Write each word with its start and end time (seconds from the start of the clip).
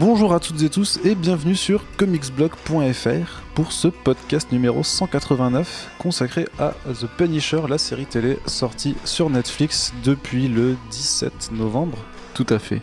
Bonjour 0.00 0.32
à 0.32 0.40
toutes 0.40 0.62
et 0.62 0.70
tous 0.70 0.98
et 1.04 1.14
bienvenue 1.14 1.54
sur 1.54 1.84
comicsblog.fr 1.98 3.42
pour 3.54 3.70
ce 3.70 3.86
podcast 3.88 4.50
numéro 4.50 4.82
189 4.82 5.90
consacré 5.98 6.48
à 6.58 6.72
The 6.86 7.04
Punisher, 7.18 7.60
la 7.68 7.76
série 7.76 8.06
télé 8.06 8.38
sortie 8.46 8.96
sur 9.04 9.28
Netflix 9.28 9.92
depuis 10.02 10.48
le 10.48 10.78
17 10.90 11.52
novembre. 11.52 11.98
Tout 12.32 12.46
à 12.48 12.58
fait. 12.58 12.80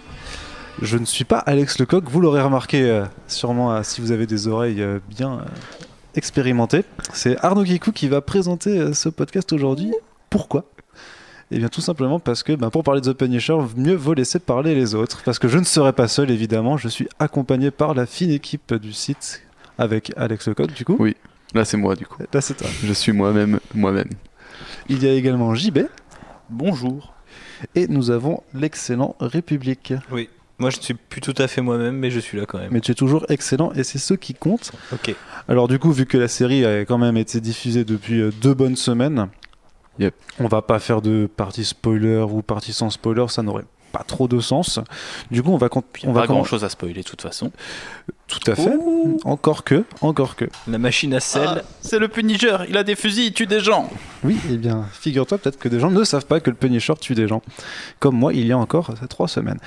Je 0.83 0.99
ne 0.99 1.05
suis 1.05 1.23
pas 1.23 1.39
Alex 1.39 1.79
Lecoq, 1.79 2.07
vous 2.07 2.21
l'aurez 2.21 2.43
remarqué 2.43 2.83
euh, 2.83 3.05
sûrement 3.27 3.73
euh, 3.73 3.81
si 3.81 3.99
vous 3.99 4.11
avez 4.11 4.27
des 4.27 4.47
oreilles 4.47 4.83
euh, 4.83 4.99
bien 5.09 5.43
expérimentées. 6.13 6.85
C'est 7.13 7.43
Arnaud 7.43 7.63
Kikou 7.63 7.93
qui 7.93 8.09
va 8.09 8.21
présenter 8.21 8.93
ce 8.93 9.09
podcast 9.09 9.51
aujourd'hui. 9.53 9.91
Pourquoi? 10.29 10.65
Et 11.51 11.59
bien 11.59 11.69
tout 11.69 11.81
simplement 11.81 12.19
parce 12.19 12.43
que 12.43 12.53
ben, 12.53 12.69
pour 12.69 12.83
parler 12.83 13.01
de 13.01 13.11
The 13.11 13.17
Punisher, 13.17 13.57
mieux 13.75 13.95
vaut 13.95 14.13
laisser 14.13 14.39
parler 14.39 14.75
les 14.75 14.95
autres. 14.95 15.21
Parce 15.23 15.39
que 15.39 15.47
je 15.47 15.57
ne 15.57 15.63
serai 15.63 15.93
pas 15.93 16.07
seul 16.07 16.31
évidemment, 16.31 16.77
je 16.77 16.87
suis 16.87 17.07
accompagné 17.19 17.71
par 17.71 17.93
la 17.93 18.05
fine 18.05 18.31
équipe 18.31 18.73
du 18.73 18.93
site 18.93 19.43
avec 19.77 20.11
Alex 20.17 20.47
Lecoq 20.47 20.73
du 20.73 20.85
coup. 20.85 20.97
Oui, 20.99 21.15
là 21.53 21.65
c'est 21.65 21.77
moi 21.77 21.95
du 21.95 22.05
coup. 22.05 22.21
Là 22.33 22.41
c'est 22.41 22.55
toi. 22.55 22.67
Je 22.83 22.93
suis 22.93 23.11
moi-même, 23.11 23.59
moi-même. 23.73 24.09
Il 24.89 25.03
y 25.03 25.07
a 25.07 25.13
également 25.13 25.53
JB. 25.53 25.79
Bonjour. 26.49 27.13
Et 27.75 27.87
nous 27.87 28.11
avons 28.11 28.43
l'excellent 28.53 29.15
République. 29.19 29.93
Oui. 30.11 30.29
Moi, 30.59 30.71
je 30.71 30.77
ne 30.77 30.81
suis 30.81 30.93
plus 30.95 31.21
tout 31.21 31.35
à 31.37 31.47
fait 31.47 31.61
moi-même, 31.61 31.95
mais 31.97 32.09
je 32.09 32.19
suis 32.19 32.35
là 32.35 32.47
quand 32.47 32.57
même. 32.57 32.69
Mais 32.71 32.81
tu 32.81 32.91
es 32.91 32.95
toujours 32.95 33.25
excellent 33.29 33.71
et 33.73 33.83
c'est 33.83 33.99
ce 33.99 34.15
qui 34.15 34.33
compte. 34.33 34.71
Ok. 34.91 35.13
Alors 35.47 35.67
du 35.67 35.77
coup, 35.77 35.91
vu 35.91 36.07
que 36.07 36.17
la 36.17 36.27
série 36.27 36.65
a 36.65 36.81
quand 36.81 36.97
même 36.97 37.15
été 37.15 37.39
diffusée 37.39 37.83
depuis 37.83 38.21
euh, 38.21 38.31
deux 38.41 38.55
bonnes 38.55 38.75
semaines, 38.75 39.27
Yep. 39.99 40.13
on 40.39 40.47
va 40.47 40.61
pas 40.61 40.79
faire 40.79 41.01
de 41.01 41.27
partie 41.35 41.65
spoiler 41.65 42.25
ou 42.29 42.41
partie 42.41 42.73
sans 42.73 42.89
spoiler, 42.89 43.25
ça 43.29 43.41
n'aurait 43.41 43.65
pas 43.91 44.03
trop 44.03 44.27
de 44.27 44.39
sens. 44.39 44.79
Du 45.31 45.41
coup, 45.41 45.51
on 45.51 45.57
va, 45.57 45.69
On 46.03 46.11
va 46.11 46.27
grand 46.27 46.43
chose 46.43 46.63
à 46.63 46.69
spoiler 46.69 47.01
de 47.01 47.07
toute 47.07 47.21
façon. 47.21 47.51
Tout 48.27 48.51
à 48.51 48.55
fait. 48.55 48.73
Encore 49.23 49.63
que, 49.63 49.85
encore 50.01 50.35
que. 50.35 50.45
La 50.67 50.77
machine 50.77 51.13
à 51.13 51.21
sel. 51.21 51.63
c'est 51.81 51.97
le 51.97 52.09
Punisher, 52.09 52.57
il 52.67 52.75
a 52.75 52.83
des 52.83 52.95
fusils, 52.95 53.27
il 53.27 53.33
tue 53.33 53.47
des 53.47 53.61
gens. 53.61 53.89
Oui, 54.23 54.37
eh 54.51 54.57
bien, 54.57 54.85
figure-toi 54.91 55.37
peut-être 55.37 55.57
que 55.57 55.69
des 55.69 55.79
gens 55.79 55.89
ne 55.89 56.03
savent 56.03 56.25
pas 56.25 56.41
que 56.41 56.49
le 56.49 56.55
Punisher 56.55 56.93
tue 56.99 57.15
des 57.15 57.27
gens. 57.27 57.41
Comme 57.99 58.17
moi, 58.17 58.33
il 58.33 58.45
y 58.45 58.51
a 58.51 58.57
encore 58.57 58.93
trois 59.09 59.29
semaines. 59.29 59.59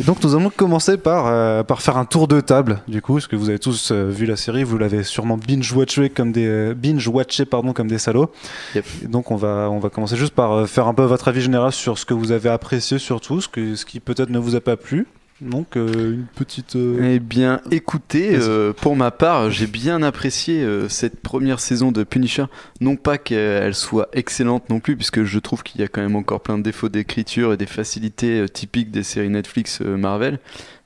Et 0.00 0.04
donc, 0.04 0.24
nous 0.24 0.34
allons 0.34 0.48
commencer 0.48 0.96
par, 0.96 1.26
euh, 1.26 1.62
par 1.62 1.82
faire 1.82 1.98
un 1.98 2.06
tour 2.06 2.26
de 2.26 2.40
table, 2.40 2.80
du 2.88 3.02
coup, 3.02 3.14
parce 3.14 3.26
que 3.26 3.36
vous 3.36 3.50
avez 3.50 3.58
tous 3.58 3.90
euh, 3.90 4.08
vu 4.08 4.24
la 4.24 4.36
série, 4.36 4.64
vous 4.64 4.78
l'avez 4.78 5.02
sûrement 5.02 5.36
binge-watché 5.36 6.08
comme 6.08 6.32
des, 6.32 6.46
euh, 6.46 6.74
binge-watché, 6.74 7.44
pardon, 7.44 7.74
comme 7.74 7.88
des 7.88 7.98
salauds. 7.98 8.30
Yep. 8.74 9.10
Donc, 9.10 9.30
on 9.30 9.36
va, 9.36 9.68
on 9.70 9.78
va 9.78 9.90
commencer 9.90 10.16
juste 10.16 10.34
par 10.34 10.52
euh, 10.52 10.66
faire 10.66 10.86
un 10.86 10.94
peu 10.94 11.04
votre 11.04 11.28
avis 11.28 11.42
général 11.42 11.72
sur 11.72 11.98
ce 11.98 12.06
que 12.06 12.14
vous 12.14 12.32
avez 12.32 12.48
apprécié, 12.48 12.98
surtout, 12.98 13.42
ce, 13.42 13.48
que, 13.48 13.74
ce 13.74 13.84
qui 13.84 14.00
peut-être 14.00 14.30
ne 14.30 14.38
vous 14.38 14.54
a 14.54 14.60
pas 14.60 14.78
plu. 14.78 15.06
Donc, 15.42 15.76
euh, 15.76 16.14
une 16.14 16.26
petite. 16.34 16.76
euh, 16.76 17.14
Eh 17.14 17.18
bien, 17.18 17.60
écoutez, 17.70 18.30
euh, 18.34 18.72
pour 18.72 18.96
ma 18.96 19.10
part, 19.10 19.50
j'ai 19.50 19.66
bien 19.66 20.02
apprécié 20.02 20.66
cette 20.88 21.20
première 21.20 21.60
saison 21.60 21.92
de 21.92 22.04
Punisher. 22.04 22.44
Non 22.80 22.96
pas 22.96 23.18
qu'elle 23.18 23.74
soit 23.74 24.08
excellente 24.12 24.70
non 24.70 24.80
plus, 24.80 24.96
puisque 24.96 25.24
je 25.24 25.38
trouve 25.38 25.62
qu'il 25.62 25.80
y 25.80 25.84
a 25.84 25.88
quand 25.88 26.00
même 26.00 26.16
encore 26.16 26.40
plein 26.40 26.56
de 26.56 26.62
défauts 26.62 26.88
d'écriture 26.88 27.52
et 27.52 27.56
des 27.56 27.66
facilités 27.66 28.46
typiques 28.48 28.90
des 28.90 29.02
séries 29.02 29.28
Netflix 29.28 29.80
Marvel. 29.80 30.38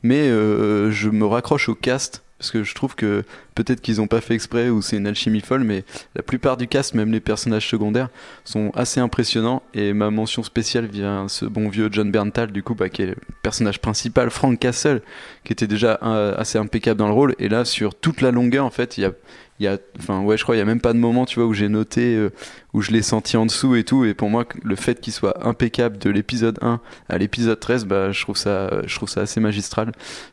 Mais 0.02 0.28
je 0.28 1.08
me 1.10 1.26
raccroche 1.26 1.68
au 1.68 1.74
cast, 1.74 2.22
parce 2.40 2.52
que 2.52 2.64
je 2.64 2.74
trouve 2.74 2.94
que 2.94 3.22
peut-être 3.54 3.82
qu'ils 3.82 3.98
n'ont 3.98 4.06
pas 4.06 4.22
fait 4.22 4.32
exprès 4.32 4.70
ou 4.70 4.80
c'est 4.80 4.96
une 4.96 5.06
alchimie 5.06 5.42
folle, 5.42 5.62
mais 5.62 5.84
la 6.14 6.22
plupart 6.22 6.56
du 6.56 6.68
cast, 6.68 6.94
même 6.94 7.12
les 7.12 7.20
personnages 7.20 7.68
secondaires, 7.68 8.08
sont 8.46 8.70
assez 8.74 8.98
impressionnants. 8.98 9.62
Et 9.74 9.92
ma 9.92 10.10
mention 10.10 10.42
spéciale 10.42 10.86
vient 10.86 11.28
ce 11.28 11.44
bon 11.44 11.68
vieux 11.68 11.90
John 11.92 12.10
Berntal, 12.10 12.50
du 12.50 12.62
coup, 12.62 12.74
bah, 12.74 12.88
qui 12.88 13.02
est 13.02 13.06
le 13.08 13.16
personnage 13.42 13.78
principal, 13.78 14.30
Frank 14.30 14.58
Castle, 14.58 15.02
qui 15.44 15.52
était 15.52 15.66
déjà 15.66 15.98
euh, 16.02 16.34
assez 16.38 16.56
impeccable 16.56 16.98
dans 16.98 17.08
le 17.08 17.12
rôle. 17.12 17.34
Et 17.38 17.50
là, 17.50 17.66
sur 17.66 17.94
toute 17.94 18.22
la 18.22 18.30
longueur, 18.30 18.64
en 18.64 18.70
fait, 18.70 18.96
il 18.96 19.02
y 19.02 19.04
a, 19.04 19.12
y 19.58 19.66
a, 19.66 19.76
enfin, 19.98 20.22
ouais, 20.22 20.38
je 20.38 20.42
crois, 20.42 20.56
il 20.56 20.60
y 20.60 20.62
a 20.62 20.64
même 20.64 20.80
pas 20.80 20.94
de 20.94 20.98
moment, 20.98 21.26
tu 21.26 21.40
vois, 21.40 21.46
où 21.46 21.52
j'ai 21.52 21.68
noté, 21.68 22.16
euh, 22.16 22.30
où 22.72 22.80
je 22.80 22.90
l'ai 22.90 23.02
senti 23.02 23.36
en 23.36 23.44
dessous 23.44 23.76
et 23.76 23.84
tout. 23.84 24.06
Et 24.06 24.14
pour 24.14 24.30
moi, 24.30 24.46
le 24.62 24.76
fait 24.76 24.98
qu'il 24.98 25.12
soit 25.12 25.46
impeccable 25.46 25.98
de 25.98 26.08
l'épisode 26.08 26.58
1 26.62 26.80
à 27.10 27.18
l'épisode 27.18 27.60
13, 27.60 27.84
bah, 27.84 28.12
je 28.12 28.22
trouve 28.22 28.38
ça, 28.38 28.80
je 28.86 28.96
trouve 28.96 29.10
ça 29.10 29.20
assez 29.20 29.40
magistral. 29.40 29.92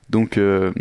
Donc, 0.09 0.37
euh, 0.37 0.71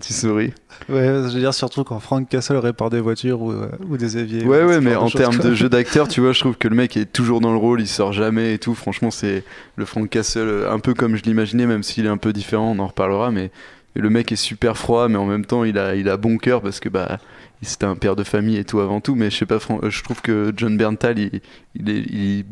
tu 0.00 0.12
souris. 0.12 0.52
Ouais, 0.88 1.04
je 1.06 1.34
veux 1.34 1.40
dire, 1.40 1.54
surtout 1.54 1.84
quand 1.84 1.98
Frank 2.00 2.28
Castle 2.28 2.56
répare 2.56 2.90
des 2.90 3.00
voitures 3.00 3.42
ou, 3.42 3.52
euh, 3.52 3.68
ou 3.88 3.96
des 3.96 4.18
éviers. 4.18 4.44
Ouais, 4.44 4.62
ou 4.62 4.68
ouais, 4.68 4.80
mais 4.80 4.94
en 4.94 5.10
termes 5.10 5.38
de 5.38 5.54
jeu 5.54 5.68
d'acteur, 5.68 6.08
tu 6.08 6.20
vois, 6.20 6.32
je 6.32 6.40
trouve 6.40 6.56
que 6.56 6.68
le 6.68 6.76
mec 6.76 6.96
est 6.96 7.12
toujours 7.12 7.40
dans 7.40 7.52
le 7.52 7.58
rôle, 7.58 7.80
il 7.80 7.88
sort 7.88 8.12
jamais 8.12 8.54
et 8.54 8.58
tout. 8.58 8.74
Franchement, 8.74 9.10
c'est 9.10 9.44
le 9.76 9.84
Frank 9.84 10.08
Castle, 10.08 10.40
euh, 10.40 10.72
un 10.72 10.78
peu 10.78 10.94
comme 10.94 11.16
je 11.16 11.22
l'imaginais, 11.22 11.66
même 11.66 11.82
s'il 11.82 12.06
est 12.06 12.10
un 12.10 12.16
peu 12.16 12.32
différent, 12.32 12.74
on 12.76 12.78
en 12.78 12.86
reparlera, 12.86 13.30
mais 13.30 13.50
le 13.94 14.10
mec 14.10 14.30
est 14.30 14.36
super 14.36 14.76
froid, 14.76 15.08
mais 15.08 15.18
en 15.18 15.26
même 15.26 15.44
temps, 15.44 15.64
il 15.64 15.78
a, 15.78 15.94
il 15.96 16.08
a 16.08 16.16
bon 16.16 16.38
cœur 16.38 16.62
parce 16.62 16.80
que 16.80 16.88
bah, 16.88 17.18
c'était 17.66 17.86
un 17.86 17.96
père 17.96 18.14
de 18.16 18.24
famille 18.24 18.56
et 18.56 18.64
tout 18.64 18.80
avant 18.80 19.00
tout. 19.00 19.14
Mais 19.14 19.30
je 19.30 19.36
sais 19.36 19.46
pas, 19.46 19.56
euh, 19.82 19.90
je 19.90 20.02
trouve 20.04 20.20
que 20.22 20.52
John 20.56 20.76
Berntal, 20.76 21.18
il, 21.18 21.40
il 21.74 21.90
est, 21.90 22.00
il 22.10 22.44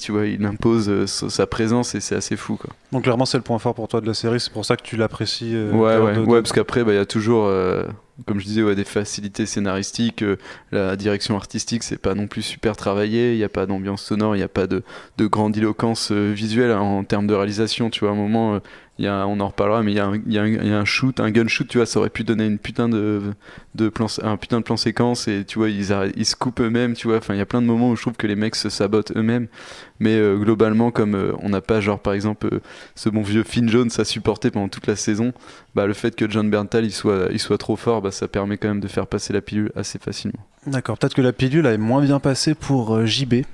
tu 0.00 0.12
vois, 0.12 0.26
il 0.26 0.44
impose 0.44 0.88
euh, 0.88 1.06
sa 1.06 1.46
présence 1.46 1.94
et 1.94 2.00
c'est 2.00 2.14
assez 2.14 2.36
fou, 2.36 2.56
quoi. 2.56 2.70
Donc, 2.92 3.02
clairement, 3.04 3.26
c'est 3.26 3.36
le 3.38 3.42
point 3.42 3.58
fort 3.58 3.74
pour 3.74 3.88
toi 3.88 4.00
de 4.00 4.06
la 4.06 4.14
série, 4.14 4.38
c'est 4.40 4.52
pour 4.52 4.64
ça 4.64 4.76
que 4.76 4.82
tu 4.82 4.96
l'apprécies. 4.96 5.52
euh, 5.54 5.72
Ouais, 5.72 5.98
ouais, 5.98 6.14
de- 6.14 6.20
ouais, 6.20 6.40
parce 6.42 6.52
qu'après, 6.52 6.84
bah, 6.84 6.92
il 6.92 6.96
y 6.96 6.98
a 6.98 7.06
toujours, 7.06 7.46
euh, 7.46 7.82
comme 8.26 8.38
je 8.38 8.44
disais, 8.44 8.62
ouais, 8.62 8.74
des 8.76 8.84
facilités 8.84 9.46
scénaristiques. 9.46 10.22
euh, 10.22 10.36
la 10.72 10.96
direction 10.96 11.36
artistique, 11.36 11.82
c'est 11.82 11.98
pas 11.98 12.14
non 12.14 12.26
plus 12.28 12.42
super 12.42 12.76
travaillé. 12.76 13.32
Il 13.32 13.38
n'y 13.38 13.44
a 13.44 13.48
pas 13.48 13.66
d'ambiance 13.66 14.02
sonore, 14.02 14.36
il 14.36 14.38
n'y 14.38 14.44
a 14.44 14.48
pas 14.48 14.66
de, 14.66 14.82
de 15.18 15.26
grandiloquence 15.26 16.12
visuelle 16.12 16.70
hein, 16.70 16.80
en 16.80 17.02
termes 17.04 17.26
de 17.26 17.34
réalisation. 17.34 17.90
Tu 17.90 18.00
vois, 18.00 18.10
à 18.10 18.12
un 18.12 18.16
moment, 18.16 18.60
y 19.04 19.08
a, 19.08 19.26
on 19.26 19.38
en 19.40 19.48
reparlera, 19.48 19.82
mais 19.82 19.92
il 19.92 19.96
y, 19.96 20.00
a 20.00 20.06
un- 20.06 20.16
y 20.16 20.68
y 20.68 20.72
a 20.72 20.84
shoot, 20.86 21.20
un 21.20 21.30
gun 21.30 21.46
shoot, 21.48 21.68
tu 21.68 21.76
vois, 21.76 21.86
ça 21.86 21.98
aurait 22.00 22.08
pu 22.10 22.24
donner 22.24 22.46
une 22.46 22.58
putain 22.58 22.88
de, 22.88 23.20
de 23.74 23.88
plan, 23.90 24.06
un 24.22 24.36
putain 24.38 24.58
de 24.60 24.64
plan 24.64 24.76
séquence. 24.78 25.28
Et 25.28 25.44
tu 25.44 25.58
vois, 25.58 25.68
ils, 25.68 25.92
arrêtent- 25.92 26.14
ils 26.16 26.24
se 26.24 26.34
coupent 26.34 26.60
eux-mêmes, 26.60 26.94
tu 26.94 27.08
vois. 27.08 27.18
Enfin, 27.18 27.34
il 27.34 27.38
y 27.38 27.42
a 27.42 27.46
plein 27.46 27.60
de 27.60 27.66
moments 27.66 27.90
où 27.90 27.96
je 27.96 28.00
trouve 28.02 28.14
que 28.14 28.26
les 28.26 28.36
mecs 28.36 28.54
se 28.56 28.70
sabotent 28.70 29.12
eux-mêmes. 29.16 29.48
Mais 30.00 30.14
euh, 30.16 30.36
globalement, 30.38 30.90
comme 30.90 31.14
euh, 31.14 31.32
on 31.40 31.50
n'a 31.50 31.60
pas, 31.60 31.80
genre, 31.80 31.98
par 32.00 32.14
exemple, 32.14 32.48
euh, 32.52 32.60
ce 32.94 33.08
bon 33.08 33.22
vieux 33.22 33.42
Finn 33.42 33.68
Jones 33.68 33.90
à 33.98 34.04
supporter 34.04 34.50
pendant 34.50 34.68
toute 34.68 34.86
la 34.86 34.96
saison, 34.96 35.32
bah, 35.74 35.86
le 35.86 35.92
fait 35.94 36.16
que 36.16 36.30
John 36.30 36.48
Berntal 36.50 36.84
il 36.84 36.92
soit, 36.92 37.28
il 37.32 37.38
soit 37.38 37.58
trop 37.58 37.76
fort, 37.76 38.00
bah, 38.02 38.10
ça 38.10 38.28
permet 38.28 38.56
quand 38.56 38.68
même 38.68 38.80
de 38.80 38.88
faire 38.88 39.06
passer 39.06 39.32
la 39.32 39.40
pilule 39.42 39.72
assez 39.76 39.98
facilement. 39.98 40.40
D'accord, 40.66 40.96
peut-être 40.98 41.14
que 41.14 41.22
la 41.22 41.32
pilule 41.32 41.66
est 41.66 41.78
moins 41.78 42.02
bien 42.02 42.18
passée 42.18 42.54
pour 42.54 42.94
euh, 42.94 43.04
JB. 43.06 43.44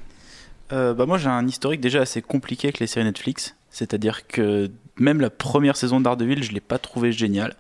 Euh, 0.72 0.94
bah 0.94 1.04
moi, 1.04 1.18
j'ai 1.18 1.28
un 1.28 1.46
historique 1.46 1.80
déjà 1.80 2.00
assez 2.00 2.22
compliqué 2.22 2.68
avec 2.68 2.78
les 2.78 2.86
séries 2.86 3.04
Netflix. 3.04 3.54
C'est-à-dire 3.70 4.26
que 4.26 4.70
même 4.96 5.20
la 5.20 5.30
première 5.30 5.76
saison 5.76 5.98
de 5.98 6.04
Daredevil, 6.04 6.42
je 6.42 6.52
l'ai 6.52 6.60
pas 6.60 6.78
trouvé 6.78 7.12
génial. 7.12 7.56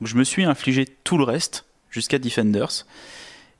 Je 0.00 0.16
me 0.16 0.24
suis 0.24 0.44
infligé 0.44 0.86
tout 1.04 1.18
le 1.18 1.24
reste 1.24 1.64
jusqu'à 1.90 2.18
Defenders. 2.18 2.86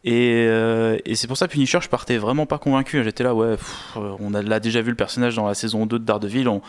Et, 0.05 0.47
euh, 0.49 0.99
c'est 1.15 1.29
pour 1.29 1.37
ça 1.37 1.47
Punisher, 1.47 1.79
je 1.81 1.89
partais 1.89 2.17
vraiment 2.17 2.47
pas 2.47 2.59
convaincu. 2.59 3.03
J'étais 3.05 3.23
là, 3.23 3.35
ouais, 3.35 3.57
euh, 3.97 4.17
on 4.19 4.35
a 4.35 4.61
déjà 4.61 4.83
vu 4.83 4.91
le 4.91 4.97
personnage 4.97 5.37
dans 5.37 5.47
la 5.47 5.55
saison 5.55 5.87
2 5.87 5.99
de 5.99 6.05
Daredevil, 6.05 6.49
on, 6.49 6.61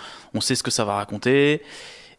sait 0.41 0.55
ce 0.55 0.63
que 0.63 0.71
ça 0.71 0.85
va 0.85 0.95
raconter. 0.95 1.61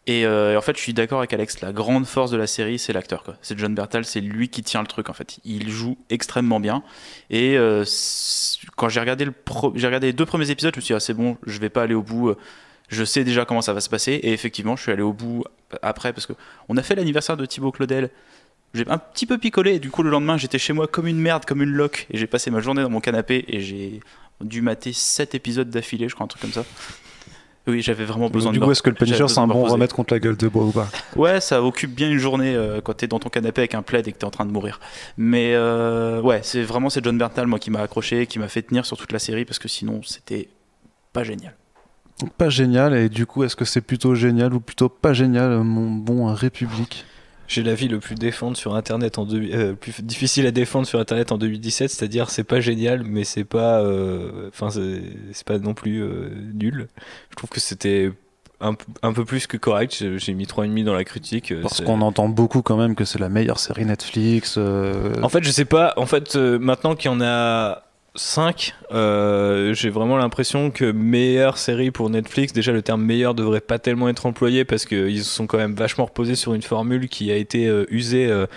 Et, 0.07 0.25
euh, 0.25 0.53
et 0.53 0.57
en 0.57 0.61
fait, 0.61 0.75
je 0.75 0.81
suis 0.81 0.93
d'accord 0.93 1.19
avec 1.19 1.33
Alex, 1.33 1.61
la 1.61 1.71
grande 1.71 2.05
force 2.05 2.29
de 2.31 2.37
la 2.37 2.47
série, 2.47 2.77
c'est 2.77 2.93
l'acteur. 2.93 3.23
C'est 3.41 3.57
John 3.57 3.73
Bertal, 3.73 4.05
c'est 4.05 4.19
lui 4.19 4.49
qui 4.49 4.61
tient 4.61 4.81
le 4.81 4.87
truc 4.87 5.09
en 5.09 5.13
fait. 5.13 5.39
Il 5.45 5.69
joue 5.69 5.97
extrêmement 6.09 6.59
bien. 6.59 6.83
Et 7.29 7.57
quand 8.75 8.89
j'ai 8.89 8.99
regardé, 8.99 9.25
le 9.25 9.33
regardé 9.53 10.07
les 10.07 10.13
deux 10.13 10.25
premiers 10.25 10.51
épisodes, 10.51 10.73
je 10.75 10.79
me 10.79 10.81
suis 10.81 10.93
dit, 10.93 10.97
ah, 10.97 10.99
c'est 10.99 11.13
bon, 11.13 11.37
je 11.47 11.59
vais 11.59 11.69
pas 11.69 11.83
aller 11.83 11.95
au 11.95 12.03
bout. 12.03 12.35
Je 12.89 13.03
sais 13.03 13.23
déjà 13.23 13.45
comment 13.45 13.61
ça 13.61 13.73
va 13.73 13.81
se 13.81 13.89
passer. 13.89 14.13
Et 14.13 14.31
effectivement, 14.33 14.75
je 14.75 14.83
suis 14.83 14.91
allé 14.91 15.01
au 15.01 15.13
bout 15.13 15.43
après 15.81 16.13
parce 16.13 16.25
que 16.25 16.33
on 16.69 16.77
a 16.77 16.83
fait 16.83 16.95
l'anniversaire 16.95 17.37
de 17.37 17.45
Thibaut 17.45 17.71
Claudel. 17.71 18.09
J'ai 18.73 18.87
un 18.89 18.97
petit 18.97 19.25
peu 19.25 19.37
picolé. 19.37 19.75
Et 19.75 19.79
du 19.79 19.89
coup, 19.89 20.03
le 20.03 20.09
lendemain, 20.09 20.37
j'étais 20.37 20.59
chez 20.59 20.73
moi 20.73 20.87
comme 20.87 21.07
une 21.07 21.19
merde, 21.19 21.45
comme 21.45 21.61
une 21.61 21.71
loque. 21.71 22.07
Et 22.11 22.17
j'ai 22.17 22.27
passé 22.27 22.51
ma 22.51 22.59
journée 22.59 22.81
dans 22.83 22.89
mon 22.89 22.99
canapé 22.99 23.45
et 23.47 23.61
j'ai 23.61 24.01
dû 24.41 24.61
mater 24.61 24.91
7 24.93 25.33
épisodes 25.33 25.69
d'affilée, 25.69 26.09
je 26.09 26.13
crois, 26.13 26.25
un 26.25 26.27
truc 26.27 26.41
comme 26.41 26.51
ça. 26.51 26.65
Oui, 27.67 27.81
j'avais 27.81 28.05
vraiment 28.05 28.29
besoin 28.29 28.51
du 28.51 28.59
de 28.59 28.63
coup, 28.63 28.67
me- 28.67 28.73
est-ce 28.73 28.83
que 28.83 28.89
le 28.91 28.95
Punisher, 28.95 29.27
c'est 29.27 29.39
un 29.39 29.47
bon 29.47 29.63
remède 29.63 29.91
contre 29.91 30.13
la 30.13 30.19
gueule 30.19 30.37
de 30.37 30.47
bois 30.47 30.65
ou 30.65 30.71
pas? 30.71 30.87
Ouais, 31.15 31.41
ça 31.41 31.63
occupe 31.63 31.95
bien 31.95 32.11
une 32.11 32.19
journée 32.19 32.53
euh, 32.53 32.79
quand 32.79 32.93
t'es 32.93 33.07
dans 33.07 33.17
ton 33.17 33.29
canapé 33.29 33.61
avec 33.61 33.73
un 33.73 33.81
plaid 33.81 34.07
et 34.07 34.11
que 34.11 34.17
t'es 34.19 34.25
en 34.25 34.29
train 34.29 34.45
de 34.45 34.51
mourir. 34.51 34.79
Mais 35.17 35.53
euh, 35.55 36.21
ouais, 36.21 36.41
c'est 36.43 36.61
vraiment 36.61 36.91
c'est 36.91 37.03
John 37.03 37.17
Berntal 37.17 37.47
moi 37.47 37.57
qui 37.57 37.71
m'a 37.71 37.79
accroché, 37.81 38.27
qui 38.27 38.37
m'a 38.37 38.49
fait 38.49 38.61
tenir 38.61 38.85
sur 38.85 38.97
toute 38.97 39.11
la 39.11 39.17
série 39.17 39.45
parce 39.45 39.57
que 39.57 39.67
sinon 39.67 40.03
c'était 40.03 40.47
pas 41.11 41.23
génial. 41.23 41.55
Pas 42.37 42.49
génial, 42.49 42.95
et 42.95 43.09
du 43.09 43.25
coup, 43.25 43.43
est-ce 43.43 43.55
que 43.55 43.65
c'est 43.65 43.81
plutôt 43.81 44.15
génial 44.15 44.53
ou 44.53 44.59
plutôt 44.61 44.87
pas 44.89 45.13
génial, 45.13 45.59
mon 45.63 45.91
bon 45.91 46.33
République? 46.33 47.05
J'ai 47.47 47.61
l'avis 47.61 47.87
le 47.87 47.99
plus 47.99 48.15
défendre 48.15 48.57
sur 48.57 48.73
internet 48.73 49.19
en 49.19 49.25
deux- 49.25 49.49
euh, 49.53 49.73
plus 49.73 50.01
difficile 50.01 50.47
à 50.47 50.51
défendre 50.51 50.87
sur 50.87 50.99
internet 50.99 51.31
en 51.31 51.37
2017, 51.37 51.91
c'est-à-dire 51.91 52.29
c'est 52.29 52.43
pas 52.43 52.59
génial, 52.59 53.03
mais 53.03 53.23
c'est 53.23 53.43
pas, 53.43 53.81
euh, 53.81 54.47
enfin 54.47 54.71
c'est 54.71 55.01
c'est 55.31 55.45
pas 55.45 55.59
non 55.59 55.73
plus 55.75 56.01
euh, 56.01 56.29
nul. 56.53 56.87
Je 57.29 57.35
trouve 57.35 57.49
que 57.51 57.59
c'était 57.59 58.11
un, 58.61 59.13
peu 59.13 59.25
plus 59.25 59.45
que 59.47 59.57
correct. 59.57 60.03
J'ai 60.17 60.33
mis 60.33 60.45
3,5 60.45 60.83
dans 60.85 60.93
la 60.93 61.03
critique. 61.03 61.53
Parce 61.61 61.81
qu'on 61.81 62.01
entend 62.01 62.29
beaucoup 62.29 62.61
quand 62.61 62.77
même 62.77 62.95
que 62.95 63.05
c'est 63.05 63.19
la 63.19 63.29
meilleure 63.29 63.59
série 63.59 63.85
Netflix. 63.85 64.55
euh, 64.57 65.13
En 65.21 65.29
fait, 65.29 65.43
je 65.43 65.51
sais 65.51 65.65
pas. 65.65 65.93
En 65.97 66.05
fait, 66.05 66.35
euh, 66.35 66.57
maintenant 66.57 66.95
qu'il 66.95 67.11
y 67.11 67.13
en 67.13 67.21
a 67.21 67.83
5, 68.15 68.73
euh, 68.91 69.73
j'ai 69.73 69.89
vraiment 69.89 70.17
l'impression 70.17 70.71
que 70.71 70.91
meilleure 70.91 71.57
série 71.57 71.91
pour 71.91 72.09
Netflix, 72.09 72.53
déjà 72.53 72.71
le 72.71 72.81
terme 72.81 73.03
meilleur 73.03 73.35
devrait 73.35 73.61
pas 73.61 73.77
tellement 73.77 74.07
être 74.07 74.25
employé 74.25 74.63
parce 74.63 74.85
qu'ils 74.85 75.23
se 75.23 75.29
sont 75.29 75.47
quand 75.47 75.57
même 75.57 75.75
vachement 75.75 76.05
reposés 76.05 76.35
sur 76.35 76.53
une 76.53 76.61
formule 76.61 77.09
qui 77.09 77.31
a 77.31 77.35
été 77.35 77.67
euh, 77.67 77.85
usée 77.89 78.27
euh, 78.27 78.47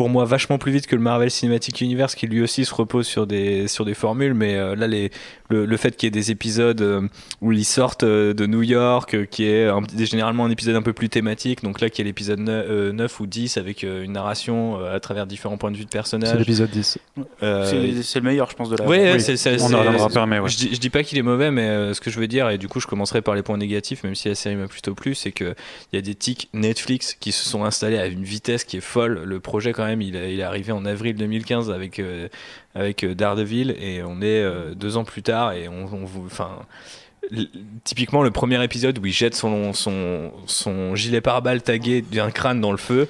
pour 0.00 0.08
moi 0.08 0.24
vachement 0.24 0.56
plus 0.56 0.72
vite 0.72 0.86
que 0.86 0.96
le 0.96 1.02
Marvel 1.02 1.30
Cinematic 1.30 1.78
Universe 1.82 2.14
qui 2.14 2.26
lui 2.26 2.40
aussi 2.40 2.64
se 2.64 2.72
repose 2.74 3.06
sur 3.06 3.26
des, 3.26 3.68
sur 3.68 3.84
des 3.84 3.92
formules 3.92 4.32
mais 4.32 4.54
euh, 4.54 4.74
là 4.74 4.86
les, 4.86 5.10
le, 5.50 5.66
le 5.66 5.76
fait 5.76 5.94
qu'il 5.94 6.06
y 6.06 6.08
ait 6.08 6.10
des 6.10 6.30
épisodes 6.30 6.80
euh, 6.80 7.02
où 7.42 7.52
ils 7.52 7.66
sortent 7.66 8.04
euh, 8.04 8.32
de 8.32 8.46
New 8.46 8.62
York 8.62 9.12
euh, 9.12 9.26
qui 9.26 9.44
est 9.44 9.66
un- 9.66 9.82
généralement 9.98 10.46
un 10.46 10.50
épisode 10.50 10.74
un 10.74 10.80
peu 10.80 10.94
plus 10.94 11.10
thématique 11.10 11.62
donc 11.62 11.82
là 11.82 11.90
qui 11.90 12.00
est 12.00 12.04
l'épisode 12.06 12.38
9, 12.40 13.20
ou 13.20 13.26
10 13.26 13.58
avec 13.58 13.84
euh, 13.84 14.02
une 14.02 14.12
narration 14.12 14.80
euh, 14.80 14.96
à 14.96 15.00
travers 15.00 15.26
différents 15.26 15.58
points 15.58 15.70
de 15.70 15.76
vue 15.76 15.84
de 15.84 15.90
C'est 15.90 15.98
personnages 15.98 16.38
l'épisode 16.38 16.70
10. 16.70 16.96
Euh, 17.42 17.66
C'est 17.68 18.02
c'est 18.02 18.20
le 18.20 18.24
meilleur, 18.24 18.48
je 18.48 18.56
pense, 18.56 18.70
de 18.70 18.76
la. 18.78 18.86
Ouais, 18.86 19.12
Oui, 19.12 19.20
c'est- 19.20 19.36
c'est- 19.36 19.60
On 19.60 19.68
c'est- 19.68 19.74
en 19.74 19.78
reviendra 19.80 20.26
mais 20.26 20.38
ouais. 20.38 20.48
je, 20.48 20.56
dis, 20.56 20.70
je 20.72 20.80
dis 20.80 20.88
pas 20.88 21.02
qu'il 21.02 21.18
est 21.18 21.22
mauvais, 21.22 21.50
mais 21.50 21.68
euh, 21.68 21.92
ce 21.92 22.00
que 22.00 22.10
je 22.10 22.18
veux 22.18 22.26
dire, 22.26 22.48
et 22.48 22.56
du 22.56 22.68
coup 22.68 22.80
je 22.80 22.86
commencerai 22.86 23.20
par 23.20 23.34
les 23.34 23.42
points 23.42 23.58
négatifs, 23.58 24.02
même 24.02 24.14
si 24.14 24.28
la 24.28 24.34
série 24.34 24.56
m'a 24.56 24.66
plutôt 24.66 24.94
plu, 24.94 25.14
c'est 25.14 25.32
qu'il 25.32 25.54
y 25.92 25.98
a 25.98 26.00
des 26.00 26.14
tics 26.14 26.48
Netflix 26.54 27.14
qui 27.20 27.32
se 27.32 27.46
sont 27.46 27.64
installés 27.64 27.98
à 27.98 28.06
une 28.06 28.24
vitesse 28.24 28.64
qui 28.64 28.78
est 28.78 28.80
folle. 28.80 29.24
Le 29.26 29.40
projet, 29.40 29.72
quand 29.74 29.84
même, 29.84 29.89
il, 30.00 30.16
est 30.16 30.42
arrivé 30.42 30.72
en 30.72 30.84
avril 30.84 31.16
2015 31.16 31.70
avec, 31.70 31.98
euh, 31.98 32.28
avec 32.74 33.04
euh, 33.04 33.14
Daredevil, 33.14 33.74
et 33.78 34.02
on 34.02 34.20
est 34.20 34.42
euh, 34.42 34.74
deux 34.74 34.96
ans 34.96 35.04
plus 35.04 35.22
tard, 35.22 35.52
et 35.52 35.68
on, 35.68 35.88
enfin, 36.24 36.50
typiquement 37.84 38.22
le 38.22 38.30
premier 38.30 38.62
épisode 38.62 38.98
où 38.98 39.06
il 39.06 39.12
jette 39.12 39.34
son, 39.34 39.72
son, 39.72 40.32
son 40.46 40.94
gilet 40.94 41.20
pare-balles 41.20 41.62
tagué 41.62 42.02
d'un 42.02 42.30
crâne 42.30 42.60
dans 42.60 42.72
le 42.72 42.78
feu. 42.78 43.08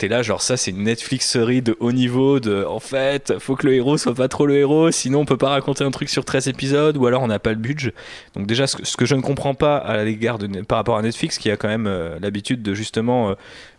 T'es 0.00 0.08
là, 0.08 0.22
genre 0.22 0.40
ça, 0.40 0.56
c'est 0.56 0.70
une 0.70 0.84
Netflixerie 0.84 1.60
de 1.60 1.76
haut 1.78 1.92
niveau. 1.92 2.40
De, 2.40 2.64
en 2.64 2.80
fait, 2.80 3.38
faut 3.38 3.54
que 3.54 3.66
le 3.66 3.74
héros 3.74 3.98
soit 3.98 4.14
pas 4.14 4.28
trop 4.28 4.46
le 4.46 4.56
héros, 4.56 4.90
sinon 4.90 5.20
on 5.20 5.24
peut 5.26 5.36
pas 5.36 5.50
raconter 5.50 5.84
un 5.84 5.90
truc 5.90 6.08
sur 6.08 6.24
13 6.24 6.48
épisodes, 6.48 6.96
ou 6.96 7.04
alors 7.04 7.20
on 7.20 7.26
n'a 7.26 7.38
pas 7.38 7.50
le 7.50 7.56
budget. 7.56 7.92
Donc 8.34 8.46
déjà, 8.46 8.66
ce 8.66 8.96
que, 8.96 9.04
je 9.04 9.14
ne 9.14 9.20
comprends 9.20 9.52
pas 9.52 9.76
à 9.76 10.02
l'égard 10.02 10.38
de 10.38 10.62
par 10.62 10.78
rapport 10.78 10.96
à 10.96 11.02
Netflix, 11.02 11.36
qui 11.36 11.50
a 11.50 11.58
quand 11.58 11.68
même 11.68 11.86
euh, 11.86 12.18
l'habitude 12.18 12.62
de 12.62 12.72
justement 12.72 13.28
euh, 13.28 13.34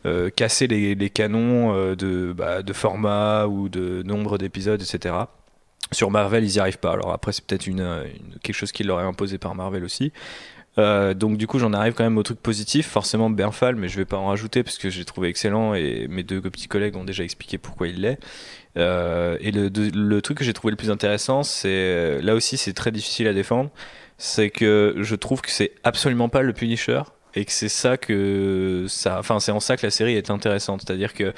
euh, 0.05 0.29
casser 0.29 0.67
les, 0.67 1.09
canons 1.09 1.95
de, 1.95 2.33
bah, 2.37 2.59
format 2.71 3.47
ou 3.47 3.67
de 3.67 4.03
nombre 4.03 4.37
d'épisodes, 4.37 4.79
etc. 4.79 5.15
Sur 5.91 6.11
Marvel, 6.11 6.43
ils 6.43 6.55
y 6.55 6.59
arrivent 6.59 6.77
pas. 6.77 6.91
Alors 6.91 7.13
après, 7.13 7.31
c'est 7.31 7.43
peut-être 7.43 7.65
une- 7.65 8.05
quelque 8.43 8.55
chose 8.55 8.71
qui 8.71 8.83
leur 8.83 9.01
est 9.01 9.05
imposé 9.05 9.39
par 9.39 9.55
Marvel 9.55 9.83
aussi. 9.83 10.13
Euh, 10.77 11.13
donc 11.13 11.37
du 11.37 11.47
coup 11.47 11.59
j'en 11.59 11.73
arrive 11.73 11.93
quand 11.93 12.03
même 12.03 12.17
au 12.17 12.23
truc 12.23 12.39
positif, 12.39 12.87
forcément 12.87 13.29
Bernfal, 13.29 13.75
mais 13.75 13.89
je 13.89 13.97
vais 13.97 14.05
pas 14.05 14.17
en 14.17 14.27
rajouter 14.27 14.63
parce 14.63 14.77
que 14.77 14.89
j'ai 14.89 15.03
trouvé 15.03 15.27
excellent 15.27 15.73
et 15.73 16.07
mes 16.09 16.23
deux 16.23 16.41
petits 16.41 16.67
collègues 16.67 16.95
ont 16.95 17.03
déjà 17.03 17.23
expliqué 17.23 17.57
pourquoi 17.57 17.87
il 17.87 18.01
l'est. 18.01 18.19
Euh, 18.77 19.37
et 19.41 19.51
le, 19.51 20.21
truc 20.21 20.37
que 20.37 20.43
j'ai 20.45 20.53
trouvé 20.53 20.71
le 20.71 20.77
plus 20.77 20.89
intéressant, 20.89 21.43
c'est 21.43 22.21
là 22.21 22.35
aussi 22.35 22.57
c'est 22.57 22.73
très 22.73 22.91
difficile 22.91 23.27
à 23.27 23.33
défendre, 23.33 23.69
c'est 24.17 24.49
que 24.49 24.95
je 24.99 25.15
trouve 25.15 25.41
que 25.41 25.51
c'est 25.51 25.73
absolument 25.83 26.29
pas 26.29 26.41
le 26.41 26.53
Punisher 26.53 27.01
et 27.35 27.43
que 27.45 27.51
c'est 27.51 27.69
ça 27.69 27.97
que 27.97 28.85
ça, 28.87 29.19
enfin 29.19 29.39
c'est 29.39 29.51
en 29.51 29.59
ça 29.59 29.75
que 29.75 29.85
la 29.85 29.91
série 29.91 30.15
est 30.15 30.29
intéressante, 30.29 30.83
c'est-à-dire 30.85 31.13
que 31.13 31.33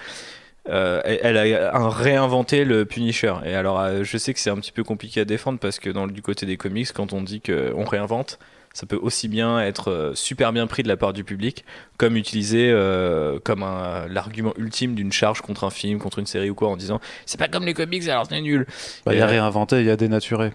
euh, 0.69 1.01
elle 1.05 1.37
a 1.37 1.89
réinventé 1.89 2.63
le 2.63 2.85
Punisher. 2.85 3.33
Et 3.45 3.53
alors, 3.53 3.79
euh, 3.79 4.03
je 4.03 4.17
sais 4.17 4.33
que 4.33 4.39
c'est 4.39 4.49
un 4.49 4.55
petit 4.55 4.71
peu 4.71 4.83
compliqué 4.83 5.21
à 5.21 5.25
défendre 5.25 5.59
parce 5.59 5.79
que 5.79 5.89
du 6.07 6.21
côté 6.21 6.45
des 6.45 6.57
comics, 6.57 6.91
quand 6.93 7.11
on 7.11 7.21
dit 7.21 7.41
qu'on 7.41 7.83
réinvente, 7.83 8.39
ça 8.73 8.87
peut 8.87 8.99
aussi 9.01 9.27
bien 9.27 9.59
être 9.59 9.91
euh, 9.91 10.15
super 10.15 10.51
bien 10.51 10.67
pris 10.67 10.83
de 10.83 10.87
la 10.87 10.97
part 10.97 11.13
du 11.13 11.23
public, 11.23 11.63
comme 11.97 12.17
utilisé 12.17 12.69
euh, 12.71 13.39
comme 13.43 13.61
l'argument 14.09 14.53
ultime 14.57 14.95
d'une 14.95 15.11
charge 15.11 15.41
contre 15.41 15.63
un 15.63 15.69
film, 15.69 15.99
contre 15.99 16.19
une 16.19 16.25
série 16.25 16.49
ou 16.49 16.55
quoi, 16.55 16.69
en 16.69 16.77
disant 16.77 16.99
c'est 17.25 17.39
pas 17.39 17.47
comme 17.47 17.65
les 17.65 17.75
comics 17.75 18.07
alors 18.09 18.25
c'est 18.27 18.41
nul. 18.41 18.65
Bah, 19.05 19.13
Il 19.13 19.19
y 19.19 19.21
a 19.21 19.25
euh, 19.25 19.29
réinventé, 19.29 19.79
il 19.79 19.85
y 19.85 19.91
a 19.91 19.95
dénaturé. 19.95 20.51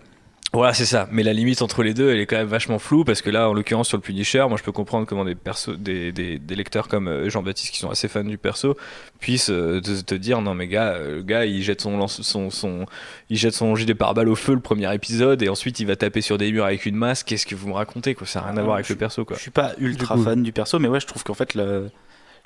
Voilà, 0.54 0.72
c'est 0.72 0.86
ça. 0.86 1.06
Mais 1.12 1.22
la 1.22 1.34
limite 1.34 1.60
entre 1.60 1.82
les 1.82 1.92
deux, 1.92 2.10
elle 2.10 2.20
est 2.20 2.26
quand 2.26 2.38
même 2.38 2.46
vachement 2.46 2.78
floue 2.78 3.04
parce 3.04 3.20
que 3.20 3.28
là, 3.28 3.50
en 3.50 3.52
l'occurrence, 3.52 3.86
sur 3.88 3.98
le 3.98 4.02
Punisher, 4.02 4.46
moi 4.48 4.56
je 4.56 4.62
peux 4.62 4.72
comprendre 4.72 5.06
comment 5.06 5.26
des, 5.26 5.34
persos, 5.34 5.76
des, 5.78 6.10
des, 6.10 6.38
des 6.38 6.54
lecteurs 6.56 6.88
comme 6.88 7.06
euh, 7.06 7.28
Jean-Baptiste 7.28 7.70
qui 7.70 7.78
sont 7.78 7.90
assez 7.90 8.08
fans 8.08 8.24
du 8.24 8.38
perso 8.38 8.74
puissent 9.20 9.50
euh, 9.50 9.80
te, 9.82 10.00
te 10.00 10.14
dire 10.14 10.40
non, 10.40 10.54
mais 10.54 10.66
gars, 10.66 10.94
euh, 10.94 11.16
le 11.16 11.22
gars 11.22 11.44
il 11.44 11.62
jette 11.62 11.82
son, 11.82 11.98
lance- 11.98 12.22
son, 12.22 12.48
son, 12.48 12.86
il 13.28 13.36
jette 13.36 13.52
son 13.52 13.76
gilet 13.76 13.94
pare-balles 13.94 14.28
au 14.30 14.34
feu 14.36 14.54
le 14.54 14.60
premier 14.60 14.92
épisode 14.94 15.42
et 15.42 15.50
ensuite 15.50 15.80
il 15.80 15.86
va 15.86 15.96
taper 15.96 16.22
sur 16.22 16.38
des 16.38 16.50
murs 16.50 16.64
avec 16.64 16.86
une 16.86 16.96
masse. 16.96 17.24
Qu'est-ce 17.24 17.44
que 17.44 17.54
vous 17.54 17.68
me 17.68 17.74
racontez 17.74 18.14
quoi? 18.14 18.26
Ça 18.26 18.40
n'a 18.40 18.46
rien 18.46 18.56
à 18.56 18.60
Ah, 18.60 18.64
voir 18.64 18.74
avec 18.76 18.86
je- 18.86 18.94
le 18.94 18.98
perso 18.98 19.26
quoi. 19.26 19.36
Je 19.36 19.42
suis 19.42 19.50
pas 19.50 19.74
ultra 19.78 20.16
Du 20.16 20.22
fan 20.22 20.42
du 20.42 20.52
perso, 20.52 20.78
mais 20.78 20.88
ouais, 20.88 21.00
je 21.00 21.06
trouve 21.06 21.24
qu'en 21.24 21.34
fait, 21.34 21.54
le- 21.54 21.90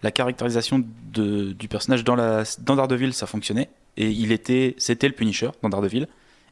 la 0.03 0.11
caractérisation 0.11 0.83
de- 1.15 1.53
du 1.53 1.69
personnage 1.69 2.03
dans, 2.03 2.17
la, 2.17 2.43
dans 2.59 2.75
Daredevil, 2.75 3.13
ça 3.13 3.29
fonctionnait. 3.29 3.69
Et 3.97 4.09
il 4.09 4.33
était, 4.33 4.75
c'était 4.79 5.07
le 5.07 5.15
Punisher 5.15 5.51
dans 5.63 5.69
Daredevil. 5.69 6.09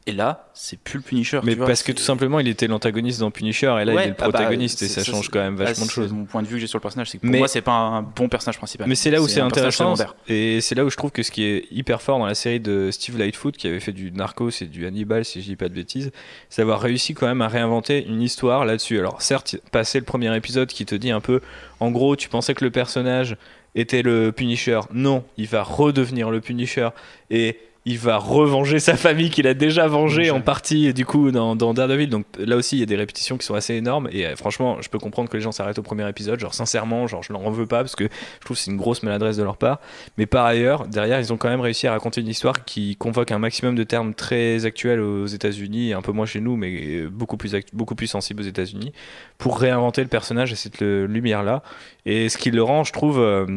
Et 0.07 0.13
là, 0.13 0.49
c'est 0.55 0.79
plus 0.79 0.97
le 0.97 1.03
Punisher. 1.03 1.39
Mais 1.43 1.51
tu 1.51 1.57
vois, 1.59 1.67
parce 1.67 1.83
que 1.83 1.91
tout 1.91 2.01
simplement 2.01 2.39
il 2.39 2.47
était 2.47 2.65
l'antagoniste 2.65 3.19
dans 3.19 3.29
Punisher 3.29 3.75
et 3.79 3.85
là 3.85 3.93
Ouais, 3.93 4.03
il 4.03 4.05
est 4.05 4.07
le 4.09 4.15
ah 4.17 4.25
bah, 4.25 4.31
protagoniste 4.31 4.81
et 4.81 4.87
ça 4.87 5.03
ça, 5.03 5.11
change 5.11 5.29
quand 5.29 5.39
même 5.39 5.57
Ah, 5.59 5.65
vachement 5.65 5.85
de 5.85 5.91
choses. 5.91 6.11
Mon 6.11 6.25
point 6.25 6.41
de 6.41 6.47
vue 6.47 6.55
que 6.55 6.61
j'ai 6.61 6.67
sur 6.67 6.79
le 6.79 6.81
personnage, 6.81 7.11
c'est 7.11 7.17
que 7.17 7.21
pour 7.21 7.29
Mais- 7.29 7.37
moi, 7.37 7.47
c'est 7.47 7.61
pas 7.61 7.73
un 7.73 8.01
bon 8.01 8.27
personnage 8.27 8.57
principal. 8.57 8.87
Mais 8.87 8.95
c'est 8.95 9.11
là 9.11 9.21
où 9.21 9.27
c'est 9.27 9.41
intéressant 9.41 9.93
et 10.27 10.59
c'est 10.61 10.73
là 10.73 10.85
où 10.85 10.89
je 10.89 10.97
trouve 10.97 11.11
que 11.11 11.21
ce 11.21 11.29
qui 11.29 11.43
est 11.43 11.67
hyper 11.71 12.01
fort 12.01 12.17
dans 12.17 12.25
la 12.25 12.35
série 12.35 12.59
de 12.59 12.89
Steve 12.91 13.17
Lightfoot 13.17 13.55
qui 13.55 13.67
avait 13.67 13.79
fait 13.79 13.91
du 13.91 14.11
Narcos 14.11 14.49
et 14.61 14.65
du 14.65 14.87
Hannibal 14.87 15.23
si 15.23 15.41
je 15.41 15.45
dis 15.45 15.55
pas 15.55 15.69
de 15.69 15.73
bêtises, 15.73 16.11
c'est 16.49 16.63
d'avoir 16.63 16.81
réussi 16.81 17.13
quand 17.13 17.27
même 17.27 17.41
à 17.41 17.47
réinventer 17.47 18.03
une 18.05 18.21
histoire 18.21 18.65
là-dessus. 18.65 18.97
Alors 18.97 19.21
certes, 19.21 19.55
passer 19.71 19.99
le 19.99 20.05
premier 20.05 20.35
épisode 20.35 20.69
qui 20.69 20.85
te 20.85 20.95
dit 20.95 21.11
un 21.11 21.21
peu, 21.21 21.41
en 21.79 21.91
gros, 21.91 22.15
tu 22.15 22.27
pensais 22.27 22.55
que 22.55 22.63
le 22.63 22.71
personnage 22.71 23.37
était 23.75 24.01
le 24.01 24.31
Punisher, 24.31 24.79
non, 24.93 25.23
il 25.37 25.47
va 25.47 25.63
redevenir 25.63 26.29
le 26.31 26.41
Punisher 26.41 26.89
et 27.29 27.57
il 27.85 27.97
va 27.97 28.17
revenger 28.17 28.79
sa 28.79 28.95
famille 28.95 29.31
qu'il 29.31 29.47
a 29.47 29.55
déjà 29.55 29.87
vengée 29.87 30.29
en 30.29 30.39
partie 30.39 30.93
du 30.93 31.05
coup 31.05 31.31
dans, 31.31 31.55
dans 31.55 31.73
Daredevil. 31.73 32.09
Donc 32.09 32.25
là 32.37 32.55
aussi 32.55 32.75
il 32.75 32.79
y 32.79 32.83
a 32.83 32.85
des 32.85 32.95
répétitions 32.95 33.37
qui 33.37 33.45
sont 33.45 33.55
assez 33.55 33.73
énormes 33.73 34.07
et 34.11 34.27
euh, 34.27 34.35
franchement 34.35 34.81
je 34.81 34.89
peux 34.89 34.99
comprendre 34.99 35.29
que 35.29 35.37
les 35.37 35.41
gens 35.41 35.51
s'arrêtent 35.51 35.79
au 35.79 35.83
premier 35.83 36.07
épisode. 36.07 36.39
Genre 36.39 36.53
sincèrement, 36.53 37.07
genre 37.07 37.23
je 37.23 37.33
leur 37.33 37.45
en 37.45 37.49
veux 37.49 37.65
pas 37.65 37.79
parce 37.79 37.95
que 37.95 38.03
je 38.03 38.45
trouve 38.45 38.55
que 38.55 38.61
c'est 38.63 38.69
une 38.69 38.77
grosse 38.77 39.01
maladresse 39.01 39.37
de 39.37 39.43
leur 39.43 39.57
part. 39.57 39.79
Mais 40.17 40.27
par 40.27 40.45
ailleurs, 40.45 40.87
derrière, 40.87 41.19
ils 41.19 41.33
ont 41.33 41.37
quand 41.37 41.49
même 41.49 41.61
réussi 41.61 41.87
à 41.87 41.91
raconter 41.91 42.21
une 42.21 42.27
histoire 42.27 42.65
qui 42.65 42.95
convoque 42.97 43.31
un 43.31 43.39
maximum 43.39 43.75
de 43.75 43.83
termes 43.83 44.13
très 44.13 44.65
actuels 44.65 44.99
aux 44.99 45.25
États-Unis, 45.25 45.89
et 45.89 45.93
un 45.93 46.01
peu 46.01 46.11
moins 46.11 46.25
chez 46.25 46.39
nous, 46.41 46.57
mais 46.57 46.71
euh, 46.85 47.09
beaucoup 47.09 47.37
plus, 47.37 47.55
beaucoup 47.73 47.95
plus 47.95 48.07
sensibles 48.07 48.41
aux 48.41 48.45
États-Unis, 48.45 48.93
pour 49.37 49.59
réinventer 49.59 50.01
le 50.01 50.07
personnage 50.07 50.51
et 50.51 50.55
cette 50.55 50.81
euh, 50.81 51.07
lumière-là. 51.07 51.63
Et 52.05 52.29
ce 52.29 52.37
qui 52.37 52.51
le 52.51 52.61
rend, 52.61 52.83
je 52.83 52.93
trouve. 52.93 53.19
euh, 53.19 53.47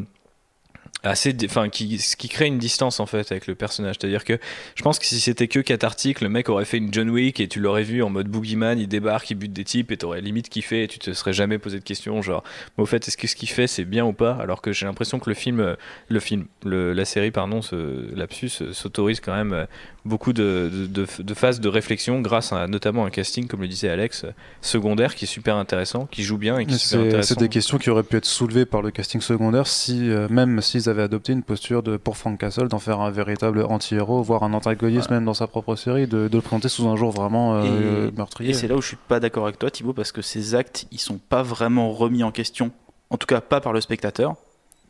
assez 1.04 1.36
enfin 1.44 1.68
qui 1.68 1.98
ce 1.98 2.16
qui 2.16 2.28
crée 2.28 2.46
une 2.46 2.58
distance 2.58 2.98
en 2.98 3.06
fait 3.06 3.30
avec 3.30 3.46
le 3.46 3.54
personnage. 3.54 3.96
C'est 4.00 4.06
à 4.06 4.10
dire 4.10 4.24
que 4.24 4.38
je 4.74 4.82
pense 4.82 4.98
que 4.98 5.04
si 5.06 5.20
c'était 5.20 5.48
que 5.48 5.60
cathartique 5.60 6.20
le 6.20 6.28
mec 6.28 6.48
aurait 6.48 6.64
fait 6.64 6.78
une 6.78 6.92
John 6.92 7.10
Wick 7.10 7.40
et 7.40 7.46
tu 7.48 7.60
l'aurais 7.60 7.82
vu 7.82 8.02
en 8.02 8.10
mode 8.10 8.26
boogeyman 8.28 8.78
il 8.78 8.88
débarque 8.88 9.30
il 9.30 9.34
bute 9.36 9.52
des 9.52 9.64
types 9.64 9.92
et 9.92 9.96
t'aurais 9.98 10.20
limite 10.20 10.48
kiffé 10.48 10.82
et 10.84 10.88
tu 10.88 10.98
te 10.98 11.12
serais 11.12 11.32
jamais 11.32 11.58
posé 11.58 11.78
de 11.78 11.84
questions 11.84 12.22
genre 12.22 12.42
mais 12.76 12.82
au 12.82 12.86
fait 12.86 13.06
est-ce 13.06 13.16
que 13.16 13.26
ce 13.26 13.36
qu'il 13.36 13.48
fait 13.50 13.66
c'est 13.66 13.84
bien 13.84 14.04
ou 14.04 14.12
pas? 14.12 14.32
Alors 14.40 14.62
que 14.62 14.72
j'ai 14.72 14.86
l'impression 14.86 15.18
que 15.20 15.28
le 15.30 15.34
film 15.34 15.76
le 16.08 16.20
film 16.20 16.46
le- 16.64 16.92
la 16.92 17.04
série 17.04 17.30
pardon 17.30 17.60
ce 17.62 18.14
lapsus 18.14 18.50
euh, 18.62 18.72
s'autorise 18.72 19.20
quand 19.20 19.34
même 19.34 19.52
euh, 19.52 19.64
beaucoup 20.06 20.32
de, 20.32 20.70
de, 20.72 20.86
de- 20.86 21.22
de 21.22 21.34
phases 21.34 21.60
de 21.60 21.68
réflexion 21.68 22.20
grâce 22.20 22.52
à 22.52 22.66
notamment 22.66 23.04
un 23.06 23.10
casting 23.10 23.46
comme 23.46 23.60
le 23.60 23.68
disait 23.68 23.88
Alex 23.90 24.24
euh, 24.24 24.30
secondaire 24.62 25.14
qui 25.14 25.24
est 25.24 25.28
super 25.28 25.56
intéressant 25.56 26.06
qui 26.06 26.22
joue 26.22 26.38
bien 26.38 26.58
et 26.58 26.66
qui 26.66 26.74
est 26.74 26.78
super 26.78 27.00
intéressant. 27.06 27.28
c'est 27.34 27.38
des 27.40 27.48
questions 27.48 27.78
qui 27.78 27.90
auraient 27.90 28.02
pu 28.02 28.16
être 28.16 28.24
soulevées 28.24 28.64
par 28.66 28.80
le 28.82 28.90
casting 28.90 29.20
secondaire 29.20 29.66
si, 29.66 30.10
euh, 30.10 30.28
même 30.30 30.60
s'ils 30.62 30.88
avaient 30.88 30.93
adopté 31.02 31.32
une 31.32 31.42
posture 31.42 31.82
de, 31.82 31.96
pour 31.96 32.16
Frank 32.16 32.38
Castle 32.38 32.68
d'en 32.68 32.78
faire 32.78 33.00
un 33.00 33.10
véritable 33.10 33.62
anti-héros, 33.68 34.22
voire 34.22 34.42
un 34.42 34.52
antagoniste 34.54 35.10
même 35.10 35.24
dans 35.24 35.34
sa 35.34 35.46
propre 35.46 35.76
série, 35.76 36.06
de, 36.06 36.28
de 36.28 36.36
le 36.36 36.40
présenter 36.42 36.68
sous 36.68 36.86
un 36.88 36.96
jour 36.96 37.10
vraiment 37.10 37.56
euh, 37.56 38.08
Et- 38.08 38.12
meurtrier. 38.16 38.50
Et 38.50 38.54
c'est 38.54 38.68
là 38.68 38.76
où 38.76 38.82
je 38.82 38.88
suis 38.88 38.96
pas 39.08 39.20
d'accord 39.20 39.44
avec 39.44 39.58
toi, 39.58 39.70
Thibaut, 39.70 39.92
parce 39.92 40.12
que 40.12 40.22
ces 40.22 40.54
actes, 40.54 40.86
ils 40.92 41.00
sont 41.00 41.18
pas 41.18 41.42
vraiment 41.42 41.92
remis 41.92 42.22
en 42.22 42.30
question. 42.30 42.70
En 43.10 43.16
tout 43.16 43.26
cas, 43.26 43.40
pas 43.40 43.60
par 43.60 43.72
le 43.72 43.80
spectateur. 43.80 44.34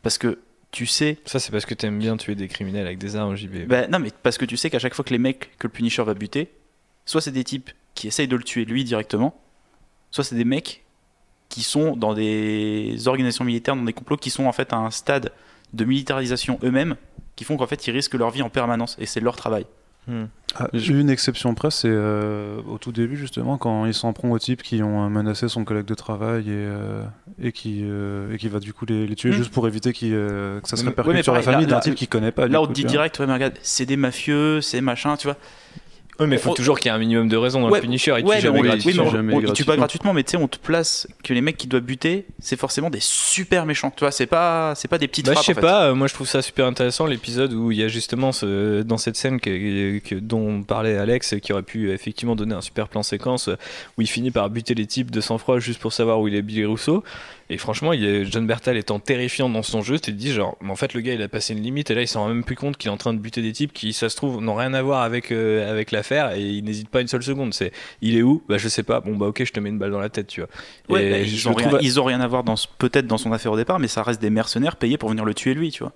Parce 0.03 0.17
que 0.17 0.39
tu 0.71 0.85
sais. 0.85 1.17
ça 1.25 1.39
c'est 1.39 1.51
parce 1.51 1.65
que 1.65 1.73
t'aimes 1.73 1.99
bien 1.99 2.17
tuer 2.17 2.35
des 2.35 2.47
criminels 2.49 2.85
avec 2.85 2.97
des 2.97 3.15
armes 3.15 3.35
JB 3.35 3.65
Bah, 3.67 3.87
non, 3.87 3.99
mais 3.99 4.09
parce 4.23 4.37
que 4.37 4.45
tu 4.45 4.57
sais 4.57 4.69
qu'à 4.69 4.79
chaque 4.79 4.93
fois 4.93 5.05
que 5.05 5.11
les 5.11 5.17
mecs 5.19 5.57
que 5.57 5.67
le 5.67 5.71
Punisher 5.71 6.03
va 6.03 6.13
buter, 6.13 6.51
soit 7.05 7.21
c'est 7.21 7.31
des 7.31 7.43
types 7.45 7.71
qui 7.93 8.07
essayent 8.07 8.27
de 8.27 8.35
le 8.35 8.43
tuer 8.43 8.65
lui 8.65 8.83
directement, 8.83 9.33
soit 10.11 10.23
c'est 10.25 10.35
des 10.35 10.43
mecs 10.43 10.83
qui 11.47 11.61
sont 11.63 11.95
dans 11.95 12.13
des 12.13 13.07
organisations 13.07 13.45
militaires, 13.45 13.75
dans 13.75 13.83
des 13.83 13.93
complots, 13.93 14.17
qui 14.17 14.29
sont 14.31 14.45
en 14.45 14.51
fait 14.51 14.73
à 14.73 14.77
un 14.77 14.91
stade 14.91 15.31
de 15.75 15.85
militarisation 15.85 16.57
eux-mêmes, 16.63 16.95
qui 17.35 17.43
font 17.43 17.57
qu'en 17.57 17.67
fait 17.67 17.85
ils 17.87 17.91
risquent 17.91 18.15
leur 18.15 18.31
vie 18.31 18.41
en 18.41 18.49
permanence 18.49 18.95
et 18.99 19.05
c'est 19.05 19.19
leur 19.19 19.35
travail. 19.35 19.65
Hmm. 20.07 20.25
Ah, 20.57 20.67
une 20.73 21.09
exception 21.09 21.55
près, 21.55 21.71
c'est 21.71 21.89
euh, 21.89 22.61
au 22.69 22.77
tout 22.77 22.91
début 22.91 23.17
justement 23.17 23.57
quand 23.57 23.85
il 23.87 23.93
s'en 23.93 24.13
prend 24.13 24.29
aux 24.29 24.37
types 24.39 24.61
qui 24.61 24.83
ont 24.83 25.03
euh, 25.03 25.09
menacé 25.09 25.49
son 25.49 25.65
collègue 25.65 25.85
de 25.87 25.95
travail 25.95 26.43
et, 26.43 26.51
euh, 26.51 27.03
et, 27.41 27.51
qui, 27.51 27.81
euh, 27.83 28.31
et 28.31 28.37
qui 28.37 28.47
va 28.47 28.59
du 28.59 28.71
coup 28.71 28.85
les, 28.85 29.07
les 29.07 29.15
tuer 29.15 29.31
Mm. 29.31 29.33
juste 29.33 29.51
pour 29.51 29.67
éviter 29.67 29.93
qu'il, 29.93 30.13
euh, 30.13 30.61
que 30.61 30.69
ça 30.69 30.77
se 30.77 30.83
Ouais, 30.83 30.89
répercute 30.89 31.13
mais 31.13 31.23
sur 31.23 31.33
la 31.33 31.41
famille 31.41 31.65
d'un 31.65 31.79
type 31.79 31.95
qu'il 31.95 32.07
connaît 32.07 32.31
pas. 32.31 32.47
Là 32.47 32.61
on 32.61 32.67
te 32.67 32.71
dit 32.73 32.85
direct, 32.85 33.19
ouais 33.19 33.25
mais 33.25 33.33
regarde, 33.33 33.55
c'est 33.63 33.85
des 33.87 33.97
mafieux, 33.97 34.61
c'est 34.61 34.79
machin, 34.79 35.17
tu 35.17 35.25
vois. 35.27 35.37
Oui, 36.19 36.27
mais 36.27 36.35
il 36.37 36.39
faut 36.41 36.51
On- 36.51 36.53
toujours 36.53 36.79
qu'il 36.79 36.89
y 36.89 36.93
ait 36.93 36.95
un 36.95 36.99
minimum 36.99 37.27
de 37.27 37.35
raison 37.35 37.59
dans 37.61 37.69
Ouais, 37.69 37.79
le 37.79 37.81
Punisher. 37.83 38.15
Il 38.19 38.25
Ouais, 38.25 38.37
tue 38.37 38.43
jamais 38.43 38.61
mais 38.61 38.69
oui, 38.69 38.81
mais 38.85 38.91
jamais 39.11 39.33
on- 39.33 39.41
il 39.41 39.51
tue 39.53 39.65
pas 39.65 39.75
gratuitement. 39.75 40.13
mais 40.13 40.23
tu 40.23 40.31
sais, 40.31 40.37
on 40.37 40.47
te 40.47 40.57
place 40.57 41.07
que 41.23 41.33
les 41.33 41.41
mecs 41.41 41.57
qui 41.57 41.67
doivent 41.67 41.83
buter, 41.83 42.25
c'est 42.39 42.57
forcément 42.57 42.89
des 42.89 42.99
super 43.01 43.65
méchants. 43.65 43.91
Tu 43.95 43.99
vois, 44.01 44.11
c'est 44.11 44.25
pas, 44.25 44.73
c'est 44.75 44.87
pas 44.87 44.97
des 44.97 45.07
petites 45.07 45.25
Bah, 45.25 45.31
je 45.31 45.35
frappes. 45.35 45.45
sais 45.45 45.51
en 45.51 45.55
fait. 45.55 45.61
pas, 45.61 45.85
euh, 45.87 45.93
moi 45.95 46.07
je 46.07 46.13
trouve 46.13 46.27
ça 46.27 46.41
super 46.41 46.65
intéressant 46.67 47.05
l'épisode 47.05 47.53
où 47.53 47.71
il 47.71 47.79
y 47.79 47.83
a 47.83 47.87
justement 47.89 48.31
ce, 48.31 48.81
dans 48.83 48.97
cette 48.97 49.17
scène 49.17 49.39
que, 49.41 49.99
que- 49.99 50.15
dont 50.15 50.63
parlait 50.63 50.95
Alex 50.97 51.35
qui 51.41 51.51
aurait 51.51 51.63
pu 51.63 51.91
effectivement 51.91 52.35
donner 52.35 52.55
un 52.55 52.61
super 52.61 52.87
plan 52.87 53.03
séquence 53.03 53.49
où 53.97 54.01
il 54.01 54.07
finit 54.07 54.31
par 54.31 54.49
buter 54.49 54.73
les 54.73 54.85
types 54.85 55.11
de 55.11 55.19
sang-froid 55.21 55.59
juste 55.59 55.79
pour 55.79 55.91
savoir 55.93 56.19
où 56.21 56.27
il 56.27 56.35
est 56.35 56.41
Billy 56.41 56.63
Rousseau. 56.65 57.03
Et 57.51 57.57
franchement, 57.59 57.93
il 57.93 58.03
est, 58.03 58.25
John 58.25 58.47
Bertal 58.47 58.75
étant 58.75 58.97
terrifiant 58.99 59.49
dans 59.49 59.61
son 59.61 59.83
jeu, 59.83 59.99
tu 59.99 60.11
te 60.11 60.17
dis 60.17 60.31
genre, 60.33 60.57
mais 60.61 60.71
en 60.71 60.75
fait 60.75 60.95
le 60.95 61.01
gars 61.01 61.13
il 61.13 61.21
a 61.21 61.27
passé 61.27 61.53
une 61.53 61.61
limite 61.61 61.91
et 61.91 61.93
là 61.93 62.01
il 62.01 62.07
s'en 62.07 62.21
rend 62.21 62.29
même 62.29 62.43
plus 62.43 62.55
compte 62.55 62.75
qu'il 62.77 62.89
est 62.89 62.93
en 62.93 62.97
train 62.97 63.13
de 63.13 63.19
buter 63.19 63.43
des 63.43 63.51
types 63.51 63.71
qui, 63.71 63.93
ça 63.93 64.09
se 64.09 64.15
trouve, 64.15 64.41
n'ont 64.41 64.55
rien 64.55 64.73
à 64.73 64.81
voir 64.81 65.03
avec, 65.03 65.31
euh, 65.31 65.69
avec 65.69 65.91
l'affaire 66.05 66.31
et 66.35 66.41
il 66.41 66.63
n'hésite 66.63 66.89
pas 66.89 67.01
une 67.01 67.07
seule 67.07 67.23
seconde. 67.23 67.53
C'est, 67.53 67.71
il 68.01 68.17
est 68.17 68.21
où? 68.21 68.43
Bah 68.47 68.57
je 68.57 68.67
sais 68.67 68.83
pas. 68.83 68.99
Bon 69.01 69.15
bah 69.15 69.27
ok, 69.27 69.43
je 69.43 69.51
te 69.51 69.59
mets 69.59 69.69
une 69.69 69.79
balle 69.79 69.91
dans 69.91 69.99
la 69.99 70.09
tête, 70.09 70.27
tu 70.27 70.41
vois. 70.41 70.49
Ouais, 70.89 71.05
Et 71.05 71.11
bah, 71.11 71.17
ils, 71.19 71.49
ont 71.49 71.53
rien, 71.53 71.67
trouve- 71.69 71.79
ils 71.81 71.99
ont 71.99 72.03
rien 72.03 72.21
à 72.21 72.27
voir 72.27 72.43
dans 72.43 72.55
peut-être 72.77 73.07
dans 73.07 73.17
son 73.17 73.31
affaire 73.31 73.51
au 73.51 73.57
départ, 73.57 73.79
mais 73.79 73.87
ça 73.87 74.03
reste 74.03 74.21
des 74.21 74.29
mercenaires 74.29 74.75
payés 74.75 74.97
pour 74.97 75.09
venir 75.09 75.25
le 75.25 75.33
tuer 75.33 75.53
lui, 75.53 75.71
tu 75.71 75.83
vois. 75.83 75.93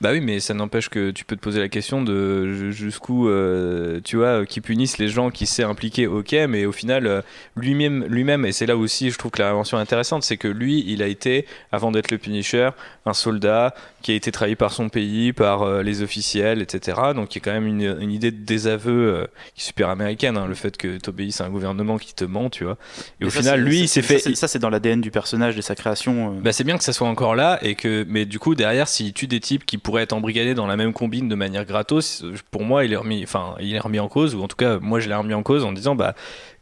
Bah 0.00 0.10
oui, 0.10 0.20
mais 0.20 0.40
ça 0.40 0.52
n'empêche 0.52 0.88
que 0.88 1.12
tu 1.12 1.24
peux 1.24 1.36
te 1.36 1.40
poser 1.40 1.60
la 1.60 1.68
question 1.68 2.02
de 2.02 2.52
ju- 2.52 2.72
jusqu'où, 2.72 3.28
euh, 3.28 4.00
tu 4.02 4.16
vois, 4.16 4.44
qui 4.46 4.60
punissent 4.60 4.98
les 4.98 5.06
gens 5.06 5.30
qui 5.30 5.46
s'est 5.46 5.62
impliqué, 5.62 6.08
ok, 6.08 6.34
mais 6.48 6.66
au 6.66 6.72
final, 6.72 7.06
euh, 7.06 7.22
lui-même, 7.54 8.04
lui-même, 8.08 8.44
et 8.44 8.50
c'est 8.50 8.66
là 8.66 8.76
aussi, 8.76 9.12
je 9.12 9.18
trouve 9.18 9.30
que 9.30 9.40
la 9.40 9.50
est 9.52 9.74
intéressante, 9.74 10.24
c'est 10.24 10.36
que 10.36 10.48
lui, 10.48 10.82
il 10.88 11.04
a 11.04 11.06
été, 11.06 11.46
avant 11.70 11.92
d'être 11.92 12.10
le 12.10 12.18
Punisher, 12.18 12.70
un 13.06 13.12
soldat 13.12 13.76
qui 14.02 14.12
a 14.12 14.14
été 14.14 14.30
trahi 14.32 14.56
par 14.56 14.72
son 14.72 14.88
pays, 14.88 15.32
par 15.32 15.62
euh, 15.62 15.82
les 15.82 16.02
officiels, 16.02 16.60
etc. 16.60 16.98
Donc 17.14 17.34
il 17.34 17.38
y 17.38 17.42
a 17.42 17.44
quand 17.44 17.52
même 17.52 17.66
une, 17.66 17.96
une 18.00 18.12
idée 18.12 18.30
de 18.30 18.44
désaveu 18.44 18.92
euh, 19.14 19.26
qui 19.54 19.60
est 19.62 19.64
super 19.64 19.88
américaine, 19.88 20.36
hein, 20.36 20.46
le 20.46 20.54
fait 20.54 20.76
que 20.76 20.98
tu 20.98 21.08
obéisses 21.10 21.40
à 21.40 21.44
un 21.46 21.50
gouvernement 21.50 21.96
qui 21.98 22.14
te 22.14 22.24
ment, 22.24 22.50
tu 22.50 22.64
vois. 22.64 22.76
Et 22.98 23.14
Mais 23.20 23.26
au 23.26 23.30
ça, 23.30 23.40
final, 23.40 23.60
lui, 23.60 23.80
il 23.80 23.88
s'est 23.88 24.02
fait... 24.02 24.18
Ça, 24.34 24.48
c'est 24.48 24.58
dans 24.58 24.70
l'ADN 24.70 25.00
du 25.00 25.10
personnage, 25.10 25.56
de 25.56 25.62
sa 25.62 25.74
création. 25.74 26.32
euh. 26.36 26.40
Bah 26.42 26.52
c'est 26.52 26.64
bien 26.64 26.76
que 26.76 26.84
ça 26.84 26.92
soit 26.92 27.08
encore 27.08 27.34
là 27.34 27.58
et 27.62 27.74
que 27.74 28.04
mais 28.08 28.26
du 28.26 28.38
coup 28.38 28.54
derrière 28.54 28.88
s'il 28.88 29.12
tue 29.12 29.26
des 29.26 29.40
types 29.40 29.64
qui 29.64 29.78
pourraient 29.78 30.02
être 30.02 30.12
embrigadés 30.12 30.54
dans 30.54 30.66
la 30.66 30.76
même 30.76 30.92
combine 30.92 31.28
de 31.28 31.34
manière 31.34 31.64
gratos 31.64 32.24
pour 32.50 32.64
moi 32.64 32.84
il 32.84 32.92
est 32.92 32.96
remis 32.96 33.22
enfin 33.22 33.54
il 33.60 33.74
est 33.74 33.78
remis 33.78 34.00
en 34.00 34.08
cause 34.08 34.34
ou 34.34 34.42
en 34.42 34.48
tout 34.48 34.56
cas 34.56 34.78
moi 34.80 34.98
je 35.00 35.08
l'ai 35.08 35.14
remis 35.14 35.34
en 35.34 35.42
cause 35.42 35.64
en 35.64 35.72
disant 35.72 35.94
bah 35.94 36.14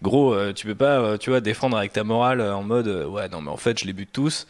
gros 0.03 0.37
tu 0.53 0.67
peux 0.67 0.75
pas 0.75 1.17
tu 1.19 1.31
vois 1.31 1.41
défendre 1.41 1.77
avec 1.79 1.93
ta 1.93 2.05
morale 2.05 2.41
en 2.43 2.63
mode 2.63 2.89
ouais 2.89 3.29
non 3.29 3.41
mais 3.41 3.51
en 3.51 3.57
fait 3.57 3.79
je 3.81 3.87
les 3.87 3.93
bute 3.93 4.11
tous 4.13 4.47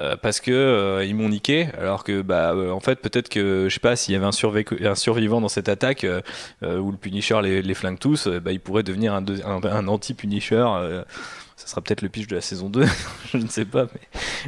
euh, 0.00 0.16
parce 0.16 0.40
que 0.40 0.50
euh, 0.50 1.04
ils 1.04 1.14
m'ont 1.14 1.28
niqué 1.28 1.68
alors 1.78 2.04
que 2.04 2.22
bah 2.22 2.54
euh, 2.54 2.70
en 2.70 2.80
fait 2.80 2.96
peut-être 2.96 3.28
que 3.28 3.66
je 3.68 3.74
sais 3.74 3.80
pas 3.80 3.96
s'il 3.96 4.14
y 4.14 4.16
avait 4.16 4.24
un, 4.24 4.94
survivant 4.94 5.42
dans 5.42 5.48
cette 5.48 5.68
attaque 5.68 6.06
où 6.62 6.90
le 6.90 6.96
Punisher 6.96 7.40
les, 7.42 7.74
flingue 7.74 7.98
tous 7.98 8.26
bah 8.26 8.52
il 8.52 8.60
pourrait 8.60 8.82
devenir 8.82 9.12
un, 9.12 9.88
anti-Punisher 9.88 10.64
euh, 10.68 11.04
ça 11.56 11.66
sera 11.66 11.82
peut-être 11.82 12.00
le 12.00 12.08
pitch 12.08 12.28
de 12.28 12.34
la 12.34 12.40
saison 12.40 12.70
2 12.70 12.86
je 13.32 13.36
ne 13.36 13.48
sais 13.48 13.66
pas 13.66 13.88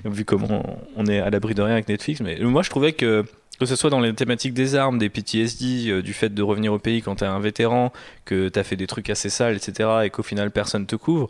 vu 0.07 0.25
comment 0.25 0.81
on 0.97 1.05
est 1.07 1.21
à 1.21 1.29
l'abri 1.29 1.55
de 1.55 1.61
rien 1.61 1.75
avec 1.75 1.89
Netflix. 1.89 2.21
Mais 2.21 2.39
moi, 2.41 2.63
je 2.63 2.71
trouvais 2.71 2.93
que 2.93 3.25
que 3.61 3.67
ce 3.67 3.77
soit 3.77 3.91
dans 3.91 4.01
les 4.01 4.13
thématiques 4.15 4.55
des 4.55 4.75
armes, 4.75 4.99
des 4.99 5.11
PTSD, 5.11 6.03
du 6.03 6.15
fait 6.15 6.31
de 6.31 6.43
revenir 6.43 6.73
au 6.73 6.81
pays 6.81 7.01
quand 7.01 7.17
t'es 7.17 7.27
un 7.27 7.39
vétéran, 7.39 7.93
que 8.25 8.49
t'as 8.49 8.65
fait 8.65 8.75
des 8.75 8.89
trucs 8.89 9.09
assez 9.09 9.29
sales, 9.29 9.55
etc., 9.55 9.89
et 10.05 10.11
qu'au 10.11 10.25
final 10.25 10.51
personne 10.51 10.85
te 10.87 10.97
couvre, 10.97 11.29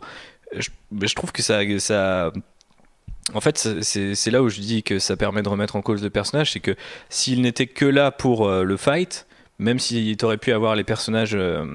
je, 0.57 1.15
trouve 1.15 1.31
que 1.31 1.43
ça 1.43 2.31
en 3.33 3.41
fait, 3.41 3.57
c'est- 3.81 4.31
là 4.31 4.41
où 4.43 4.49
je 4.49 4.59
dis 4.59 4.83
que 4.83 4.99
ça 4.99 5.15
permet 5.15 5.41
de 5.41 5.49
remettre 5.49 5.75
en 5.75 5.81
cause 5.81 6.03
le 6.03 6.09
personnage, 6.09 6.51
c'est 6.51 6.59
que 6.59 6.75
s'il 7.09 7.41
n'était 7.41 7.67
que 7.67 7.85
là 7.85 8.11
pour 8.11 8.47
euh, 8.47 8.63
le 8.63 8.77
fight, 8.77 9.27
même 9.59 9.79
si 9.79 10.15
t'aurais 10.17 10.37
pu 10.37 10.51
avoir 10.51 10.75
les 10.75 10.83
personnages 10.83 11.35
euh, 11.35 11.65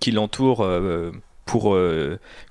qui 0.00 0.10
l'entourent 0.10 0.64
euh, 0.64 1.12
pour 1.44 1.78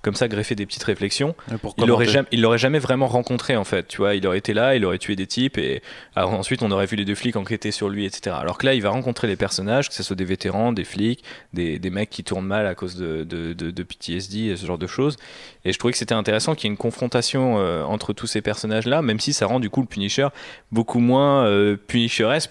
comme 0.04 0.16
ça 0.16 0.30
greffer 0.30 0.56
des 0.56 0.66
petites 0.66 0.84
réflexions, 0.84 1.36
il 1.78 1.82
l'aurait 1.90 2.06
jamais, 2.14 2.28
il 2.32 2.42
l'aurait 2.42 2.58
jamais 2.58 2.80
vraiment 2.80 3.08
rencontré 3.08 3.58
en 3.58 3.66
fait, 3.66 3.90
tu 3.90 3.98
vois. 3.98 4.16
Il 4.16 4.26
aurait 4.26 4.38
été 4.38 4.54
là, 4.54 4.78
il 4.78 4.86
aurait 4.86 5.00
tué 5.00 5.18
des 5.18 5.28
types 5.28 5.58
et 5.58 5.82
alors, 6.16 6.32
ensuite 6.32 6.64
on 6.64 6.72
aurait 6.72 6.86
vu 6.86 6.96
les 6.96 7.04
deux 7.04 7.14
flics 7.14 7.36
enquêter 7.36 7.72
sur 7.72 7.90
lui, 7.90 8.06
etc. 8.06 8.38
Alors 8.40 8.58
que 8.58 8.66
là, 8.66 8.74
il 8.74 8.82
va 8.82 8.92
rencontrer 8.92 9.28
les 9.28 9.36
personnages, 9.36 9.90
que 9.90 9.96
ce 9.96 10.02
soit 10.02 10.16
des 10.16 10.24
vétérans, 10.24 10.72
des 10.72 10.86
flics, 10.86 11.26
des, 11.52 11.78
des 11.78 11.90
mecs 11.90 12.10
qui 12.10 12.24
tournent 12.24 12.48
mal 12.48 12.66
à 12.68 12.74
cause 12.74 12.96
de, 12.96 13.26
de, 13.26 13.52
de, 13.52 13.70
de 13.70 13.84
PTSD 13.84 14.46
et 14.52 14.56
ce 14.56 14.66
genre 14.66 14.78
de 14.78 14.88
choses. 14.88 15.18
Et 15.66 15.74
je 15.74 15.80
trouvais 15.80 15.92
que 15.92 15.98
c'était 15.98 16.14
intéressant 16.14 16.56
qu'il 16.56 16.66
y 16.66 16.68
ait 16.68 16.74
une 16.74 16.78
confrontation 16.78 17.58
euh, 17.58 17.84
entre 17.84 18.14
tous 18.14 18.28
ces 18.28 18.42
personnages-là, 18.42 19.02
même 19.02 19.20
si 19.20 19.34
ça 19.34 19.48
rend 19.48 19.60
du 19.60 19.70
coup 19.70 19.82
le 19.82 19.88
Punisher 19.88 20.28
beaucoup 20.72 21.00
moins 21.00 21.46
euh, 21.46 21.76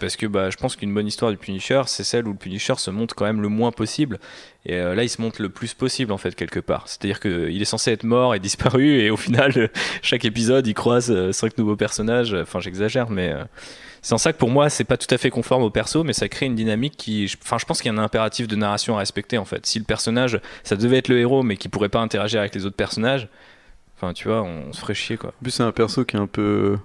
parce 0.00 0.16
que 0.16 0.26
bah, 0.26 0.50
je 0.50 0.56
pense 0.56 0.76
qu'une 0.76 0.92
bonne 0.92 1.06
histoire 1.06 1.30
du 1.30 1.37
Punisher, 1.37 1.83
c'est 1.87 2.04
celle 2.04 2.26
où 2.26 2.33
le 2.33 2.38
Punisher 2.38 2.75
se 2.76 2.90
montre 2.90 3.14
quand 3.14 3.25
même 3.25 3.40
le 3.40 3.49
moins 3.49 3.71
possible. 3.73 4.18
Et 4.66 4.76
euh, 4.76 4.94
là, 4.94 5.02
il 5.02 5.09
se 5.09 5.21
montre 5.21 5.42
le 5.42 5.49
plus 5.49 5.75
possible 5.75 6.12
en 6.12 6.18
fait 6.18 6.35
quelque 6.35 6.61
part. 6.61 6.88
C'est-à-dire 6.88 7.21
qu'il 7.21 7.61
est 7.61 7.66
censé 7.66 7.92
être 7.92 8.04
mort 8.04 8.35
et 8.35 8.38
disparu, 8.40 9.00
et 9.00 9.11
au 9.11 9.16
final, 9.16 9.71
chaque 10.02 10.25
épisode, 10.25 10.66
il 10.66 10.75
croise 10.75 11.11
euh, 11.11 11.33
cinq 11.33 11.59
nouveaux 11.59 11.76
personnages. 11.76 12.35
Enfin, 12.35 12.61
j'exagère, 12.61 13.11
mais 13.11 13.35
c'est 14.04 14.12
en 14.12 14.18
ça 14.18 14.34
que 14.34 14.38
pour 14.38 14.50
moi, 14.50 14.68
c'est 14.68 14.84
pas 14.84 14.99
tout 14.99 15.12
à 15.14 15.16
fait 15.16 15.30
conforme 15.30 15.62
au 15.62 15.70
perso, 15.70 16.04
mais 16.04 16.12
ça 16.12 16.28
crée 16.28 16.44
une 16.44 16.54
dynamique 16.54 16.94
qui. 16.99 17.34
Enfin, 17.42 17.56
je 17.58 17.64
pense 17.64 17.80
qu'il 17.80 17.90
y 17.90 17.96
a 17.96 17.99
un 17.99 18.04
impératif 18.04 18.46
de 18.46 18.54
narration 18.54 18.96
à 18.96 18.99
respecter 18.99 19.38
en 19.38 19.46
fait. 19.46 19.64
Si 19.64 19.78
le 19.78 19.87
personnage, 19.87 20.40
ça 20.62 20.76
devait 20.76 20.99
être 20.99 21.08
le 21.08 21.18
héros, 21.18 21.42
mais 21.42 21.56
qui 21.56 21.70
pourrait 21.70 21.88
pas 21.88 22.00
interagir 22.00 22.40
avec 22.40 22.54
les 22.54 22.66
autres 22.66 22.76
personnages, 22.76 23.28
enfin, 23.96 24.12
tu 24.12 24.28
vois, 24.28 24.42
on 24.42 24.73
se 24.75 24.80
ferait 24.80 24.94
chier 24.94 25.16
quoi. 25.16 25.30
En 25.30 25.42
plus, 25.42 25.52
c'est 25.52 25.62
un 25.62 25.73
perso 25.73 26.04
qui 26.04 26.16
est 26.16 26.20
un 26.20 26.26
peu. 26.26 26.76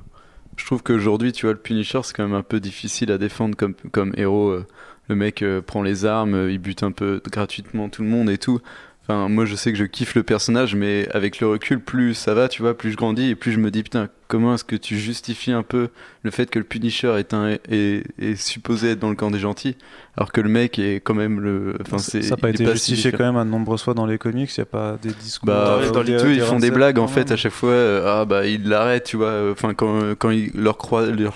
Je 0.56 0.66
trouve 0.66 0.82
qu'aujourd'hui, 0.82 1.34
tu 1.34 1.46
vois, 1.46 1.54
le 1.54 1.60
Punisher, 1.60 2.00
c'est 2.04 2.16
quand 2.16 2.24
même 2.24 2.36
un 2.36 2.42
peu 2.42 2.60
difficile 2.62 3.12
à 3.12 3.18
défendre 3.18 3.56
comme, 3.58 3.74
comme 3.92 4.14
héros. 4.18 4.50
euh, 4.50 4.66
Le 5.10 5.16
mec 5.16 5.42
euh, 5.42 5.62
prend 5.62 5.84
les 5.84 6.06
armes, 6.06 6.36
euh, 6.36 6.52
il 6.52 6.60
bute 6.60 6.84
un 6.84 6.92
peu 6.92 7.22
gratuitement 7.32 7.90
tout 7.90 8.04
le 8.04 8.10
monde 8.10 8.30
et 8.30 8.38
tout. 8.38 8.62
Enfin, 9.04 9.28
moi, 9.28 9.46
je 9.46 9.56
sais 9.56 9.72
que 9.74 9.78
je 9.78 9.86
kiffe 9.86 10.16
le 10.16 10.24
personnage, 10.24 10.76
mais 10.76 11.08
avec 11.14 11.40
le 11.42 11.48
recul, 11.48 11.80
plus 11.82 12.14
ça 12.14 12.34
va, 12.34 12.48
tu 12.48 12.62
vois, 12.62 12.78
plus 12.78 12.92
je 12.92 12.98
grandis 12.98 13.30
et 13.30 13.36
plus 13.36 13.52
je 13.52 13.60
me 13.60 13.72
dis, 13.72 13.84
putain, 13.84 14.10
comment 14.30 14.54
est-ce 14.54 14.64
que 14.64 14.78
tu 14.78 14.98
justifies 14.98 15.52
un 15.52 15.64
peu 15.64 15.90
le 16.24 16.32
fait 16.32 16.50
que 16.50 16.60
le 16.60 16.66
Punisher 16.66 17.16
est, 17.18 17.34
un, 17.34 17.58
est, 17.70 18.04
est 18.22 18.36
supposé 18.36 18.92
être 18.92 19.00
dans 19.00 19.10
le 19.10 19.16
camp 19.16 19.32
des 19.32 19.40
gentils, 19.40 19.76
alors 20.18 20.32
que 20.32 20.40
le 20.42 20.50
mec 20.50 20.78
est 20.80 20.96
quand 21.02 21.14
même 21.16 21.40
le. 21.42 21.76
Enfin, 21.82 21.98
c'est. 21.98 22.22
ça 22.22 22.32
n'a 22.32 22.38
pas 22.38 22.50
il 22.50 22.62
est 22.62 22.64
été 22.66 22.76
si 22.78 22.92
justifié 22.96 23.12
quand 23.18 23.24
même 23.26 23.38
à 23.38 23.44
de 23.46 23.50
nombreuses 23.50 23.82
fois 23.82 23.94
dans 23.94 24.06
les 24.06 24.18
comics. 24.18 24.50
Il 24.56 24.60
n'y 24.60 24.64
a 24.64 24.66
pas 24.66 24.98
des 25.02 25.12
discours. 25.12 25.48
Bah, 25.48 25.80
euh, 25.82 25.92
dans 25.92 26.02
les 26.04 26.18
des- 26.18 26.24
eux, 26.24 26.34
ils 26.34 26.42
font 26.42 26.60
des 26.60 26.72
blagues 26.72 27.00
en 27.00 27.08
fait 27.08 27.26
même. 27.26 27.34
à 27.34 27.36
chaque 27.38 27.52
fois. 27.54 27.70
euh, 27.72 28.04
ah 28.22 28.26
bah 28.26 28.46
ils 28.46 28.68
l'arrêtent, 28.68 29.06
tu 29.06 29.18
vois. 29.18 29.50
Enfin 29.52 29.74
quand 29.74 30.14
quand 30.20 30.30
ils, 30.30 30.52
leur 30.56 30.78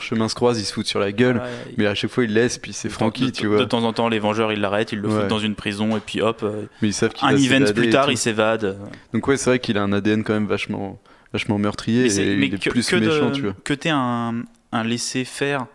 chemin 0.01 0.29
se 0.29 0.35
croise, 0.35 0.59
ils 0.61 0.65
se 0.65 0.73
foutent 0.73 0.85
sur 0.87 0.99
la 0.99 1.11
gueule. 1.11 1.37
Ouais, 1.37 1.73
Mais 1.77 1.87
à 1.87 1.95
chaque 1.95 2.11
fois 2.11 2.23
ils 2.25 2.33
laissent, 2.33 2.57
puis 2.59 2.73
c'est 2.73 2.89
de, 2.89 3.29
tu 3.31 3.47
vois. 3.47 3.57
De 3.57 3.63
temps 3.65 3.83
en 3.83 3.93
temps, 3.93 4.07
les 4.09 4.19
Vengeurs, 4.19 4.51
ils 4.53 4.59
l'arrêtent, 4.61 4.91
ils 4.91 4.99
le 4.99 5.07
Ouais. 5.07 5.21
foutent 5.21 5.27
dans 5.29 5.39
une 5.39 5.55
prison, 5.55 5.97
et 5.97 5.99
puis 5.99 6.21
hop, 6.21 6.41
euh, 6.43 6.63
Mais 6.81 6.89
ils 6.89 6.93
savent 6.93 7.13
qu'il 7.13 7.27
un 7.27 7.35
event 7.35 7.71
plus 7.73 7.89
tard, 7.89 8.05
tout. 8.05 8.11
il 8.11 8.17
s'évade. 8.17 8.77
Donc 9.13 9.27
ouais, 9.27 9.37
c'est 9.37 9.49
vrai 9.49 9.59
qu'il 9.59 9.77
a 9.77 9.83
un 9.83 9.93
ADN 9.93 10.23
quand 10.23 10.33
même 10.33 10.47
vachement 10.47 10.99
vachement 11.33 11.57
meurtrier 11.57 12.01
Mais 12.01 12.05
et 12.07 12.09
c'est- 12.09 12.35
mais 12.37 12.47
il 12.47 12.53
est 12.53 12.59
que, 12.63 12.69
plus 12.69 12.87
que 12.87 12.95
de- 12.95 13.05
méchant, 13.07 13.31
tu 13.31 13.41
vois. 13.41 13.55
que 13.63 13.73
t'aies 13.73 13.89
un, 13.89 14.43
un 14.71 14.83
laisser-faire 14.83 15.65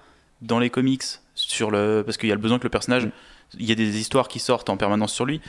dans 0.41 0.59
les 0.59 0.71
comics 0.71 1.03
sur 1.35 1.71
le 1.71 2.03
parce 2.05 2.17
qu'il 2.17 2.29
y 2.29 2.33
a 2.33 2.35
le 2.35 2.41
besoin 2.41 2.59
que 2.59 2.65
le 2.65 2.71
personnage 2.71 3.07
Mm. 3.07 3.11
il 3.61 3.67
y 3.67 3.73
a 3.73 3.75
des 3.75 3.99
histoires 3.99 4.29
qui 4.29 4.39
sortent 4.41 4.69
en 4.71 4.77
permanence 4.77 5.13
sur 5.13 5.25
lui 5.25 5.41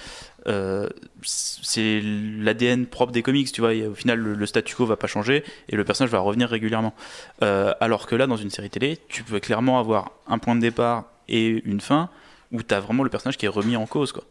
euh, 0.47 0.87
c'est 1.21 2.01
l'ADN 2.03 2.85
propre 2.85 3.11
des 3.11 3.21
comics 3.21 3.51
tu 3.51 3.61
vois 3.61 3.73
et 3.73 3.85
au 3.87 3.93
final 3.93 4.19
le, 4.19 4.33
le 4.35 4.45
statu 4.45 4.73
quo 4.75 4.85
va 4.85 4.95
pas 4.95 5.07
changer 5.07 5.43
et 5.67 5.75
le 5.75 5.83
personnage 5.83 6.11
va 6.11 6.19
revenir 6.19 6.49
régulièrement 6.49 6.93
Euh, 7.43 7.73
alors 7.81 8.07
que 8.07 8.15
là 8.15 8.25
dans 8.27 8.37
une 8.37 8.49
série 8.49 8.69
télé 8.69 8.97
tu 9.09 9.23
peux 9.23 9.39
clairement 9.39 9.79
avoir 9.79 10.11
un 10.27 10.37
point 10.39 10.55
de 10.55 10.61
départ 10.61 11.05
et 11.27 11.61
une 11.65 11.81
fin 11.81 12.09
où 12.51 12.63
t'as 12.63 12.79
vraiment 12.79 13.03
le 13.03 13.09
personnage 13.09 13.37
qui 13.37 13.45
est 13.45 13.49
remis 13.49 13.75
en 13.75 13.85
cause 13.85 14.11
quoi 14.11 14.23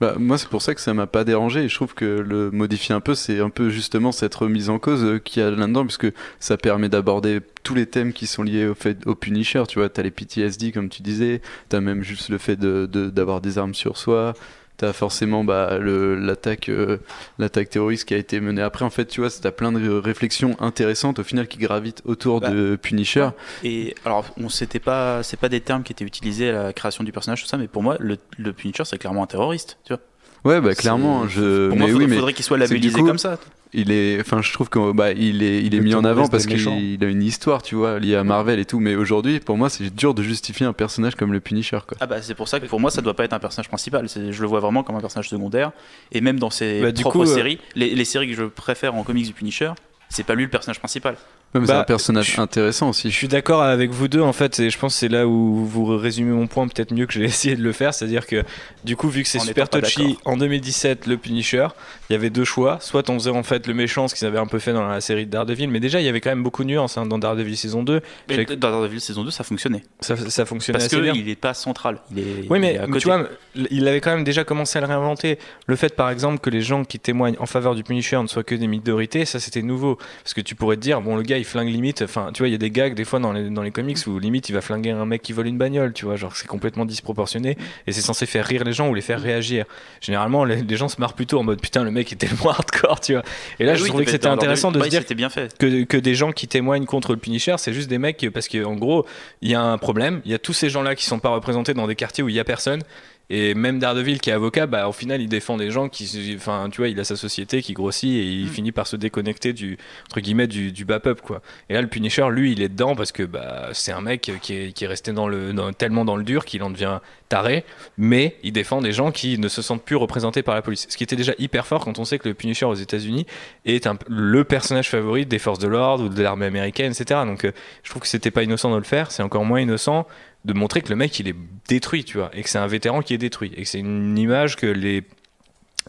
Bah, 0.00 0.16
moi, 0.18 0.38
c'est 0.38 0.48
pour 0.48 0.60
ça 0.60 0.74
que 0.74 0.80
ça 0.80 0.92
m'a 0.92 1.06
pas 1.06 1.24
dérangé. 1.24 1.64
Et 1.64 1.68
je 1.68 1.74
trouve 1.74 1.94
que 1.94 2.04
le 2.04 2.50
modifier 2.50 2.94
un 2.94 3.00
peu, 3.00 3.14
c'est 3.14 3.38
un 3.40 3.48
peu 3.50 3.70
justement 3.70 4.10
cette 4.12 4.34
remise 4.34 4.68
en 4.68 4.78
cause 4.78 5.04
euh, 5.04 5.18
qu'il 5.18 5.42
y 5.42 5.46
a 5.46 5.50
là-dedans, 5.50 5.84
puisque 5.86 6.12
ça 6.40 6.56
permet 6.56 6.88
d'aborder 6.88 7.40
tous 7.62 7.74
les 7.74 7.86
thèmes 7.86 8.12
qui 8.12 8.26
sont 8.26 8.42
liés 8.42 8.66
au 8.66 8.74
fait 8.74 9.06
au 9.06 9.14
Punisher. 9.14 9.62
Tu 9.68 9.78
vois, 9.78 9.88
t'as 9.88 10.02
les 10.02 10.10
PTSD 10.10 10.72
comme 10.72 10.88
tu 10.88 11.02
disais, 11.02 11.40
t'as 11.68 11.80
même 11.80 12.02
juste 12.02 12.28
le 12.28 12.38
fait 12.38 12.56
de 12.56 12.86
de- 12.90 13.08
d'avoir 13.08 13.40
des 13.40 13.56
armes 13.58 13.74
sur 13.74 13.96
soi. 13.96 14.34
T'as 14.76 14.92
forcément 14.92 15.44
bah, 15.44 15.78
le- 15.78 16.16
l'attaque 16.16 16.68
euh, 16.68 16.98
l'attaque 17.38 17.70
terroriste 17.70 18.06
qui 18.08 18.14
a 18.14 18.16
été 18.16 18.40
menée 18.40 18.60
après. 18.60 18.84
En 18.84 18.90
fait, 18.90 19.04
tu 19.06 19.20
vois, 19.20 19.30
t'as 19.30 19.52
plein 19.52 19.70
de 19.70 19.88
réflexions 19.88 20.56
intéressantes 20.60 21.20
au 21.20 21.22
final 21.22 21.46
qui 21.46 21.58
gravitent 21.58 22.02
autour 22.04 22.40
Bah, 22.40 22.50
de 22.50 22.76
Punisher. 22.80 23.28
Et 23.62 23.94
alors, 24.04 24.26
on 24.36 24.48
s'était 24.48 24.80
pas, 24.80 25.22
c'est 25.22 25.38
pas 25.38 25.48
des 25.48 25.60
termes 25.60 25.84
qui 25.84 25.92
étaient 25.92 26.04
utilisés 26.04 26.50
à 26.50 26.64
la 26.64 26.72
création 26.72 27.04
du 27.04 27.12
personnage, 27.12 27.42
tout 27.42 27.48
ça, 27.48 27.56
mais 27.56 27.68
pour 27.68 27.84
moi, 27.84 27.96
le, 28.00 28.16
le 28.36 28.52
Punisher, 28.52 28.84
c'est 28.84 28.98
clairement 28.98 29.22
un 29.22 29.26
terroriste, 29.28 29.78
tu 29.84 29.92
vois. 29.94 30.02
Ouais, 30.44 30.60
bah 30.60 30.74
clairement, 30.74 31.26
je. 31.28 31.68
Pour 31.68 31.76
mais 31.78 31.84
moi, 31.84 31.88
faudrait, 31.88 32.04
oui, 32.04 32.10
mais 32.10 32.16
faudrait 32.16 32.32
qu'il 32.34 32.44
soit 32.44 32.58
labellisé 32.58 32.98
coup, 32.98 33.06
comme 33.06 33.18
ça. 33.18 33.38
Il 33.74 33.90
est 33.92 34.20
enfin 34.20 34.40
je 34.42 34.52
trouve 34.52 34.68
que 34.68 34.92
bah, 34.92 35.12
il 35.12 35.42
est 35.42 35.62
il 35.62 35.74
est 35.74 35.78
Le 35.78 35.84
mis 35.84 35.94
en 35.94 36.04
avant 36.04 36.28
parce 36.28 36.46
qu'il 36.46 36.60
il 36.60 37.04
a 37.04 37.08
une 37.08 37.22
histoire 37.22 37.62
tu 37.62 37.74
vois 37.74 37.98
liée 37.98 38.14
à 38.14 38.24
Marvel 38.24 38.58
et 38.58 38.64
tout 38.64 38.78
mais 38.80 38.94
aujourd'hui 38.94 39.40
pour 39.40 39.56
moi 39.56 39.68
c'est 39.68 39.94
dur 39.94 40.14
de 40.14 40.22
justifier 40.22 40.64
un 40.66 40.72
personnage 40.72 41.14
comme 41.16 41.32
le 41.32 41.40
Punisher 41.40 41.78
quoi 41.86 41.96
Ah 42.00 42.06
bah 42.06 42.22
c'est 42.22 42.34
pour 42.34 42.48
ça 42.48 42.60
que 42.60 42.66
pour 42.66 42.80
moi, 42.80 42.90
ça 42.90 43.02
doit 43.02 43.14
pas 43.14 43.24
être 43.24 43.32
un 43.32 43.38
personnage 43.38 43.68
principal. 43.68 44.08
C'est- 44.08 44.32
Je 44.32 44.40
le 44.42 44.46
vois 44.48 44.60
vraiment 44.60 44.82
comme 44.82 44.96
un 44.96 45.00
personnage 45.00 45.28
secondaire. 45.28 45.72
Et 46.12 46.20
même 46.20 46.38
dans 46.38 46.50
ses 46.50 46.80
Bah, 46.82 46.92
propres 46.92 47.10
coup, 47.10 47.22
euh, 47.30 47.34
séries, 47.34 47.58
les, 47.74 47.94
les 47.94 48.04
séries 48.04 48.28
que 48.28 48.34
je 48.34 48.44
préfère 48.44 48.94
en 48.94 49.02
comics 49.02 49.26
du 49.26 49.32
Punisher, 49.32 49.72
c'est 50.08 50.24
pas 50.24 50.34
lui 50.34 50.44
le 50.44 50.50
personnage 50.50 50.78
principal. 50.78 51.14
Ouais, 51.54 51.60
mais 51.60 51.66
c'est 51.68 51.72
Bah, 51.72 51.80
un 51.80 51.84
personnage 51.84 52.32
je- 52.34 52.40
intéressant 52.40 52.88
aussi. 52.88 53.12
Je 53.12 53.16
suis 53.16 53.28
d'accord 53.28 53.62
avec 53.62 53.90
vous 53.92 54.08
deux 54.08 54.20
en 54.20 54.32
fait, 54.32 54.58
et 54.58 54.70
je 54.70 54.78
pense 54.78 54.94
que 54.94 54.98
c'est 54.98 55.08
là 55.08 55.24
où 55.28 55.64
vous 55.64 55.86
résumez 55.96 56.32
mon 56.32 56.48
point 56.48 56.66
peut-être 56.66 56.92
mieux 56.92 57.06
que 57.06 57.12
j'ai 57.12 57.22
essayé 57.24 57.54
de 57.54 57.62
le 57.62 57.70
faire, 57.72 57.94
c'est-à-dire 57.94 58.26
que 58.26 58.42
du 58.84 58.96
coup 58.96 59.08
vu 59.08 59.22
que 59.22 59.28
c'est 59.28 59.38
En 59.38 59.42
super 59.44 59.68
touchy 59.68 60.18
en 60.24 60.36
2017 60.36 61.06
le 61.06 61.16
Punisher, 61.16 61.68
il 62.10 62.14
y 62.14 62.16
avait 62.16 62.30
deux 62.30 62.42
choix, 62.44 62.78
soit 62.80 63.08
on 63.08 63.14
faisait 63.20 63.30
en 63.30 63.44
fait 63.44 63.68
le 63.68 63.74
méchant 63.74 64.08
ce 64.08 64.16
qu'ils 64.16 64.26
avaient 64.26 64.38
un 64.40 64.46
peu 64.48 64.58
fait 64.58 64.72
dans 64.72 64.84
la 64.88 65.00
série 65.00 65.26
de 65.26 65.30
Daredevil, 65.30 65.68
mais 65.68 65.78
déjà 65.78 66.00
il 66.00 66.04
y 66.04 66.08
avait 66.08 66.20
quand 66.20 66.30
même 66.30 66.42
beaucoup 66.42 66.64
de 66.64 66.68
nuances 66.70 66.98
hein, 66.98 67.06
dans 67.06 67.18
Daredevil 67.18 67.56
saison 67.56 67.84
2, 67.84 68.00
Mais 68.28 68.44
dans 68.46 68.70
Daredevil 68.70 69.00
saison 69.00 69.22
2, 69.22 69.30
ça 69.30 69.44
fonctionnait. 69.44 69.84
ça, 70.00 70.16
ça 70.16 70.44
fonctionnait 70.46 70.78
Parce 70.80 70.92
assez 70.92 71.00
bien. 71.00 71.12
qu'il 71.12 71.24
n'est 71.26 71.36
pas 71.36 71.54
central. 71.54 71.98
Il 72.10 72.18
est, 72.18 72.22
Oui, 72.50 72.58
il 72.58 72.60
mais, 72.62 72.74
est 72.74 72.78
à 72.78 72.86
mais 72.88 72.94
côté. 72.94 73.00
tu 73.02 73.06
vois, 73.08 73.28
il 73.70 73.86
avait 73.86 74.00
quand 74.00 74.10
même 74.10 74.24
déjà 74.24 74.42
commencé 74.42 74.76
à 74.78 74.80
le 74.80 74.88
réinventer. 74.88 75.38
Le 75.68 75.76
fait, 75.76 75.94
par 75.94 76.10
exemple, 76.10 76.40
que 76.40 76.50
les 76.50 76.62
gens 76.62 76.84
qui 76.84 76.98
témoignent 76.98 77.36
en 77.38 77.46
faveur 77.46 77.76
du 77.76 77.84
Punisher 77.84 78.20
ne 78.20 78.26
soient 78.26 78.42
que 78.42 78.56
des 78.56 78.66
minorités, 78.66 79.24
ça 79.24 79.38
c'était 79.38 79.62
nouveau. 79.62 79.93
Parce 80.22 80.34
que 80.34 80.40
tu 80.40 80.54
pourrais 80.54 80.76
te 80.76 80.80
dire, 80.80 81.00
bon, 81.00 81.16
le 81.16 81.22
gars 81.22 81.38
il 81.38 81.44
flingue 81.44 81.68
limite. 81.68 82.02
Enfin, 82.02 82.30
tu 82.32 82.40
vois, 82.40 82.48
il 82.48 82.52
y 82.52 82.54
a 82.54 82.58
des 82.58 82.70
gags 82.70 82.94
des 82.94 83.04
fois 83.04 83.18
dans 83.20 83.32
les, 83.32 83.50
dans 83.50 83.62
les 83.62 83.70
comics 83.70 83.98
où 84.06 84.18
limite 84.18 84.48
il 84.48 84.52
va 84.52 84.60
flinguer 84.60 84.90
un 84.90 85.06
mec 85.06 85.22
qui 85.22 85.32
vole 85.32 85.46
une 85.46 85.58
bagnole, 85.58 85.92
tu 85.92 86.04
vois, 86.04 86.16
genre 86.16 86.36
c'est 86.36 86.46
complètement 86.46 86.84
disproportionné 86.84 87.56
et 87.86 87.92
c'est 87.92 88.00
censé 88.00 88.26
faire 88.26 88.44
rire 88.46 88.64
les 88.64 88.72
gens 88.72 88.88
ou 88.88 88.94
les 88.94 89.00
faire 89.02 89.20
réagir. 89.20 89.64
Généralement, 90.00 90.44
les, 90.44 90.62
les 90.62 90.76
gens 90.76 90.88
se 90.88 91.00
marrent 91.00 91.14
plutôt 91.14 91.38
en 91.38 91.42
mode 91.42 91.60
putain, 91.60 91.84
le 91.84 91.90
mec 91.90 92.12
était 92.12 92.26
tellement 92.26 92.50
hardcore, 92.50 93.00
tu 93.00 93.12
vois. 93.12 93.22
Et 93.58 93.64
là, 93.64 93.72
Ah 93.72 93.76
je 93.76 93.82
oui, 93.82 93.88
trouvais 93.88 94.04
que 94.04 94.10
c'était 94.10 94.26
intéressant 94.26 94.70
de 94.70 94.78
Daredevil, 94.78 95.02
se 95.02 95.06
dire 95.06 95.16
bien 95.16 95.28
fait. 95.30 95.56
que, 95.58 95.84
que 95.84 95.96
des 95.96 96.14
gens 96.14 96.32
qui 96.32 96.48
témoignent 96.48 96.86
contre 96.86 97.12
le 97.12 97.18
Punisher, 97.18 97.54
c'est 97.58 97.72
juste 97.72 97.88
des 97.88 97.98
mecs 97.98 98.26
parce 98.32 98.48
que 98.48 98.64
en 98.64 98.74
gros, 98.74 99.06
il 99.42 99.50
y 99.50 99.54
a 99.54 99.62
un 99.62 99.78
problème, 99.78 100.20
il 100.24 100.30
y 100.30 100.34
a 100.34 100.38
tous 100.38 100.52
ces 100.52 100.70
gens-là 100.70 100.94
qui 100.94 101.04
sont 101.04 101.18
pas 101.18 101.30
représentés 101.30 101.74
dans 101.74 101.86
des 101.86 101.96
quartiers 101.96 102.24
où 102.24 102.28
il 102.28 102.34
y 102.34 102.40
a 102.40 102.44
personne. 102.44 102.82
Et 103.30 103.54
même 103.54 103.78
Daredevil 103.78 104.20
qui 104.20 104.30
est 104.30 104.34
avocat, 104.34 104.66
bah, 104.66 104.86
au 104.88 104.92
final, 104.92 105.22
il 105.22 105.28
défend 105.28 105.56
des 105.56 105.70
gens 105.70 105.88
qui, 105.88 106.34
enfin, 106.36 106.68
tu 106.70 106.78
vois, 106.78 106.88
il 106.88 107.00
a 107.00 107.04
sa 107.04 107.16
société 107.16 107.62
qui 107.62 107.72
grossit 107.72 108.10
et 108.10 108.22
il 108.24 108.46
Mm. 108.46 108.50
finit 108.50 108.72
par 108.72 108.86
se 108.86 108.96
déconnecter 108.96 109.52
du, 109.54 109.78
entre 110.06 110.20
guillemets, 110.20 110.46
du, 110.46 110.72
du 110.72 110.84
bas 110.84 111.00
peuple, 111.00 111.22
quoi. 111.22 111.40
Et 111.70 111.74
là, 111.74 111.80
le 111.80 111.88
Punisher, 111.88 112.26
lui, 112.30 112.52
il 112.52 112.60
est 112.62 112.68
dedans 112.68 112.94
parce 112.94 113.12
que, 113.12 113.22
bah, 113.22 113.70
c'est 113.72 113.92
un 113.92 114.02
mec 114.02 114.30
qui 114.42 114.52
est, 114.54 114.72
qui 114.72 114.84
est 114.84 114.86
resté 114.86 115.12
dans 115.12 115.26
le, 115.26 115.52
dans- 115.54 115.72
tellement 115.72 116.04
dans 116.04 116.16
le 116.16 116.24
dur 116.24 116.44
qu'il 116.44 116.62
en 116.62 116.70
devient 116.70 117.00
taré, 117.30 117.64
mais 117.96 118.36
il 118.42 118.52
défend 118.52 118.82
des 118.82 118.92
gens 118.92 119.10
qui 119.10 119.38
ne 119.38 119.48
se 119.48 119.62
sentent 119.62 119.82
plus 119.84 119.96
représentés 119.96 120.42
par 120.42 120.54
la 120.54 120.60
police. 120.62 120.86
Ce 120.90 120.96
qui 120.96 121.02
était 121.04 121.16
déjà 121.16 121.32
hyper 121.38 121.66
fort 121.66 121.82
quand 121.84 121.98
on 121.98 122.04
sait 122.04 122.18
que 122.18 122.28
le 122.28 122.34
Punisher 122.34 122.66
aux 122.66 122.74
États-Unis 122.74 123.26
est 123.64 123.86
un, 123.86 123.96
le 124.08 124.44
personnage 124.44 124.90
favori 124.90 125.24
des 125.24 125.38
forces 125.38 125.58
de 125.58 125.66
l'ordre 125.68 126.04
ou 126.04 126.08
de 126.10 126.22
l'armée 126.22 126.46
américaine, 126.46 126.92
etc. 126.92 127.20
Donc, 127.24 127.44
euh, 127.46 127.52
je 127.82 127.90
trouve 127.90 128.02
que 128.02 128.08
c'était 128.08 128.30
pas 128.30 128.42
innocent 128.42 128.70
de 128.70 128.76
le 128.76 128.82
faire. 128.84 129.10
C'est 129.10 129.22
encore 129.22 129.44
moins 129.46 129.60
innocent 129.60 130.06
de 130.44 130.52
montrer 130.52 130.82
que 130.82 130.90
le 130.90 130.96
mec 130.96 131.18
il 131.20 131.28
est 131.28 131.36
détruit, 131.68 132.04
tu 132.04 132.18
vois, 132.18 132.30
et 132.34 132.42
que 132.42 132.50
c'est 132.50 132.58
un 132.58 132.66
vétéran 132.66 133.00
qui 133.02 133.14
est 133.14 133.18
détruit, 133.18 133.52
et 133.56 133.62
que 133.62 133.68
c'est 133.68 133.78
une 133.80 134.16
image 134.18 134.56
que 134.56 134.66
les 134.66 135.02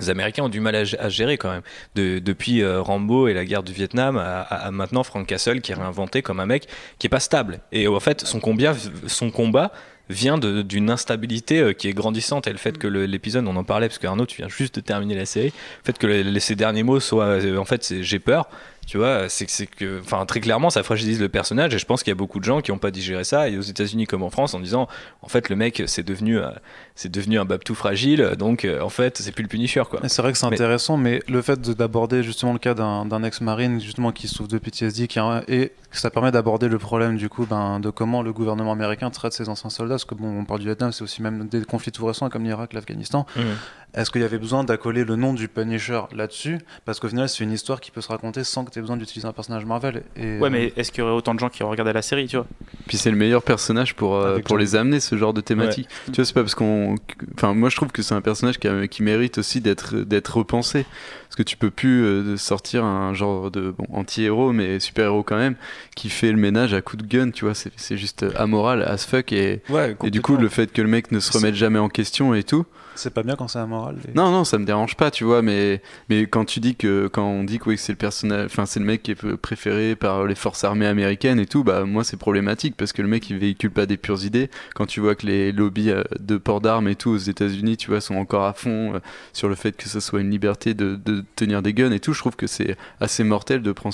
Américains 0.08 0.44
ont 0.44 0.50
du 0.50 0.60
mal 0.60 0.76
à, 0.76 1.10
gérer 1.10 1.38
quand 1.38 1.52
même. 1.52 1.62
De- 1.96 2.20
depuis 2.20 2.62
euh, 2.62 2.82
Rambo 2.82 3.28
et 3.30 3.34
la 3.34 3.46
guerre 3.46 3.64
du 3.64 3.72
Vietnam 3.72 4.18
à, 4.18 4.42
à- 4.42 4.72
maintenant 4.72 5.04
Frank 5.04 5.26
Castle 5.26 5.62
qui 5.62 5.72
est 5.72 5.76
réinventé 5.76 6.22
comme 6.22 6.40
un 6.42 6.46
mec 6.46 6.68
qui 7.00 7.08
est 7.08 7.10
pas 7.10 7.22
stable. 7.22 7.60
Et 7.72 7.88
en 7.88 8.00
fait, 8.02 8.22
son 8.26 8.42
son 9.08 9.32
combat 9.32 9.72
vient 10.10 10.38
d'une 10.38 10.90
instabilité 10.92 11.60
euh, 11.62 11.74
qui 11.74 11.88
est 11.88 11.94
grandissante 11.94 12.46
et 12.46 12.52
le 12.52 12.58
fait 12.58 12.78
que 12.78 12.88
l'épisode, 12.88 13.48
on 13.48 13.56
en 13.56 13.64
parlait 13.64 13.88
parce 13.88 13.98
que 13.98 14.06
Arnaud, 14.06 14.26
tu 14.26 14.38
viens 14.38 14.50
juste 14.50 14.76
de 14.76 14.82
terminer 14.82 15.16
la 15.16 15.26
série, 15.26 15.48
le 15.48 15.86
fait 15.86 15.98
que 15.98 16.06
le- 16.08 16.24
le- 16.24 16.40
ces 16.40 16.56
derniers 16.56 16.84
mots 16.84 17.00
soient, 17.00 17.26
euh, 17.42 17.58
en 17.58 17.66
fait, 17.66 17.94
j'ai 18.02 18.20
peur. 18.20 18.50
Tu 18.86 18.98
vois, 19.00 19.30
c'est 19.30 19.48
que, 19.66 20.00
enfin, 20.00 20.26
très 20.28 20.40
clairement, 20.40 20.70
ça 20.70 20.84
fragilise 20.84 21.20
le 21.20 21.28
personnage 21.28 21.74
et 21.74 21.80
je 21.80 21.86
pense 21.86 22.04
qu'il 22.04 22.12
y 22.12 22.14
a 22.14 22.16
beaucoup 22.16 22.40
de 22.40 22.44
gens 22.46 22.62
qui 22.62 22.72
n'ont 22.72 22.78
pas 22.78 22.92
digéré 22.92 23.24
ça 23.24 23.50
et 23.50 23.58
aux 23.58 23.62
États-Unis 23.62 24.06
comme 24.06 24.22
en 24.22 24.30
France 24.30 24.54
en 24.54 24.60
disant, 24.60 24.88
en 25.24 25.28
fait, 25.28 25.50
le 25.50 25.56
mec, 25.56 25.82
c'est 25.88 26.04
devenu, 26.04 26.38
euh, 26.38 26.50
c'est 26.94 27.12
devenu 27.12 27.40
un 27.40 27.46
babtou 27.46 27.74
fragile, 27.74 28.34
donc 28.38 28.64
euh, 28.64 28.82
en 28.82 28.90
fait, 28.90 29.18
c'est 29.18 29.32
plus 29.32 29.42
le 29.42 29.48
Punisher, 29.48 29.82
quoi. 29.90 30.02
C'est 30.08 30.22
vrai 30.22 30.32
que 30.32 30.38
c'est 30.38 30.48
Mais- 30.50 30.56
intéressant, 30.56 30.98
mais 30.98 31.20
le 31.28 31.42
fait 31.42 31.60
de- 31.60 31.74
d'aborder 31.74 32.22
justement 32.22 32.54
le 32.54 32.60
cas 32.60 32.76
d'un 32.76 33.24
ex-marine 33.24 33.82
justement 33.82 34.12
qui 34.12 34.28
souffre 34.28 34.50
de 34.50 34.60
PTSD, 34.60 35.08
qui 35.08 35.20
et 35.48 35.72
ça 35.92 36.10
permet 36.12 36.32
d'aborder 36.32 36.68
le 36.68 36.78
problème 36.78 37.16
du 37.18 37.30
coup 37.30 37.46
ben, 37.46 37.80
de 37.80 37.90
comment 37.90 38.22
le 38.22 38.34
gouvernement 38.34 38.74
américain 38.74 39.10
traite 39.10 39.34
ses 39.34 39.50
anciens 39.50 39.70
soldats, 39.72 39.96
parce 39.96 40.06
que 40.06 40.14
bon, 40.14 40.28
on 40.42 40.46
parle 40.46 40.60
du 40.60 40.66
Vietnam, 40.68 40.92
c'est 40.92 41.04
aussi 41.04 41.22
même 41.24 41.48
des 41.48 41.64
conflits 41.64 41.92
tout 41.92 42.06
récents 42.06 42.30
comme 42.30 42.44
l'Irak, 42.44 42.74
l'Afghanistan. 42.74 43.26
Mhm. 43.36 43.44
Est-ce 43.96 44.12
qu'il 44.12 44.22
y 44.22 44.26
avait 44.26 44.38
besoin 44.38 44.64
d'accoler 44.64 45.06
le 45.06 45.16
nom 45.16 45.34
du 45.34 45.48
Punisher 45.48 46.02
là-dessus? 46.14 46.60
Parce 46.84 47.00
qu'au 47.00 47.08
final, 47.08 47.30
c'est 47.30 47.44
une 47.44 47.52
histoire 47.52 47.80
qui 47.80 47.92
peut 47.92 48.02
se 48.02 48.10
raconter 48.10 48.44
sans 48.44 48.66
que 48.66 48.72
tu 48.72 48.80
aies 48.80 48.82
besoin 48.82 48.98
d'utiliser 48.98 49.28
un 49.28 49.32
personnage 49.32 49.66
Marvel. 49.66 50.04
Et, 50.18 50.38
Ouais, 50.40 50.50
mais 50.50 50.74
est-ce 50.76 50.92
qu'il 50.92 51.00
y 51.00 51.04
aurait 51.04 51.14
autant 51.16 51.34
de 51.34 51.40
gens 51.40 51.50
qui 51.50 51.64
regardaient 51.64 51.94
la 51.94 52.02
série, 52.02 52.28
tu 52.28 52.36
vois? 52.36 52.46
Puis 52.88 52.98
c'est 52.98 53.10
le 53.10 53.16
meilleur 53.18 53.42
personnage 53.42 53.96
pour, 53.96 54.16
euh, 54.16 54.40
pour 54.40 54.58
les 54.58 54.76
amener, 54.76 55.00
ce 55.00 55.16
genre 55.18 55.34
de 55.34 55.40
thématique. 55.42 55.88
Tu 56.08 56.12
vois, 56.14 56.26
c'est 56.26 56.34
pas 56.34 56.42
parce 56.42 56.56
qu'on. 56.56 56.96
Enfin, 57.36 57.54
moi 57.54 57.70
je 57.70 57.76
trouve 57.78 57.92
que 57.92 58.02
c'est 58.02 58.14
un 58.16 58.22
personnage 58.22 58.60
qui, 58.60 58.68
a- 58.68 58.88
qui 58.88 59.02
mérite 59.02 59.38
aussi 59.38 59.62
d'être 59.62 59.96
d'être 59.96 60.38
repensé. 60.38 60.86
Parce 61.28 61.36
que 61.38 61.44
tu 61.44 61.58
peux 61.58 61.72
plus 61.72 62.04
euh, 62.04 62.38
sortir 62.38 62.84
un 62.86 63.14
genre 63.14 63.50
de 63.52 63.72
bon, 63.72 63.86
anti-héros, 63.92 64.52
mais 64.54 64.80
super-héros 64.80 65.24
quand 65.24 65.38
même, 65.38 65.56
qui 65.96 66.10
fait 66.10 66.32
le 66.32 66.38
ménage 66.38 66.74
à 66.74 66.82
coups 66.82 67.04
de 67.04 67.08
gun, 67.08 67.32
tu 67.32 67.46
vois. 67.46 67.54
C'est 67.56 67.72
c'est 67.78 67.98
juste 67.98 68.24
euh, 68.24 68.32
amoral 68.36 68.84
as 68.84 69.06
fuck. 69.06 69.32
Et, 69.32 69.62
Ouais, 69.70 69.96
et 70.04 70.12
du 70.12 70.22
coup, 70.22 70.36
le 70.38 70.50
fait 70.50 70.72
que 70.72 70.82
le 70.82 70.88
mec 70.88 71.12
ne 71.12 71.20
se 71.20 71.32
remette 71.32 71.56
jamais 71.56 71.80
en 71.80 71.90
question 71.90 72.34
et 72.34 72.44
tout. 72.44 72.66
C'est 72.96 73.14
pas 73.14 73.24
bien 73.24 73.36
quand 73.36 73.48
c'est 73.48 73.60
amoral. 73.60 73.98
et- 74.08 74.16
Non, 74.16 74.32
non, 74.32 74.44
ça 74.44 74.58
me 74.58 74.66
dérange 74.66 74.96
pas, 74.96 75.12
tu 75.12 75.24
vois, 75.24 75.42
mais, 75.42 75.82
mais 76.10 76.28
quand 76.28 76.46
tu 76.46 76.60
dis 76.60 76.76
que, 76.76 77.08
quand 77.08 77.26
on 77.26 77.44
dit 77.44 77.60
que, 77.60 77.70
oui, 77.70 77.78
c'est 77.78 77.92
le 77.92 77.98
personnage, 77.98 78.46
enfin, 78.46 78.66
c'est 78.66 78.80
le 78.80 78.86
mec 78.86 79.04
qui 79.04 79.12
est 79.12 79.36
préféré 79.38 79.96
par 79.96 80.26
les 80.26 80.36
forces 80.36 80.64
armées 80.64 80.88
américaines 80.88 81.40
et 81.40 81.46
tout, 81.46 81.64
bah, 81.64 81.86
moi, 81.86 82.04
c'est 82.04 82.18
problématique 82.18 82.76
parce 82.78 82.94
que 82.94 83.02
le 83.02 83.08
mec, 83.08 83.30
il 83.30 83.38
véhicule 83.38 83.72
pas 83.72 83.86
des 83.86 83.98
pures 83.98 84.24
idées. 84.24 84.50
Quand 84.74 84.86
tu 84.86 85.00
vois 85.00 85.16
que 85.16 85.26
les 85.26 85.52
lobbies 85.52 85.92
euh, 85.92 86.04
de 86.20 86.38
port 86.38 86.62
d'armes 86.62 86.88
et 86.88 86.96
tout 86.96 87.12
aux 87.12 87.18
États-Unis, 87.18 87.78
tu 87.78 87.90
vois, 87.90 88.02
sont 88.02 88.16
encore 88.16 88.46
à 88.46 88.54
fond 88.54 88.96
euh, 88.96 89.00
sur 89.34 89.50
le 89.50 89.56
fait 89.56 89.76
que 89.76 89.90
ce 89.90 90.00
soit 90.00 90.22
une 90.22 90.30
liberté 90.30 90.74
de, 90.74 91.00
tenir 91.36 91.62
des 91.62 91.74
guns 91.74 91.92
et 91.92 92.00
tout, 92.00 92.14
je 92.14 92.20
trouve 92.20 92.36
que 92.36 92.48
c'est 92.48 92.78
assez 93.00 93.24
mortel 93.24 93.62
de 93.62 93.72
prendre 93.72 93.94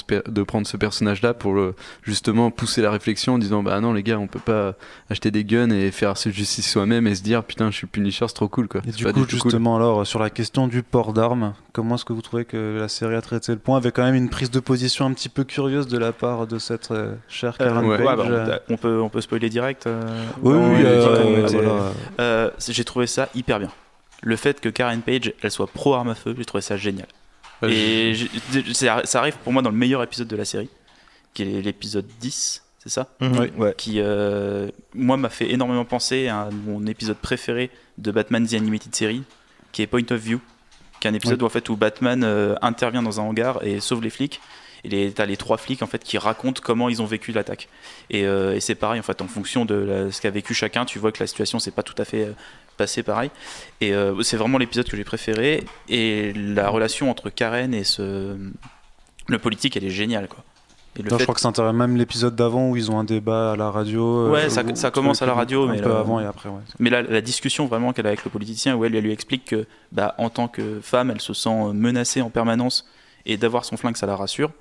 ce, 0.68 0.78
personnage-là 0.78 1.34
pour 1.34 1.56
justement 2.04 2.52
pousser 2.52 2.82
la 2.82 2.92
réflexion 2.92 3.36
en 3.36 3.38
disant, 3.38 3.64
bah 3.64 3.80
non, 3.82 3.94
les 3.94 4.04
gars, 4.04 4.20
on 4.20 4.28
peut 4.28 4.40
pas 4.40 4.76
acheter 5.10 5.32
des 5.32 5.44
guns 5.44 5.70
et 5.70 5.92
faire 5.92 6.18
ce 6.18 6.30
justice 6.30 6.70
soi-même 6.70 7.08
et 7.08 7.16
se 7.16 7.24
dire, 7.24 7.44
putain, 7.44 7.72
je 7.72 7.78
suis 7.78 7.88
Punisher, 7.88 8.26
c'est 8.28 8.34
trop 8.34 8.48
cool, 8.48 8.68
quoi. 8.68 8.82
C'est 8.92 8.98
du 8.98 9.06
coup, 9.06 9.12
du 9.12 9.26
tout 9.28 9.38
cool. 9.38 9.52
justement, 9.52 9.76
alors, 9.76 10.06
sur 10.06 10.20
la 10.20 10.30
question 10.30 10.68
du 10.68 10.84
port 10.84 11.14
d'armes, 11.14 11.54
comment 11.74 11.96
est-ce 11.96 12.06
que 12.06 12.14
vous 12.14 12.22
trouvez 12.22 12.46
que 12.46 12.78
la 12.80 12.88
série 12.88 13.16
a 13.16 13.22
traité 13.22 13.52
le 13.52 13.58
point 13.60 13.78
Avec 13.78 13.96
quand 13.96 14.04
même 14.04 14.16
une 14.16 14.30
prise 14.30 14.52
de 14.52 14.60
position 14.60 15.06
un 15.06 15.14
petit 15.14 15.30
peu 15.30 15.44
curieuse 15.44 15.88
de 15.88 15.98
la 15.98 16.12
part 16.12 16.48
de 16.48 16.60
cette 16.60 16.92
euh, 16.92 17.16
chère 17.28 17.58
Karen 17.58 17.86
ouais. 17.86 17.98
Page. 17.98 18.06
Ouais, 18.08 18.16
bah, 18.46 18.60
on, 18.70 18.74
on 18.74 18.78
peut, 18.78 19.02
on 19.02 19.10
peut 19.10 19.22
spoiler 19.22 19.50
direct. 19.50 19.88
euh, 19.88 20.02
Oui, 20.42 20.54
oui, 20.56 20.82
euh, 20.86 21.48
voilà. 21.52 21.92
Euh, 22.20 22.50
j'ai 22.68 22.84
trouvé 22.84 23.08
ça 23.08 23.30
hyper 23.36 23.60
bien. 23.60 23.72
Le 24.24 24.36
fait 24.36 24.60
que 24.62 24.70
Karen 24.70 25.02
Page, 25.02 25.34
elle 25.42 25.52
soit 25.52 25.68
pro 25.68 25.94
arme 25.96 26.10
à 26.10 26.16
feu, 26.16 26.36
j'ai 26.38 26.46
trouvé 26.46 26.62
ça 26.62 26.78
génial. 26.78 27.08
Et 27.68 28.14
ça 28.74 29.20
arrive 29.20 29.38
pour 29.44 29.54
moi 29.54 29.62
dans 29.62 29.70
le 29.70 29.76
meilleur 29.76 30.02
épisode 30.04 30.28
de 30.28 30.36
la 30.36 30.46
série, 30.46 30.70
qui 31.34 31.44
est 31.44 31.62
l'épisode 31.62 32.06
10, 32.20 32.64
c'est 32.82 32.90
ça 32.90 33.08
Mhm. 33.20 33.38
Oui. 33.40 33.52
ouais. 33.58 33.74
Qui, 33.78 33.96
euh, 34.00 34.70
moi, 34.94 35.18
m'a 35.18 35.30
fait 35.30 35.52
énormément 35.52 35.86
penser 35.86 36.28
à 36.30 36.50
mon 36.66 36.86
épisode 36.88 37.18
préféré 37.18 37.70
de 37.98 38.12
Batman 38.12 38.46
The 38.48 38.54
Animated 38.56 38.96
Series, 38.96 39.24
qui 39.72 39.82
est 39.84 39.88
Point 39.88 40.10
of 40.12 40.20
View, 40.20 40.40
qui 41.00 41.08
est 41.08 41.12
un 41.12 41.14
épisode 41.14 41.42
où, 41.42 41.46
en 41.46 41.50
fait, 41.50 41.70
où 41.70 41.76
Batman 41.76 42.24
euh, 42.24 42.56
intervient 42.62 43.04
dans 43.04 43.20
un 43.20 43.24
hangar 43.24 43.64
et 43.64 43.80
sauve 43.80 44.02
les 44.02 44.10
flics. 44.10 44.40
Et 44.84 45.12
t'as 45.12 45.28
les 45.28 45.38
trois 45.38 45.58
flics 45.58 45.84
en 45.84 45.86
fait 45.86 46.04
qui 46.04 46.18
racontent 46.18 46.60
comment 46.64 46.90
ils 46.90 47.04
ont 47.04 47.06
vécu 47.06 47.32
l'attaque. 47.32 47.70
Et, 48.10 48.26
euh, 48.26 48.56
et 48.56 48.60
c'est 48.60 48.74
pareil 48.74 49.00
en 49.00 49.04
fait 49.04 49.22
en 49.22 49.28
fonction 49.28 49.64
de 49.64 49.76
la- 49.76 50.12
ce 50.12 50.20
qu'a 50.20 50.32
vécu 50.32 50.56
chacun, 50.56 50.86
tu 50.86 50.98
vois 50.98 51.12
que 51.12 51.20
la 51.22 51.28
situation 51.28 51.60
s'est 51.60 51.70
pas 51.70 51.84
tout 51.84 51.94
à 52.00 52.04
fait 52.04 52.34
passée 52.78 53.04
pareil. 53.04 53.30
Et 53.80 53.94
c'est 54.24 54.38
vraiment 54.38 54.58
l'épisode 54.58 54.90
que 54.90 54.98
j'ai 54.98 55.04
préféré. 55.04 55.64
Et 55.88 56.34
la 56.34 56.68
relation 56.68 57.12
entre 57.12 57.30
Karen 57.30 57.76
et 57.76 57.84
ce 57.84 58.36
le 59.28 59.38
politique, 59.38 59.78
elle 59.78 59.84
est 59.86 59.92
géniale 59.92 60.28
quoi. 60.28 60.44
Et 61.00 61.04
le 61.04 61.10
Non, 61.10 61.18
je 61.18 61.24
crois 61.24 61.34
que 61.36 61.42
c'est 61.42 61.48
intéressant. 61.48 61.74
Même 61.74 61.96
l'épisode 61.96 62.36
d'avant 62.36 62.70
où 62.70 62.76
ils 62.76 62.92
ont 62.92 63.00
un 63.00 63.04
débat 63.06 63.54
à 63.54 63.56
la 63.56 63.72
radio. 63.72 64.30
Ouais, 64.30 64.46
euh, 64.46 64.50
ça- 64.50 64.64
où- 64.64 64.76
ça 64.76 64.92
commence 64.92 65.22
à 65.22 65.26
la 65.26 65.34
radio, 65.34 65.68
Un 65.68 65.72
mais 65.72 65.82
peu 65.82 65.90
là- 65.90 66.00
avant 66.00 66.20
et 66.20 66.26
après, 66.26 66.50
ouais. 66.50 66.60
Mais 66.80 66.90
la, 66.90 67.02
la 67.02 67.22
discussion 67.22 67.66
vraiment 67.66 67.94
qu'elle 67.94 68.06
a 68.08 68.10
avec 68.10 68.26
le 68.26 68.30
politicien, 68.30 68.76
où 68.76 68.84
elle, 68.84 68.96
elle 68.96 69.04
lui 69.04 69.14
explique 69.14 69.46
que, 69.46 69.66
bah, 69.94 70.16
en 70.18 70.30
tant 70.30 70.48
que 70.50 70.80
femme, 70.82 71.10
elle 71.12 71.22
se 71.22 71.34
sent 71.34 71.72
menacée 71.74 72.22
en 72.22 72.30
permanence 72.30 72.86
et 73.26 73.38
d'avoir 73.38 73.64
son 73.66 73.78
flingue, 73.78 73.96
ça 73.96 74.06
la 74.06 74.16
rassure. 74.18 74.52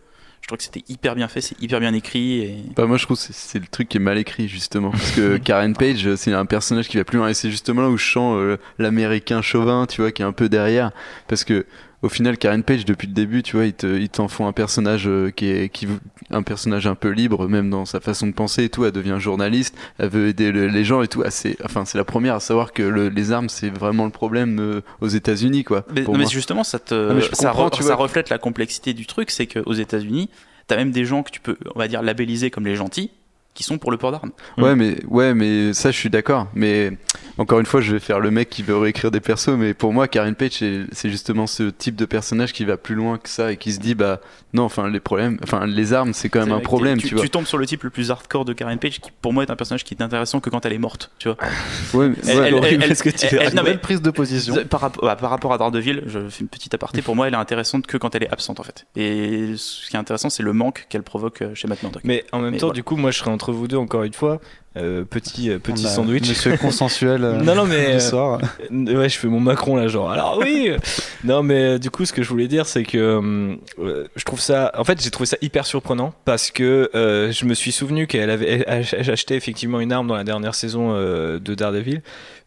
Je 0.42 0.46
trouve 0.46 0.56
que 0.56 0.64
c'était 0.64 0.84
hyper 0.88 1.14
bien 1.16 1.28
fait, 1.28 1.42
c'est 1.42 1.60
hyper 1.60 1.80
bien 1.80 1.92
écrit. 1.92 2.38
Et... 2.40 2.56
Bah 2.74 2.86
moi 2.86 2.96
je 2.96 3.04
trouve 3.04 3.18
que 3.18 3.22
c'est- 3.30 3.58
le 3.58 3.66
truc 3.66 3.90
qui 3.90 3.98
est 3.98 4.00
mal 4.00 4.16
écrit 4.16 4.48
justement 4.48 4.90
parce 4.90 5.10
que 5.10 5.36
Karen 5.44 5.74
Page 5.76 6.14
c'est 6.14 6.32
un 6.32 6.46
personnage 6.46 6.88
qui 6.88 6.96
va 6.96 7.04
plus 7.04 7.18
loin 7.18 7.28
et 7.28 7.34
c'est 7.34 7.50
justement 7.50 7.82
là 7.82 7.90
où 7.90 7.98
je 7.98 8.10
sens 8.10 8.36
euh, 8.38 8.56
l'américain 8.78 9.42
chauvin 9.42 9.84
tu 9.86 10.00
vois 10.00 10.12
qui 10.12 10.22
est 10.22 10.24
un 10.24 10.32
peu 10.32 10.48
derrière 10.48 10.92
parce 11.28 11.44
que 11.44 11.66
au 12.02 12.08
final 12.08 12.38
Karen 12.38 12.62
Page 12.62 12.84
depuis 12.84 13.06
le 13.08 13.12
début 13.12 13.42
tu 13.42 13.56
vois 13.56 13.66
ils 13.66 13.72
te- 13.74 13.98
ils 13.98 14.08
t'en 14.08 14.28
font 14.28 14.46
un 14.46 14.52
personnage 14.52 15.06
euh, 15.06 15.30
qui 15.30 15.46
est 15.48 15.68
qui 15.68 15.86
un 16.30 16.42
personnage 16.42 16.86
un 16.86 16.94
peu 16.94 17.10
libre 17.10 17.46
même 17.48 17.68
dans 17.70 17.84
sa 17.84 18.00
façon 18.00 18.26
de 18.26 18.32
penser 18.32 18.64
et 18.64 18.68
tout 18.70 18.84
elle 18.84 18.92
devient 18.92 19.16
journaliste 19.18 19.74
elle 19.98 20.08
veut 20.08 20.28
aider 20.28 20.50
le- 20.52 20.68
les 20.68 20.84
gens 20.84 21.02
et 21.02 21.08
tout. 21.08 21.22
Assez 21.22 21.56
enfin 21.64 21.84
c'est 21.84 21.98
la 21.98 22.04
première 22.04 22.34
à 22.36 22.40
savoir 22.40 22.72
que 22.72 22.82
le- 22.82 23.08
les 23.08 23.32
armes 23.32 23.48
c'est 23.48 23.70
vraiment 23.70 24.04
le 24.04 24.10
problème 24.10 24.58
euh, 24.60 24.80
aux 25.00 25.08
États-Unis 25.08 25.64
quoi 25.64 25.84
Mais, 25.94 26.02
non, 26.02 26.16
mais 26.16 26.26
justement, 26.26 26.64
ça, 26.64 26.78
te, 26.78 26.94
Ah, 26.94 27.20
ça, 27.34 27.48
comprends, 27.50 27.66
re- 27.68 27.76
tu 27.76 27.82
ça 27.82 27.94
reflète 27.96 28.28
la 28.30 28.38
complexité 28.38 28.94
du 28.94 29.06
truc, 29.06 29.30
c'est 29.30 29.46
qu'aux 29.46 29.72
États-Unis, 29.74 30.30
t'as 30.66 30.76
même 30.76 30.90
des 30.92 31.04
gens 31.04 31.22
que 31.22 31.30
tu 31.30 31.40
peux, 31.40 31.56
on 31.74 31.78
va 31.78 31.88
dire, 31.88 32.02
labelliser 32.02 32.50
comme 32.50 32.64
les 32.66 32.76
gentils, 32.76 33.10
qui 33.54 33.64
sont 33.64 33.78
pour 33.78 33.90
le 33.90 33.96
port 33.96 34.12
d'armes. 34.12 34.30
Ouais, 34.58 34.74
mais 34.76 34.96
ouais, 35.08 35.34
mais 35.34 35.72
ça, 35.72 35.90
je 35.90 35.96
suis 35.96 36.08
d'accord. 36.08 36.46
Mais 36.54 36.92
encore 37.36 37.58
une 37.60 37.66
fois, 37.66 37.80
je 37.80 37.92
vais 37.92 37.98
faire 38.00 38.20
le 38.20 38.30
mec 38.30 38.48
qui 38.48 38.62
veut 38.62 38.76
réécrire 38.76 39.10
des 39.10 39.20
persos. 39.20 39.48
Mais 39.58 39.74
pour 39.74 39.92
moi, 39.92 40.08
Karen 40.08 40.34
Page, 40.34 40.52
c'est- 40.92 41.08
justement 41.10 41.46
ce 41.46 41.64
type 41.64 41.96
de 41.96 42.04
personnage 42.04 42.52
qui 42.52 42.64
va 42.64 42.76
plus 42.76 42.94
loin 42.94 43.18
que 43.18 43.28
ça 43.28 43.52
et 43.52 43.56
qui 43.56 43.72
se 43.72 43.80
dit, 43.80 43.94
bah 43.94 44.20
non, 44.54 44.62
enfin 44.62 44.88
les 44.88 45.00
problèmes, 45.00 45.38
enfin 45.42 45.66
les 45.66 45.92
armes, 45.92 46.12
c'est 46.14 46.28
quand 46.28 46.40
même 46.40 46.52
un 46.52 46.60
problème, 46.60 46.98
tu, 46.98 47.08
tu, 47.08 47.14
vois. 47.16 47.24
tu 47.24 47.30
tombes 47.30 47.46
sur 47.46 47.58
le 47.58 47.66
type 47.66 47.82
le 47.84 47.90
plus 47.90 48.10
hardcore 48.10 48.44
de 48.44 48.52
Karen 48.52 48.78
Page, 48.78 49.00
qui 49.00 49.10
pour 49.20 49.32
moi 49.32 49.42
est 49.44 49.50
un 49.50 49.56
personnage 49.56 49.84
qui 49.84 49.94
est 49.94 50.02
intéressant 50.02 50.40
que 50.40 50.48
quand 50.50 50.64
elle 50.64 50.72
est 50.72 50.78
morte, 50.78 51.10
tu 51.18 51.28
vois. 51.28 51.36
Ouais, 51.94 52.08
mais- 52.08 52.14
Elle- 52.28 52.38
ouais, 52.38 52.48
elle- 52.48 52.54
horrible, 52.54 52.84
elle- 52.84 52.96
ce 52.96 53.02
que 53.02 53.10
tu 53.10 53.26
elle- 53.26 53.30
fais. 53.30 53.50
Une 53.56 53.62
belle 53.62 53.80
prise 53.80 54.00
de 54.00 54.10
position. 54.10 54.54
Par, 54.70 54.80
rapport- 54.80 55.04
bah, 55.04 55.16
par 55.16 55.30
rapport 55.30 55.52
à 55.52 55.58
Daredevil, 55.58 56.04
je 56.06 56.28
fais 56.28 56.40
une 56.42 56.48
petite 56.48 56.72
aparté. 56.74 57.02
Pour 57.02 57.16
moi, 57.16 57.26
elle 57.28 57.34
est 57.34 57.36
intéressante 57.38 57.86
que 57.86 57.96
quand 57.96 58.14
elle 58.14 58.22
est 58.22 58.30
absente, 58.32 58.60
en 58.60 58.62
fait. 58.62 58.86
Et 58.96 59.54
ce 59.56 59.88
qui 59.90 59.96
est 59.96 59.98
intéressant, 59.98 60.30
c'est 60.30 60.42
le 60.44 60.52
manque 60.52 60.86
qu'elle 60.88 61.02
provoque 61.02 61.42
euh, 61.42 61.54
chez 61.54 61.66
Matt 61.68 61.82
Murdock. 61.82 62.02
Mais 62.04 62.24
en 62.32 62.38
même 62.40 62.52
Mais 62.52 62.58
temps, 62.58 62.68
voilà. 62.68 62.76
du 62.76 62.84
coup, 62.84 62.96
moi 62.96 63.10
je 63.10 63.18
serais 63.18 63.30
entre 63.30 63.49
vous 63.50 63.68
deux 63.68 63.76
encore 63.76 64.02
une 64.04 64.12
fois. 64.12 64.40
Euh, 64.76 65.04
petit 65.04 65.50
euh, 65.50 65.58
petit 65.58 65.84
a 65.84 65.88
sandwich. 65.88 66.28
Monsieur 66.28 66.56
consensuel. 66.56 67.24
euh, 67.24 67.38
Non, 67.42 67.56
non, 67.56 67.66
mais, 67.66 67.94
du 67.94 68.00
soir. 68.00 68.40
Euh, 68.70 68.96
Ouais, 68.96 69.08
je 69.08 69.18
fais 69.18 69.26
mon 69.26 69.40
Macron 69.40 69.74
là, 69.76 69.88
genre. 69.88 70.10
Alors 70.12 70.38
oui. 70.38 70.70
non, 71.24 71.42
mais 71.42 71.78
du 71.80 71.90
coup, 71.90 72.04
ce 72.04 72.12
que 72.12 72.22
je 72.22 72.28
voulais 72.28 72.46
dire, 72.46 72.66
c'est 72.66 72.84
que 72.84 73.58
je 73.78 74.24
trouve 74.24 74.40
ça. 74.40 74.70
En 74.78 74.84
fait, 74.84 75.02
j'ai 75.02 75.10
trouvé 75.10 75.26
ça 75.26 75.36
hyper 75.42 75.66
surprenant 75.66 76.14
parce 76.24 76.50
que 76.52 76.88
je 76.94 77.44
me 77.46 77.54
suis 77.54 77.72
souvenu 77.72 78.06
qu'elle 78.06 78.30
avait 78.30 78.64
ach- 78.68 78.94
ach- 78.94 79.08
acheté 79.08 79.34
effectivement 79.34 79.80
une 79.80 79.90
arme 79.92 80.06
dans 80.06 80.16
la 80.16 80.24
dernière 80.24 80.54
saison 80.54 80.92
de 80.94 81.54
Daredevil, 81.54 82.02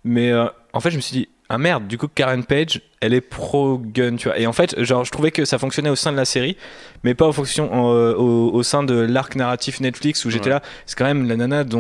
mais 0.06 0.32
en 0.74 0.80
fait, 0.80 0.92
je 0.92 0.96
me 0.96 1.02
suis 1.02 1.14
dit. 1.18 1.30
Ah 1.56 1.60
merde, 1.60 1.86
du 1.88 2.00
coup 2.00 2.08
Karen 2.08 2.44
Page, 2.44 2.82
elle 3.00 3.14
est 3.14 3.22
pro 3.22 3.78
gun, 3.78 4.16
tu 4.16 4.28
vois. 4.28 4.40
Et 4.40 4.48
en 4.48 4.54
fait, 4.54 4.82
genre, 4.84 5.06
je 5.06 5.12
trouvais 5.12 5.30
que 5.30 5.46
ça 5.46 5.60
fonctionnait 5.60 5.92
au 5.92 5.96
sein 5.96 6.12
de 6.12 6.18
la 6.18 6.26
série, 6.26 6.58
mais 7.04 7.14
pas 7.14 7.28
au, 7.28 7.32
fonction, 7.32 7.72
en, 7.72 7.94
euh, 7.94 8.16
au, 8.16 8.50
au 8.52 8.64
sein 8.64 8.82
de 8.82 8.96
l'arc 8.96 9.36
narratif 9.36 9.80
Netflix 9.80 10.26
où 10.26 10.32
j'étais 10.32 10.46
Ouais. 10.48 10.54
là. 10.56 10.62
C'est 10.88 10.98
quand 10.98 11.06
même 11.06 11.28
la 11.28 11.36
nana 11.36 11.64
dont 11.64 11.80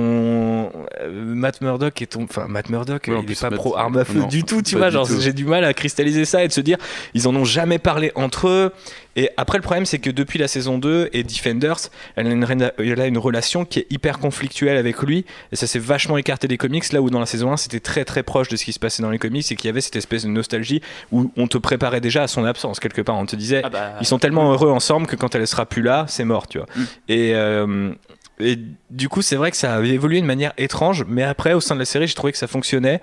euh, 1.01 1.09
Matt 1.11 1.61
Murdock 1.61 1.99
est 2.03 2.05
ton. 2.05 2.25
Enfin, 2.25 2.45
Matt 2.47 2.69
Murdock, 2.69 3.05
Ouais, 3.07 3.15
en 3.15 3.23
il 3.23 3.31
est 3.31 3.41
pas 3.41 3.49
Matt- 3.49 3.57
pro 3.57 3.75
arme 3.75 3.97
à 3.97 4.05
feu 4.05 4.19
non, 4.19 4.27
du 4.27 4.43
tout, 4.43 4.61
tu 4.61 4.75
vois. 4.77 4.91
Genre, 4.91 5.07
j'ai 5.19 5.33
du 5.33 5.45
mal 5.45 5.63
à 5.65 5.73
cristalliser 5.73 6.25
ça 6.25 6.43
et 6.43 6.47
de 6.47 6.53
se 6.53 6.61
dire, 6.61 6.77
ils 7.15 7.27
en 7.27 7.35
ont 7.35 7.45
jamais 7.45 7.79
parlé 7.79 8.11
entre 8.13 8.47
eux. 8.49 8.71
Et 9.15 9.29
après, 9.37 9.57
le 9.57 9.61
problème, 9.61 9.85
c'est 9.85 9.99
que 9.99 10.09
depuis 10.09 10.39
la 10.39 10.47
saison 10.47 10.77
2 10.77 11.09
et 11.13 11.23
Defenders, 11.23 11.77
elle 12.15 12.27
a 12.27 12.31
une, 12.31 12.43
rena- 12.43 12.73
elle 12.79 12.99
a 12.99 13.05
une 13.07 13.17
relation 13.17 13.63
qui 13.65 13.79
est 13.79 13.87
hyper 13.91 14.19
conflictuelle 14.19 14.77
avec 14.77 15.01
lui. 15.03 15.25
Et 15.51 15.55
ça 15.55 15.67
s'est 15.67 15.79
vachement 15.79 16.17
écarté 16.17 16.47
des 16.47 16.57
comics, 16.57 16.91
là 16.91 17.01
où 17.01 17.09
dans 17.09 17.19
la 17.19 17.25
saison 17.25 17.51
1, 17.51 17.57
c'était 17.57 17.79
très 17.79 18.05
très 18.05 18.23
proche 18.23 18.47
de 18.47 18.55
ce 18.55 18.65
qui 18.65 18.73
se 18.73 18.79
passait 18.79 19.03
dans 19.03 19.11
les 19.11 19.19
comics 19.19 19.49
et 19.51 19.55
qu'il 19.55 19.67
y 19.67 19.69
avait 19.69 19.81
cette 19.81 19.95
espèce 19.95 20.23
de 20.23 20.29
nostalgie 20.29 20.81
où 21.11 21.31
on 21.37 21.47
te 21.47 21.57
préparait 21.57 22.01
déjà 22.01 22.23
à 22.23 22.27
son 22.27 22.43
absence, 22.45 22.79
quelque 22.79 23.01
part. 23.01 23.15
On 23.15 23.25
te 23.25 23.35
disait, 23.35 23.61
Ah 23.63 23.69
bah, 23.69 23.93
ils 24.01 24.07
sont 24.07 24.19
tellement 24.19 24.51
heureux 24.51 24.71
ensemble 24.71 25.05
que 25.07 25.15
quand 25.15 25.35
elle 25.35 25.47
sera 25.47 25.65
plus 25.65 25.81
là, 25.83 26.05
c'est 26.07 26.25
mort, 26.25 26.47
tu 26.47 26.57
vois. 26.57 26.67
Mm. 26.75 26.83
Et, 27.09 27.35
euh, 27.35 27.93
et 28.39 28.57
du 28.89 29.09
coup, 29.09 29.21
c'est 29.21 29.35
vrai 29.35 29.51
que 29.51 29.57
ça 29.57 29.75
a 29.75 29.81
évolué 29.81 30.19
de 30.21 30.25
manière 30.25 30.53
étrange, 30.57 31.05
mais 31.07 31.23
après, 31.23 31.53
au 31.53 31.59
sein 31.61 31.75
de 31.75 31.79
la 31.79 31.85
série, 31.85 32.07
j'ai 32.07 32.15
trouvé 32.15 32.31
que 32.31 32.37
ça 32.39 32.47
fonctionnait. 32.47 32.99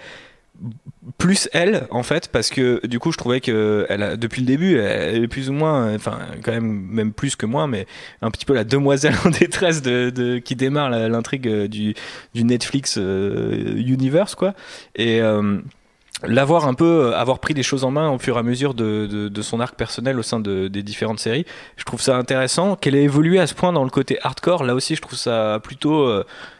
Plus 1.17 1.49
elle, 1.53 1.87
en 1.91 2.03
fait, 2.03 2.29
parce 2.29 2.51
que 2.51 2.87
du 2.87 2.99
coup, 2.99 3.11
je 3.13 3.17
trouvais 3.17 3.41
que 3.41 3.87
elle 3.89 4.03
a, 4.03 4.17
depuis 4.17 4.41
le 4.43 4.47
début, 4.47 4.77
elle 4.79 5.25
est 5.25 5.29
plus 5.29 5.49
ou 5.49 5.55
moins, 5.55 5.95
enfin, 5.95 6.19
quand 6.43 6.53
même, 6.53 6.87
même 6.91 7.13
plus 7.13 7.37
que 7.37 7.47
moi, 7.47 7.67
mais 7.67 7.87
un 8.21 8.31
petit 8.31 8.45
peu 8.45 8.53
la 8.55 8.65
demoiselle 8.65 9.15
en 9.25 9.31
détresse 9.31 9.81
de, 9.81 10.39
qui 10.39 10.57
démarre 10.57 10.91
l'intrigue 10.91 11.49
euh, 11.49 11.69
du, 11.69 11.95
du 12.35 12.45
Netflix 12.45 12.97
euh, 12.99 13.75
Universe, 13.77 14.35
quoi. 14.35 14.55
Et. 14.95 15.21
euh, 15.23 15.59
l'avoir 16.23 16.67
un 16.69 16.75
peu 16.75 17.15
avoir 17.15 17.39
pris 17.39 17.55
les 17.55 17.63
choses 17.63 17.83
en 17.83 17.91
main 17.91 18.11
au 18.11 18.19
fur 18.19 18.37
et 18.37 18.41
à 18.41 18.43
mesure 18.43 18.75
de, 18.75 19.07
de- 19.31 19.41
son 19.43 19.59
arc 19.59 19.75
personnel 19.75 20.19
au 20.19 20.23
sein 20.23 20.39
de- 20.39 20.69
des 20.69 20.83
différentes 20.83 21.19
séries 21.19 21.47
je 21.79 21.85
trouve 21.85 22.03
ça 22.03 22.15
intéressant 22.19 22.77
qu'elle 22.77 22.95
ait 22.95 23.05
évolué 23.05 23.39
à 23.41 23.47
ce 23.47 23.55
point 23.55 23.73
dans 23.73 23.85
le 23.85 23.89
côté 23.91 24.19
hardcore 24.23 24.65
là 24.65 24.75
aussi 24.75 24.97
je 24.97 25.01
trouve 25.01 25.19
ça 25.19 25.61
plutôt 25.65 26.13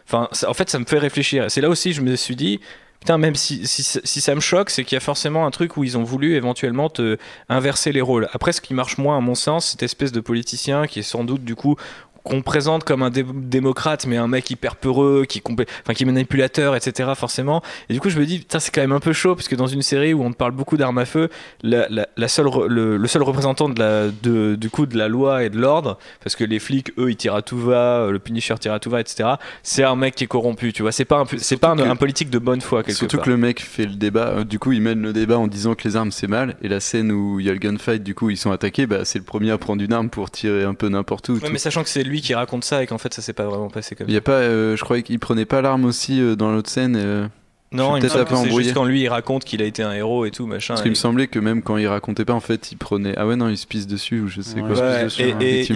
enfin 0.07 0.27
en 0.47 0.53
fait 0.55 0.67
ça 0.71 0.79
me 0.79 0.85
fait 0.85 0.97
réfléchir 0.97 1.45
c'est 1.51 1.61
là 1.61 1.69
aussi 1.69 1.93
je 1.93 2.01
me 2.01 2.15
suis 2.15 2.35
dit 2.35 2.59
Putain, 3.01 3.17
même 3.17 3.33
si, 3.33 3.65
si, 3.65 3.83
si 3.83 4.21
ça 4.21 4.35
me 4.35 4.39
choque, 4.39 4.69
c'est 4.69 4.83
qu'il 4.83 4.95
y 4.95 4.97
a 4.97 5.01
forcément 5.01 5.47
un 5.47 5.51
truc 5.51 5.75
où 5.75 5.83
ils 5.83 5.97
ont 5.97 6.03
voulu 6.03 6.35
éventuellement 6.35 6.87
te 6.87 7.17
inverser 7.49 7.91
les 7.91 7.99
rôles. 7.99 8.29
Après, 8.31 8.51
ce 8.51 8.61
qui 8.61 8.75
marche 8.75 8.99
moins, 8.99 9.17
à 9.17 9.21
mon 9.21 9.33
sens, 9.33 9.71
cette 9.71 9.81
espèce 9.81 10.11
de 10.11 10.19
politicien 10.19 10.85
qui 10.85 10.99
est 10.99 11.03
sans 11.03 11.23
doute 11.23 11.43
du 11.43 11.55
coup 11.55 11.77
qu'on 12.23 12.41
présente 12.41 12.83
comme 12.83 13.03
un 13.03 13.09
dé- 13.09 13.25
démocrate, 13.33 14.05
mais 14.05 14.17
un 14.17 14.27
mec 14.27 14.49
hyper 14.49 14.75
peureux, 14.75 15.25
qui, 15.27 15.41
enfin, 15.45 15.93
qui 15.93 16.03
est 16.03 16.05
manipulateur, 16.05 16.75
etc. 16.75 17.11
Forcément. 17.15 17.61
Et 17.89 17.93
du 17.93 17.99
coup, 17.99 18.09
je 18.09 18.19
me 18.19 18.25
dis, 18.25 18.39
putain, 18.39 18.59
c'est 18.59 18.71
quand 18.73 18.81
même 18.81 18.91
un 18.91 18.99
peu 18.99 19.13
chaud, 19.13 19.35
parce 19.35 19.47
que 19.47 19.55
dans 19.55 19.67
une 19.67 19.81
série 19.81 20.13
où 20.13 20.23
on 20.23 20.31
parle 20.33 20.51
beaucoup 20.51 20.77
d'armes 20.77 20.97
à 20.99 21.05
feu, 21.05 21.29
la, 21.63 21.87
la- 21.89 22.07
la 22.17 22.27
seule, 22.27 22.47
le, 22.67 22.97
le 22.97 23.07
seul 23.07 23.23
représentant 23.23 23.69
de 23.69 23.79
la, 23.79 24.07
de, 24.09 24.55
du 24.55 24.69
coup 24.69 24.85
de 24.85 24.97
la 24.97 25.07
loi 25.07 25.43
et 25.43 25.49
de 25.49 25.57
l'ordre, 25.59 25.97
parce 26.23 26.35
que 26.35 26.43
les 26.43 26.59
flics, 26.59 26.91
eux, 26.97 27.09
ils 27.09 27.15
tirent 27.15 27.35
à 27.35 27.41
tout 27.41 27.57
va, 27.57 28.07
le 28.11 28.19
Punisher 28.19 28.55
tire 28.59 28.73
à 28.73 28.79
tout 28.79 28.89
va, 28.89 28.99
etc. 29.01 29.29
C'est 29.63 29.83
un 29.83 29.95
mec 29.95 30.15
qui 30.15 30.23
est 30.23 30.27
corrompu, 30.27 30.73
tu 30.73 30.81
vois. 30.83 30.91
C'est 30.91 31.05
pas 31.05 31.19
un, 31.19 31.25
c'est 31.37 31.57
pas 31.57 31.69
un, 31.69 31.75
Surtout 31.75 31.83
que- 31.87 31.91
un 31.93 31.95
politique 31.95 32.29
de 32.29 32.39
bonne 32.39 32.61
foi 32.61 32.83
quelque 32.83 32.97
Surtout 32.97 33.17
part. 33.17 33.25
que 33.25 33.29
le 33.31 33.37
mec 33.37 33.61
fait 33.61 33.85
le 33.85 33.95
débat, 33.95 34.27
euh, 34.27 34.43
du 34.43 34.59
coup 34.59 34.71
il 34.71 34.81
mène 34.81 35.01
le 35.01 35.13
débat 35.13 35.37
en 35.37 35.47
disant 35.47 35.73
que 35.75 35.87
les 35.87 35.95
armes 35.95 36.11
c'est 36.11 36.27
mal, 36.27 36.55
et 36.61 36.67
la 36.67 36.79
scène 36.79 37.11
où 37.11 37.39
il 37.39 37.45
y 37.45 37.49
a 37.49 37.53
le 37.53 37.59
gunfight, 37.59 38.03
du 38.03 38.13
coup 38.15 38.29
ils 38.29 38.37
sont 38.37 38.51
attaqués, 38.51 38.85
bah, 38.85 39.05
c'est 39.05 39.19
le 39.19 39.25
premier 39.25 39.51
à 39.51 39.57
prendre 39.57 39.81
une 39.83 39.93
arme 39.93 40.09
pour 40.09 40.29
tirer 40.31 40.63
un 40.63 40.73
peu 40.73 40.87
n'importe 40.89 41.29
où. 41.29 41.33
Ouais, 41.33 41.49
mais 41.51 41.57
sachant 41.57 41.83
que 41.83 41.89
c'est 41.89 42.03
lui 42.11 42.21
qui 42.21 42.35
raconte 42.35 42.63
ça 42.63 42.83
et 42.83 42.87
qu'en 42.87 42.97
fait 42.97 43.13
ça 43.13 43.21
s'est 43.21 43.33
pas 43.33 43.45
vraiment 43.45 43.69
passé 43.69 43.95
comme 43.95 44.07
Il 44.07 44.13
y 44.13 44.17
a 44.17 44.21
pas, 44.21 44.33
euh, 44.33 44.75
je 44.75 44.83
croyais 44.83 45.03
qu'il 45.03 45.19
prenait 45.19 45.45
pas 45.45 45.61
l'arme 45.61 45.85
aussi 45.85 46.21
euh, 46.21 46.35
dans 46.35 46.51
l'autre 46.51 46.69
scène, 46.69 46.95
euh, 46.97 47.27
Non, 47.73 47.95
il 47.95 48.03
me 48.03 48.09
semble 48.09 48.21
un 48.21 48.25
peu 48.25 48.35
que 48.35 48.41
c'est 48.49 48.63
juste 48.63 48.73
quand 48.73 48.83
lui 48.83 49.01
il 49.01 49.07
raconte 49.07 49.45
qu'il 49.45 49.61
a 49.61 49.65
été 49.65 49.81
un 49.81 49.93
héros 49.93 50.25
et 50.25 50.31
tout 50.31 50.45
machin. 50.45 50.73
parce 50.73 50.81
qu'il 50.81 50.91
me 50.91 50.95
et- 50.95 50.99
semblait 50.99 51.27
que 51.27 51.39
même 51.39 51.61
quand 51.61 51.77
il 51.77 51.87
racontait 51.87 52.25
pas, 52.25 52.33
en 52.33 52.41
fait 52.41 52.71
il 52.73 52.77
prenait. 52.77 53.13
Ah 53.15 53.25
ouais, 53.25 53.37
non, 53.37 53.47
il 53.47 53.57
se 53.57 53.65
pisse 53.65 53.87
dessus 53.87 54.19
ou 54.19 54.27
je 54.27 54.41
sais 54.41 54.59
Ouais, 54.59 54.61
quoi. 54.61 54.69
il 54.71 54.75
se 54.75 54.81
pisse 54.81 54.89
Ouais, 54.89 55.03
dessus, 55.05 55.21
et- 55.21 55.31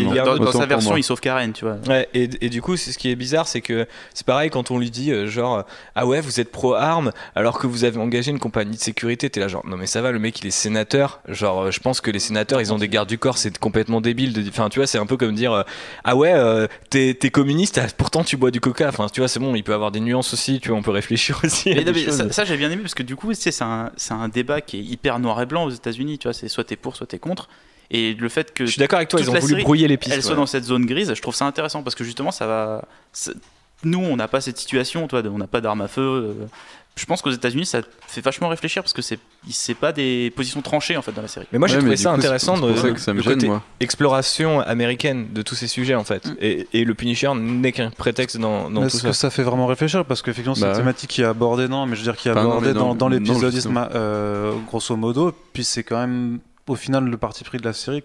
hein. 0.10 0.14
et- 0.16 0.20
a- 0.20 0.36
dans, 0.38 0.52
sa 0.52 0.66
version, 0.66 0.98
il 0.98 1.04
sauve 1.04 1.22
Karen, 1.22 1.54
tu 1.54 1.64
vois. 1.64 1.78
Ouais, 1.88 2.10
et, 2.14 2.30
et 2.42 2.50
du 2.50 2.62
coup, 2.62 2.76
c'est 2.76 2.92
ce 2.92 2.98
qui 2.98 3.10
est 3.10 3.16
bizarre, 3.16 3.48
c'est 3.48 3.62
que 3.62 3.88
c'est 4.14 4.26
pareil 4.26 4.50
quand 4.50 4.72
on 4.72 4.78
lui 4.80 4.92
dit 4.92 5.12
euh, 5.12 5.28
genre 5.28 5.64
ah 5.96 6.06
ouais, 6.06 6.20
vous 6.20 6.40
êtes 6.42 6.52
pro 6.52 6.74
armes 6.74 7.12
alors 7.34 7.58
que 7.60 7.66
vous 7.68 7.86
avez 7.86 7.98
engagé 7.98 8.30
une 8.32 8.40
compagnie 8.40 8.76
de 8.76 8.82
sécurité, 8.82 9.30
t'es 9.30 9.40
là 9.40 9.48
genre 9.48 9.66
non 9.66 9.78
mais 9.78 9.88
ça 9.88 10.02
va, 10.02 10.12
le 10.12 10.20
mec 10.20 10.40
il 10.42 10.48
est 10.48 10.52
sénateur, 10.52 11.22
genre 11.30 11.64
euh, 11.64 11.72
je 11.72 11.80
pense 11.80 12.02
que 12.02 12.12
les 12.12 12.20
sénateurs 12.20 12.60
ils 12.60 12.74
ont 12.74 12.78
des 12.78 12.90
gardes 12.90 13.08
du 13.08 13.18
corps, 13.18 13.38
c'est 13.38 13.58
complètement 13.58 14.02
débile. 14.02 14.34
de- 14.34 14.50
Enfin 14.50 14.68
tu 14.68 14.80
vois, 14.80 14.88
c'est 14.88 14.98
un 14.98 15.06
peu 15.06 15.16
comme 15.16 15.34
dire 15.36 15.54
euh, 15.54 15.64
ah 16.04 16.18
ouais, 16.18 16.34
euh, 16.34 16.68
t'es 16.90 17.14
t'es 17.18 17.30
communiste, 17.30 17.78
ah, 17.78 17.88
pourtant 17.98 18.26
tu 18.26 18.36
bois 18.36 18.52
du 18.52 18.60
coca. 18.60 18.90
Enfin 18.90 19.08
tu 19.12 19.22
vois, 19.22 19.30
c'est 19.30 19.40
bon, 19.40 19.56
il 19.56 19.64
peut 19.64 19.74
avoir 19.74 19.92
des 19.92 20.02
nuances 20.02 20.34
aussi, 20.34 20.60
tu 20.60 20.70
vois, 20.70 20.78
on 20.78 20.82
peut 20.84 20.92
réfléchir 20.92 21.40
aussi. 21.46 21.85
Non, 21.86 21.92
mais 21.94 22.12
ça, 22.12 22.32
ça, 22.32 22.46
j'ai 22.46 22.58
bien 22.58 22.72
aimé 22.72 22.82
parce 22.82 22.96
que 22.96 23.04
du 23.04 23.16
coup, 23.16 23.34
c'est 23.34 23.62
un, 23.62 24.30
débat 24.30 24.62
qui 24.62 24.78
est 24.78 24.84
hyper 24.84 25.20
noir 25.20 25.42
et 25.42 25.46
blanc 25.46 25.66
aux 25.66 25.70
États-Unis. 25.70 26.18
Tu 26.18 26.28
vois, 26.28 26.34
c'est 26.34 26.48
soit 26.48 26.64
t'es 26.64 26.76
pour, 26.76 26.96
soit 26.96 27.08
t'es 27.08 27.20
contre. 27.20 27.50
Et 27.92 28.14
le 28.14 28.30
fait 28.30 28.54
que 28.54 28.66
Je 28.66 28.72
suis 28.72 28.80
d'accord 28.80 28.98
avec 28.98 29.10
toi, 29.10 29.20
ils 29.20 29.30
ont 29.30 29.34
voulu 29.34 29.54
série, 29.54 29.64
brouiller 29.64 29.88
les 29.88 29.98
pistes. 29.98 30.16
elle 30.16 30.24
soit 30.24 30.32
ouais. 30.32 30.38
dans 30.38 30.46
cette 30.48 30.64
zone 30.64 30.86
grise, 30.86 31.14
je 31.14 31.22
trouve 31.22 31.36
ça 31.36 31.46
intéressant 31.46 31.84
parce 31.84 31.96
que 31.96 32.04
justement, 32.04 32.32
ça 32.32 32.48
va. 32.48 32.86
Nous, 33.84 34.00
on 34.00 34.16
n'a 34.16 34.28
pas 34.28 34.42
cette 34.42 34.58
situation, 34.58 35.08
toi, 35.08 35.22
on 35.26 35.38
n'a 35.38 35.48
pas 35.48 35.62
d'armes 35.62 35.82
à 35.82 35.88
feu. 35.88 36.36
Je 36.98 37.06
pense 37.06 37.22
qu'aux 37.22 37.30
États-Unis, 37.32 37.66
ça 37.66 37.82
fait 38.08 38.22
vachement 38.22 38.48
réfléchir 38.48 38.82
parce 38.82 38.94
que 38.94 39.02
c'est 39.02 39.20
c'est 39.50 39.74
pas 39.74 39.92
des 39.92 40.32
positions 40.34 40.62
tranchées 40.62 40.96
en 40.96 41.02
fait 41.02 41.12
dans 41.12 41.22
la 41.22 41.28
série. 41.28 41.46
Mais 41.52 41.60
moi 41.60 41.68
j'ai 41.68 41.76
Ouais, 41.76 41.82
trouvé 41.82 41.98
ça 41.98 42.12
coup, 42.12 42.16
c'est- 42.16 42.26
intéressant 42.28 42.56
c'est 42.56 42.62
de, 42.72 42.76
ça 42.78 42.90
que 42.92 43.00
ça 43.02 43.12
me 43.14 43.18
le 43.18 43.24
gêne, 43.24 43.34
côté 43.34 43.48
moi. 43.48 43.62
exploration 43.82 44.62
américaine 44.62 45.28
de 45.34 45.42
tous 45.42 45.56
ces 45.56 45.68
sujets 45.68 45.96
en 45.96 46.06
fait. 46.06 46.26
Mm. 46.26 46.36
Et, 46.40 46.68
et 46.74 46.86
le 46.86 46.94
Punisher 46.94 47.32
n'est 47.36 47.74
qu'un 47.74 47.90
prétexte 47.92 48.38
dans, 48.38 48.70
dans 48.70 48.82
Mais 48.82 48.88
tout 48.88 48.96
Est-ce 48.96 49.00
ça. 49.04 49.08
que 49.10 49.14
ça 49.14 49.30
fait 49.30 49.44
vraiment 49.44 49.68
réfléchir? 49.68 50.06
Parce 50.06 50.22
qu'effectivement, 50.22 50.56
c'est 50.56 50.62
Bah 50.62 50.68
une 50.68 50.74
ouais. 50.74 50.80
thématique 50.80 51.10
qui 51.10 51.22
est 51.22 51.26
abordée, 51.26 51.68
non, 51.68 51.86
mais 51.86 51.96
je 51.96 52.02
veux 52.02 52.06
dire, 52.12 52.16
qui 52.16 52.30
est 52.30 52.32
Enfin, 52.32 52.42
abordée 52.42 52.74
dans, 52.74 52.96
dans 52.96 53.10
justement. 53.56 53.88
euh, 53.94 54.54
grosso 54.68 54.96
modo. 54.96 55.34
Puis 55.54 55.64
c'est 55.66 55.84
quand 55.84 56.00
même, 56.00 56.40
au 56.68 56.76
final, 56.76 57.04
le 57.04 57.18
parti 57.18 57.44
pris 57.44 57.58
de 57.58 57.66
la 57.66 57.74
série 57.74 58.04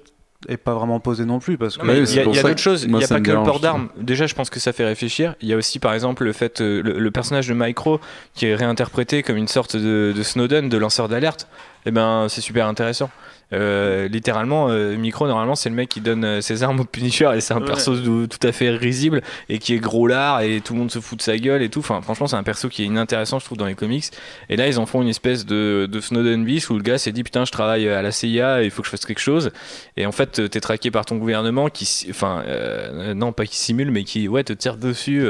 est 0.49 0.57
pas 0.57 0.75
vraiment 0.75 1.01
posé 1.01 1.25
non 1.25 1.39
plus. 1.39 1.59
Parce 1.59 1.77
que 1.77 1.87
il 1.87 2.15
y 2.15 2.19
a, 2.19 2.25
d'autres 2.25 2.59
choses, 2.59 2.85
il 2.85 2.93
n'y 2.93 3.05
a 3.05 3.09
pas 3.09 3.21
que 3.21 3.31
le 3.31 3.43
port 3.43 3.61
d'armes. 3.61 3.89
Déjà, 3.97 4.27
je 4.27 4.35
pense 4.35 4.51
que 4.51 4.61
ça 4.61 4.73
fait 4.73 4.85
réfléchir. 4.85 5.35
Il 5.41 5.49
y 5.49 5.53
a 5.53 5.57
aussi, 5.57 5.79
par 5.79 5.93
exemple, 5.95 6.25
le 6.25 6.33
fait, 6.33 6.61
euh, 6.61 6.83
le, 6.83 6.99
le 6.99 7.11
personnage 7.11 7.49
de 7.49 7.55
Micro 7.55 8.01
qui 8.35 8.47
est 8.47 8.55
réinterprété 8.55 9.23
comme 9.23 9.37
une 9.37 9.49
sorte 9.49 9.77
de, 9.77 10.13
de 10.17 10.23
Snowden, 10.23 10.69
de 10.69 10.79
lanceur 10.79 11.09
d'alerte. 11.09 11.49
Eh 11.87 11.91
ben, 11.91 12.27
c'est 12.29 12.41
super 12.41 12.67
intéressant. 12.67 13.11
Euh, 13.53 14.07
littéralement, 14.07 14.69
euh, 14.69 14.97
Micro, 14.97 15.27
normalement, 15.27 15.57
c'est 15.57 15.71
le 15.71 15.75
mec 15.75 15.89
qui 15.89 16.01
donne 16.01 16.25
euh, 16.25 16.41
ses 16.41 16.63
armes 16.63 16.79
au 16.79 16.85
Punisher 16.85 17.31
et 17.35 17.41
c'est 17.41 17.53
un 17.53 17.59
Ouais. 17.61 17.67
perso 17.67 17.97
tout 17.97 18.47
à 18.47 18.53
fait 18.53 18.71
risible 18.71 19.23
et 19.49 19.59
qui 19.59 19.75
est 19.75 19.79
gros 19.81 20.07
lard 20.07 20.43
et 20.43 20.61
tout 20.61 20.75
le 20.75 20.79
monde 20.79 20.93
se 20.93 21.01
fout 21.01 21.19
de 21.19 21.23
sa 21.23 21.37
gueule 21.37 21.61
et 21.63 21.69
tout. 21.69 21.81
Enfin, 21.81 22.01
franchement, 22.01 22.29
c'est 22.29 22.37
un 22.37 22.45
perso 22.45 22.69
qui 22.69 22.83
est 22.83 22.87
inintéressant, 22.87 23.41
je 23.41 23.47
trouve, 23.47 23.59
dans 23.59 23.67
les 23.67 23.75
comics. 23.75 24.05
Et 24.51 24.57
là, 24.57 24.69
ils 24.69 24.79
en 24.79 24.87
font 24.87 25.03
une 25.03 25.09
espèce 25.09 25.47
de, 25.47 25.89
de 25.91 26.01
Snowden 26.01 26.45
bis 26.45 26.71
où 26.71 26.77
le 26.77 26.83
gars 26.83 26.97
s'est 26.99 27.11
dit 27.11 27.25
Putain, 27.25 27.45
je 27.45 27.51
travaille 27.51 27.89
à 27.89 28.03
la 28.03 28.13
CIA, 28.13 28.63
il 28.63 28.71
faut 28.71 28.83
que 28.83 28.87
je 28.87 28.93
fasse 28.93 29.05
quelque 29.05 29.19
chose. 29.19 29.51
Et 29.97 30.07
en 30.07 30.13
fait, 30.13 30.49
t'es 30.49 30.61
traqué 30.61 30.93
par 30.93 31.05
ton 31.05 31.17
gouvernement 31.17 31.71
qui, 31.71 32.07
enfin, 32.11 32.45
euh, 32.47 33.15
non, 33.15 33.33
pas 33.33 33.47
qui 33.47 33.57
simule, 33.57 33.91
mais 33.91 34.05
qui, 34.05 34.29
ouais, 34.29 34.45
te 34.45 34.53
tire 34.53 34.77
dessus 34.77 35.27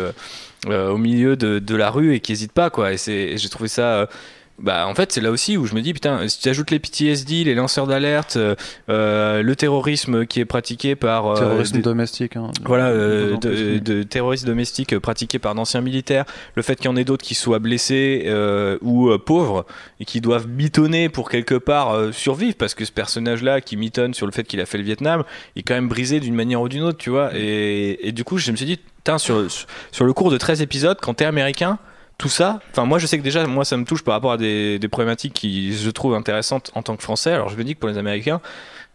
au 0.69 0.99
milieu 0.99 1.37
de, 1.37 1.59
de 1.59 1.75
la 1.75 1.89
rue 1.91 2.15
et 2.15 2.21
qui 2.21 2.33
hésite 2.33 2.53
pas, 2.53 2.69
quoi. 2.69 2.93
Et 2.93 2.97
et 3.09 3.39
j'ai 3.39 3.49
trouvé 3.49 3.69
ça. 3.69 4.09
Bah, 4.63 4.87
en 4.87 4.95
fait, 4.95 5.13
c'est 5.13 5.21
là 5.21 5.31
aussi 5.31 5.57
où 5.57 5.67
je 5.67 5.75
me 5.75 5.81
dis, 5.81 5.93
putain, 5.95 6.29
si 6.29 6.39
tu 6.41 6.49
ajoutes 6.49 6.71
les 6.71 6.79
PTSD, 6.79 7.45
les 7.45 7.55
lanceurs 7.55 7.87
d'alerte, 7.87 8.37
euh, 8.37 8.55
euh, 8.89 9.43
le 9.43 9.57
terrorisme 9.57 10.27
qui 10.27 10.41
est 10.41 10.45
pratiqué 10.45 10.97
par. 10.97 11.27
euh, 11.29 11.35
terrorisme 11.39 11.77
des- 11.77 11.83
domestique. 11.83 12.37
hein. 12.37 12.51
voilà, 12.65 12.89
euh, 12.89 13.37
de, 13.39 14.03
terrorisme 14.03 14.47
domestique 14.47 14.99
pratiqué 14.99 15.39
par 15.39 15.55
d'anciens 15.55 15.81
militaires, 15.81 16.25
le 16.55 16.63
fait 16.63 16.77
qu'il 16.77 16.87
y 16.87 16.89
en 16.89 16.97
ait 16.97 17.05
d'autres 17.05 17.25
qui 17.25 17.35
soient 17.35 17.59
blessés 17.59 18.31
ou 18.83 19.11
pauvres 19.19 19.67
et 19.99 20.05
qui 20.05 20.21
doivent 20.21 20.47
mitonner 20.49 21.09
pour 21.09 21.31
quelque 21.31 21.55
part 21.55 22.13
survivre 22.13 22.55
parce 22.59 22.75
que 22.75 22.85
ce 22.85 22.93
personnage-là 22.93 23.61
qui 23.61 23.77
mitonne 23.77 24.15
sur 24.15 24.27
le 24.27 24.33
fait 24.33 24.45
qu'il 24.45 24.61
a 24.61 24.67
fait 24.67 24.79
le 24.79 24.85
Vietnam 24.85 25.25
est 25.57 25.63
quand 25.63 25.75
même 25.75 25.89
brisé 25.89 26.21
d'une 26.21 26.35
manière 26.35 26.61
ou 26.61 26.69
d'une 26.69 26.83
autre, 26.83 26.99
tu 26.99 27.11
vois. 27.11 27.31
Et, 27.35 28.09
et 28.09 28.13
du 28.13 28.25
coup, 28.25 28.39
je 28.39 28.51
me 28.51 28.57
suis 28.57 28.67
dit, 28.67 28.77
putain, 28.77 29.19
sur, 29.19 29.47
sur 29.93 30.05
le 30.05 30.13
cours 30.13 30.31
de 30.31 30.37
13 30.39 30.63
épisodes, 30.63 30.99
quand 31.01 31.15
t'es 31.15 31.25
américain, 31.25 31.79
tout 32.21 32.29
ça, 32.29 32.61
enfin 32.71 32.85
moi 32.85 32.99
je 32.99 33.07
sais 33.07 33.17
que 33.19 33.23
déjà 33.23 33.47
moi 33.47 33.65
ça 33.65 33.79
me 33.79 33.85
touche 33.87 34.05
par 34.05 34.13
rapport 34.13 34.33
à 34.33 34.37
des, 34.37 34.79
des 34.79 34.89
problématiques 34.89 35.33
qui 35.33 35.75
je 35.75 35.89
trouve 35.91 36.15
intéressantes 36.15 36.71
en 36.75 36.83
tant 36.83 36.95
que 36.95 37.03
français. 37.03 37.33
Alors 37.33 37.49
je 37.49 37.57
me 37.57 37.65
dis 37.65 37.75
que 37.75 37.81
pour 37.81 37.89
les 37.89 37.97
Américains, 37.97 38.43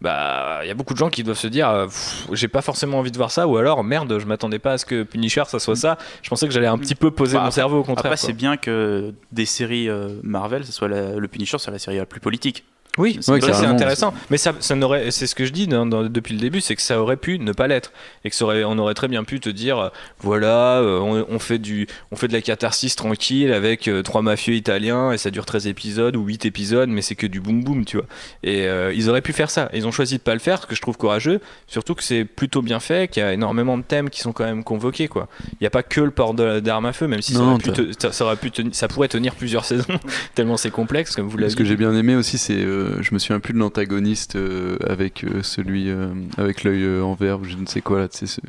bah 0.00 0.60
il 0.62 0.68
y 0.68 0.70
a 0.70 0.74
beaucoup 0.74 0.92
de 0.94 0.98
gens 0.98 1.10
qui 1.10 1.24
doivent 1.24 1.36
se 1.36 1.48
dire 1.48 1.68
euh, 1.68 1.86
j'ai 2.32 2.46
pas 2.46 2.62
forcément 2.62 2.98
envie 3.00 3.10
de 3.10 3.16
voir 3.16 3.32
ça 3.32 3.48
ou 3.48 3.56
alors 3.56 3.82
merde 3.82 4.18
je 4.20 4.26
m'attendais 4.26 4.60
pas 4.60 4.74
à 4.74 4.78
ce 4.78 4.86
que 4.86 5.02
Punisher 5.02 5.42
ça 5.48 5.58
soit 5.58 5.74
ça. 5.74 5.98
Je 6.22 6.28
pensais 6.30 6.46
que 6.46 6.52
j'allais 6.52 6.66
un 6.68 6.78
petit 6.78 6.94
peu 6.94 7.10
poser 7.10 7.34
Bah, 7.34 7.40
mon 7.40 7.46
après- 7.46 7.54
cerveau 7.56 7.78
au 7.80 7.82
contraire. 7.82 8.06
Après, 8.12 8.16
c'est 8.16 8.32
bien 8.32 8.56
que 8.56 9.12
des 9.32 9.44
séries 9.46 9.88
euh, 9.88 10.20
Marvel, 10.22 10.64
ce 10.64 10.70
soit 10.72 10.86
la- 10.88 11.16
le 11.16 11.28
Punisher, 11.28 11.58
soit 11.58 11.72
la 11.72 11.80
série 11.80 11.96
la 11.96 12.06
plus 12.06 12.20
politique. 12.20 12.64
Oui, 12.98 13.18
c'est 13.58 13.66
intéressant. 13.66 14.14
Mais 14.30 14.38
ça, 14.38 14.52
ça 14.60 14.74
n'aurait, 14.74 15.10
c'est 15.10 15.26
ce 15.26 15.34
que 15.34 15.44
je 15.44 15.52
dis 15.52 15.66
dans- 15.66 15.84
dans- 15.86 16.02
depuis 16.04 16.34
le 16.34 16.40
début, 16.40 16.60
c'est 16.60 16.74
que 16.76 16.82
ça 16.82 17.00
aurait 17.00 17.16
pu 17.16 17.38
ne 17.38 17.52
pas 17.52 17.66
l'être 17.66 17.92
et 18.24 18.30
que 18.30 18.36
ça 18.36 18.44
aurait, 18.44 18.64
on 18.64 18.78
aurait 18.78 18.94
très 18.94 19.08
bien 19.08 19.22
pu 19.24 19.38
te 19.40 19.48
dire, 19.50 19.78
euh, 19.78 19.88
voilà, 20.20 20.78
euh, 20.80 20.98
on, 21.00 21.26
on 21.28 21.38
fait 21.38 21.58
du, 21.58 21.86
on 22.10 22.16
fait 22.16 22.28
de 22.28 22.32
la 22.32 22.40
catharsis 22.40 22.96
tranquille 22.96 23.52
avec 23.52 23.88
euh, 23.88 24.02
trois 24.02 24.22
mafieux 24.22 24.54
italiens 24.54 25.12
et 25.12 25.18
ça 25.18 25.30
dure 25.30 25.44
13 25.46 25.66
épisodes 25.66 26.16
ou 26.16 26.24
8 26.24 26.46
épisodes, 26.46 26.88
mais 26.88 27.02
c'est 27.02 27.14
que 27.14 27.26
du 27.26 27.40
boum 27.40 27.62
boum, 27.62 27.84
tu 27.84 27.96
vois. 27.98 28.06
Et 28.42 28.66
euh, 28.66 28.92
ils 28.94 29.10
auraient 29.10 29.20
pu 29.22 29.32
faire 29.32 29.50
ça. 29.50 29.68
Ils 29.74 29.86
ont 29.86 29.92
choisi 29.92 30.16
de 30.16 30.22
pas 30.22 30.34
le 30.34 30.40
faire, 30.40 30.62
ce 30.62 30.66
que 30.66 30.74
je 30.74 30.80
trouve 30.80 30.96
courageux. 30.96 31.40
Surtout 31.66 31.94
que 31.94 32.02
c'est 32.02 32.24
plutôt 32.24 32.62
bien 32.62 32.80
fait, 32.80 33.10
qu'il 33.10 33.22
y 33.22 33.26
a 33.26 33.32
énormément 33.32 33.76
de 33.78 33.82
thèmes 33.82 34.10
qui 34.10 34.20
sont 34.20 34.32
quand 34.32 34.44
même 34.44 34.64
convoqués, 34.64 35.08
quoi. 35.08 35.28
Il 35.52 35.56
n'y 35.60 35.66
a 35.66 35.70
pas 35.70 35.82
que 35.82 36.00
le 36.00 36.10
port 36.10 36.34
d'armes 36.34 36.86
à 36.86 36.92
feu, 36.92 37.06
même 37.06 37.22
si 37.22 37.32
ça, 37.34 37.40
aurait 37.40 37.58
pu 37.58 37.70
te- 37.72 37.92
ça, 38.00 38.12
ça 38.12 38.24
aurait 38.24 38.36
pu 38.36 38.50
tenir- 38.50 38.74
ça 38.74 38.88
pourrait 38.88 39.08
tenir 39.08 39.34
plusieurs 39.34 39.64
saisons 39.66 39.98
tellement 40.34 40.56
c'est 40.56 40.70
complexe, 40.70 41.14
comme 41.14 41.28
vous 41.28 41.36
l'avez 41.38 41.50
Ce 41.50 41.56
que 41.56 41.64
j'ai 41.64 41.76
bien 41.76 41.94
aimé 41.94 42.14
aussi, 42.14 42.38
c'est, 42.38 42.54
euh, 42.86 43.02
je 43.02 43.12
me 43.14 43.18
souviens 43.18 43.40
plus 43.40 43.52
de 43.54 43.58
l'antagoniste 43.58 44.36
euh, 44.36 44.76
avec 44.86 45.24
euh, 45.24 45.42
celui 45.42 45.90
avec 46.38 46.64
l'œil 46.64 47.00
en 47.00 47.14
vert, 47.14 47.40
ou 47.40 47.44
je 47.44 47.56
ne 47.56 47.66
sais 47.66 47.80
quoi 47.82 47.98
là, 48.00 48.08
tu 48.08 48.18
sais, 48.18 48.26
ce- 48.26 48.40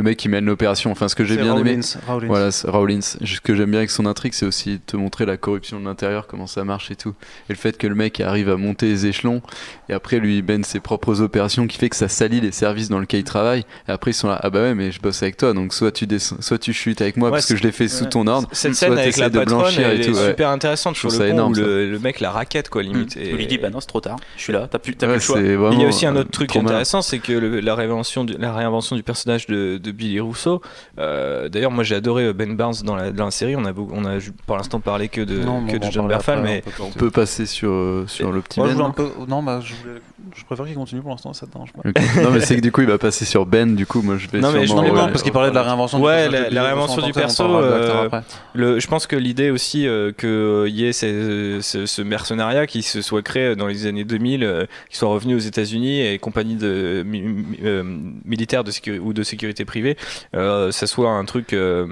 le 0.00 0.04
mec 0.04 0.16
qui 0.18 0.28
mène 0.28 0.44
l'opération. 0.46 0.90
Enfin, 0.90 1.08
ce 1.08 1.14
que 1.14 1.24
j'ai 1.24 1.36
bien 1.36 1.56
aimé, 1.56 1.78
Rawlins. 2.06 2.26
Voilà, 2.28 2.48
Rawlins. 2.64 3.00
Ce 3.02 3.40
que 3.40 3.54
j'aime 3.54 3.70
bien 3.70 3.80
avec 3.80 3.90
son 3.90 4.06
intrigue, 4.06 4.32
c'est 4.34 4.46
aussi 4.46 4.80
te 4.84 4.96
montrer 4.96 5.26
la 5.26 5.36
corruption 5.36 5.78
de 5.78 5.84
l'intérieur, 5.84 6.26
comment 6.26 6.46
ça 6.46 6.64
marche 6.64 6.90
et 6.90 6.96
tout. 6.96 7.14
Et 7.48 7.52
le 7.52 7.58
fait 7.58 7.76
que 7.78 7.86
le 7.86 7.94
mec 7.94 8.20
arrive 8.20 8.48
à 8.50 8.56
monter 8.56 8.86
les 8.86 9.06
échelons 9.06 9.42
et 9.88 9.92
après 9.92 10.18
lui 10.18 10.38
il 10.38 10.44
mène 10.44 10.64
ses 10.64 10.80
propres 10.80 11.20
opérations 11.20 11.66
qui 11.66 11.78
fait 11.78 11.88
que 11.88 11.96
ça 11.96 12.08
salit 12.08 12.40
les 12.40 12.52
services 12.52 12.88
dans 12.88 12.98
lesquels 12.98 13.20
il 13.20 13.24
travaille. 13.24 13.60
Et 13.88 13.92
après 13.92 14.10
ils 14.12 14.14
sont 14.14 14.28
là, 14.28 14.38
ah 14.42 14.50
bah 14.50 14.62
ouais, 14.62 14.74
mais 14.74 14.90
je 14.92 15.00
bosse 15.00 15.22
avec 15.22 15.36
toi, 15.36 15.52
donc 15.52 15.74
soit 15.74 15.92
tu 15.92 16.06
descends, 16.06 16.36
soit 16.40 16.58
tu 16.58 16.72
chutes 16.72 17.00
avec 17.00 17.16
moi 17.16 17.28
Ouais, 17.28 17.36
parce 17.36 17.46
que 17.46 17.56
je 17.56 17.62
l'ai 17.62 17.72
fait 17.72 17.88
sous 17.88 18.04
ouais. 18.04 18.10
ton 18.10 18.26
ordre. 18.26 18.48
Cette 18.52 18.74
Soit 18.74 18.88
scène 18.88 18.98
avec 18.98 19.16
la 19.16 19.28
de 19.30 19.38
patronne, 19.38 19.58
blanchir 19.60 19.88
et 19.88 19.94
elle 19.94 20.00
tout, 20.06 20.12
est 20.12 20.20
ouais. 20.22 20.28
super 20.30 20.48
intéressante 20.50 20.94
Je 20.94 21.00
sur 21.00 21.08
le 21.08 21.14
trouve 21.14 21.26
ça 21.26 21.30
pont 21.30 21.34
énorme, 21.36 21.52
où 21.52 21.56
le, 21.56 21.90
le 21.90 21.98
mec 21.98 22.20
la 22.20 22.30
raquette 22.30 22.68
quoi 22.70 22.82
limite. 22.82 23.16
Et- 23.16 23.30
Il 23.30 23.36
lui 23.36 23.46
dit, 23.46 23.58
bah 23.58 23.70
non, 23.70 23.80
c'est 23.80 23.86
trop 23.86 24.00
tard, 24.00 24.16
je 24.36 24.42
suis 24.42 24.52
là, 24.52 24.66
t'as 24.70 24.78
plus, 24.78 24.94
t'as 24.96 25.06
Ouais, 25.06 25.14
plus 25.14 25.28
le 25.34 25.56
choix. 25.56 25.70
Il 25.72 25.80
y 25.80 25.84
a 25.84 25.88
aussi 25.88 26.06
un 26.06 26.16
autre 26.16 26.30
truc 26.30 26.54
intéressant, 26.56 27.02
c'est 27.02 27.18
que 27.18 27.32
le- 27.32 27.60
la, 27.60 27.74
réinvention 27.74 28.24
du, 28.24 28.34
la 28.38 28.52
réinvention 28.54 28.96
du 28.96 29.02
personnage 29.02 29.46
de, 29.46 29.78
de 29.78 29.89
Billy 29.92 30.20
Rousseau. 30.20 30.60
euh, 30.98 31.48
D'ailleurs, 31.48 31.70
moi 31.70 31.84
j'ai 31.84 31.94
adoré 31.94 32.32
Ben 32.32 32.56
Barnes 32.56 32.74
dans 32.84 32.96
la, 32.96 33.10
dans 33.10 33.24
la 33.26 33.30
série. 33.30 33.56
On 33.56 33.64
a, 33.64 33.72
on 33.72 34.04
a 34.04 34.18
pour 34.46 34.56
l'instant 34.56 34.80
parlé 34.80 35.08
que 35.08 35.20
de, 35.20 35.38
Non, 35.40 35.64
que 35.66 35.76
John 35.90 36.08
Berfal, 36.08 36.42
mais 36.42 36.62
on 36.66 36.70
peut- 36.70 36.82
On 36.82 36.98
peut 36.98 37.10
passer 37.10 37.46
sur, 37.46 37.70
euh, 37.70 38.04
sur 38.06 38.32
le 38.32 38.40
petit 38.40 38.60
Moi, 38.60 38.68
je 38.70 38.74
Ben. 38.74 38.80
un 38.80 38.86
non 38.88 38.92
peu- 38.92 39.10
Non, 39.28 39.42
bah, 39.42 39.60
je, 39.62 39.74
voulais- 39.74 40.00
je 40.36 40.44
préfère 40.44 40.66
qu'il 40.66 40.74
continue 40.74 41.00
pour 41.00 41.10
l'instant, 41.10 41.32
ça 41.32 41.46
te 41.46 41.52
dérange 41.52 41.72
pas. 41.72 41.82
Non, 42.22 42.30
mais 42.30 42.40
c'est 42.40 42.56
que 42.56 42.60
du 42.60 42.72
coup 42.72 42.80
il 42.82 42.86
va 42.86 42.98
passer 42.98 43.24
sur 43.24 43.46
Ben, 43.46 43.74
du 43.74 43.86
coup 43.86 44.02
moi 44.02 44.16
je 44.18 44.28
vais 44.28 44.40
Non, 44.40 44.52
mais 44.52 44.62
je- 44.62 44.66
sûrement, 44.66 44.82
non, 44.82 45.06
parce 45.08 45.22
qu'il 45.22 45.32
parlait 45.32 45.50
de 45.50 45.54
la 45.54 45.62
réinvention 45.62 46.00
Ouais, 46.00 46.28
du 46.28 46.54
la- 46.54 46.62
réinvention 46.64 47.02
du 47.02 47.12
que 47.12 47.18
perso, 47.18 47.44
euh. 47.44 48.08
Le, 48.54 48.78
je 48.80 48.86
pense 48.86 49.06
que 49.06 49.16
l'idée 49.16 49.50
aussi 49.50 49.86
euh, 49.86 50.12
qu'il 50.12 50.74
y 50.74 50.84
ait 50.86 50.92
ce, 50.92 51.58
ce- 51.62 51.86
ce 51.86 52.02
mercenariat 52.02 52.66
qui 52.66 52.82
se 52.82 53.02
soit 53.02 53.22
créé 53.22 53.56
dans 53.56 53.66
les 53.66 53.86
années 53.86 54.04
2000, 54.04 54.44
euh, 54.44 54.66
qui 54.90 54.96
soit 54.96 55.08
revenu 55.08 55.34
aux 55.34 55.38
États-Unis 55.38 56.00
et 56.00 56.18
compagnie 56.18 56.56
de 56.56 57.02
mi- 57.06 57.20
mi- 57.22 57.58
euh, 57.64 57.82
militaires 58.24 58.64
de 58.64 58.70
sécurité 58.70 59.02
ou 59.04 59.12
de 59.12 59.22
sécurité 59.22 59.64
privée, 59.70 59.96
euh, 60.34 60.72
ça 60.72 60.86
soit 60.88 61.10
un 61.10 61.24
truc 61.24 61.52
euh, 61.52 61.86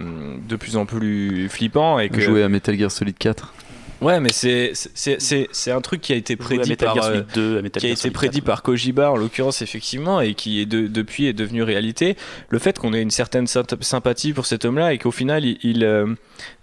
de 0.48 0.56
plus 0.56 0.76
en 0.76 0.84
plus 0.84 1.48
flippant 1.48 2.00
et 2.00 2.08
que 2.08 2.20
jouer 2.20 2.42
à 2.42 2.48
Metal 2.48 2.76
Gear 2.76 2.90
Solid 2.90 3.16
4. 3.16 3.54
Ouais, 4.00 4.20
mais 4.20 4.30
c'est 4.32 5.70
un 5.70 5.80
truc 5.80 6.00
qui 6.00 6.12
a 6.12 6.16
été 6.16 6.36
prédit 6.36 6.76
par 6.76 6.96
euh, 6.98 7.00
Solid 7.02 7.26
2, 7.34 7.58
à 7.58 7.62
Metal 7.62 7.80
qui 7.80 7.86
a 7.88 7.90
été 7.90 8.10
prédit 8.10 8.38
4. 8.38 8.44
par 8.46 8.62
Kojiba 8.62 9.10
en 9.10 9.16
l'occurrence 9.16 9.62
effectivement 9.62 10.20
et 10.20 10.34
qui 10.34 10.60
est 10.60 10.66
de- 10.66 10.86
depuis 10.86 11.26
est 11.26 11.32
devenu 11.32 11.62
réalité. 11.62 12.16
Le 12.48 12.58
fait 12.58 12.78
qu'on 12.78 12.92
ait 12.94 13.02
une 13.02 13.10
certaine 13.10 13.46
symp- 13.46 13.82
sympathie 13.82 14.32
pour 14.32 14.46
cet 14.46 14.64
homme-là 14.64 14.92
et 14.92 14.98
qu'au 14.98 15.10
final 15.10 15.44
il 15.44 15.58
il, 15.62 15.84
euh, 15.84 16.06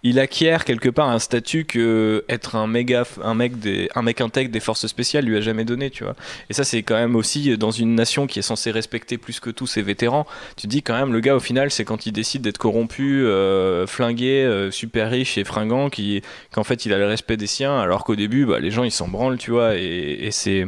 il 0.04 0.20
acquiert 0.20 0.64
quelque 0.66 0.90
part 0.90 1.10
un 1.10 1.20
statut 1.20 1.66
que 1.66 2.24
être 2.30 2.56
un 2.56 2.68
méga 2.68 3.04
un 3.24 3.34
mec 3.36 3.60
des 3.60 3.90
un 3.96 4.02
mec 4.02 4.22
intègre 4.22 4.52
des 4.52 4.60
forces 4.62 4.88
spéciales 4.88 5.26
lui 5.26 5.36
a 5.38 5.42
jamais 5.42 5.66
donné 5.66 5.90
tu 5.90 6.04
vois. 6.04 6.16
Et 6.50 6.54
ça 6.54 6.64
c'est 6.64 6.82
quand 6.84 6.96
même 6.96 7.16
aussi 7.16 7.58
dans 7.58 7.72
une 7.72 7.96
nation 7.96 8.28
qui 8.28 8.40
est 8.40 8.44
censée 8.44 8.72
respecter 8.72 9.18
plus 9.18 9.40
que 9.40 9.50
tout 9.50 9.68
ses 9.68 9.82
vétérans. 9.82 10.26
Tu 10.56 10.64
te 10.64 10.68
dis 10.68 10.82
quand 10.82 10.98
même 10.98 11.12
le 11.12 11.20
gars 11.20 11.36
au 11.36 11.40
final 11.40 11.72
c'est 11.72 11.84
quand 11.86 12.06
il 12.06 12.12
décide 12.12 12.42
d'être 12.42 12.58
corrompu 12.58 13.24
euh, 13.26 13.86
flingué 13.88 14.44
euh, 14.46 14.72
super 14.72 15.10
riche 15.12 15.38
et 15.38 15.44
fringant 15.44 15.90
qui 15.90 16.22
qu'en 16.54 16.64
fait 16.64 16.86
il 16.86 16.94
a 16.94 16.98
le 16.98 17.06
respect 17.08 17.25
des 17.34 17.48
siens 17.48 17.78
alors 17.80 18.04
qu'au 18.04 18.16
début 18.16 18.46
bah, 18.46 18.60
les 18.60 18.72
gens 18.72 18.84
ils 18.84 18.92
s'en 18.92 19.08
branlent 19.08 19.38
tu 19.38 19.52
vois 19.52 19.76
et, 19.76 20.18
et 20.22 20.32
c'est 20.32 20.68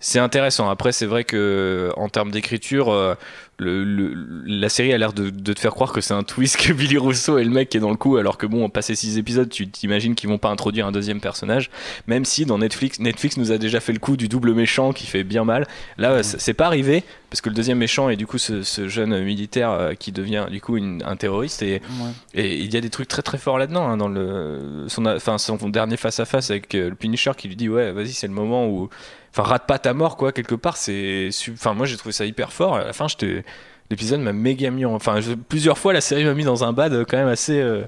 c'est 0.00 0.18
intéressant. 0.20 0.70
Après, 0.70 0.92
c'est 0.92 1.06
vrai 1.06 1.24
que 1.24 1.90
en 1.96 2.08
termes 2.08 2.30
d'écriture, 2.30 2.90
euh, 2.92 3.14
le, 3.60 3.82
le- 3.82 4.14
la 4.46 4.68
série 4.68 4.92
a 4.92 4.98
l'air 4.98 5.12
de, 5.12 5.30
de 5.30 5.52
te 5.52 5.58
faire 5.58 5.72
croire 5.72 5.92
que 5.92 6.00
c'est 6.00 6.14
un 6.14 6.22
twist 6.22 6.56
que 6.56 6.72
Billy 6.72 6.96
Rousseau 6.96 7.38
est 7.38 7.44
le 7.44 7.50
mec 7.50 7.68
qui 7.70 7.76
est 7.78 7.80
dans 7.80 7.90
le 7.90 7.96
coup, 7.96 8.16
alors 8.16 8.38
que 8.38 8.46
bon, 8.46 8.62
on 8.64 8.68
passé 8.68 8.94
six 8.94 9.18
épisodes, 9.18 9.48
tu 9.48 9.68
t'imagines 9.68 10.14
qu'ils 10.14 10.28
vont 10.28 10.38
pas 10.38 10.50
introduire 10.50 10.86
un 10.86 10.92
deuxième 10.92 11.20
personnage. 11.20 11.68
Même 12.06 12.24
si 12.24 12.44
dans 12.46 12.58
Netflix, 12.58 13.00
Netflix 13.00 13.36
nous 13.36 13.50
a 13.50 13.58
déjà 13.58 13.80
fait 13.80 13.92
le 13.92 13.98
coup 13.98 14.16
du 14.16 14.28
double 14.28 14.54
méchant 14.54 14.92
qui 14.92 15.06
fait 15.06 15.24
bien 15.24 15.44
mal. 15.44 15.66
Là, 15.96 16.22
c'est 16.22 16.40
c'est 16.40 16.54
pas 16.54 16.66
arrivé 16.66 17.02
parce 17.30 17.40
que 17.40 17.48
le 17.48 17.56
deuxième 17.56 17.78
méchant 17.78 18.08
est 18.08 18.16
du 18.16 18.26
coup 18.28 18.38
ce, 18.38 18.62
ce 18.62 18.86
jeune 18.86 19.22
militaire 19.24 19.70
euh, 19.72 19.94
qui 19.94 20.12
devient 20.12 20.46
du 20.50 20.60
coup 20.60 20.76
une- 20.76 21.02
un 21.04 21.16
terroriste 21.16 21.62
et 21.62 21.82
Ouais. 22.00 22.12
et 22.34 22.56
il 22.58 22.72
y 22.72 22.76
a 22.76 22.80
des 22.80 22.90
trucs 22.90 23.08
très 23.08 23.22
très 23.22 23.38
forts 23.38 23.58
là-dedans, 23.58 23.88
hein, 23.88 23.96
dans 23.96 24.08
le 24.08 24.84
son, 24.86 25.04
enfin 25.06 25.36
son 25.38 25.56
dernier 25.68 25.96
face 25.96 26.20
à 26.20 26.24
face 26.24 26.50
avec 26.52 26.74
euh, 26.76 26.90
le 26.90 26.94
Punisher 26.94 27.32
qui 27.36 27.48
lui 27.48 27.56
dit 27.56 27.68
ouais 27.68 27.90
vas-y 27.92 28.12
c'est 28.12 28.28
le 28.28 28.32
moment 28.32 28.66
où, 28.68 28.88
enfin 29.30 29.42
rate 29.42 29.66
pas 29.66 29.78
ta 29.78 29.94
mort 29.94 30.16
quoi 30.16 30.32
quelque 30.32 30.54
part 30.54 30.76
c'est, 30.76 31.30
enfin 31.52 31.74
moi 31.74 31.86
j'ai 31.86 31.96
trouvé 31.96 32.12
ça 32.12 32.24
hyper 32.24 32.52
fort. 32.52 32.76
À 32.76 32.84
la 32.84 32.92
fin 32.92 33.08
j'étais, 33.08 33.44
l'épisode 33.90 34.20
m'a 34.20 34.32
méga 34.32 34.70
mis, 34.70 34.84
en- 34.84 34.94
enfin 34.94 35.20
je- 35.20 35.34
plusieurs 35.34 35.78
fois 35.78 35.92
la 35.92 36.00
série 36.00 36.24
m'a 36.24 36.34
mis 36.34 36.44
dans 36.44 36.64
un 36.64 36.72
bad 36.72 36.92
euh, 36.92 37.04
quand 37.08 37.16
même 37.16 37.28
assez, 37.28 37.60
euh, 37.60 37.84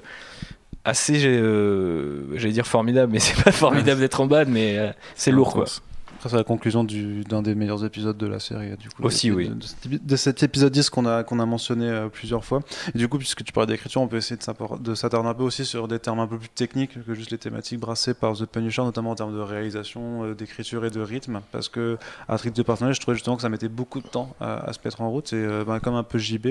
assez 0.85 1.25
euh, 1.25 2.23
j'allais 2.35 2.53
dire 2.53 2.67
formidable 2.67 3.11
mais 3.13 3.19
c'est 3.19 3.41
pas 3.43 3.51
formidable 3.51 3.99
d'être 3.99 4.19
en 4.21 4.25
bad 4.27 4.47
mais 4.49 4.77
euh, 4.77 4.91
c'est 5.15 5.31
lourd 5.31 5.53
quoi. 5.53 5.65
Après, 6.21 6.29
c'est 6.29 6.35
la 6.37 6.43
conclusion 6.43 6.83
du- 6.83 7.23
d'un 7.23 7.41
des 7.41 7.55
meilleurs 7.55 7.83
épisodes 7.83 8.15
de 8.15 8.27
la 8.27 8.39
série. 8.39 8.77
Du 8.77 8.89
coup, 8.89 9.01
Aussi, 9.01 9.29
de, 9.31 9.33
oui. 9.33 9.49
De, 9.49 9.55
de 9.55 9.63
cet 9.63 9.85
épi- 9.87 9.99
de 10.05 10.15
cet 10.15 10.43
épisode 10.43 10.71
10 10.71 10.91
qu'on 10.91 11.07
a, 11.07 11.23
qu'on 11.23 11.39
a 11.39 11.47
mentionné 11.47 11.89
euh, 11.89 12.09
plusieurs 12.09 12.45
fois. 12.45 12.59
Et 12.93 12.99
du 12.99 13.07
coup, 13.07 13.17
puisque 13.17 13.43
tu 13.43 13.51
parlais 13.51 13.65
d'écriture, 13.73 14.01
on 14.01 14.07
peut 14.07 14.17
essayer 14.17 14.37
de 14.37 14.93
s'attarder 14.93 15.27
un 15.27 15.33
peu 15.33 15.41
aussi 15.41 15.65
sur 15.65 15.87
des 15.87 15.97
termes 15.97 16.19
un 16.19 16.27
peu 16.27 16.37
plus 16.37 16.49
techniques 16.49 17.03
que 17.03 17.15
juste 17.15 17.31
les 17.31 17.39
thématiques 17.39 17.79
brassées 17.79 18.13
par 18.13 18.35
The 18.37 18.45
Punisher, 18.45 18.83
notamment 18.83 19.09
en 19.09 19.15
termes 19.15 19.33
de 19.35 19.39
réalisation, 19.41 20.25
euh, 20.25 20.35
d'écriture 20.35 20.85
et 20.85 20.91
de 20.91 21.01
rythme. 21.01 21.41
Parce 21.51 21.69
que, 21.69 21.97
à 22.29 22.37
titre 22.37 22.55
de 22.55 22.61
personnage, 22.61 22.97
je 22.97 23.01
trouvais 23.01 23.15
justement 23.17 23.35
que 23.35 23.41
ça 23.41 23.49
mettait 23.49 23.67
beaucoup 23.67 23.99
de 23.99 24.07
temps 24.07 24.35
à, 24.39 24.57
à 24.69 24.73
se 24.73 24.79
mettre 24.85 25.01
en 25.01 25.09
route. 25.09 25.33
Et 25.33 25.37
euh, 25.37 25.63
ben, 25.65 25.79
comme 25.79 25.95
un 25.95 26.03
peu 26.03 26.19
JB, 26.19 26.45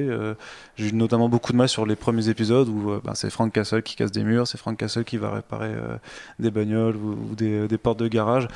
j'ai 0.75 0.89
eu 0.89 0.93
notamment 0.93 1.29
beaucoup 1.29 1.53
de 1.53 1.57
mal 1.57 1.69
sur 1.69 1.87
les 1.87 1.95
premiers 1.95 2.29
épisodes 2.29 2.69
où 2.69 3.01
ben, 3.05 3.15
c'est 3.15 3.31
Frank 3.31 3.53
Castle 3.53 3.85
qui 3.85 3.95
casse 3.95 4.11
des 4.11 4.25
murs, 4.25 4.49
c'est 4.49 4.59
Frank 4.59 4.77
Castle 4.77 5.05
qui 5.05 5.17
va 5.17 5.31
réparer 5.31 5.71
des 6.41 6.51
bagnoles 6.51 6.97
ou, 6.97 7.13
ou 7.31 7.35
des, 7.37 7.69
des 7.69 7.79
portes 7.79 8.01
de 8.01 8.09
garage. 8.09 8.49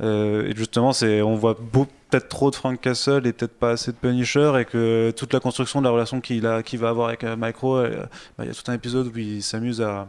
Et 0.00 0.54
justement, 0.62 0.92
c'est, 0.92 1.22
on 1.22 1.34
voit 1.34 1.56
peut-être 1.56 2.28
trop 2.28 2.50
de 2.50 2.54
Frank 2.54 2.80
Castle 2.80 3.26
et 3.26 3.32
peut-être 3.32 3.58
pas 3.58 3.70
assez 3.70 3.90
de 3.90 3.96
Punisher, 3.96 4.52
et 4.60 4.64
que 4.64 5.12
toute 5.16 5.32
la 5.32 5.40
construction 5.40 5.80
de 5.80 5.86
la 5.86 5.90
relation 5.90 6.20
qu'il 6.20 6.46
a, 6.46 6.62
qu'il 6.62 6.78
va 6.78 6.88
avoir 6.88 7.08
avec 7.08 7.24
euh, 7.24 7.34
Micro, 7.36 7.82
bah, 7.82 8.44
il 8.44 8.46
y 8.46 8.50
a 8.50 8.54
tout 8.54 8.70
un 8.70 8.74
épisode 8.74 9.08
où 9.08 9.18
il 9.18 9.42
s'amuse 9.42 9.80
à 9.80 10.08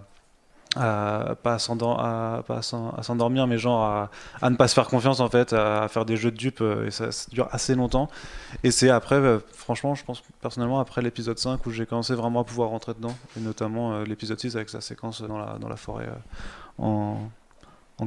à 0.76 1.36
pas 1.44 1.60
s'endormir 1.60 3.46
mais 3.46 3.60
genre 3.60 4.10
à, 4.42 4.50
ne 4.50 4.56
pas 4.56 4.68
se 4.68 4.74
faire 4.74 4.88
confiance 4.88 5.20
en 5.20 5.30
fait 5.30 5.54
à, 5.54 5.88
faire 5.88 6.04
des 6.04 6.18
jeux 6.18 6.32
de 6.32 6.36
dupes 6.36 6.62
euh, 6.62 6.88
et 6.88 6.92
ça, 6.92 7.10
dure 7.32 7.48
assez 7.52 7.76
longtemps. 7.76 8.10
Et 8.64 8.72
c'est 8.72 8.90
après 8.90 9.18
euh, 9.18 9.38
franchement 9.54 9.94
je 9.94 10.04
pense 10.04 10.24
personnellement 10.42 10.80
après 10.80 11.04
l'épisode 11.04 11.38
5 11.38 11.64
où 11.68 11.70
j'ai 11.70 11.86
commencé 11.86 12.16
vraiment 12.16 12.42
à 12.42 12.44
pouvoir 12.44 12.70
rentrer 12.70 12.96
dedans 12.96 13.16
et 13.38 13.40
notamment 13.40 14.02
l'épisode 14.02 14.40
6 14.40 14.56
avec 14.56 14.70
sa 14.70 14.82
séquence 14.82 15.22
dans 15.22 15.38
la, 15.38 15.76
forêt 15.76 16.10
en, 16.80 17.18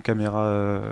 caméra 0.03 0.83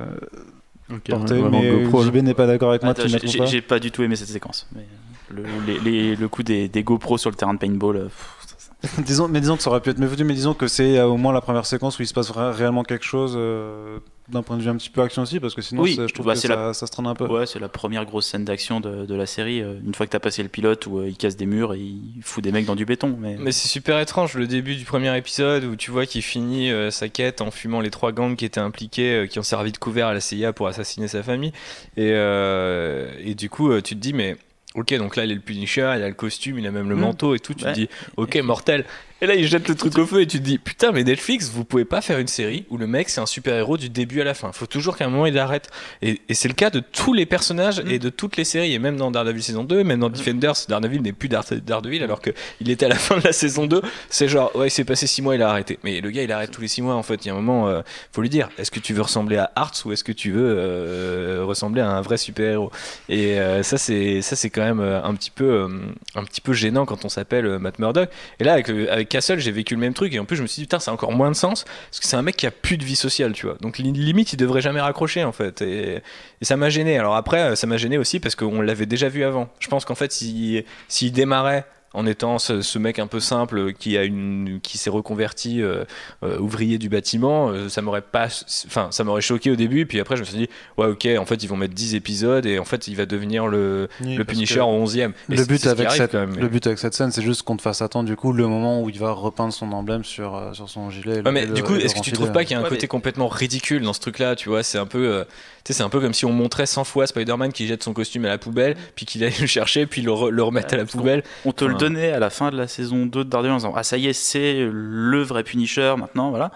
portée 1.19 1.35
vraiment 1.41 1.61
mais. 1.61 1.71
JB 2.05 2.17
n'est 2.17 2.35
pas 2.35 2.47
d'accord 2.47 2.71
avec 2.71 2.83
moi 2.83 2.93
Attends, 2.93 3.03
j'ai- 3.09 3.39
pas 3.39 3.47
j'ai 3.47 3.61
pas 3.63 3.79
du 3.79 3.91
tout 3.91 4.03
aimé 4.03 4.17
cette 4.17 4.29
séquence. 4.29 4.69
Mais 4.75 4.87
le, 5.31 5.45
les- 5.67 5.79
les- 5.81 6.17
le 6.17 6.29
coup 6.29 6.43
des, 6.43 6.69
des 6.69 6.83
GoPro 6.83 7.17
sur 7.19 7.31
le 7.31 7.37
terrain 7.37 7.55
de 7.55 7.59
paintball, 7.59 7.97
euh, 7.97 8.05
pff, 8.05 8.37
ça- 8.47 8.57
ça- 8.89 9.03
disons, 9.03 9.29
mais 9.29 9.41
disons 9.41 9.57
que 9.57 9.63
ça 9.63 9.71
aurait 9.71 9.81
pu 9.81 9.91
être 9.91 9.99
mieux 9.99 10.09
foutu, 10.09 10.25
mais 10.25 10.35
disons 10.35 10.55
que 10.55 10.67
c'est 10.69 10.99
euh, 10.99 11.07
au 11.07 11.17
moins 11.17 11.33
la 11.33 11.41
première 11.41 11.65
séquence 11.67 11.99
où 11.99 12.03
il 12.03 12.07
se 12.07 12.13
passe 12.15 12.31
réellement 12.31 12.83
quelque 12.83 13.05
chose 13.05 13.35
euh, 13.37 13.99
d'un 14.29 14.43
point 14.43 14.57
de 14.57 14.63
vue 14.63 14.71
un 14.71 14.77
petit 14.77 14.89
peu 14.89 15.03
action 15.03 15.23
aussi, 15.23 15.39
parce 15.39 15.55
que 15.55 15.61
sinon 15.61 15.83
Oui, 15.83 15.97
ça- 15.97 16.07
je 16.07 16.15
trouve 16.15 16.27
bah, 16.27 16.33
que 16.33 16.39
ça, 16.39 16.49
la- 16.49 16.73
ça 16.73 16.87
se 16.87 16.93
traîne 16.93 17.07
un 17.07 17.15
peu. 17.15 17.27
Ouais, 17.27 17.45
c'est 17.47 17.59
la 17.59 17.69
première 17.69 18.07
grosse 18.07 18.27
scène 18.27 18.45
d'action 18.45 18.81
de, 18.81 19.05
de 19.05 19.15
la 19.15 19.27
série. 19.27 19.61
euh, 19.61 19.79
Une 19.85 19.95
fois 19.95 20.07
que 20.07 20.13
t'as 20.13 20.19
passé 20.19 20.43
le 20.43 20.49
pilote 20.49 20.87
où 20.87 20.99
euh, 21.01 21.09
il 21.09 21.17
casse 21.17 21.37
des 21.37 21.45
murs 21.47 21.75
et 21.75 21.81
il 21.81 22.23
fout 22.23 22.43
des 22.43 22.51
mecs 22.51 22.65
dans 22.65 22.75
du 22.75 22.87
béton. 22.87 23.17
Mais, 23.21 23.37
Mais 23.39 23.53
c'est 23.53 23.69
super 23.69 24.01
étrange 24.01 24.35
le 24.35 24.47
début 24.47 24.77
du 24.77 24.85
premier 24.85 25.15
épisode 25.17 25.65
où 25.65 25.77
tu 25.77 25.91
vois 25.91 26.07
qu'il 26.07 26.23
finit 26.23 26.71
euh, 26.71 26.91
sa 26.91 27.09
quête 27.11 27.43
en 27.43 27.51
fumant 27.51 27.81
les 27.83 27.91
trois 27.91 28.13
gangs 28.13 28.35
qui 28.35 28.47
étaient 28.47 28.61
impliqués, 28.61 29.15
euh, 29.15 29.27
qui 29.27 29.39
ont 29.39 29.43
servi 29.43 29.73
de 29.73 29.79
couvert 29.79 30.07
à 30.07 30.15
la 30.15 30.21
CIA 30.21 30.53
pour 30.55 30.69
assassiner 30.69 31.07
sa 31.09 31.23
famille. 31.23 31.53
Et, 31.99 32.13
euh, 32.13 33.11
et 33.23 33.35
du 33.35 33.51
coup, 33.51 33.71
euh, 33.71 33.81
tu 33.83 33.95
te 33.95 34.01
dis, 34.01 34.13
mais 34.13 34.37
Ok, 34.77 34.93
donc 34.95 35.15
là, 35.15 35.25
il 35.25 35.31
est 35.31 35.37
le 35.37 35.41
Punisher, 35.41 35.93
il 35.97 36.03
a 36.03 36.09
le 36.09 36.15
costume, 36.15 36.59
il 36.59 36.67
a 36.67 36.73
même 36.73 36.89
le 36.89 36.97
Mm. 36.97 37.01
manteau 37.01 37.37
et 37.37 37.39
tout. 37.39 37.55
Tu 37.55 37.65
Ouais. 37.65 37.71
te 37.71 37.79
dis, 37.79 37.89
ok, 38.17 38.35
mortel. 38.43 38.85
Et 39.25 39.27
là, 39.27 39.37
il 39.37 39.47
jette 39.49 39.67
le 39.69 39.75
truc 39.75 39.97
au 39.97 40.05
feu 40.05 40.21
et 40.21 40.27
tu 40.27 40.37
te 40.39 40.43
dis, 40.45 40.59
putain, 40.59 40.93
mais 40.93 41.03
Netflix, 41.03 41.49
vous 41.51 41.65
pouvez 41.65 41.87
pas 41.87 42.03
faire 42.03 42.19
une 42.19 42.29
série 42.29 42.67
où 42.69 42.77
le 42.77 42.87
mec, 42.87 43.09
c'est 43.09 43.23
un 43.23 43.27
super-héros 43.27 43.79
du 43.79 43.89
début 43.89 44.21
à 44.21 44.25
la 44.25 44.35
fin. 44.35 44.53
Faut 44.53 44.67
toujours 44.67 44.99
qu'à 44.99 45.07
un 45.07 45.09
moment, 45.09 45.25
il 45.25 45.39
arrête. 45.39 45.71
Et, 46.03 46.21
et 46.29 46.35
c'est 46.35 46.49
le 46.49 46.53
cas 46.53 46.69
de 46.69 46.81
tous 46.81 47.15
les 47.15 47.25
personnages 47.25 47.81
Mm. 47.83 47.91
et 47.91 47.99
de 47.99 48.11
toutes 48.11 48.37
les 48.37 48.45
séries. 48.45 48.75
Et 48.75 48.79
même 48.79 48.99
dans 48.99 49.11
Daredevil 49.11 49.43
saison 49.43 49.65
2, 49.65 49.83
même 49.83 50.01
dans 50.01 50.11
Defenders, 50.11 50.53
Daredevil 50.69 51.01
n'est 51.01 51.15
plus 51.15 51.31
Dare- 51.31 51.43
Daredevil 51.65 52.03
alors 52.03 52.21
qu'il 52.21 52.69
était 52.71 52.85
à 52.85 52.91
la 52.91 52.95
fin 52.97 53.17
de 53.17 53.23
la 53.25 53.33
saison 53.33 53.67
2. 53.67 53.81
C'est 54.11 54.29
genre, 54.29 54.55
ouais, 54.57 54.67
il 54.69 54.71
s'est 54.71 54.85
passé 54.85 55.07
6 55.07 55.23
mois, 55.23 55.35
il 55.37 55.41
a 55.43 55.49
arrêté. 55.49 55.79
Mais 55.85 56.03
le 56.03 56.11
gars, 56.11 56.23
il 56.23 56.31
arrête 56.31 56.51
tous 56.51 56.61
les 56.61 56.69
6 56.69 56.83
mois 56.83 56.95
en 56.95 57.03
fait. 57.03 57.25
Il 57.25 57.29
y 57.29 57.31
a 57.31 57.33
un 57.33 57.37
moment, 57.37 57.67
euh, 57.69 57.81
faut 58.13 58.21
lui 58.21 58.29
dire, 58.29 58.51
est-ce 58.59 58.71
que 58.71 58.79
tu 58.79 58.93
veux 58.93 59.01
ressembler 59.01 59.39
à 59.39 59.51
Arts 59.57 59.73
ou 59.87 59.93
est-ce 59.93 60.05
que 60.05 60.13
tu 60.13 60.33
veux 60.33 60.55
euh, 60.59 61.45
ressembler 61.47 61.81
à 61.81 61.89
un 61.89 62.03
vrai 62.03 62.19
super-héros? 62.19 62.71
Et 63.09 63.39
euh, 63.41 63.63
ça, 63.63 63.79
c'est 63.79 64.51
quand 64.51 64.63
même 64.65 64.81
euh, 64.81 65.03
un 65.03 65.15
petit 65.15 65.31
peu, 65.31 65.67
un 66.15 66.25
petit 66.25 66.43
peu 66.43 66.53
gênant 66.53 66.85
quand 66.85 67.07
on 67.07 67.09
s'appelle 67.09 67.59
Matt 67.59 67.79
Murdock. 67.79 68.11
Et 68.39 68.45
là, 68.45 68.53
avec 68.55 69.09
Castle, 69.15 69.39
j'ai 69.39 69.53
vécu 69.53 69.75
le 69.75 69.81
même 69.81 69.95
truc. 69.95 70.13
Et 70.13 70.19
en 70.19 70.25
plus, 70.25 70.37
je 70.37 70.43
me 70.43 70.47
suis 70.49 70.61
dit, 70.61 70.67
putain, 70.67 70.81
c'est 70.81 70.91
encore 70.91 71.13
moins 71.13 71.31
de 71.31 71.37
sens 71.37 71.65
parce 71.65 72.01
que 72.01 72.07
c'est 72.07 72.17
un 72.17 72.23
mec 72.23 72.37
qui 72.37 72.47
a 72.47 72.51
plus 72.51 72.77
de 72.77 72.85
vie 72.85 72.97
sociale, 72.97 73.33
tu 73.33 73.47
vois. 73.47 73.57
Donc 73.61 73.79
li- 73.79 73.93
limite, 73.93 74.33
il 74.33 74.37
devrait 74.37 74.61
jamais 74.61 74.81
raccrocher 74.81 75.23
en 75.23 75.33
fait. 75.33 75.63
Et, 75.63 76.03
ça 76.43 76.57
m'a 76.57 76.69
gêné. 76.69 76.99
Alors 76.99 77.15
après, 77.15 77.41
euh, 77.41 77.55
ça 77.55 77.67
m'a 77.67 77.77
gêné 77.77 77.97
aussi 77.97 78.19
parce 78.19 78.35
qu'on 78.35 78.61
l'avait 78.61 78.87
déjà 78.87 79.09
vu 79.09 79.23
avant. 79.23 79.49
Je 79.61 79.69
pense 79.69 79.85
qu'en 79.85 79.95
fait, 79.95 80.11
s'il 80.13 80.65
s'il 80.89 81.13
démarrait 81.13 81.65
en 81.95 82.07
étant 82.07 82.39
ce, 82.39 82.61
ce 82.61 82.79
mec 82.79 82.99
un 82.99 83.07
peu 83.07 83.21
simple 83.21 83.73
qui 83.73 83.97
a 83.97 84.05
une 84.05 84.59
qui 84.63 84.77
s'est 84.79 84.91
reconverti 84.91 85.63
euh, 85.63 85.85
euh, 86.23 86.39
ouvrier 86.39 86.77
du 86.79 86.89
bâtiment 86.89 87.49
euh, 87.49 87.69
ça 87.69 87.81
m'aurait 87.83 88.03
pas 88.03 88.27
enfin 88.67 88.89
ça 88.91 89.05
m'aurait 89.05 89.21
choqué 89.23 89.51
au 89.51 89.57
début 89.57 89.87
puis 89.87 90.01
après 90.01 90.17
je 90.17 90.21
me 90.21 90.27
suis 90.27 90.37
dit 90.37 90.49
ouais 90.77 90.87
ok 90.87 91.09
en 91.19 91.25
fait 91.25 91.43
ils 91.43 91.47
vont 91.49 91.57
mettre 91.57 91.75
10 91.75 91.95
épisodes 91.95 92.45
et 92.47 92.59
en 92.59 92.65
fait 92.65 92.89
il 92.89 92.97
va 92.97 93.07
devenir 93.07 93.47
le, 93.47 93.89
Oui, 94.03 94.17
le 94.17 94.25
Punisher 94.25 94.61
au 94.61 94.85
11e 94.85 95.13
Et 95.31 95.37
Le 95.37 95.45
but, 95.45 95.67
avec 95.67 95.87
arrive, 95.87 95.99
cette, 95.99 96.13
quand 96.13 96.19
même, 96.19 96.35
mais- 96.35 96.43
le 96.43 96.49
but 96.49 96.67
avec 96.67 96.79
cette 96.79 96.95
scène, 96.95 97.11
c'est 97.13 97.23
juste 97.23 97.43
qu'on 97.43 97.57
te 97.57 97.63
fasse 97.63 97.81
attendre 97.81 98.09
du 98.09 98.17
coup 98.17 98.33
le 98.33 98.47
moment 98.47 98.83
où 98.83 98.91
il 98.91 98.99
va 98.99 99.13
repeindre 99.13 99.53
son 99.53 99.71
emblème 99.73 100.05
sur, 100.05 100.35
euh, 100.37 100.53
sur 100.53 100.69
son 100.69 100.91
gilet. 100.91 101.23
Ouais, 101.23 101.33
mais 101.33 101.47
le- 101.47 101.55
du 101.55 101.63
coup, 101.63 101.75
est-ce 101.77 101.95
que 101.95 102.01
tu 102.01 102.13
trouves 102.13 102.33
pas 102.33 102.45
qu'il 102.45 102.53
y 102.53 102.55
a 102.55 102.59
un 102.59 102.63
Ouais, 102.65 102.69
côté 102.69 102.83
mais- 102.83 102.89
complètement 102.89 103.29
ridicule 103.29 103.83
dans 103.83 103.93
ce 103.93 104.01
truc-là 104.01 104.35
Tu 104.37 104.49
vois, 104.49 104.63
c'est 104.63 104.79
un 104.79 104.87
peu, 104.87 105.07
euh, 105.07 105.25
tu 105.65 105.73
sais, 105.73 105.79
c'est 105.79 105.83
un 105.83 105.89
peu 105.89 106.01
comme 106.01 106.13
si 106.15 106.25
on 106.25 106.33
montrait 106.33 106.67
100 106.67 106.85
fois 106.85 107.07
Spider-Man 107.07 107.53
qui 107.53 107.67
jette 107.67 107.83
son 107.85 107.93
costume 107.93 108.25
à 108.25 108.29
la 108.29 108.39
poubelle, 108.39 108.77
puis 108.97 109.07
qu'il 109.07 109.23
allait 109.25 109.35
le 109.41 109.47
chercher, 109.47 109.87
puis 109.87 110.03
le, 110.03 110.11
re- 110.11 110.29
le 110.31 110.43
remettre 110.43 110.75
à 110.75 110.77
la 110.77 110.85
poubelle. 110.87 111.23
On 111.45 111.53
te 111.53 111.65
le 111.65 111.75
À 111.85 112.19
la 112.19 112.31
fin 112.31 112.51
de 112.51 112.57
la 112.57 112.67
saison 112.67 113.07
2 113.07 113.25
de 113.25 113.29
Daredevil 113.29 113.53
en 113.53 113.57
disant 113.57 113.73
Ah, 113.77 113.83
ça 113.83 113.99
y 113.99 114.07
est, 114.07 114.13
c'est 114.13 114.67
le 114.71 115.23
vrai 115.23 115.45
Punisher 115.45 115.95
maintenant, 115.99 116.31
voilà. 116.31 116.51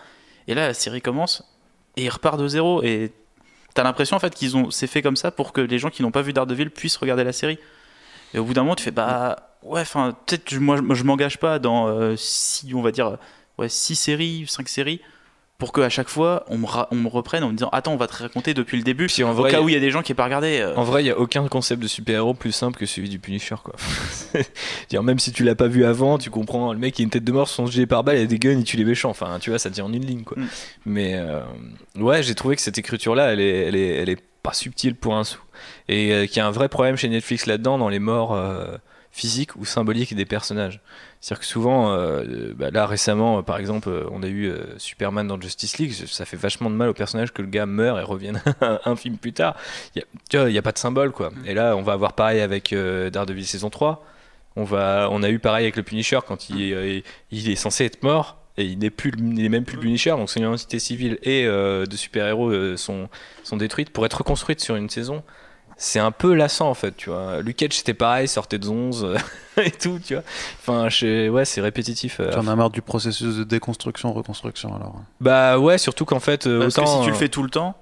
Et 0.46 0.54
là, 0.54 0.66
la 0.66 0.74
série 0.74 1.02
commence 1.02 1.44
et 1.96 2.04
il 2.04 2.08
repart 2.08 2.38
de 2.38 2.48
zéro. 2.48 2.82
Et 2.82 3.12
t'as 3.74 3.82
l'impression 3.82 4.16
en 4.16 4.20
fait 4.20 4.34
qu'ils 4.34 4.56
ont 4.56 4.70
c'est 4.70 4.86
fait 4.86 5.02
comme 5.02 5.16
ça 5.16 5.30
pour 5.30 5.52
que 5.52 5.60
les 5.60 5.78
gens 5.78 5.90
qui 5.90 6.02
n'ont 6.02 6.10
pas 6.10 6.22
vu 6.22 6.32
Daredevil 6.32 6.70
puissent 6.70 6.96
regarder 6.96 7.24
la 7.24 7.32
série. 7.32 7.58
Et 8.32 8.38
au 8.38 8.44
bout 8.44 8.54
d'un 8.54 8.62
moment, 8.62 8.74
tu 8.74 8.84
fais 8.84 8.90
Bah 8.90 9.36
ouais, 9.62 9.82
enfin, 9.82 10.16
peut-être 10.26 10.54
moi, 10.54 10.78
je 10.94 11.04
m'engage 11.04 11.38
pas 11.38 11.58
dans 11.58 11.88
euh, 11.88 12.16
six, 12.16 12.72
on 12.74 12.82
va 12.82 12.90
dire, 12.90 13.18
ouais, 13.58 13.68
six 13.68 13.96
séries, 13.96 14.46
cinq 14.48 14.68
séries. 14.68 15.00
Pour 15.58 15.72
qu'à 15.72 15.88
chaque 15.88 16.08
fois, 16.08 16.44
on 16.46 16.56
me, 16.56 16.66
ra- 16.66 16.86
on 16.92 16.94
me 16.94 17.08
reprenne 17.08 17.42
en 17.42 17.48
me 17.48 17.54
disant 17.54 17.68
Attends, 17.72 17.92
on 17.92 17.96
va 17.96 18.06
te 18.06 18.14
raconter 18.22 18.54
depuis 18.54 18.76
le 18.76 18.84
début. 18.84 19.08
Puis 19.08 19.24
en 19.24 19.32
Au 19.32 19.34
vrai, 19.34 19.50
cas 19.50 19.60
où 19.60 19.68
il 19.68 19.72
y 19.72 19.76
a 19.76 19.80
des 19.80 19.90
gens 19.90 20.02
qui 20.02 20.12
n'ont 20.12 20.16
pas 20.16 20.24
regardé. 20.26 20.60
euh, 20.60 20.76
En 20.76 20.84
vrai, 20.84 21.00
il 21.02 21.06
n'y 21.06 21.10
a 21.10 21.18
aucun 21.18 21.48
concept 21.48 21.82
de 21.82 21.88
super-héros 21.88 22.32
plus 22.34 22.52
simple 22.52 22.78
que 22.78 22.86
celui 22.86 23.08
du 23.08 23.18
Punisher, 23.18 23.56
quoi. 23.64 23.74
dire 24.88 25.02
même 25.02 25.18
si 25.18 25.32
tu 25.32 25.42
l'as 25.42 25.56
pas 25.56 25.66
vu 25.66 25.84
avant, 25.84 26.16
tu 26.16 26.30
comprends, 26.30 26.72
le 26.72 26.78
mec 26.78 26.96
il 27.00 27.02
a 27.02 27.04
une 27.04 27.10
tête 27.10 27.24
de 27.24 27.32
mort, 27.32 27.48
son 27.48 27.66
gilet 27.66 27.86
par 27.86 28.04
balle, 28.04 28.18
il 28.18 28.22
a 28.22 28.26
des 28.26 28.38
guns, 28.38 28.52
il 28.56 28.62
tue 28.62 28.76
les 28.76 28.84
méchants. 28.84 29.10
Enfin, 29.10 29.38
tu 29.40 29.50
vois, 29.50 29.58
ça 29.58 29.68
tient 29.68 29.84
en 29.84 29.92
une 29.92 30.06
ligne, 30.06 30.22
quoi. 30.22 30.38
Mm. 30.40 30.46
Mais 30.86 31.14
euh, 31.16 31.40
ouais, 31.96 32.22
j'ai 32.22 32.36
trouvé 32.36 32.54
que 32.54 32.62
cette 32.62 32.78
écriture-là, 32.78 33.32
elle 33.32 33.40
est, 33.40 33.66
elle 33.66 33.74
est, 33.74 33.88
elle 33.96 34.08
est 34.10 34.22
pas 34.44 34.52
subtile 34.52 34.94
pour 34.94 35.16
un 35.16 35.24
sou. 35.24 35.40
Et 35.88 36.12
euh, 36.12 36.26
qu'il 36.26 36.36
y 36.36 36.40
a 36.40 36.46
un 36.46 36.52
vrai 36.52 36.68
problème 36.68 36.94
chez 36.96 37.08
Netflix 37.08 37.46
là-dedans, 37.46 37.78
dans 37.78 37.88
les 37.88 37.98
morts 37.98 38.40
physiques 39.10 39.56
ou 39.56 39.64
symboliques 39.64 40.14
des 40.14 40.24
personnages. 40.24 40.80
C'est-à-dire 41.20 41.40
que 41.40 41.46
souvent, 41.46 41.92
euh, 41.92 42.52
bah 42.54 42.70
là 42.70 42.86
récemment, 42.86 43.38
euh, 43.38 43.42
par 43.42 43.58
exemple, 43.58 43.88
euh, 43.88 44.04
on 44.12 44.22
a 44.22 44.28
eu 44.28 44.46
euh, 44.46 44.78
Superman 44.78 45.26
dans 45.26 45.40
Justice 45.40 45.78
League, 45.78 45.92
ça 45.92 46.24
fait 46.24 46.36
vachement 46.36 46.70
de 46.70 46.76
mal 46.76 46.88
au 46.88 46.94
personnage 46.94 47.32
que 47.32 47.42
le 47.42 47.48
gars 47.48 47.66
meurt 47.66 47.98
et 47.98 48.02
revienne 48.02 48.40
un 48.84 48.96
film 48.96 49.16
plus 49.16 49.32
tard. 49.32 49.56
Il 49.94 49.98
y 49.98 50.02
a, 50.02 50.06
tu 50.30 50.38
vois, 50.38 50.48
il 50.48 50.52
n'y 50.52 50.58
a 50.58 50.62
pas 50.62 50.72
de 50.72 50.78
symbole, 50.78 51.10
quoi. 51.10 51.30
Et 51.44 51.54
là, 51.54 51.76
on 51.76 51.82
va 51.82 51.92
avoir 51.94 52.12
pareil 52.12 52.40
avec 52.40 52.72
euh, 52.72 53.10
Daredevil 53.10 53.46
saison 53.46 53.70
3. 53.70 54.04
On, 54.56 54.64
va, 54.64 55.08
on 55.10 55.22
a 55.22 55.30
eu 55.30 55.38
pareil 55.38 55.64
avec 55.64 55.76
le 55.76 55.82
Punisher 55.82 56.18
quand 56.26 56.50
il, 56.50 56.72
euh, 56.72 57.00
il 57.30 57.50
est 57.50 57.56
censé 57.56 57.84
être 57.84 58.02
mort. 58.02 58.38
Et 58.56 58.64
il 58.64 58.78
n'est 58.80 58.90
plus, 58.90 59.12
il 59.16 59.44
est 59.44 59.48
même 59.48 59.64
plus 59.64 59.76
le 59.76 59.82
Punisher, 59.82 60.10
donc 60.10 60.28
son 60.28 60.40
identité 60.40 60.80
civile 60.80 61.18
et 61.22 61.46
euh, 61.46 61.86
de 61.86 61.94
super-héros 61.94 62.50
euh, 62.50 62.76
sont, 62.76 63.08
sont 63.44 63.56
détruites 63.56 63.90
pour 63.90 64.04
être 64.04 64.14
reconstruites 64.14 64.60
sur 64.60 64.74
une 64.74 64.90
saison. 64.90 65.22
C'est 65.80 66.00
un 66.00 66.10
peu 66.10 66.34
lassant 66.34 66.68
en 66.68 66.74
fait, 66.74 66.96
tu 66.96 67.08
vois. 67.08 67.40
Luke 67.40 67.56
Cage 67.56 67.72
c'était 67.74 67.94
pareil, 67.94 68.26
sortait 68.26 68.58
de 68.58 68.68
11 68.68 69.04
euh, 69.04 69.16
et 69.62 69.70
tout, 69.70 70.00
tu 70.04 70.14
vois. 70.14 70.24
Enfin, 70.60 70.88
je- 70.88 71.28
ouais, 71.28 71.44
c'est 71.44 71.60
répétitif. 71.60 72.18
euh. 72.18 72.32
Tu 72.32 72.36
en 72.38 72.48
as 72.48 72.56
marre 72.56 72.70
du 72.70 72.82
processus 72.82 73.36
de 73.36 73.44
déconstruction, 73.44 74.12
reconstruction 74.12 74.74
alors. 74.74 74.96
Bah 75.20 75.58
ouais, 75.58 75.78
surtout 75.78 76.04
qu'en 76.04 76.18
fait, 76.20 76.46
euh, 76.48 76.60
parce 76.62 76.74
que 76.74 76.80
autant. 76.80 76.98
si 76.98 77.04
tu 77.04 77.10
le 77.10 77.16
fais 77.16 77.28
tout 77.28 77.44
le 77.44 77.50
temps, 77.50 77.76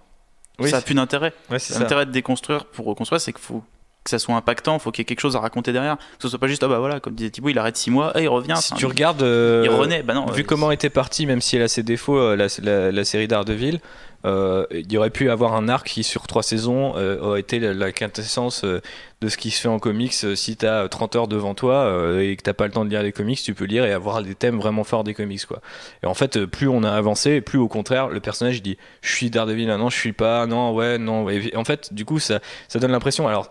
Oui, 0.58 0.68
ça 0.70 0.76
n'a 0.76 0.82
plus 0.82 0.94
d'intérêt. 0.94 1.32
ouais. 1.50 1.56
L'intérêt 1.78 2.04
de 2.06 2.10
déconstruire 2.12 2.66
pour 2.66 2.84
reconstruire, 2.84 3.20
c'est 3.20 3.32
qu'il 3.32 3.42
faut 3.42 3.64
que 4.06 4.10
ça 4.10 4.18
soit 4.18 4.34
impactant, 4.34 4.74
il 4.74 4.80
faut 4.80 4.90
qu'il 4.90 5.02
y 5.02 5.04
ait 5.04 5.06
quelque 5.06 5.20
chose 5.20 5.36
à 5.36 5.40
raconter 5.40 5.72
derrière. 5.72 5.96
Que 5.96 6.02
ce 6.22 6.28
soit 6.28 6.38
pas 6.38 6.46
juste, 6.46 6.62
ah 6.62 6.68
bah 6.68 6.78
voilà, 6.78 6.98
comme 7.00 7.14
disait 7.14 7.30
Thibaut, 7.30 7.50
il 7.50 7.58
arrête 7.58 7.76
6 7.76 7.90
mois, 7.90 8.18
et 8.18 8.22
il 8.24 8.28
revient. 8.28 8.54
Si 8.56 8.72
tu 8.74 8.86
regardes. 8.86 9.22
euh, 9.22 9.62
il 9.64 9.70
renaît, 9.70 10.02
bah 10.02 10.14
non. 10.14 10.26
Vu 10.26 10.42
euh, 10.42 10.44
comment 10.44 10.70
était 10.70 10.90
partie, 10.90 11.26
même 11.26 11.40
si 11.42 11.56
elle 11.56 11.62
a 11.62 11.68
ses 11.68 11.82
défauts, 11.82 12.16
euh, 12.18 12.36
la, 12.36 12.46
la- 12.62 12.90
la 12.92 13.04
série 13.04 13.28
d'Ardeville, 13.28 13.80
euh, 14.24 14.66
il 14.72 14.90
y 14.90 14.98
aurait 14.98 15.10
pu 15.10 15.30
avoir 15.30 15.54
un 15.54 15.68
arc 15.68 15.86
qui, 15.86 16.02
sur 16.02 16.26
trois 16.26 16.42
saisons, 16.42 16.94
aurait 17.20 17.40
été 17.40 17.60
la, 17.60 17.74
la 17.74 17.92
quintessence 17.92 18.64
de 18.64 19.28
ce 19.28 19.36
qui 19.36 19.50
se 19.52 19.60
fait 19.60 19.68
en 19.68 19.78
comics. 19.78 20.12
Si 20.12 20.56
tu 20.56 20.66
as 20.66 20.88
30 20.88 21.14
heures 21.16 21.28
devant 21.28 21.54
toi 21.54 21.92
et 22.20 22.34
que 22.36 22.42
t'as 22.42 22.52
pas 22.54 22.66
le 22.66 22.72
temps 22.72 22.84
de 22.84 22.90
lire 22.90 23.02
les 23.04 23.12
comics, 23.12 23.40
tu 23.40 23.54
peux 23.54 23.66
lire 23.66 23.84
et 23.84 23.92
avoir 23.92 24.22
des 24.22 24.34
thèmes 24.34 24.58
vraiment 24.58 24.82
forts 24.84 25.04
des 25.04 25.14
comics. 25.14 25.44
Quoi. 25.46 25.60
Et 26.02 26.06
en 26.06 26.14
fait, 26.14 26.44
plus 26.46 26.66
on 26.68 26.82
a 26.82 26.90
avancé, 26.90 27.40
plus 27.40 27.58
au 27.58 27.68
contraire, 27.68 28.08
le 28.08 28.18
personnage 28.20 28.62
dit 28.62 28.76
Je 29.00 29.14
suis 29.14 29.30
Daredevil, 29.30 29.70
ah 29.70 29.76
non, 29.76 29.90
je 29.90 29.96
suis 29.98 30.12
pas, 30.12 30.46
non, 30.46 30.72
ouais, 30.74 30.98
non. 30.98 31.28
Et 31.30 31.54
en 31.54 31.64
fait, 31.64 31.92
du 31.94 32.04
coup, 32.04 32.18
ça, 32.18 32.40
ça 32.68 32.78
donne 32.80 32.90
l'impression. 32.92 33.28
Alors, 33.28 33.48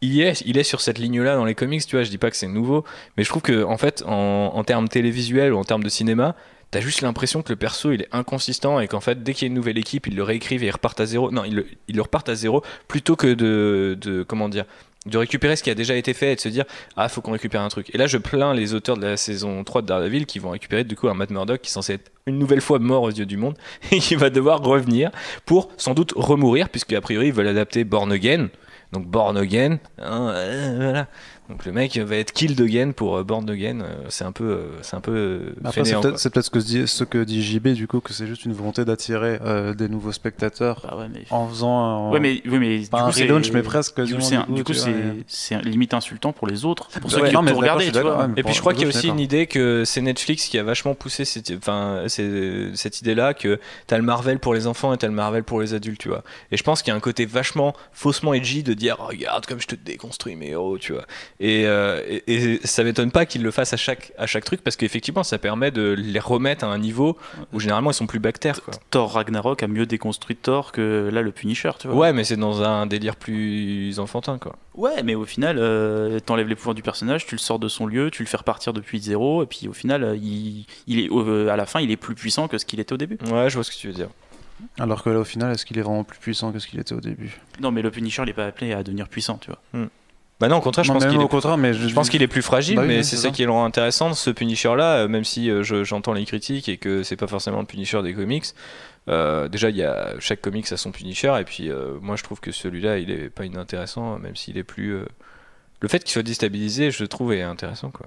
il 0.00 0.20
est, 0.20 0.42
il 0.46 0.58
est 0.58 0.62
sur 0.62 0.80
cette 0.80 0.98
ligne-là 0.98 1.36
dans 1.36 1.44
les 1.44 1.54
comics, 1.54 1.86
tu 1.86 1.96
vois. 1.96 2.04
Je 2.04 2.10
dis 2.10 2.18
pas 2.18 2.30
que 2.30 2.36
c'est 2.36 2.48
nouveau, 2.48 2.84
mais 3.16 3.24
je 3.24 3.28
trouve 3.28 3.42
que 3.42 3.64
en 3.64 3.78
fait, 3.78 4.02
en, 4.06 4.62
termes 4.64 4.88
télévisuels 4.88 5.52
ou 5.52 5.58
en 5.58 5.64
termes 5.64 5.84
de 5.84 5.88
cinéma, 5.88 6.34
t'as 6.70 6.80
juste 6.80 7.00
l'impression 7.00 7.42
que 7.42 7.50
le 7.50 7.56
perso 7.56 7.92
il 7.92 8.02
est 8.02 8.08
inconsistant 8.12 8.80
et 8.80 8.88
qu'en 8.88 9.00
fait, 9.00 9.22
dès 9.22 9.32
qu'il 9.32 9.46
y 9.46 9.46
a 9.46 9.48
une 9.48 9.54
nouvelle 9.54 9.78
équipe, 9.78 10.06
ils 10.06 10.16
le 10.16 10.22
réécrivent 10.22 10.62
et 10.62 10.66
ils 10.66 10.70
repartent 10.70 11.00
à 11.00 11.06
zéro. 11.06 11.30
Non, 11.30 11.44
ils 11.44 11.54
le, 11.54 11.66
ils 11.88 12.00
repartent 12.00 12.28
à 12.28 12.34
zéro 12.34 12.62
plutôt 12.88 13.16
que 13.16 13.34
de, 13.34 13.96
de 14.00 14.22
comment 14.22 14.48
dire, 14.48 14.64
de 15.06 15.18
récupérer 15.18 15.56
ce 15.56 15.62
qui 15.62 15.70
a 15.70 15.74
déjà 15.74 15.96
été 15.96 16.12
fait 16.12 16.32
et 16.32 16.36
de 16.36 16.40
se 16.40 16.48
dire 16.48 16.64
ah 16.96 17.08
faut 17.08 17.20
qu'on 17.20 17.32
récupère 17.32 17.62
un 17.62 17.68
truc. 17.68 17.94
Et 17.94 17.98
là, 17.98 18.06
je 18.06 18.18
plains 18.18 18.52
les 18.52 18.74
auteurs 18.74 18.96
de 18.96 19.06
la 19.06 19.16
saison 19.16 19.64
3 19.64 19.82
de 19.82 19.86
Daredevil 19.86 20.26
qui 20.26 20.38
vont 20.38 20.50
récupérer 20.50 20.84
du 20.84 20.96
coup 20.96 21.08
un 21.08 21.14
Matt 21.14 21.30
Murdock 21.30 21.62
qui 21.62 21.70
est 21.70 21.72
censé 21.72 21.94
être 21.94 22.10
une 22.26 22.38
nouvelle 22.38 22.60
fois 22.60 22.78
mort 22.78 23.02
aux 23.02 23.10
yeux 23.10 23.26
du 23.26 23.36
monde 23.36 23.56
et 23.92 23.98
qui 24.00 24.16
va 24.16 24.30
devoir 24.30 24.62
revenir 24.62 25.10
pour 25.46 25.70
sans 25.76 25.94
doute 25.94 26.12
remourir 26.16 26.68
puisque 26.68 26.92
a 26.92 27.00
priori 27.00 27.28
ils 27.28 27.32
veulent 27.32 27.48
adapter 27.48 27.84
Born 27.84 28.12
Again. 28.12 28.48
Donc 28.92 29.06
Born 29.06 29.36
Again, 29.36 29.78
hein, 29.98 30.30
euh, 30.34 30.74
voilà. 30.76 31.06
Donc 31.48 31.64
le 31.64 31.70
mec 31.72 31.96
va 31.96 32.16
être 32.16 32.32
killed 32.32 32.60
again 32.60 32.90
pour 32.90 33.16
euh, 33.16 33.22
Born 33.22 33.48
Again. 33.48 33.80
euh, 33.80 33.94
c'est 34.08 34.24
un 34.24 34.32
peu, 34.32 34.44
euh, 34.44 34.66
c'est 34.82 34.96
un 34.96 35.00
peu 35.00 35.54
Après, 35.64 35.84
c'est 35.84 35.94
peut-être 36.30 36.42
ce, 36.44 36.50
que 36.50 36.58
dit- 36.58 36.88
ce 36.88 37.04
que 37.04 37.22
dit 37.22 37.42
JB, 37.42 37.68
du 37.68 37.86
coup, 37.86 38.00
que 38.00 38.12
c'est 38.12 38.26
juste 38.26 38.44
une 38.44 38.52
volonté 38.52 38.84
d'attirer 38.84 39.38
euh, 39.44 39.72
des 39.72 39.88
nouveaux 39.88 40.10
spectateurs 40.12 40.80
bah 40.82 40.96
ouais, 40.98 41.06
mais. 41.12 41.22
en 41.30 41.46
faisant 41.48 41.78
un, 41.78 42.10
Ouais, 42.10 42.18
mais, 42.20 42.42
oui, 42.46 42.58
mais 42.58 42.78
pas 42.90 42.98
du 42.98 43.02
un 43.04 43.06
coup, 43.06 43.12
c'est- 43.12 43.22
relaunch, 43.24 43.52
mais 43.52 43.62
presque. 43.62 44.00
Du 44.02 44.14
coup, 44.16 44.74
c'est 44.74 45.54
un- 45.54 45.60
limite 45.62 45.94
insultant 45.94 46.32
pour 46.32 46.46
les 46.48 46.64
autres, 46.64 46.88
pour 47.00 47.10
ceux 47.10 47.20
Ouais, 47.22 47.28
qui 47.28 47.34
non, 47.34 47.40
ont 47.40 47.42
mais 47.44 47.52
regardé, 47.52 47.92
tu 47.92 48.00
vois. 48.00 48.28
Et 48.36 48.42
puis 48.42 48.52
je 48.54 48.60
crois 48.60 48.72
qu'il 48.74 48.82
y 48.82 48.86
a 48.86 48.88
aussi 48.88 49.06
une 49.06 49.12
d'accord. 49.14 49.20
idée 49.24 49.46
que 49.46 49.84
c'est 49.84 50.00
Netflix 50.02 50.46
qui 50.48 50.58
a 50.58 50.62
vachement 50.62 50.94
poussé 50.94 51.24
cette, 51.24 51.52
enfin, 51.56 52.04
cette 52.08 53.00
idée-là 53.00 53.34
que 53.34 53.60
t'as 53.86 53.96
le 53.96 54.02
Marvel 54.02 54.38
pour 54.38 54.54
les 54.54 54.66
enfants 54.66 54.92
et 54.92 54.96
t'as 54.98 55.06
le 55.06 55.12
Marvel 55.12 55.44
pour 55.44 55.60
les 55.60 55.74
adultes, 55.74 56.00
tu 56.00 56.08
vois. 56.08 56.22
Et 56.50 56.56
je 56.56 56.62
pense 56.62 56.82
qu'il 56.82 56.90
y 56.90 56.94
a 56.94 56.96
un 56.96 57.00
côté 57.00 57.24
vachement 57.26 57.74
faussement 57.92 58.34
edgy 58.34 58.62
de 58.62 58.74
dire 58.74 58.96
regarde 58.98 59.46
comme 59.46 59.60
je 59.60 59.66
te 59.66 59.74
déconstruis 59.74 60.36
mes 60.36 60.48
héros, 60.50 60.78
tu 60.78 60.92
vois. 60.92 61.04
Et, 61.38 61.66
euh, 61.66 62.00
et, 62.06 62.22
et 62.26 62.66
ça 62.66 62.82
m'étonne 62.82 63.10
pas 63.10 63.26
qu'ils 63.26 63.42
le 63.42 63.50
fassent 63.50 63.74
à 63.74 63.76
chaque, 63.76 64.12
à 64.16 64.26
chaque 64.26 64.44
truc 64.44 64.62
parce 64.62 64.76
qu'effectivement 64.76 65.22
ça 65.22 65.36
permet 65.38 65.70
de 65.70 65.92
les 65.98 66.18
remettre 66.18 66.64
à 66.64 66.68
un 66.68 66.78
niveau 66.78 67.18
où 67.52 67.60
généralement 67.60 67.90
ils 67.90 67.94
sont 67.94 68.06
plus 68.06 68.18
bactères, 68.20 68.62
quoi. 68.62 68.72
Thor 68.90 69.12
Ragnarok 69.12 69.62
a 69.62 69.66
mieux 69.68 69.84
déconstruit 69.84 70.36
Thor 70.36 70.72
que 70.72 71.10
là 71.12 71.20
le 71.20 71.32
Punisher, 71.32 71.72
tu 71.78 71.88
vois. 71.88 71.96
Ouais, 71.96 72.12
mais 72.14 72.24
c'est 72.24 72.36
dans 72.36 72.62
un 72.62 72.86
délire 72.86 73.16
plus 73.16 73.98
enfantin, 73.98 74.38
quoi. 74.38 74.56
Ouais, 74.74 75.02
mais 75.02 75.14
au 75.14 75.24
final, 75.24 75.56
euh, 75.58 76.20
t'enlèves 76.20 76.48
les 76.48 76.54
pouvoirs 76.54 76.74
du 76.74 76.82
personnage, 76.82 77.26
tu 77.26 77.34
le 77.34 77.40
sors 77.40 77.58
de 77.58 77.68
son 77.68 77.86
lieu, 77.86 78.10
tu 78.10 78.22
le 78.22 78.28
fais 78.28 78.36
repartir 78.36 78.72
depuis 78.72 79.00
zéro, 79.00 79.42
et 79.42 79.46
puis 79.46 79.68
au 79.68 79.72
final, 79.72 80.04
euh, 80.04 80.16
il, 80.16 80.66
il 80.86 81.00
est, 81.00 81.08
euh, 81.10 81.48
à 81.48 81.56
la 81.56 81.66
fin, 81.66 81.80
il 81.80 81.90
est 81.90 81.96
plus 81.96 82.14
puissant 82.14 82.48
que 82.48 82.58
ce 82.58 82.64
qu'il 82.64 82.80
était 82.80 82.92
au 82.92 82.98
début. 82.98 83.18
Ouais, 83.30 83.50
je 83.50 83.54
vois 83.54 83.64
ce 83.64 83.70
que 83.70 83.76
tu 83.76 83.88
veux 83.88 83.94
dire. 83.94 84.08
Alors 84.78 85.02
que 85.02 85.10
là, 85.10 85.18
au 85.20 85.24
final, 85.24 85.52
est-ce 85.52 85.66
qu'il 85.66 85.78
est 85.78 85.82
vraiment 85.82 86.04
plus 86.04 86.18
puissant 86.18 86.50
que 86.50 86.58
ce 86.58 86.66
qu'il 86.66 86.80
était 86.80 86.94
au 86.94 87.00
début? 87.00 87.38
Non, 87.60 87.70
mais 87.70 87.82
le 87.82 87.90
Punisher, 87.90 88.22
il 88.22 88.30
est 88.30 88.34
pas 88.34 88.46
appelé 88.46 88.72
à 88.72 88.82
devenir 88.82 89.08
puissant, 89.08 89.38
tu 89.38 89.50
vois. 89.50 89.86
Bah 90.38 90.48
non, 90.48 90.56
au 90.56 90.60
contraire, 90.60 90.84
je 90.84 90.92
Non, 90.92 90.98
pense 90.98 91.06
qu'il 91.06 91.18
est 91.20 91.28
contraire, 91.28 91.56
mais 91.56 91.72
Je 91.72 91.94
pense 91.94 92.10
qu'il 92.10 92.22
est 92.22 92.28
plus 92.28 92.42
fragile, 92.42 92.76
Bah 92.76 92.82
oui, 92.82 92.88
mais 92.88 93.02
c'est 93.02 93.16
ça 93.16 93.30
qui 93.30 93.42
le 93.44 93.50
rend 93.50 93.64
intéressant, 93.64 94.12
ce 94.12 94.28
Punisher-là, 94.30 94.96
euh, 94.98 95.08
même 95.08 95.24
si 95.24 95.50
euh, 95.50 95.62
je- 95.62 95.82
j'entends 95.82 96.12
les 96.12 96.26
critiques 96.26 96.68
et 96.68 96.76
que 96.76 97.02
c'est 97.02 97.16
pas 97.16 97.26
forcément 97.26 97.60
le 97.60 97.66
Punisher 97.66 98.02
des 98.02 98.12
comics. 98.12 98.44
Euh, 99.08 99.48
déjà, 99.48 99.70
il 99.70 99.76
y 99.76 99.82
a 99.82 100.14
chaque 100.18 100.42
comics 100.42 100.70
a 100.72 100.76
son 100.76 100.92
Punisher, 100.92 101.34
et 101.40 101.44
puis 101.44 101.70
euh, 101.70 101.94
moi 102.02 102.16
je 102.16 102.22
trouve 102.22 102.40
que 102.40 102.52
celui-là, 102.52 102.98
il 102.98 103.10
est 103.10 103.30
pas 103.30 103.46
inintéressant, 103.46 104.18
même 104.18 104.36
s'il 104.36 104.58
est 104.58 104.64
plus, 104.64 104.98
le 105.80 105.88
fait 105.88 106.00
qu'il 106.00 106.10
soit 106.10 106.22
déstabilisé, 106.22 106.90
je 106.90 107.04
trouve, 107.04 107.32
est 107.32 107.42
intéressant. 107.42 107.90
Quoi. 107.90 108.06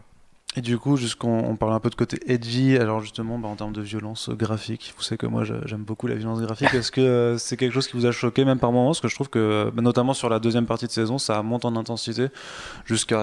Et 0.56 0.62
du 0.62 0.80
coup, 0.80 0.98
jusqu'on 0.98 1.44
on 1.48 1.56
parle 1.56 1.74
un 1.74 1.80
peu 1.80 1.92
de 1.92 1.96
côté 1.96 2.20
edgy, 2.26 2.76
alors 2.76 3.02
justement, 3.02 3.38
bah, 3.38 3.48
en 3.48 3.56
termes 3.56 3.72
de 3.72 3.84
violence 3.84 4.32
graphique, 4.32 4.96
vous 4.98 5.04
savez 5.04 5.18
que 5.18 5.28
moi 5.28 5.44
j'aime 5.44 5.84
beaucoup 5.84 6.08
la 6.08 6.16
violence 6.16 6.42
graphique. 6.42 6.74
Est-ce 6.74 6.92
que 6.92 7.02
euh, 7.02 7.38
c'est 7.38 7.56
quelque 7.56 7.72
chose 7.72 7.88
qui 7.88 7.96
vous 7.96 8.08
a 8.08 8.12
choqué, 8.12 8.46
même 8.46 8.58
par 8.58 8.72
moments? 8.72 8.88
Parce 8.88 9.00
que 9.00 9.08
je 9.08 9.14
trouve 9.14 9.30
que, 9.30 9.72
bah, 9.72 9.84
notamment 9.84 10.16
sur 10.16 10.28
la 10.28 10.40
deuxième 10.40 10.66
partie 10.66 10.88
de 10.88 10.92
saison, 10.92 11.20
ça 11.20 11.44
monte 11.44 11.66
en 11.66 11.76
intensité 11.76 12.30
jusqu'à 12.86 13.22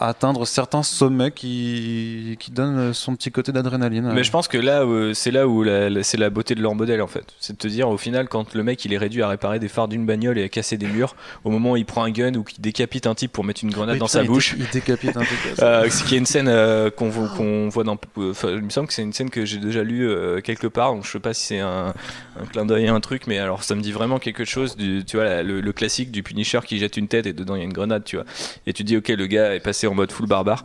atteindre, 0.00 0.46
certains 0.46 0.82
sommets 0.82 1.32
qui, 1.32 2.38
qui 2.40 2.50
donnent 2.50 2.94
son 2.94 3.14
petit 3.14 3.30
côté 3.30 3.52
d'adrénaline. 3.52 4.10
Mais 4.14 4.24
je 4.24 4.30
pense 4.30 4.48
que 4.48 4.56
là, 4.56 4.84
euh, 4.84 5.12
c'est 5.12 5.32
là 5.32 5.46
où 5.46 5.66
c'est 6.02 6.16
la 6.16 6.30
beauté 6.30 6.54
de 6.54 6.62
leur 6.62 6.74
modèle 6.74 7.02
en 7.02 7.08
fait. 7.08 7.34
C'est 7.40 7.52
de 7.52 7.58
te 7.58 7.68
dire 7.68 7.90
au 7.90 7.98
final, 7.98 8.26
quand 8.26 8.54
le 8.54 8.62
mec 8.62 8.82
il 8.86 8.94
est 8.94 8.98
réduit 8.98 9.20
à 9.20 9.28
réparer 9.28 9.58
des 9.58 9.68
phares 9.68 9.88
d'une 9.88 10.06
bagnole 10.06 10.38
et 10.38 10.44
à 10.44 10.48
casser 10.48 10.78
des 10.78 10.86
murs, 10.86 11.14
au 11.44 11.50
moment 11.50 11.72
où 11.72 11.76
il 11.76 11.84
prend 11.84 12.04
un 12.04 12.10
gun 12.10 12.34
ou 12.36 12.42
qu'il 12.42 12.62
décapite 12.62 13.06
un 13.06 13.14
type 13.14 13.32
pour 13.32 13.44
mettre 13.44 13.62
une 13.64 13.70
grenade 13.70 13.96
Oui, 13.96 13.98
dans 13.98 14.06
putain, 14.06 14.18
sa 14.20 14.22
il 14.22 14.28
bouche. 14.28 14.54
Il 14.58 14.66
décapite 14.72 15.14
un. 15.14 15.24
Euh, 15.60 15.88
ce 15.88 16.04
qui 16.04 16.14
est 16.14 16.18
une 16.18 16.26
scène 16.26 16.48
euh, 16.54 16.90
qu'on 16.90 17.08
voit, 17.10 17.28
qu'on 17.28 17.68
voit 17.68 17.84
dans. 17.84 17.98
enfin, 18.16 18.50
il 18.50 18.62
me 18.62 18.70
semble 18.70 18.88
que 18.88 18.94
c'est 18.94 19.02
une 19.02 19.12
scène 19.12 19.30
que 19.30 19.44
j'ai 19.44 19.58
déjà 19.58 19.82
lue 19.82 20.08
euh, 20.08 20.40
quelque 20.40 20.66
part, 20.66 20.94
donc 20.94 21.04
je 21.04 21.10
sais 21.10 21.20
pas 21.20 21.34
si 21.34 21.44
c'est 21.46 21.60
un, 21.60 21.92
un 22.40 22.46
clin 22.50 22.64
d'œil 22.64 22.86
à 22.88 22.94
un 22.94 23.00
truc, 23.00 23.26
mais 23.26 23.38
alors 23.38 23.62
ça 23.64 23.74
me 23.74 23.80
dit 23.82 23.92
vraiment 23.92 24.18
quelque 24.18 24.44
chose 24.44 24.76
du, 24.76 25.04
tu 25.04 25.16
vois, 25.16 25.24
la- 25.26 25.42
le, 25.42 25.60
le 25.60 25.72
classique 25.72 26.10
du 26.10 26.22
Punisher 26.22 26.60
qui 26.64 26.78
jette 26.78 26.96
une 26.96 27.08
tête 27.08 27.26
et 27.26 27.32
dedans 27.32 27.54
il 27.56 27.58
y 27.58 27.62
a 27.62 27.64
une 27.64 27.72
grenade, 27.72 28.04
tu 28.04 28.16
vois. 28.16 28.24
Et 28.66 28.72
tu 28.72 28.84
dis, 28.84 28.96
ok, 28.96 29.08
le 29.08 29.26
gars 29.26 29.54
est 29.54 29.60
passé 29.60 29.86
en 29.86 29.94
mode 29.94 30.12
full 30.12 30.26
barbare. 30.26 30.64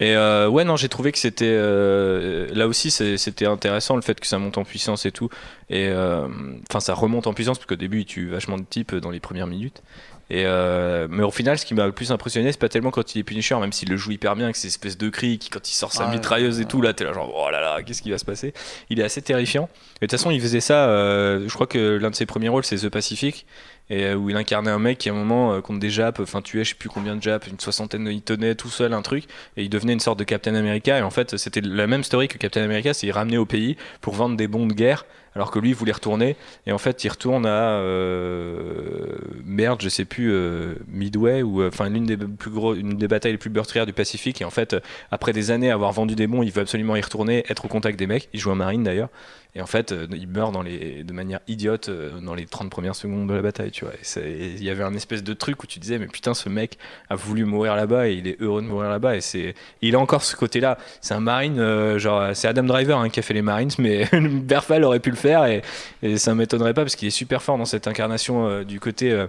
Et 0.00 0.14
euh, 0.14 0.48
ouais, 0.48 0.62
non, 0.64 0.76
j'ai 0.76 0.88
trouvé 0.88 1.10
que 1.10 1.18
c'était. 1.18 1.44
euh, 1.48 2.46
là 2.54 2.68
aussi, 2.68 2.90
c'était 2.90 3.46
intéressant 3.46 3.96
le 3.96 4.02
fait 4.02 4.20
que 4.20 4.26
ça 4.28 4.38
monte 4.38 4.56
en 4.56 4.62
puissance 4.64 5.06
et 5.06 5.10
tout. 5.10 5.28
Et 5.70 5.88
euh, 5.88 6.28
enfin, 6.70 6.78
ça 6.78 6.94
remonte 6.94 7.26
en 7.26 7.34
puissance 7.34 7.58
parce 7.58 7.66
qu'au 7.66 7.74
début, 7.74 8.00
il 8.00 8.04
tue 8.06 8.28
vachement 8.28 8.58
de 8.58 8.64
types 8.64 8.94
dans 8.94 9.10
les 9.10 9.18
premières 9.18 9.48
minutes. 9.48 9.82
Et 10.30 10.44
euh, 10.44 11.08
mais 11.10 11.22
au 11.22 11.30
final, 11.30 11.58
ce 11.58 11.64
qui 11.64 11.74
m'a 11.74 11.86
le 11.86 11.92
plus 11.92 12.12
impressionné, 12.12 12.52
c'est 12.52 12.60
pas 12.60 12.68
tellement 12.68 12.90
quand 12.90 13.14
il 13.14 13.18
est 13.18 13.24
Punisher, 13.24 13.56
même 13.56 13.72
s'il 13.72 13.88
le 13.88 13.96
joue 13.96 14.10
hyper 14.10 14.36
bien, 14.36 14.44
avec 14.44 14.56
ces 14.56 14.68
espèces 14.68 14.98
de 14.98 15.08
cris, 15.08 15.38
qui, 15.38 15.48
quand 15.48 15.66
il 15.68 15.74
sort 15.74 15.92
sa 15.92 16.06
Ah 16.06 16.10
mitrailleuse 16.10 16.60
et 16.60 16.66
tout, 16.66 16.82
là, 16.82 16.92
t'es 16.92 17.04
là 17.04 17.14
genre, 17.14 17.32
oh 17.34 17.50
là 17.50 17.60
là, 17.60 17.82
qu'est-ce 17.82 18.02
qui 18.02 18.10
va 18.10 18.18
se 18.18 18.26
passer? 18.26 18.52
Il 18.90 19.00
est 19.00 19.04
assez 19.04 19.22
terrifiant. 19.22 19.70
Et 20.00 20.06
de 20.06 20.10
toute 20.10 20.10
façon, 20.12 20.30
il 20.30 20.40
faisait 20.40 20.60
ça, 20.60 20.88
euh, 20.88 21.44
je 21.48 21.54
crois 21.54 21.66
que 21.66 21.96
l'un 21.96 22.10
de 22.10 22.14
ses 22.14 22.26
premiers 22.26 22.50
rôles, 22.50 22.64
c'est 22.64 22.76
The 22.76 22.90
Pacific, 22.90 23.46
et 23.88 24.04
euh, 24.04 24.16
où 24.16 24.28
il 24.28 24.36
incarnait 24.36 24.70
un 24.70 24.78
mec 24.78 24.98
qui, 24.98 25.08
à 25.08 25.12
un 25.12 25.16
moment, 25.16 25.62
contre 25.62 25.80
des 25.80 25.88
Japs, 25.88 26.20
enfin, 26.20 26.42
tuait 26.42 26.62
je 26.62 26.70
sais 26.70 26.74
plus 26.74 26.90
combien 26.90 27.16
de 27.16 27.22
Japs, 27.22 27.46
une 27.46 27.58
soixantaine, 27.58 28.06
il 28.06 28.20
tenait 28.20 28.54
tout 28.54 28.68
seul 28.68 28.92
un 28.92 29.00
truc, 29.00 29.24
et 29.56 29.62
il 29.62 29.70
devenait 29.70 29.94
une 29.94 30.00
sorte 30.00 30.18
de 30.18 30.24
Captain 30.24 30.54
America, 30.54 30.98
et 30.98 31.02
en 31.02 31.10
fait, 31.10 31.38
c'était 31.38 31.62
la 31.62 31.86
même 31.86 32.04
story 32.04 32.28
que 32.28 32.36
Captain 32.36 32.62
America, 32.62 32.92
c'est 32.92 33.06
il 33.06 33.12
ramenait 33.12 33.38
au 33.38 33.46
pays 33.46 33.78
pour 34.02 34.12
vendre 34.12 34.36
des 34.36 34.46
bons 34.46 34.66
de 34.66 34.74
guerre, 34.74 35.06
alors 35.38 35.52
que 35.52 35.60
lui, 35.60 35.68
il 35.68 35.74
voulait 35.76 35.92
retourner, 35.92 36.34
et 36.66 36.72
en 36.72 36.78
fait, 36.78 37.04
il 37.04 37.08
retourne 37.08 37.46
à 37.46 37.78
euh, 37.78 39.16
merde, 39.44 39.80
je 39.80 39.88
sais 39.88 40.04
plus, 40.04 40.32
euh, 40.32 40.74
Midway 40.88 41.42
ou 41.42 41.62
euh, 41.62 41.68
enfin 41.68 41.88
l'une 41.88 42.06
des 42.06 42.16
plus 42.16 42.50
gros, 42.50 42.74
une 42.74 42.96
des 42.96 43.06
batailles 43.06 43.30
les 43.30 43.38
plus 43.38 43.48
meurtrières 43.48 43.86
du 43.86 43.92
Pacifique. 43.92 44.42
Et 44.42 44.44
en 44.44 44.50
fait, 44.50 44.74
après 45.12 45.32
des 45.32 45.52
années 45.52 45.70
à 45.70 45.74
avoir 45.74 45.92
vendu 45.92 46.16
des 46.16 46.26
bons, 46.26 46.42
il 46.42 46.50
veut 46.50 46.62
absolument 46.62 46.96
y 46.96 47.00
retourner, 47.00 47.44
être 47.48 47.66
au 47.66 47.68
contact 47.68 47.96
des 47.96 48.08
mecs. 48.08 48.28
Il 48.32 48.40
joue 48.40 48.50
un 48.50 48.56
marine 48.56 48.82
d'ailleurs. 48.82 49.10
Et 49.54 49.62
en 49.62 49.66
fait, 49.66 49.92
euh, 49.92 50.06
il 50.12 50.28
meurt 50.28 50.52
de 50.54 51.12
manière 51.12 51.40
idiote 51.48 51.88
euh, 51.88 52.20
dans 52.20 52.34
les 52.34 52.46
30 52.46 52.70
premières 52.70 52.94
secondes 52.94 53.28
de 53.28 53.34
la 53.34 53.42
bataille, 53.42 53.70
tu 53.70 53.84
vois. 53.84 53.94
Il 54.16 54.62
y 54.62 54.70
avait 54.70 54.84
un 54.84 54.94
espèce 54.94 55.24
de 55.24 55.32
truc 55.32 55.62
où 55.62 55.66
tu 55.66 55.78
disais, 55.78 55.98
mais 55.98 56.06
putain, 56.06 56.34
ce 56.34 56.48
mec 56.48 56.78
a 57.08 57.16
voulu 57.16 57.44
mourir 57.44 57.74
là-bas 57.74 58.08
et 58.08 58.14
il 58.14 58.28
est 58.28 58.40
heureux 58.40 58.62
de 58.62 58.66
mourir 58.66 58.90
là-bas. 58.90 59.16
Et 59.16 59.20
c'est, 59.20 59.54
il 59.80 59.94
a 59.94 59.98
encore 59.98 60.22
ce 60.22 60.36
côté-là. 60.36 60.78
C'est 61.00 61.14
un 61.14 61.20
marine, 61.20 61.58
euh, 61.58 61.98
genre, 61.98 62.36
c'est 62.36 62.46
Adam 62.46 62.64
Driver 62.64 62.98
hein, 62.98 63.08
qui 63.08 63.20
a 63.20 63.22
fait 63.22 63.34
les 63.34 63.42
Marines, 63.42 63.70
mais 63.78 64.08
Berfal 64.12 64.84
aurait 64.84 65.00
pu 65.00 65.10
le 65.10 65.16
faire 65.16 65.44
et, 65.46 65.62
et 66.02 66.18
ça 66.18 66.34
m'étonnerait 66.34 66.74
pas 66.74 66.82
parce 66.82 66.94
qu'il 66.96 67.08
est 67.08 67.12
super 67.12 67.42
fort 67.42 67.58
dans 67.58 67.64
cette 67.64 67.88
incarnation 67.88 68.62
du 68.62 68.80
côté 68.80 69.26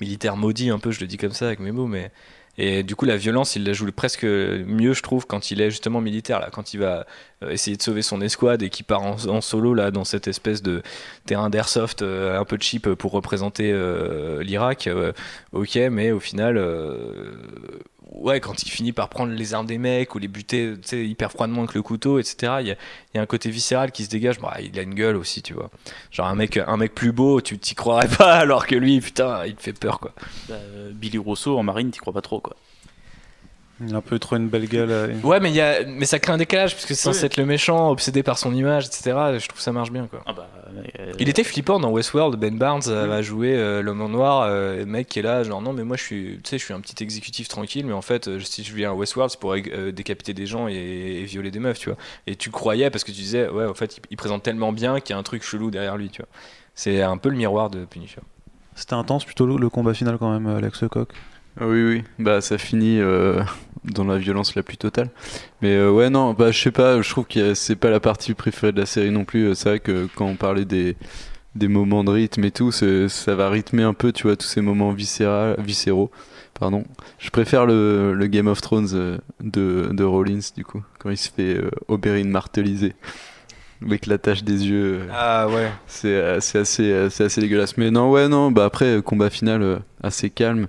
militaire 0.00 0.36
maudit, 0.36 0.70
un 0.70 0.78
peu, 0.78 0.90
je 0.90 1.00
le 1.00 1.06
dis 1.06 1.18
comme 1.18 1.32
ça 1.32 1.46
avec 1.46 1.60
mes 1.60 1.72
mots, 1.72 1.86
mais. 1.86 2.10
Et 2.58 2.82
du 2.82 2.96
coup, 2.96 3.06
la 3.06 3.16
violence, 3.16 3.56
il 3.56 3.64
la 3.64 3.72
joue 3.72 3.90
presque 3.92 4.24
mieux, 4.24 4.92
je 4.92 5.02
trouve, 5.02 5.26
quand 5.26 5.50
il 5.50 5.60
est 5.60 5.70
justement 5.70 6.00
militaire, 6.02 6.38
là, 6.38 6.50
quand 6.52 6.74
il 6.74 6.80
va 6.80 7.06
euh, 7.42 7.50
essayer 7.50 7.76
de 7.76 7.82
sauver 7.82 8.02
son 8.02 8.20
escouade 8.20 8.62
et 8.62 8.68
qu'il 8.68 8.84
part 8.84 9.02
en, 9.02 9.40
solo, 9.40 9.72
là, 9.72 9.90
dans 9.90 10.04
cette 10.04 10.28
espèce 10.28 10.62
de 10.62 10.82
terrain 11.24 11.48
d'airsoft 11.48 12.02
euh, 12.02 12.38
un 12.38 12.44
peu 12.44 12.58
cheap 12.60 12.92
pour 12.94 13.12
représenter 13.12 13.72
euh, 13.72 14.42
l'Irak. 14.42 14.86
euh, 14.86 15.12
ok, 15.52 15.76
mais 15.90 16.12
au 16.12 16.20
final, 16.20 16.60
ouais, 18.14 18.40
quand 18.40 18.62
il 18.62 18.68
finit 18.68 18.92
par 18.92 19.08
prendre 19.08 19.32
les 19.32 19.54
armes 19.54 19.66
des 19.66 19.78
mecs 19.78 20.14
ou 20.14 20.18
les 20.18 20.28
buter, 20.28 20.74
hyper 20.92 21.32
froidement 21.32 21.62
avec 21.62 21.74
le 21.74 21.82
couteau, 21.82 22.18
etc., 22.18 22.54
il 22.60 22.66
y 22.66 23.18
a, 23.18 23.22
un 23.22 23.26
côté 23.26 23.50
viscéral 23.50 23.92
qui 23.92 24.04
se 24.04 24.10
dégage. 24.10 24.40
Bah, 24.40 24.56
il 24.62 24.78
a 24.78 24.82
une 24.82 24.94
gueule 24.94 25.16
aussi, 25.16 25.42
tu 25.42 25.54
vois. 25.54 25.70
Genre 26.10 26.26
un 26.26 26.34
mec, 26.34 26.58
plus 26.94 27.12
beau, 27.12 27.40
tu 27.40 27.58
t'y 27.58 27.74
croirais 27.74 28.08
pas, 28.18 28.34
alors 28.34 28.66
que 28.66 28.74
lui, 28.74 29.00
putain, 29.00 29.44
il 29.46 29.54
te 29.54 29.62
fait 29.62 29.72
peur, 29.72 30.00
quoi. 30.00 30.12
Bah, 30.48 30.54
euh, 30.54 30.90
Billy 30.92 31.18
Rousseau 31.18 31.58
en 31.58 31.62
marine, 31.62 31.90
t'y 31.90 31.98
crois 31.98 32.12
pas 32.12 32.22
trop 32.22 32.40
quoi. 32.40 32.56
Il 33.80 33.94
a 33.94 33.98
un 33.98 34.00
peu 34.00 34.18
trop 34.20 34.36
une 34.36 34.48
belle 34.48 34.68
gueule. 34.68 34.90
euh, 34.90 35.14
Ouais, 35.24 35.40
mais, 35.40 35.50
il 35.50 35.56
y 35.56 35.60
a, 35.60 35.84
mais 35.84 36.04
ça 36.04 36.18
crée 36.20 36.32
un 36.32 36.36
décalage, 36.36 36.74
parce 36.74 36.86
que 36.86 36.94
c'est 36.94 37.02
censé 37.02 37.20
Oui. 37.20 37.26
être 37.26 37.36
le 37.36 37.46
méchant, 37.46 37.90
obsédé 37.90 38.22
par 38.22 38.38
son 38.38 38.54
image, 38.54 38.86
etc. 38.86 39.02
Je 39.38 39.48
trouve 39.48 39.58
que 39.58 39.62
ça 39.64 39.72
marche 39.72 39.90
bien, 39.90 40.06
quoi. 40.06 40.22
Ah 40.26 40.32
bah, 40.32 40.48
euh, 41.00 41.12
Il 41.18 41.28
était 41.28 41.42
flippant 41.42 41.80
dans 41.80 41.90
Westworld, 41.90 42.38
Ben 42.38 42.56
Barnes 42.56 42.82
euh, 42.86 43.06
va 43.08 43.22
jouer 43.22 43.56
euh, 43.56 43.82
l'homme 43.82 44.00
en 44.02 44.08
noir, 44.08 44.42
euh, 44.42 44.76
le 44.78 44.86
mec 44.86 45.08
qui 45.08 45.18
est 45.18 45.22
là, 45.22 45.42
genre 45.42 45.60
non 45.60 45.72
mais 45.72 45.82
moi 45.84 45.96
je 45.96 46.02
suis, 46.02 46.40
tu 46.44 46.50
sais, 46.50 46.58
je 46.58 46.64
suis 46.64 46.72
un 46.74 46.80
petit 46.80 47.02
exécutif 47.02 47.48
tranquille, 47.48 47.84
mais 47.84 47.92
en 47.92 48.02
fait 48.02 48.38
si 48.38 48.62
je 48.62 48.72
viens 48.74 48.90
à 48.90 48.94
Westworld 48.94 49.30
c'est 49.32 49.40
pour 49.40 49.54
euh, 49.54 49.90
décapiter 49.92 50.32
des 50.32 50.46
gens 50.46 50.68
et, 50.68 50.74
et 50.74 51.24
violer 51.24 51.50
des 51.50 51.58
meufs, 51.58 51.78
tu 51.78 51.88
vois. 51.90 51.98
Et 52.26 52.36
tu 52.36 52.50
croyais 52.50 52.88
parce 52.90 53.02
que 53.04 53.10
tu 53.10 53.20
disais 53.20 53.48
ouais 53.48 53.66
en 53.66 53.74
fait 53.74 53.96
il, 53.98 54.02
il 54.12 54.16
présente 54.16 54.42
tellement 54.44 54.72
bien 54.72 55.00
qu'il 55.00 55.12
y 55.14 55.16
a 55.16 55.18
un 55.18 55.22
truc 55.24 55.42
chelou 55.42 55.70
derrière 55.70 55.96
lui, 55.96 56.08
tu 56.08 56.22
vois. 56.22 56.28
C'est 56.74 57.02
un 57.02 57.16
peu 57.18 57.28
le 57.30 57.36
miroir 57.36 57.68
de 57.68 57.84
Punisher. 57.84 58.20
C'était 58.74 58.94
intense 58.94 59.24
plutôt 59.26 59.44
le, 59.44 59.56
le 59.58 59.68
combat 59.68 59.92
final 59.92 60.16
quand 60.18 60.30
même, 60.32 60.46
Alex 60.46 60.82
Lecoq. 60.82 61.08
Ah 61.60 61.66
Oui, 61.66 61.82
oui, 61.84 62.02
bah 62.18 62.40
ça 62.40 62.58
finit 62.58 62.98
euh, 63.00 63.42
dans 63.84 64.04
la 64.04 64.18
violence 64.18 64.54
la 64.54 64.62
plus 64.62 64.76
totale. 64.76 65.10
Mais 65.60 65.74
euh, 65.76 65.90
ouais, 65.90 66.10
non, 66.10 66.32
bah 66.32 66.50
je 66.50 66.58
sais 66.60 66.70
pas, 66.70 67.00
je 67.02 67.10
trouve 67.10 67.26
que 67.26 67.54
c'est 67.54 67.76
pas 67.76 67.90
la 67.90 68.00
partie 68.00 68.34
préférée 68.34 68.72
de 68.72 68.80
la 68.80 68.86
série 68.86 69.10
non 69.10 69.24
plus. 69.24 69.54
C'est 69.54 69.68
vrai 69.68 69.80
que 69.80 70.08
quand 70.14 70.26
on 70.26 70.36
parlait 70.36 70.64
des, 70.64 70.96
des 71.54 71.68
moments 71.68 72.04
de 72.04 72.10
rythme 72.10 72.44
et 72.44 72.50
tout, 72.50 72.72
ça 72.72 73.34
va 73.34 73.50
rythmer 73.50 73.82
un 73.82 73.94
peu, 73.94 74.12
tu 74.12 74.24
vois, 74.24 74.36
tous 74.36 74.46
ces 74.46 74.60
moments 74.62 74.92
viscéral, 74.92 75.56
viscéraux. 75.58 76.10
Pardon. 76.58 76.84
Je 77.18 77.30
préfère 77.30 77.66
le, 77.66 78.14
le 78.14 78.26
Game 78.28 78.46
of 78.46 78.60
Thrones 78.60 78.88
euh, 78.94 79.18
de, 79.42 79.88
de 79.92 80.04
Rollins, 80.04 80.38
du 80.56 80.64
coup, 80.64 80.82
quand 80.98 81.10
il 81.10 81.16
se 81.16 81.30
fait 81.30 81.56
euh, 81.56 81.70
Oberyn 81.88 82.28
marteliser. 82.28 82.94
Avec 83.84 84.06
la 84.06 84.16
tache 84.16 84.44
des 84.44 84.68
yeux. 84.68 85.00
euh, 85.00 85.06
Ah 85.12 85.48
ouais. 85.48 85.70
c'est 85.88 86.14
euh, 86.14 86.36
assez, 86.36 86.92
euh, 86.92 87.06
assez 87.06 87.40
dégueulasse. 87.40 87.76
Mais 87.78 87.90
non, 87.90 88.10
ouais, 88.12 88.28
non, 88.28 88.52
bah 88.52 88.64
après, 88.64 88.98
euh, 88.98 89.02
combat 89.02 89.28
final 89.28 89.60
euh, 89.62 89.78
assez 90.04 90.30
calme. 90.30 90.68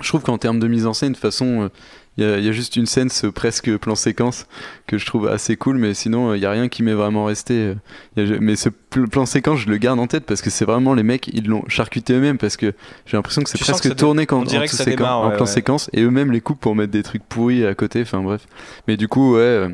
Je 0.00 0.08
trouve 0.08 0.22
qu'en 0.22 0.38
termes 0.38 0.60
de 0.60 0.68
mise 0.68 0.86
en 0.86 0.92
scène, 0.92 1.10
de 1.10 1.14
toute 1.14 1.22
façon, 1.22 1.70
il 2.16 2.24
y, 2.24 2.26
a- 2.26 2.38
y 2.38 2.48
a 2.48 2.52
juste 2.52 2.76
une 2.76 2.86
scène, 2.86 3.08
ce 3.08 3.26
presque 3.26 3.76
plan 3.78 3.96
séquence, 3.96 4.46
que 4.86 4.96
je 4.96 5.04
trouve 5.06 5.26
assez 5.26 5.56
cool, 5.56 5.76
mais 5.78 5.92
sinon, 5.92 6.34
il 6.34 6.40
y 6.40 6.46
a 6.46 6.50
rien 6.52 6.68
qui 6.68 6.82
m'est 6.84 6.92
vraiment 6.94 7.24
resté. 7.24 7.54
euh, 7.54 7.74
y 8.16 8.32
a- 8.34 8.38
mais 8.40 8.54
ce 8.54 8.68
pl- 8.68 9.08
plan 9.08 9.26
séquence, 9.26 9.58
je 9.60 9.68
le 9.68 9.76
garde 9.76 9.98
en 9.98 10.06
tête 10.06 10.24
parce 10.24 10.40
que 10.40 10.50
c'est 10.50 10.64
vraiment 10.64 10.94
les 10.94 11.02
mecs, 11.02 11.28
ils 11.32 11.46
l'ont 11.48 11.64
charcuté 11.68 12.12
eux-mêmes 12.12 12.38
parce 12.38 12.56
que 12.56 12.72
j'ai 13.06 13.16
l'impression 13.16 13.42
que 13.42 13.50
c'est 13.50 13.58
presque 13.58 13.88
que 13.88 13.94
tourné 13.94 14.26
quand, 14.26 14.38
en, 14.40 14.44
tout 14.44 14.50
séquence- 14.50 14.84
démarre, 14.84 15.18
en 15.20 15.30
plan 15.30 15.40
ouais. 15.40 15.46
séquence 15.46 15.90
et 15.92 16.02
eux-mêmes 16.02 16.30
les 16.30 16.40
coupent 16.40 16.60
pour 16.60 16.76
mettre 16.76 16.92
des 16.92 17.02
trucs 17.02 17.24
pourris 17.24 17.66
à 17.66 17.74
côté, 17.74 18.02
enfin 18.02 18.20
bref. 18.22 18.46
Mais 18.86 18.96
du 18.96 19.08
coup, 19.08 19.34
ouais, 19.34 19.40
euh, 19.40 19.68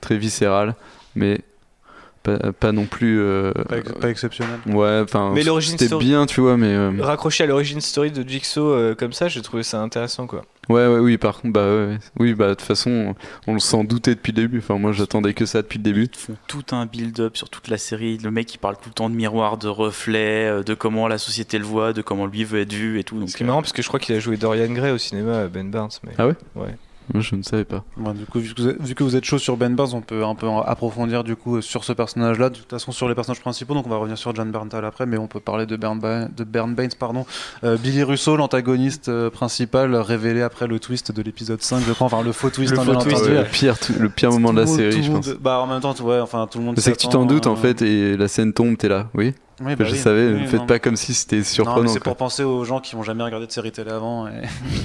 très 0.00 0.16
viscéral, 0.18 0.76
mais 1.16 1.40
pas, 2.22 2.52
pas 2.52 2.72
non 2.72 2.86
plus. 2.86 3.20
euh, 3.20 3.52
Pas, 3.68 3.78
ex- 3.78 3.92
pas 3.92 4.10
exceptionnel. 4.10 4.58
Ouais, 4.66 5.00
enfin, 5.04 5.32
Mais 5.34 5.42
l'origine 5.42 5.72
c'était 5.72 5.86
story- 5.86 6.04
bien, 6.06 6.26
tu 6.26 6.40
vois, 6.40 6.56
mais 6.56 6.66
euh, 6.74 6.92
Raccroché 7.00 7.44
à 7.44 7.46
l'origine 7.46 7.80
story 7.80 8.10
de 8.10 8.28
Jigsaw 8.28 8.72
euh, 8.72 8.94
comme 8.94 9.12
ça, 9.12 9.28
j'ai 9.28 9.40
trouvé 9.42 9.62
ça 9.62 9.80
intéressant 9.80 10.26
quoi. 10.26 10.42
ouais, 10.68 10.86
ouais, 10.86 10.98
oui, 10.98 11.16
par 11.18 11.40
contre, 11.40 11.52
bah, 11.54 11.66
ouais, 11.66 11.86
ouais. 11.86 11.98
oui, 12.18 12.34
bah, 12.34 12.48
de 12.48 12.54
toute 12.54 12.62
façon, 12.66 13.14
on 13.46 13.54
le 13.54 13.60
s'en 13.60 13.84
doutait 13.84 14.14
depuis 14.14 14.32
le 14.32 14.42
début. 14.42 14.58
Enfin, 14.58 14.78
moi, 14.78 14.92
j'attendais 14.92 15.32
que 15.34 15.46
ça 15.46 15.62
depuis 15.62 15.78
le 15.78 15.84
début. 15.84 16.08
Ils 16.12 16.18
font 16.18 16.36
tout 16.46 16.64
un 16.72 16.86
build-up 16.86 17.36
sur 17.36 17.48
toute 17.48 17.68
la 17.68 17.78
série. 17.78 18.18
Le 18.18 18.30
mec, 18.30 18.52
il 18.54 18.58
parle 18.58 18.76
tout 18.76 18.88
le 18.90 18.94
temps 18.94 19.08
de 19.10 19.14
miroir, 19.14 19.56
de 19.56 19.68
reflet, 19.68 20.48
euh, 20.48 20.62
de 20.62 20.74
comment 20.74 21.08
la 21.08 21.18
société 21.18 21.58
le 21.58 21.64
voit, 21.64 21.92
de 21.92 22.02
comment 22.02 22.26
lui 22.26 22.44
veut 22.44 22.60
être 22.60 22.72
vu 22.72 22.98
et 22.98 23.04
tout. 23.04 23.18
Donc, 23.18 23.30
Ce 23.30 23.36
qui 23.36 23.42
est 23.42 23.46
marrant 23.46 23.62
parce 23.62 23.72
que 23.72 23.82
je 23.82 23.88
crois 23.88 24.00
qu'il 24.00 24.14
a 24.14 24.20
joué 24.20 24.36
Dorian 24.36 24.70
Gray 24.72 24.90
au 24.92 24.98
cinéma, 24.98 25.46
Ben 25.48 25.70
Barnes. 25.70 25.90
Mais... 26.04 26.12
Ah 26.18 26.26
ouais? 26.26 26.34
Ouais. 26.54 26.74
Moi, 27.14 27.22
je 27.22 27.34
ne 27.36 27.42
savais 27.42 27.64
pas. 27.64 27.84
Bon, 27.96 28.12
du 28.12 28.24
coup, 28.26 28.38
vu 28.38 28.52
que, 28.54 28.60
vous 28.62 28.68
êtes, 28.68 28.82
vu 28.82 28.94
que 28.94 29.02
vous 29.02 29.16
êtes 29.16 29.24
chaud 29.24 29.38
sur 29.38 29.56
Ben 29.56 29.74
Barnes, 29.74 29.90
on 29.94 30.00
peut 30.02 30.24
un 30.24 30.34
peu 30.34 30.46
approfondir 30.66 31.24
du 31.24 31.36
coup 31.36 31.62
sur 31.62 31.84
ce 31.84 31.92
personnage-là. 31.92 32.50
De 32.50 32.56
toute 32.56 32.70
façon, 32.70 32.92
sur 32.92 33.08
les 33.08 33.14
personnages 33.14 33.40
principaux, 33.40 33.74
donc 33.74 33.86
on 33.86 33.90
va 33.90 33.96
revenir 33.96 34.18
sur 34.18 34.34
John 34.34 34.50
Berntal 34.50 34.84
après, 34.84 35.06
mais 35.06 35.16
on 35.18 35.26
peut 35.26 35.40
parler 35.40 35.66
de 35.66 35.76
Bern, 35.76 35.98
Ba- 35.98 36.28
de 36.28 36.44
Bern 36.44 36.74
Baines, 36.74 36.90
pardon. 36.98 37.24
Euh, 37.64 37.76
Billy 37.76 38.02
Russo, 38.02 38.36
l'antagoniste 38.36 39.08
euh, 39.08 39.30
principal, 39.30 39.94
révélé 39.96 40.42
après 40.42 40.66
le 40.66 40.78
twist 40.78 41.12
de 41.12 41.22
l'épisode 41.22 41.62
5, 41.62 41.82
je 41.86 41.92
crois, 41.92 42.06
enfin 42.06 42.22
le 42.22 42.32
faux 42.32 42.50
twist, 42.50 42.72
Le 42.74 42.80
hein, 42.80 42.84
faux 42.84 42.94
twist, 42.96 43.26
le 43.28 43.44
pire, 43.44 43.78
tout- 43.78 43.94
le 43.98 44.08
pire 44.08 44.30
moment 44.30 44.52
de 44.52 44.60
la 44.60 44.66
monde- 44.66 44.76
série, 44.76 45.02
je 45.02 45.10
pense. 45.12 45.26
monde- 45.28 45.38
Bah 45.40 45.60
en 45.60 45.66
même 45.66 45.80
temps, 45.80 45.94
ouais, 46.02 46.20
enfin 46.20 46.46
tout 46.50 46.58
le 46.58 46.64
monde. 46.64 46.78
C'est 46.78 46.92
que 46.92 46.98
tu 46.98 47.08
t'en 47.08 47.24
doutes 47.24 47.46
en 47.46 47.52
euh, 47.54 47.56
fait 47.56 47.80
et 47.82 48.16
la 48.16 48.28
scène 48.28 48.52
tombe, 48.52 48.76
t'es 48.76 48.88
là. 48.88 49.08
Oui, 49.14 49.34
Oui, 49.60 49.74
bah 49.74 49.84
je 49.84 49.92
oui, 49.92 49.98
savais. 49.98 50.32
oui, 50.34 50.46
Faites 50.46 50.60
non. 50.60 50.66
pas 50.66 50.78
comme 50.78 50.96
si 50.96 51.14
c'était 51.14 51.42
surprenant. 51.42 51.88
c'est 51.88 51.98
pour 52.02 52.16
penser 52.16 52.44
aux 52.44 52.64
gens 52.64 52.80
qui 52.80 52.94
n'ont 52.94 53.02
jamais 53.02 53.24
regardé 53.24 53.46
de 53.46 53.52
série 53.52 53.72
télé 53.72 53.90
avant. 53.90 54.28
Et... 54.28 54.42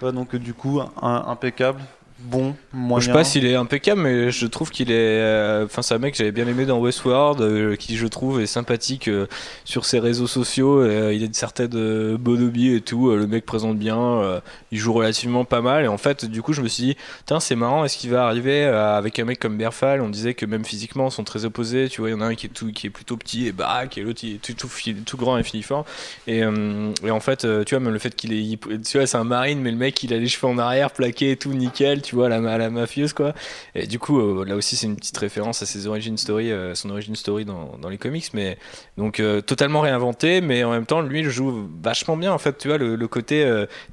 voilà. 0.00 0.12
Donc 0.12 0.36
du 0.36 0.54
coup, 0.54 0.80
un- 0.80 1.24
impeccable. 1.28 1.80
Bon, 2.22 2.54
moyen. 2.72 3.00
Je 3.00 3.06
sais 3.06 3.12
pas 3.12 3.24
s'il 3.24 3.46
est 3.46 3.54
impeccable, 3.54 4.00
mais 4.02 4.30
je 4.30 4.46
trouve 4.46 4.70
qu'il 4.70 4.90
est. 4.90 4.94
euh, 4.94 5.64
Enfin, 5.64 5.82
c'est 5.82 5.94
un 5.94 5.98
mec 5.98 6.12
que 6.12 6.18
j'avais 6.18 6.32
bien 6.32 6.46
aimé 6.46 6.66
dans 6.66 6.78
Westworld, 6.78 7.40
euh, 7.40 7.76
qui 7.76 7.96
je 7.96 8.06
trouve 8.06 8.40
est 8.40 8.46
sympathique 8.46 9.08
euh, 9.08 9.26
sur 9.64 9.84
ses 9.84 9.98
réseaux 9.98 10.26
sociaux. 10.26 10.80
euh, 10.80 11.12
il 11.14 11.22
a 11.22 11.26
une 11.26 11.34
certaine 11.34 12.16
bonhomie 12.16 12.74
et 12.74 12.80
tout. 12.80 13.10
le 13.10 13.26
mec 13.26 13.44
présente 13.46 13.78
bien, 13.78 14.40
il 14.72 14.78
joue 14.78 14.92
relativement 14.92 15.44
pas 15.44 15.60
mal. 15.60 15.84
Et 15.84 15.88
en 15.88 15.98
fait, 15.98 16.24
du 16.24 16.42
coup, 16.42 16.52
je 16.52 16.62
me 16.62 16.68
suis 16.68 16.82
dit, 16.84 16.96
tiens, 17.26 17.40
c'est 17.40 17.56
marrant, 17.56 17.84
est-ce 17.84 17.96
qu'il 17.98 18.10
va 18.10 18.26
arriver 18.26 18.64
avec 18.64 19.18
un 19.18 19.24
mec 19.24 19.38
comme 19.38 19.56
Berfal? 19.56 20.00
On 20.00 20.08
disait 20.08 20.34
que 20.34 20.46
même 20.46 20.64
physiquement, 20.64 21.08
ils 21.08 21.12
sont 21.12 21.24
très 21.24 21.44
opposés. 21.44 21.88
Tu 21.88 22.00
vois, 22.00 22.10
il 22.10 22.12
y 22.12 22.16
en 22.16 22.20
a 22.20 22.26
un 22.26 22.34
qui 22.34 22.46
est, 22.46 22.50
tout, 22.50 22.72
qui 22.72 22.86
est 22.86 22.90
plutôt 22.90 23.16
petit 23.16 23.46
et 23.46 23.52
baraque, 23.52 23.98
et 23.98 24.02
l'autre, 24.02 24.24
est 24.24 24.40
tout, 24.42 24.54
tout, 24.54 24.68
fi- 24.68 24.94
tout 24.94 25.16
grand 25.16 25.38
et 25.38 25.42
finiforme. 25.42 25.84
Et, 26.26 26.38
et 26.40 27.10
en 27.10 27.20
fait, 27.20 27.46
tu 27.64 27.74
vois, 27.74 27.80
même 27.80 27.92
le 27.92 27.98
fait 27.98 28.14
qu'il 28.14 28.32
est. 28.32 28.58
Tu 28.84 28.98
vois, 28.98 29.06
c'est 29.06 29.16
un 29.16 29.24
marine, 29.24 29.60
mais 29.60 29.70
le 29.70 29.76
mec, 29.76 30.02
il 30.02 30.12
a 30.12 30.18
les 30.18 30.28
cheveux 30.28 30.46
en 30.48 30.58
arrière, 30.58 30.90
plaqués 30.90 31.32
et 31.32 31.36
tout, 31.36 31.52
nickel, 31.52 32.02
tu 32.02 32.09
vois, 32.14 32.28
la, 32.28 32.40
ma- 32.40 32.58
la 32.58 32.70
mafieuse, 32.70 33.12
quoi. 33.12 33.34
Et 33.74 33.86
du 33.86 33.98
coup, 33.98 34.20
euh, 34.20 34.44
là 34.44 34.56
aussi, 34.56 34.76
c'est 34.76 34.86
une 34.86 34.96
petite 34.96 35.16
référence 35.16 35.62
à 35.62 35.66
ses 35.66 35.86
origin 35.86 36.16
story, 36.16 36.50
euh, 36.50 36.74
son 36.74 36.90
origin 36.90 37.14
story 37.14 37.44
dans, 37.44 37.76
dans 37.78 37.88
les 37.88 37.98
comics. 37.98 38.30
Mais 38.34 38.58
donc, 38.96 39.20
euh, 39.20 39.40
totalement 39.40 39.80
réinventé, 39.80 40.40
mais 40.40 40.64
en 40.64 40.70
même 40.70 40.86
temps, 40.86 41.00
lui, 41.00 41.20
il 41.20 41.28
joue 41.30 41.68
vachement 41.82 42.16
bien, 42.16 42.32
en 42.32 42.38
fait, 42.38 42.58
tu 42.58 42.68
vois, 42.68 42.78
le, 42.78 43.08
côté. 43.08 43.44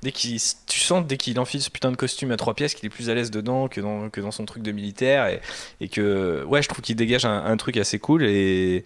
dès 0.01 0.11
qu'il. 0.11 0.39
Tu 0.67 0.79
sens, 0.79 1.05
dès 1.05 1.17
qu'il 1.17 1.39
enfile 1.39 1.61
ce 1.61 1.69
putain 1.69 1.91
de 1.91 1.97
costume 1.97 2.31
à 2.31 2.37
trois 2.37 2.53
pièces, 2.53 2.73
qu'il 2.73 2.85
est 2.85 2.89
plus 2.89 3.09
à 3.09 3.13
l'aise 3.15 3.31
dedans 3.31 3.67
que 3.67 3.81
dans, 3.81 4.09
que 4.09 4.21
dans 4.21 4.31
son 4.31 4.45
truc 4.45 4.63
de 4.63 4.71
militaire. 4.71 5.27
Et, 5.27 5.41
et 5.81 5.87
que, 5.87 6.43
ouais, 6.45 6.61
je 6.61 6.67
trouve 6.69 6.81
qu'il 6.81 6.95
dégage 6.95 7.25
un, 7.25 7.45
un 7.45 7.57
truc 7.57 7.77
assez 7.77 7.99
cool. 7.99 8.23
Et. 8.23 8.83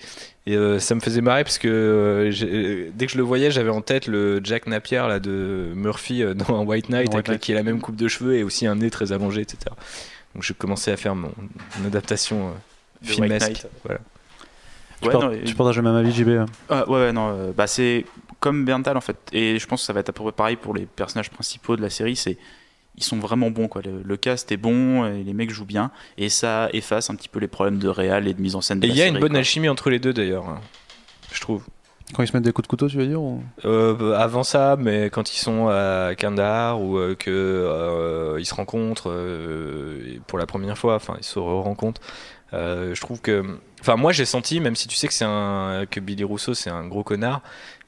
Et 0.48 0.56
euh, 0.56 0.80
ça 0.80 0.96
me 0.96 1.00
faisait 1.02 1.22
marrer 1.22 1.44
parce 1.44 1.60
que 1.60 1.68
euh, 1.68 2.32
euh, 2.44 2.90
dès 2.96 3.06
que 3.06 3.12
je 3.12 3.18
le 3.18 3.24
voyais, 3.24 3.52
j'avais 3.52 3.70
en 3.70 3.82
tête 3.82 4.08
le 4.08 4.42
Jack 4.44 4.66
Napier 4.66 4.98
là, 5.08 5.20
de 5.20 5.72
Murphy 5.76 6.24
euh, 6.24 6.34
dans 6.34 6.64
White 6.66 6.90
Knight, 6.90 7.08
Dans 7.12 7.14
avec 7.18 7.28
Knight. 7.28 7.42
qui 7.42 7.52
a 7.52 7.56
la 7.56 7.64
même 7.64 7.80
coupe 7.80 7.96
de 7.96 8.08
cheveux 8.08 8.36
et 8.36 8.44
aussi 8.44 8.66
un 8.66 8.76
nez 8.76 8.90
très 8.90 9.12
allongé, 9.12 9.42
etc. 9.42 9.60
Donc 10.34 10.44
je 10.44 10.54
commençais 10.54 10.92
à 10.92 10.98
faire 10.98 11.14
mon, 11.14 11.32
mon 11.80 11.86
adaptation 11.88 12.48
euh, 12.50 12.52
filmesque. 13.04 13.66
Voilà. 13.84 14.00
Tu, 15.02 15.08
Ouais, 15.08 15.14
par- 15.14 15.32
non, 15.32 15.38
tu 15.46 15.54
partages 15.56 15.78
le 15.78 15.82
même 15.84 15.96
avis, 15.96 16.12
JB 16.12 16.30
hein. 16.30 16.46
Ah, 16.70 16.88
ouais, 16.90 17.00
ouais, 17.00 17.12
non, 17.12 17.30
euh, 17.36 17.52
bah 17.56 17.68
c'est 17.68 18.06
comme 18.40 18.66
Berntal 18.66 18.98
en 18.98 19.02
fait, 19.02 19.18
et 19.34 19.60
je 19.60 19.68
pense 19.68 19.82
que 19.82 19.86
ça 19.86 19.94
va 19.94 20.00
être 20.00 20.10
à 20.10 20.14
peu 20.14 20.24
près 20.24 20.32
pareil 20.32 20.56
pour 20.56 20.74
les 20.74 20.86
personnages 20.88 21.30
principaux 21.30 21.76
de 21.76 21.82
la 21.84 21.90
série. 21.92 22.16
C'est 22.16 22.38
ils 22.96 23.04
sont 23.04 23.18
vraiment 23.20 23.50
bons 23.52 23.68
quoi. 23.68 23.82
Le, 23.84 24.02
le 24.04 24.18
cast 24.18 24.52
est 24.52 24.58
bon, 24.58 25.06
et 25.06 25.24
les 25.24 25.34
mecs 25.34 25.50
jouent 25.52 25.66
bien, 25.66 25.92
et 26.18 26.30
ça 26.30 26.70
efface 26.74 27.10
un 27.10 27.16
petit 27.16 27.30
peu 27.30 27.40
les 27.40 27.48
problèmes 27.48 27.78
de 27.80 27.88
réal 27.88 28.28
et 28.28 28.34
de 28.34 28.42
mise 28.42 28.56
en 28.56 28.62
scène. 28.62 28.80
De 28.80 28.88
Et 28.88 28.90
il 28.90 28.96
y 28.96 29.02
a 29.02 29.08
une 29.08 29.20
bonne 29.20 29.30
quoi. 29.32 29.40
alchimie 29.40 29.70
entre 29.70 29.90
les 29.90 30.00
deux 30.00 30.14
d'ailleurs, 30.14 30.48
hein, 30.48 30.60
je 31.32 31.42
trouve. 31.42 31.64
Quand 32.14 32.24
ils 32.24 32.28
se 32.28 32.36
mettent 32.36 32.44
des 32.44 32.52
coups 32.52 32.66
de 32.66 32.70
couteau, 32.70 32.90
tu 32.90 32.98
veux 32.98 33.08
dire 33.08 33.22
ou- 33.22 33.42
Euh, 33.64 34.16
avant 34.18 34.44
ça, 34.44 34.76
mais 34.78 35.10
quand 35.10 35.34
ils 35.34 35.38
sont 35.38 35.70
à 35.70 36.12
Kandahar 36.20 36.82
ou 36.82 36.98
euh, 36.98 37.16
que 37.16 37.30
euh, 37.32 38.36
ils 38.38 38.46
se 38.46 38.54
rencontrent 38.54 39.10
euh, 39.10 40.20
pour 40.28 40.38
la 40.38 40.46
première 40.46 40.78
fois, 40.78 40.96
enfin 40.96 41.16
ils 41.20 41.24
se 41.24 41.40
rencontrent, 41.40 42.02
euh, 42.54 42.94
je 42.94 43.00
trouve 43.00 43.22
que, 43.22 43.46
enfin 43.80 43.96
moi 43.96 44.12
j'ai 44.12 44.26
senti, 44.26 44.60
même 44.60 44.76
si 44.76 44.90
tu 44.90 44.98
sais 44.98 45.08
que 45.08 45.14
c'est 45.14 45.24
un 45.26 45.86
que 45.90 46.02
Billy 46.02 46.26
Rousseau 46.26 46.54
c'est 46.54 46.70
un 46.70 46.86
gros 46.86 47.04
connard, 47.06 47.42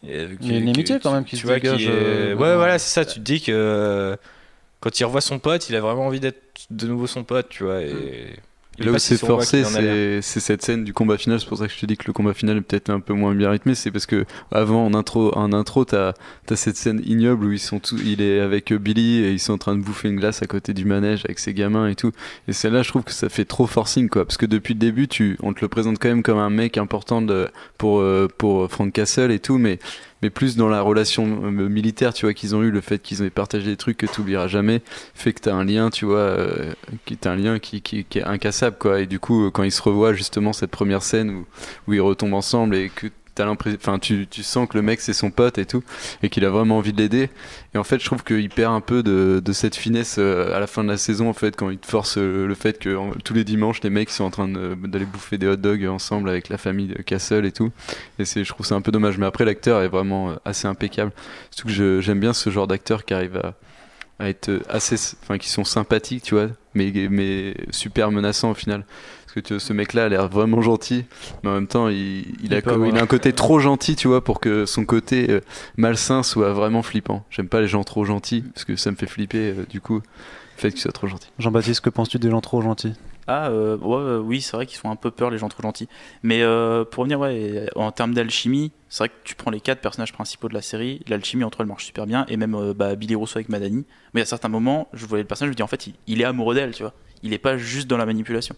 euh, 0.06 0.36
Il 0.40 0.52
y 0.54 0.56
a 0.56 0.60
une 0.60 0.70
amitié 0.70 1.00
quand 1.04 1.12
même 1.12 1.26
qui 1.26 1.36
se 1.36 1.46
dégage, 1.46 1.78
qui 1.80 1.84
est- 1.86 1.90
euh, 1.92 2.36
Ouais 2.36 2.56
voilà 2.56 2.80
c'est 2.80 2.92
ça, 2.94 3.04
tu 3.06 3.16
te 3.16 3.20
dis 3.26 3.42
que 3.42 3.52
euh, 3.52 4.16
quand 4.84 5.00
il 5.00 5.06
revoit 5.06 5.22
son 5.22 5.40
pote, 5.40 5.70
il 5.70 5.78
a 5.78 5.80
vraiment 5.80 6.08
envie 6.08 6.20
d'être 6.20 6.42
de 6.70 6.88
nouveau 6.88 7.08
son 7.08 7.24
pote, 7.24 7.48
tu 7.48 7.64
vois. 7.64 7.82
Et, 7.82 8.36
est 8.80 8.84
Là 8.84 8.92
où 8.92 8.98
c'est 8.98 9.18
forcé, 9.18 9.64
c'est 10.22 10.40
cette 10.42 10.62
scène 10.62 10.84
du 10.84 10.92
combat 10.92 11.18
final. 11.18 11.40
C'est 11.40 11.48
pour 11.48 11.58
ça 11.58 11.68
que 11.68 11.74
je 11.74 11.80
te 11.80 11.86
dis 11.86 11.96
que 11.96 12.04
le 12.06 12.12
combat 12.12 12.34
final 12.34 12.58
est 12.58 12.62
peut-être 12.62 12.90
un 12.90 13.00
peu 13.00 13.14
moins 13.14 13.34
bien 13.34 13.50
rythmé. 13.50 13.76
C'est 13.76 13.92
parce 13.92 14.06
que 14.06 14.26
avant, 14.52 14.86
en 14.86 14.94
intro, 14.94 15.34
en 15.38 15.54
intro, 15.54 15.86
t'as 15.86 16.14
as 16.50 16.56
cette 16.58 16.76
scène 16.76 17.02
ignoble 17.06 17.46
où 17.46 17.52
ils 17.54 17.60
sont 17.60 17.80
tous, 17.80 18.02
il 18.04 18.22
est 18.22 18.42
avec 18.42 18.74
Billy 18.74 19.24
et 19.24 19.32
ils 19.32 19.40
sont 19.40 19.54
en 19.54 19.58
train 19.58 19.76
de 19.78 19.82
bouffer 19.82 20.10
une 20.10 20.18
glace 20.18 20.42
à 20.42 20.48
côté 20.48 20.74
du 20.74 20.84
manège 20.84 21.22
avec 21.24 21.40
ses 21.40 21.54
gamins 21.54 21.88
et 21.88 21.96
tout. 21.96 22.12
Et 22.50 22.54
celle-là, 22.54 22.84
je 22.84 22.90
trouve 22.90 23.04
que 23.04 23.14
ça 23.14 23.30
fait 23.30 23.46
trop 23.46 23.68
forcing, 23.68 24.10
quoi. 24.10 24.26
Parce 24.26 24.38
que 24.38 24.46
depuis 24.46 24.74
le 24.74 24.80
début, 24.82 25.08
tu, 25.08 25.38
on 25.44 25.54
te 25.54 25.62
le 25.62 25.70
présente 25.70 25.98
quand 25.98 26.10
même 26.10 26.24
comme 26.24 26.40
un 26.40 26.50
mec 26.50 26.78
important 26.78 27.22
de, 27.22 27.50
pour 27.78 28.02
euh, 28.02 28.28
pour 28.38 28.70
Frank 28.70 28.92
Castle 28.92 29.32
et 29.32 29.40
tout, 29.40 29.60
mais 29.60 29.80
mais 30.24 30.30
plus 30.30 30.56
dans 30.56 30.70
la 30.70 30.82
relation 30.82 31.26
euh, 31.44 31.50
militaire, 31.68 32.14
tu 32.14 32.26
vois, 32.26 32.34
qu'ils 32.34 32.56
ont 32.56 32.64
eu, 32.64 32.72
le 32.72 32.80
fait 32.80 33.00
qu'ils 33.00 33.22
aient 33.24 33.30
partagé 33.30 33.70
des 33.70 33.76
trucs 33.76 33.98
que 33.98 34.06
tu 34.06 34.22
oublieras 34.22 34.48
jamais, 34.48 34.82
fait 35.14 35.34
que 35.34 35.42
tu 35.42 35.50
as 35.50 35.56
un 35.56 35.66
lien, 35.66 35.90
tu 35.90 36.06
vois, 36.06 36.20
euh, 36.20 36.72
qui 37.06 37.14
est 37.14 37.28
un 37.28 37.36
lien 37.36 37.60
qui, 37.60 38.06
est 38.16 38.24
incassable, 38.24 38.78
quoi. 38.80 39.02
Et 39.02 39.06
du 39.06 39.20
coup, 39.20 39.48
euh, 39.48 39.52
quand 39.52 39.64
ils 39.64 39.72
se 39.72 39.82
revoient, 39.82 40.14
justement, 40.14 40.54
cette 40.54 40.72
première 40.72 41.04
scène 41.04 41.30
où, 41.30 41.46
où 41.88 41.94
ils 41.94 42.00
retombent 42.00 42.36
ensemble 42.36 42.76
et 42.76 42.90
que 42.90 43.08
t'as 43.36 43.46
l'impression, 43.46 44.00
tu, 44.00 44.28
tu 44.28 44.44
sens 44.44 44.68
que 44.68 44.78
le 44.78 44.82
mec 44.82 45.02
c'est 45.02 45.14
son 45.14 45.32
pote 45.32 45.58
et 45.58 45.66
tout, 45.66 45.84
et 46.22 46.30
qu'il 46.30 46.46
a 46.46 46.50
vraiment 46.50 46.78
envie 46.78 46.94
de 46.94 47.02
l'aider. 47.02 47.30
Et 47.74 47.78
en 47.78 47.84
fait, 47.84 48.00
je 48.00 48.06
trouve 48.06 48.24
qu'il 48.24 48.50
perd 48.50 48.74
un 48.74 48.82
peu 48.82 49.02
de, 49.02 49.42
de 49.44 49.54
cette 49.54 49.76
finesse 49.76 50.18
euh, 50.20 50.56
à 50.56 50.60
la 50.60 50.68
fin 50.68 50.84
de 50.84 50.90
la 50.90 50.98
saison, 50.98 51.30
en 51.30 51.34
fait, 51.34 51.56
quand 51.56 51.70
il 51.70 51.78
te 51.80 51.88
force 51.88 52.18
euh, 52.18 52.46
le 52.46 52.56
fait 52.56 52.80
que 52.80 52.98
tous 53.24 53.34
les 53.34 53.44
dimanches, 53.44 53.82
les 53.82 53.90
mecs 53.90 54.10
sont 54.10 54.24
en 54.26 54.30
train 54.30 54.48
d'aller 54.48 55.06
bouffer 55.06 55.38
des 55.38 55.48
hot 55.48 55.56
dogs 55.56 55.86
ensemble 55.86 56.30
avec 56.30 56.50
la 56.50 56.58
famille 56.58 56.88
de 56.88 57.02
Castle 57.02 57.46
et 57.46 57.52
tout. 57.52 57.72
Et 58.20 58.26
je 58.26 58.44
trouve 58.44 58.66
c'est 58.66 58.76
un 58.76 58.82
peu 58.82 58.92
dommage. 58.92 59.18
Mais 59.18 59.26
après, 59.26 59.46
l'acteur 59.46 59.82
est 59.82 59.88
vraiment 59.88 60.32
euh, 60.32 60.36
assez 60.46 60.68
impeccable. 60.68 61.12
Surtout 61.52 61.74
que 61.74 62.02
j'aime 62.02 62.20
bien 62.20 62.34
ce 62.34 62.50
genre 62.50 62.68
d'acteur 62.68 63.06
qui 63.06 63.14
arrive 63.14 63.38
à, 63.38 63.56
à 64.20 64.30
être 64.30 64.52
assez, 64.70 64.96
enfin, 65.24 65.38
qui 65.38 65.50
sont 65.50 65.64
sympathiques, 65.64 66.24
tu 66.24 66.36
vois, 66.36 66.50
mais, 66.76 66.92
mais 67.10 67.56
super 67.72 68.12
menaçants 68.12 68.52
au 68.52 68.56
final. 68.56 68.86
Parce 69.34 69.42
que 69.42 69.48
tu 69.48 69.54
vois, 69.56 69.60
ce 69.60 69.74
mec-là 69.74 70.06
a 70.06 70.10
l'air 70.10 70.28
vraiment 70.28 70.62
gentil, 70.62 71.06
mais 71.42 71.50
en 71.50 71.54
même 71.54 71.66
temps, 71.66 71.88
il, 71.88 72.36
il 72.44 72.54
a, 72.54 72.60
il 72.60 72.98
a 73.00 73.02
un 73.02 73.08
côté 73.08 73.34
trop 73.34 73.58
gentil, 73.58 73.96
tu 73.96 74.08
vois, 74.08 74.24
pour 74.24 74.40
que 74.40 74.68
son 74.68 74.86
côté 74.86 75.32
euh, 75.32 75.42
malsain 75.76 76.22
soit 76.22 76.54
vraiment 76.54 76.84
flippant. 76.84 77.26
J'aime 77.32 77.50
pas 77.50 77.60
les 77.60 77.68
gens 77.68 77.84
trop 77.84 78.06
gentils, 78.06 78.42
parce 78.42 78.64
que 78.64 78.76
ça 78.76 78.92
me 78.92 78.96
fait 78.96 79.08
flipper, 79.08 79.56
euh, 79.58 79.66
du 79.68 79.82
coup, 79.82 79.96
le 79.96 80.02
fait 80.58 80.70
qu'il 80.70 80.82
soit 80.82 80.92
trop 80.92 81.08
gentil. 81.08 81.30
Jean-Baptiste, 81.40 81.82
que 81.82 81.90
penses-tu 81.90 82.20
des 82.20 82.30
gens 82.30 82.42
trop 82.42 82.62
gentils? 82.62 82.94
Ah 83.26 83.48
euh, 83.48 83.76
ouais, 83.78 83.96
euh, 83.96 84.20
oui, 84.20 84.40
c'est 84.40 84.56
vrai 84.56 84.68
qu'ils 84.68 84.78
font 84.78 84.92
un 84.92 84.96
peu 84.96 85.10
peur 85.10 85.32
les 85.32 85.40
gens 85.40 85.50
trop 85.50 85.64
gentils. 85.64 85.88
Mais 86.22 86.44
euh, 86.44 86.86
pour 86.86 87.02
revenir 87.02 87.20
ouais, 87.20 87.68
en 87.76 87.92
termes 87.92 88.14
d'alchimie, 88.14 88.72
c'est 88.88 89.00
vrai 89.00 89.10
que 89.10 89.16
tu 89.24 89.34
prends 89.34 89.50
les 89.50 89.62
quatre 89.62 89.82
personnages 89.82 90.14
principaux 90.14 90.48
de 90.48 90.54
la 90.54 90.62
série, 90.62 91.02
l'alchimie 91.08 91.44
entre 91.44 91.62
elles 91.62 91.68
marche 91.68 91.86
super 91.86 92.06
bien, 92.06 92.28
et 92.28 92.38
même 92.38 92.54
euh, 92.54 92.76
bah, 92.76 92.96
Billy 92.96 93.16
Rousseau 93.16 93.38
avec 93.38 93.50
Madani. 93.50 93.84
Mais 94.14 94.22
à 94.22 94.26
certains 94.26 94.50
moments, 94.50 94.90
je 94.94 95.08
voyais 95.08 95.24
le 95.24 95.28
personnage, 95.28 95.48
je 95.48 95.54
me 95.54 95.56
dis 95.56 95.64
en 95.64 95.68
fait, 95.68 95.88
il, 95.88 95.96
il 96.06 96.22
est 96.22 96.26
amoureux 96.26 96.54
d'elle, 96.54 96.76
tu 96.76 96.84
vois. 96.84 96.94
Il 97.24 97.34
est 97.34 97.40
pas 97.40 97.58
juste 97.58 97.88
dans 97.88 97.98
la 97.98 98.06
manipulation. 98.06 98.56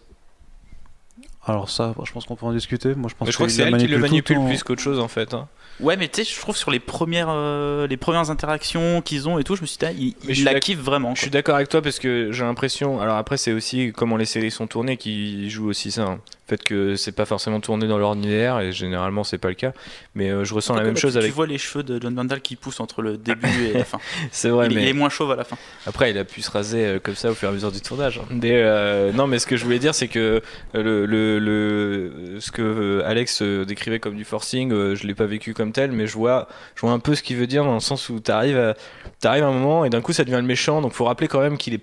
Alors 1.46 1.70
ça, 1.70 1.94
je 2.04 2.12
pense 2.12 2.24
qu'on 2.26 2.36
peut 2.36 2.46
en 2.46 2.52
discuter. 2.52 2.94
Moi, 2.94 3.08
je 3.08 3.14
pense 3.14 3.26
Mais 3.26 3.32
je 3.32 3.36
crois 3.36 3.46
que 3.46 3.52
c'est 3.52 3.62
elle 3.62 3.76
qui 3.76 3.86
le 3.86 3.98
manipule 3.98 4.44
plus 4.46 4.62
qu'autre 4.64 4.82
chose 4.82 4.98
en 4.98 5.08
fait. 5.08 5.32
hein. 5.34 5.48
Ouais, 5.78 5.96
mais 5.98 6.08
tu 6.08 6.24
sais, 6.24 6.30
je 6.34 6.40
trouve 6.40 6.56
sur 6.56 6.70
les 6.70 6.80
premières, 6.80 7.28
euh, 7.28 7.86
les 7.86 7.98
premières 7.98 8.30
interactions 8.30 9.02
qu'ils 9.02 9.28
ont 9.28 9.38
et 9.38 9.44
tout, 9.44 9.56
je 9.56 9.60
me 9.60 9.66
suis 9.66 9.76
dit, 9.76 9.84
ah, 9.84 9.92
il, 9.92 10.44
la 10.44 10.58
kiffe 10.58 10.78
vraiment. 10.78 11.14
Je 11.14 11.20
suis 11.20 11.30
d'accord 11.30 11.54
avec 11.56 11.68
toi 11.68 11.82
parce 11.82 11.98
que 11.98 12.32
j'ai 12.32 12.44
l'impression. 12.44 12.98
Alors 13.00 13.16
après, 13.16 13.36
c'est 13.36 13.52
aussi 13.52 13.92
comment 13.94 14.16
les 14.16 14.24
séries 14.24 14.50
sont 14.50 14.66
tournées 14.66 14.96
qui 14.96 15.50
joue 15.50 15.68
aussi 15.68 15.90
ça. 15.90 16.02
hein. 16.04 16.18
Fait 16.48 16.62
que 16.62 16.94
c'est 16.94 17.10
pas 17.12 17.24
forcément 17.24 17.58
tourné 17.60 17.88
dans 17.88 17.98
l'ordinaire 17.98 18.60
et 18.60 18.70
généralement 18.70 19.24
c'est 19.24 19.38
pas 19.38 19.48
le 19.48 19.54
cas. 19.54 19.72
Mais 20.14 20.30
euh, 20.30 20.44
je 20.44 20.54
ressens 20.54 20.74
la 20.76 20.82
même 20.84 20.94
bah, 20.94 21.00
chose 21.00 21.12
tu, 21.14 21.18
avec. 21.18 21.30
Tu 21.30 21.34
vois 21.34 21.46
les 21.48 21.58
cheveux 21.58 21.82
de 21.82 22.00
John 22.00 22.14
Vandal 22.14 22.40
qui 22.40 22.54
poussent 22.54 22.78
entre 22.78 23.02
le 23.02 23.16
début 23.16 23.48
et 23.68 23.72
la 23.72 23.84
fin. 23.84 23.98
C'est 24.30 24.50
vrai, 24.50 24.68
il, 24.70 24.76
mais 24.76 24.82
il 24.84 24.88
est 24.88 24.92
moins 24.92 25.08
chauve 25.08 25.32
à 25.32 25.36
la 25.36 25.42
fin. 25.42 25.56
après 25.86 26.12
il 26.12 26.18
a 26.18 26.24
pu 26.24 26.42
se 26.42 26.50
raser 26.52 26.86
euh, 26.86 26.98
comme 27.00 27.16
ça 27.16 27.30
au 27.30 27.34
fur 27.34 27.48
et 27.48 27.50
à 27.50 27.54
mesure 27.54 27.72
du 27.72 27.80
tournage. 27.80 28.18
hein. 28.20 28.38
Euh, 28.44 29.12
non, 29.12 29.26
mais 29.26 29.40
ce 29.40 29.46
que 29.46 29.56
je 29.56 29.64
voulais 29.64 29.80
dire, 29.80 29.94
c'est 29.94 30.06
que 30.08 30.40
le, 30.72 31.04
le, 31.04 31.38
le- 31.40 32.38
ce 32.40 32.52
que 32.52 33.02
Alex 33.04 33.42
décrivait 33.42 33.98
comme 33.98 34.14
du 34.16 34.24
forcing, 34.24 34.70
je 34.94 35.06
l'ai 35.06 35.14
pas 35.14 35.26
vécu 35.26 35.52
comme 35.52 35.72
tel, 35.72 35.90
mais 35.90 36.06
je 36.06 36.14
vois, 36.14 36.46
je 36.76 36.80
vois 36.82 36.92
un 36.92 36.98
peu 37.00 37.14
ce 37.16 37.22
qu'il 37.24 37.36
veut 37.36 37.46
dire 37.48 37.64
dans 37.64 37.74
le 37.74 37.80
sens 37.80 38.08
où 38.08 38.20
t'arrives, 38.20 38.58
à, 38.58 38.74
t'arrives 39.20 39.42
à 39.44 39.48
un 39.48 39.52
moment 39.52 39.84
et 39.84 39.90
d'un 39.90 40.00
coup 40.00 40.12
ça 40.12 40.22
devient 40.24 40.36
le 40.36 40.42
méchant. 40.42 40.80
Donc 40.80 40.92
faut 40.92 41.04
rappeler 41.06 41.26
quand 41.28 41.40
même 41.40 41.58
qu'il 41.58 41.74
est 41.74 41.82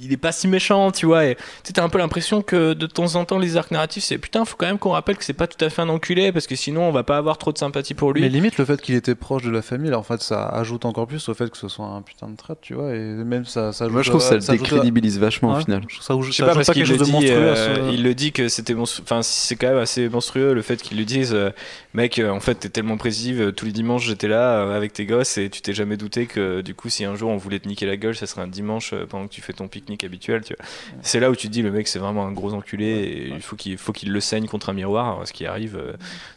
il 0.00 0.12
est 0.12 0.16
pas 0.16 0.32
si 0.32 0.48
méchant, 0.48 0.90
tu 0.90 1.06
vois. 1.06 1.26
Et 1.26 1.34
tu 1.36 1.42
sais, 1.64 1.72
t'as 1.74 1.82
un 1.84 1.88
peu 1.88 1.98
l'impression 1.98 2.42
que 2.42 2.72
de 2.72 2.86
temps 2.86 3.14
en 3.16 3.24
temps, 3.24 3.38
les 3.38 3.56
arcs 3.56 3.70
narratifs, 3.70 4.04
c'est 4.04 4.18
putain, 4.18 4.44
faut 4.44 4.56
quand 4.56 4.66
même 4.66 4.78
qu'on 4.78 4.90
rappelle 4.90 5.16
que 5.16 5.24
c'est 5.24 5.32
pas 5.32 5.46
tout 5.46 5.62
à 5.64 5.70
fait 5.70 5.82
un 5.82 5.88
enculé 5.88 6.32
parce 6.32 6.46
que 6.46 6.56
sinon 6.56 6.82
on 6.88 6.92
va 6.92 7.02
pas 7.02 7.16
avoir 7.16 7.38
trop 7.38 7.52
de 7.52 7.58
sympathie 7.58 7.94
pour 7.94 8.12
lui. 8.12 8.20
Mais 8.22 8.28
limite, 8.28 8.58
le 8.58 8.64
fait 8.64 8.80
qu'il 8.80 8.94
était 8.94 9.14
proche 9.14 9.42
de 9.44 9.50
la 9.50 9.62
famille, 9.62 9.90
là, 9.90 9.98
en 9.98 10.02
fait, 10.02 10.20
ça 10.22 10.46
ajoute 10.48 10.84
encore 10.84 11.06
plus 11.06 11.28
au 11.28 11.34
fait 11.34 11.50
que 11.50 11.56
ce 11.58 11.68
soit 11.68 11.86
un 11.86 12.02
putain 12.02 12.28
de 12.28 12.36
traite, 12.36 12.58
tu 12.62 12.74
vois. 12.74 12.94
Et 12.94 12.98
même 13.00 13.44
ça, 13.44 13.72
ça 13.72 13.88
Moi, 13.88 14.00
ajoute 14.00 14.04
je 14.04 14.10
trouve 14.10 14.20
que 14.22 14.40
ça 14.44 14.52
le 14.54 14.58
à- 14.58 14.62
décrédibilise 14.62 15.18
vachement 15.18 15.52
Ouais, 15.52 15.58
au 15.58 15.64
final. 15.64 15.82
je 15.88 15.94
trouve 15.94 16.04
ça 16.06 16.14
ajoute- 16.14 16.26
Je 16.26 16.32
sais 16.32 16.42
ça 16.42 16.46
pas 16.48 16.54
parce 16.54 16.66
pas 16.66 16.72
qu'il 16.72 16.82
quelque 16.84 16.92
le 16.92 16.98
chose 16.98 17.06
de 17.08 17.12
dit, 17.12 17.12
monstrueux 17.12 17.38
euh, 17.46 17.88
ce- 17.90 17.94
il 17.94 18.02
le 18.02 18.14
dit 18.14 18.32
que 18.32 18.48
c'était 18.48 18.74
monstru- 18.74 19.02
enfin 19.02 19.22
c'est 19.22 19.56
quand 19.56 19.68
même 19.68 19.78
assez 19.78 20.08
monstrueux 20.08 20.52
le 20.54 20.62
fait 20.62 20.80
qu'ils 20.82 20.96
lui 20.96 21.04
disent 21.06 21.32
euh, 21.34 21.50
mec 21.94 22.18
euh, 22.18 22.30
en 22.30 22.40
fait 22.40 22.54
t'es 22.56 22.68
tellement 22.68 22.96
prévisible 22.96 23.40
euh, 23.40 23.52
tous 23.52 23.66
les 23.66 23.72
dimanches 23.72 24.06
j'étais 24.06 24.28
là 24.28 24.56
euh, 24.58 24.76
avec 24.76 24.92
tes 24.92 25.04
gosses 25.06 25.38
et 25.38 25.50
tu 25.50 25.60
t'es 25.62 25.72
jamais 25.72 25.96
douté 25.96 26.26
que 26.26 26.60
du 26.60 26.74
coup 26.74 26.88
si 26.88 27.04
un 27.04 27.14
jour 27.14 27.30
on 27.30 27.36
voulait 27.36 27.58
te 27.58 27.68
niquer 27.68 27.86
la 27.86 27.96
gueule 27.96 28.14
ça 28.16 28.26
serait 28.26 28.42
un 28.42 28.46
dimanche 28.48 28.92
euh, 28.92 29.06
pendant 29.06 29.26
que 29.26 29.32
tu 29.32 29.40
fais 29.40 29.52
ton 29.52 29.68
pique-nique 29.82 30.04
habituel 30.04 30.42
tu 30.42 30.54
vois 30.54 30.64
c'est 31.02 31.20
là 31.20 31.30
où 31.30 31.36
tu 31.36 31.48
te 31.48 31.52
dis 31.52 31.62
le 31.62 31.70
mec 31.70 31.88
c'est 31.88 31.98
vraiment 31.98 32.24
un 32.26 32.32
gros 32.32 32.54
enculé 32.54 32.84
et 32.86 33.28
il 33.28 33.40
faut 33.42 33.56
qu'il 33.56 33.76
faut 33.78 33.92
qu'il 33.92 34.12
le 34.12 34.20
saigne 34.20 34.46
contre 34.46 34.70
un 34.70 34.72
miroir 34.72 35.26
ce 35.26 35.32
qui 35.32 35.44
arrive 35.46 35.76
euh, 35.76 35.92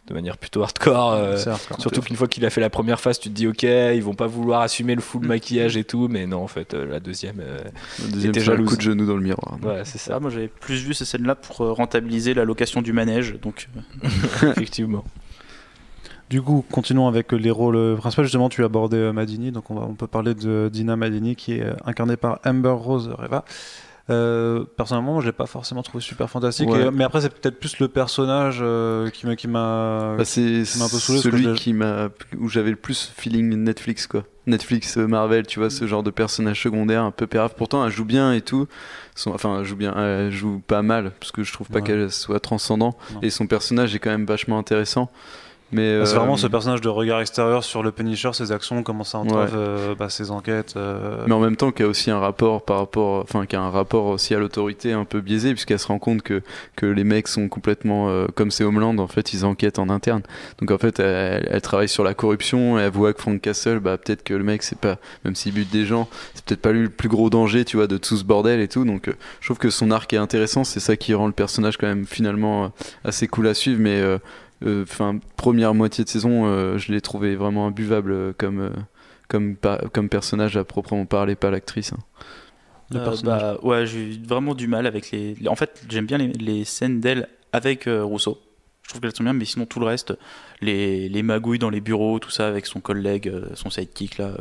de 0.08 0.14
manière 0.14 0.36
plutôt 0.36 0.62
hardcore 0.62 1.12
euh, 1.12 1.36
hardcore. 1.46 1.80
Surtout 1.80 2.00
qu'une 2.00 2.16
fois 2.16 2.28
qu'il 2.28 2.44
a 2.44 2.50
fait 2.50 2.60
la 2.60 2.70
première 2.70 3.00
phase, 3.00 3.18
tu 3.18 3.28
te 3.28 3.34
dis 3.34 3.46
ok, 3.46 3.62
ils 3.62 4.02
vont 4.02 4.14
pas 4.14 4.26
vouloir 4.26 4.60
assumer 4.62 4.94
le 4.94 5.00
Mm. 5.00 5.02
full 5.02 5.26
maquillage 5.26 5.76
et 5.76 5.84
tout, 5.84 6.08
mais 6.08 6.26
non, 6.26 6.42
en 6.42 6.46
fait, 6.48 6.74
euh, 6.74 6.86
la 6.86 7.00
deuxième, 7.00 7.40
euh, 7.40 7.58
Le 8.04 8.12
deuxième, 8.12 8.30
était 8.30 8.40
jalouse. 8.40 8.68
coup 8.70 8.76
de 8.76 8.80
genou 8.82 9.06
dans 9.06 9.16
le 9.16 9.22
miroir. 9.22 9.58
ouais, 9.62 9.82
c'est 9.84 9.98
ça, 9.98 10.14
Ah, 10.16 10.20
moi 10.20 10.30
j'avais 10.30 10.48
plus 10.48 10.82
vu 10.84 10.94
ces 10.94 11.04
scènes-là 11.04 11.34
pour 11.34 11.56
rentabiliser 11.58 12.34
la 12.34 12.44
location 12.44 12.82
du 12.82 12.92
manège. 12.92 13.34
Donc, 13.42 13.68
effectivement. 14.42 15.04
Du 16.28 16.42
coup, 16.42 16.64
continuons 16.72 17.06
avec 17.06 17.30
les 17.32 17.50
rôles 17.52 17.96
principaux. 17.98 18.22
Justement, 18.24 18.48
tu 18.48 18.62
as 18.62 18.66
abordé 18.66 18.96
euh, 18.96 19.12
Madini, 19.12 19.52
donc 19.52 19.70
on, 19.70 19.74
va, 19.76 19.86
on 19.88 19.94
peut 19.94 20.08
parler 20.08 20.34
de 20.34 20.68
Dina 20.72 20.96
Madini 20.96 21.36
qui 21.36 21.52
est 21.54 21.62
euh, 21.62 21.74
incarnée 21.84 22.16
par 22.16 22.40
Amber 22.44 22.70
Rose 22.70 23.10
Reva. 23.16 23.44
Euh, 24.08 24.64
personnellement, 24.76 25.20
je 25.20 25.26
l'ai 25.26 25.32
pas 25.32 25.46
forcément 25.46 25.82
trouvé 25.82 26.02
super 26.02 26.28
fantastique. 26.30 26.68
Ouais. 26.68 26.86
Et- 26.86 26.90
mais 26.92 27.02
après, 27.04 27.20
c'est 27.20 27.28
peut-être 27.32 27.58
plus 27.60 27.78
le 27.80 27.88
personnage 27.88 28.58
euh, 28.60 29.08
qui 29.10 29.26
m'a 29.26 29.34
qui 29.36 29.46
m'a. 29.48 30.14
Bah, 30.18 30.24
c'est 30.24 30.60
un 30.60 30.88
peu 30.88 30.98
saoulé, 30.98 31.18
celui 31.20 31.54
qui 31.54 31.72
m'a 31.72 32.08
où 32.38 32.48
j'avais 32.48 32.70
le 32.70 32.76
plus 32.76 33.12
feeling 33.16 33.52
Netflix 33.56 34.06
quoi. 34.08 34.22
Netflix 34.46 34.96
euh, 34.96 35.06
Marvel, 35.08 35.44
tu 35.46 35.58
vois 35.58 35.70
ce 35.70 35.86
genre 35.88 36.04
de 36.04 36.10
personnage 36.10 36.62
secondaire 36.62 37.02
un 37.02 37.10
peu 37.10 37.26
pérave. 37.26 37.54
Pourtant 37.56 37.84
elle 37.84 37.90
joue 37.92 38.04
bien 38.04 38.32
et 38.32 38.42
tout. 38.42 38.68
Son- 39.16 39.30
enfin 39.32 39.58
elle 39.60 39.64
joue 39.64 39.74
bien, 39.76 39.92
elle 39.96 40.30
joue 40.30 40.60
pas 40.64 40.82
mal 40.82 41.10
parce 41.18 41.32
que 41.32 41.42
je 41.42 41.52
trouve 41.52 41.68
pas 41.68 41.76
Ouais. 41.80 41.82
qu'elle 41.82 42.10
soit 42.12 42.38
transcendant 42.38 42.96
Non. 43.14 43.20
et 43.22 43.30
son 43.30 43.48
personnage 43.48 43.92
est 43.96 43.98
quand 43.98 44.10
même 44.10 44.26
vachement 44.26 44.56
intéressant. 44.58 45.10
Mais 45.72 46.04
c'est 46.04 46.14
euh, 46.14 46.18
vraiment 46.18 46.36
ce 46.36 46.46
personnage 46.46 46.80
de 46.80 46.88
regard 46.88 47.20
extérieur 47.20 47.64
sur 47.64 47.82
le 47.82 47.90
Punisher, 47.90 48.30
ses 48.32 48.52
actions, 48.52 48.84
comment 48.84 49.02
ça 49.02 49.18
entrave 49.18 49.52
euh, 49.56 49.94
bah, 49.96 50.08
ses 50.08 50.30
enquêtes. 50.30 50.74
euh, 50.76 51.24
mais 51.26 51.34
en 51.34 51.40
même 51.40 51.56
temps 51.56 51.72
qui 51.72 51.82
a 51.82 51.88
aussi 51.88 52.10
un 52.10 52.20
rapport 52.20 52.64
par 52.64 52.78
rapport 52.78 53.22
enfin 53.22 53.46
qui 53.46 53.56
a 53.56 53.60
un 53.60 53.70
rapport 53.70 54.06
aussi 54.06 54.32
à 54.34 54.38
l'autorité 54.38 54.92
un 54.92 55.04
peu 55.04 55.20
biaisé 55.20 55.52
puisqu'elle 55.52 55.80
se 55.80 55.88
rend 55.88 55.98
compte 55.98 56.22
que 56.22 56.42
que 56.76 56.86
les 56.86 57.02
mecs 57.02 57.26
sont 57.26 57.48
complètement 57.48 58.26
comme 58.36 58.52
c'est 58.52 58.62
Homeland 58.62 58.96
en 58.98 59.08
fait 59.08 59.32
ils 59.32 59.44
enquêtent 59.44 59.80
en 59.80 59.88
interne. 59.88 60.22
Donc 60.60 60.70
en 60.70 60.78
fait 60.78 61.00
elle, 61.00 61.48
elle 61.50 61.62
travaille 61.62 61.88
sur 61.88 62.04
la 62.04 62.14
corruption 62.14 62.78
et 62.78 62.82
elle 62.82 62.92
voit 62.92 63.12
que 63.12 63.20
Frank 63.20 63.40
Castle 63.40 63.80
bah 63.80 63.98
peut-être 63.98 64.22
que 64.22 64.34
le 64.34 64.44
mec 64.44 64.62
c'est 64.62 64.78
pas 64.78 64.98
même 65.24 65.34
s'il 65.34 65.52
bute 65.52 65.70
des 65.72 65.84
gens 65.84 66.08
c'est 66.34 66.44
peut-être 66.44 66.62
pas 66.62 66.72
lui 66.72 66.82
le 66.82 66.90
plus 66.90 67.08
gros 67.08 67.28
danger 67.28 67.64
tu 67.64 67.76
vois 67.76 67.88
de 67.88 67.96
tout 67.96 68.16
ce 68.16 68.24
bordel 68.24 68.60
et 68.60 68.68
tout. 68.68 68.84
Donc 68.84 69.10
je 69.40 69.46
trouve 69.46 69.58
que 69.58 69.70
son 69.70 69.90
arc 69.90 70.12
est 70.12 70.18
intéressant 70.18 70.62
c'est 70.62 70.80
ça 70.80 70.96
qui 70.96 71.12
rend 71.12 71.26
le 71.26 71.32
personnage 71.32 71.76
quand 71.76 71.88
même 71.88 72.06
finalement 72.06 72.70
assez 73.04 73.26
cool 73.26 73.48
à 73.48 73.54
suivre. 73.54 73.80
Mais 73.80 74.00
enfin 74.64 75.18
première 75.36 75.74
moitié 75.74 76.04
de 76.04 76.08
saison 76.08 76.46
euh, 76.46 76.78
je 76.78 76.92
l'ai 76.92 77.00
trouvé 77.00 77.36
vraiment 77.36 77.66
imbuvable 77.66 78.12
euh, 78.12 78.32
comme 78.36 78.60
euh, 78.60 78.70
comme, 79.28 79.56
comme 79.92 80.08
personnage 80.08 80.56
à 80.56 80.62
proprement 80.64 81.04
parler, 81.04 81.34
pas 81.34 81.50
l'actrice. 81.50 81.92
hein. 81.92 81.98
le 82.92 83.00
Euh, 83.00 83.16
bah, 83.24 83.58
ouais, 83.62 83.84
j'ai 83.84 84.14
eu 84.14 84.22
vraiment 84.24 84.54
du 84.54 84.68
mal 84.68 84.86
avec 84.86 85.10
les. 85.10 85.34
En 85.48 85.56
fait, 85.56 85.84
j'aime 85.88 86.06
bien 86.06 86.16
les, 86.18 86.28
les 86.28 86.64
scènes 86.64 87.00
d'elle 87.00 87.28
avec 87.52 87.88
euh, 87.88 88.04
Rousseau. 88.04 88.40
Je 88.84 88.88
trouve 88.90 89.00
qu'elles 89.00 89.16
sont 89.16 89.24
bien, 89.24 89.32
mais 89.32 89.44
sinon 89.44 89.66
tout 89.66 89.80
le 89.80 89.86
reste, 89.86 90.14
les, 90.60 91.08
les 91.08 91.22
magouilles 91.24 91.58
dans 91.58 91.70
les 91.70 91.80
bureaux, 91.80 92.20
tout 92.20 92.30
ça 92.30 92.46
avec 92.46 92.66
son 92.66 92.78
collègue, 92.78 93.26
euh, 93.28 93.48
son 93.54 93.68
sidekick 93.68 94.18
là. 94.18 94.36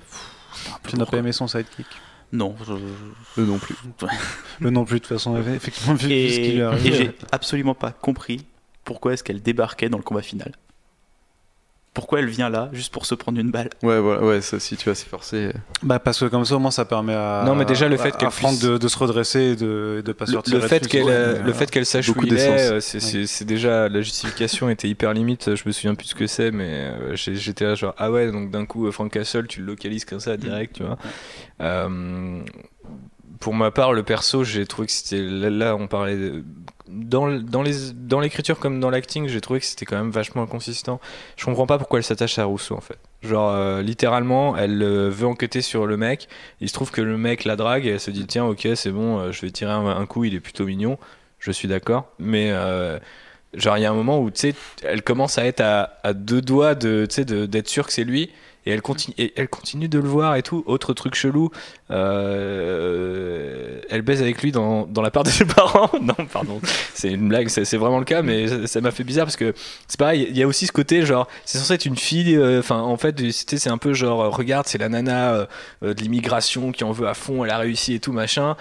Tu 0.87 0.95
n'as 0.97 1.05
pas 1.07 1.17
aimé 1.17 1.31
son 1.31 1.47
sidekick? 1.47 1.87
Non. 2.31 2.55
je- 2.63 3.41
Eux 3.41 3.45
non 3.45 3.57
plus. 3.57 3.75
Le 4.59 4.69
non 4.69 4.85
plus, 4.85 4.99
de 4.99 5.05
toute 5.05 5.07
façon, 5.17 5.35
effectivement, 5.37 5.95
vu, 5.95 6.01
ce 6.03 6.07
qui 6.07 6.11
lui 6.51 6.57
Et, 6.57 6.57
est 6.57 6.61
arrivé. 6.61 6.89
et 6.89 6.91
j'ai 6.93 7.11
absolument 7.31 7.73
pas 7.73 7.91
compris 7.91 8.45
pourquoi 8.85 9.13
est-ce 9.13 9.23
qu'elle 9.23 9.41
débarquait 9.41 9.89
dans 9.89 9.97
le 9.97 10.03
combat 10.03 10.21
final. 10.21 10.53
Pourquoi 11.93 12.19
elle 12.19 12.27
vient 12.27 12.49
là 12.49 12.67
juste 12.73 12.91
pour 12.91 13.05
se 13.05 13.15
prendre 13.15 13.39
une 13.39 13.51
balle 13.51 13.69
Ouais, 13.81 14.01
voilà, 14.01 14.21
ouais, 14.21 14.41
ça 14.41 14.57
aussi, 14.57 14.75
tu 14.75 14.83
vois, 14.83 14.95
c'est 14.95 15.07
forcé. 15.07 15.51
Bah, 15.81 15.97
parce 15.97 16.19
que 16.19 16.25
comme 16.25 16.43
ça, 16.43 16.57
au 16.57 16.59
moins, 16.59 16.69
ça 16.69 16.83
permet 16.83 17.13
à. 17.13 17.43
Non, 17.45 17.55
mais 17.55 17.63
déjà, 17.63 17.87
le 17.87 17.95
fait 17.95 18.11
qu'elle 18.17 18.27
puisse- 18.27 18.59
de, 18.59 18.77
de 18.77 18.87
se 18.89 18.97
redresser 18.97 19.39
et 19.39 19.55
de, 19.55 19.97
et 19.99 20.03
de 20.03 20.11
pas 20.11 20.25
Le, 20.25 20.33
sortir. 20.33 20.55
le 20.55 20.59
fait 20.67 20.85
qu'elle 20.89 21.05
euh, 21.07 21.41
le 21.41 21.53
fait 21.53 21.71
qu'elle 21.71 21.85
sache 21.85 22.09
où 22.09 22.15
il 22.21 22.33
est, 22.33 22.49
euh, 22.49 22.79
c'est- 22.81 22.99
c'est 22.99 23.25
c'est 23.27 23.45
déjà 23.45 23.87
la 23.87 24.01
justification 24.01 24.69
était 24.69 24.89
hyper 24.89 25.13
limite. 25.13 25.55
Je 25.55 25.63
me 25.65 25.71
souviens 25.71 25.95
plus 25.95 26.07
ce 26.07 26.15
que 26.15 26.27
c'est, 26.27 26.51
mais 26.51 26.65
euh, 26.91 27.15
j'étais 27.15 27.63
là 27.63 27.75
genre 27.75 27.95
ah 27.97 28.11
ouais 28.11 28.29
donc 28.29 28.51
d'un 28.51 28.65
coup 28.65 28.87
euh, 28.87 28.91
Frank 28.91 29.09
Castle 29.13 29.47
tu 29.47 29.61
le 29.61 29.67
localises 29.67 30.03
comme 30.03 30.19
ça 30.19 30.35
direct, 30.35 30.75
tu 30.75 30.83
vois. 30.83 30.97
Euh, 31.61 32.41
pour 33.39 33.53
ma 33.53 33.71
part, 33.71 33.93
le 33.93 34.03
perso, 34.03 34.43
j'ai 34.43 34.65
trouvé 34.65 34.87
que 34.87 34.91
c'était 34.93 35.21
là, 35.21 35.75
on 35.75 35.87
parlait 35.87 36.31
dans 36.87 37.31
dans 37.39 37.61
les 37.63 37.91
dans 37.93 38.19
l'écriture 38.19 38.59
comme 38.59 38.79
dans 38.79 38.89
l'acting, 38.89 39.27
j'ai 39.27 39.41
trouvé 39.41 39.59
que 39.59 39.65
c'était 39.65 39.85
quand 39.85 39.97
même 39.97 40.11
vachement 40.11 40.43
inconsistant. 40.43 40.99
Je 41.35 41.45
comprends 41.45 41.65
pas 41.65 41.77
pourquoi 41.77 41.99
elle 41.99 42.03
s'attache 42.05 42.37
à 42.39 42.45
Rousseau 42.45 42.75
en 42.75 42.81
fait. 42.81 42.97
Genre 43.23 43.49
euh, 43.49 43.81
littéralement, 43.81 44.55
elle 44.55 44.81
euh, 44.83 45.09
veut 45.09 45.25
enquêter 45.27 45.61
sur 45.61 45.87
le 45.87 45.97
mec. 45.97 46.27
Il 46.61 46.69
se 46.69 46.73
trouve 46.73 46.91
que 46.91 47.01
le 47.01 47.17
mec 47.17 47.43
la 47.43 47.55
drague 47.55 47.85
et 47.85 47.91
elle 47.91 47.99
se 47.99 48.11
dit 48.11 48.27
tiens 48.27 48.45
ok 48.45 48.67
c'est 48.75 48.91
bon, 48.91 49.19
euh, 49.19 49.31
je 49.31 49.41
vais 49.41 49.51
tirer 49.51 49.71
un, 49.71 50.05
coup, 50.05 50.23
il 50.25 50.35
est 50.35 50.39
plutôt 50.39 50.65
mignon. 50.65 50.97
Je 51.39 51.51
suis 51.51 51.67
d'accord, 51.67 52.05
mais 52.19 52.51
genre 53.53 53.77
il 53.77 53.81
y 53.81 53.85
a 53.85 53.91
un 53.91 53.95
moment 53.95 54.19
où 54.19 54.31
tu 54.31 54.39
sais, 54.39 54.55
elle 54.83 55.01
commence 55.01 55.37
à 55.37 55.45
être 55.45 55.61
à, 55.61 55.97
à 56.03 56.13
deux 56.13 56.41
doigts 56.41 56.75
de- 56.75 57.05
d'être 57.45 57.67
sûre 57.67 57.85
que 57.87 57.93
c'est 57.93 58.03
lui. 58.03 58.31
Et 58.67 58.71
elle, 58.71 58.81
continue, 58.81 59.15
elle 59.35 59.47
continue 59.47 59.87
de 59.87 59.99
le 59.99 60.07
voir 60.07 60.35
et 60.35 60.41
tout. 60.43 60.63
Autre 60.65 60.93
truc 60.93 61.13
chelou, 61.13 61.51
euh, 61.91 63.79
elle 63.89 64.01
baise 64.01 64.21
avec 64.21 64.41
lui 64.41 64.51
dans, 64.51 64.87
dans 64.87 65.01
la 65.01 65.11
part 65.11 65.23
de 65.23 65.29
ses 65.29 65.45
parents. 65.55 65.89
non, 66.01 66.15
pardon, 66.31 66.59
c'est 66.93 67.11
une 67.11 67.29
blague, 67.29 67.47
c'est 67.49 67.77
vraiment 67.77 67.99
le 67.99 68.05
cas, 68.05 68.21
mais 68.21 68.47
ça- 68.67 68.81
m'a 68.81 68.91
fait 68.91 69.03
bizarre 69.03 69.25
parce 69.25 69.35
que 69.35 69.53
c'est 69.87 69.99
pareil, 69.99 70.27
il 70.29 70.37
y 70.37 70.43
a 70.43 70.47
aussi 70.47 70.67
ce 70.67 70.71
côté 70.71 71.05
genre, 71.05 71.27
c'est 71.45 71.57
censé 71.57 71.73
être 71.75 71.85
une 71.85 71.97
fille, 71.97 72.35
euh, 72.35 72.59
enfin 72.59 72.79
en 72.81 72.97
fait, 72.97 73.15
c'est 73.31 73.69
un 73.69 73.77
peu 73.77 73.93
genre, 73.93 74.21
euh, 74.21 74.29
regarde, 74.29 74.67
c'est 74.67 74.77
la 74.77 74.89
nana 74.89 75.33
euh, 75.83 75.93
de 75.93 76.01
l'immigration 76.01 76.71
qui 76.71 76.83
en 76.83 76.91
veut 76.91 77.07
à 77.07 77.13
fond, 77.13 77.43
elle 77.43 77.51
a 77.51 77.57
réussi 77.57 77.93
et 77.95 77.99
tout 77.99 78.11
machin. 78.13 78.55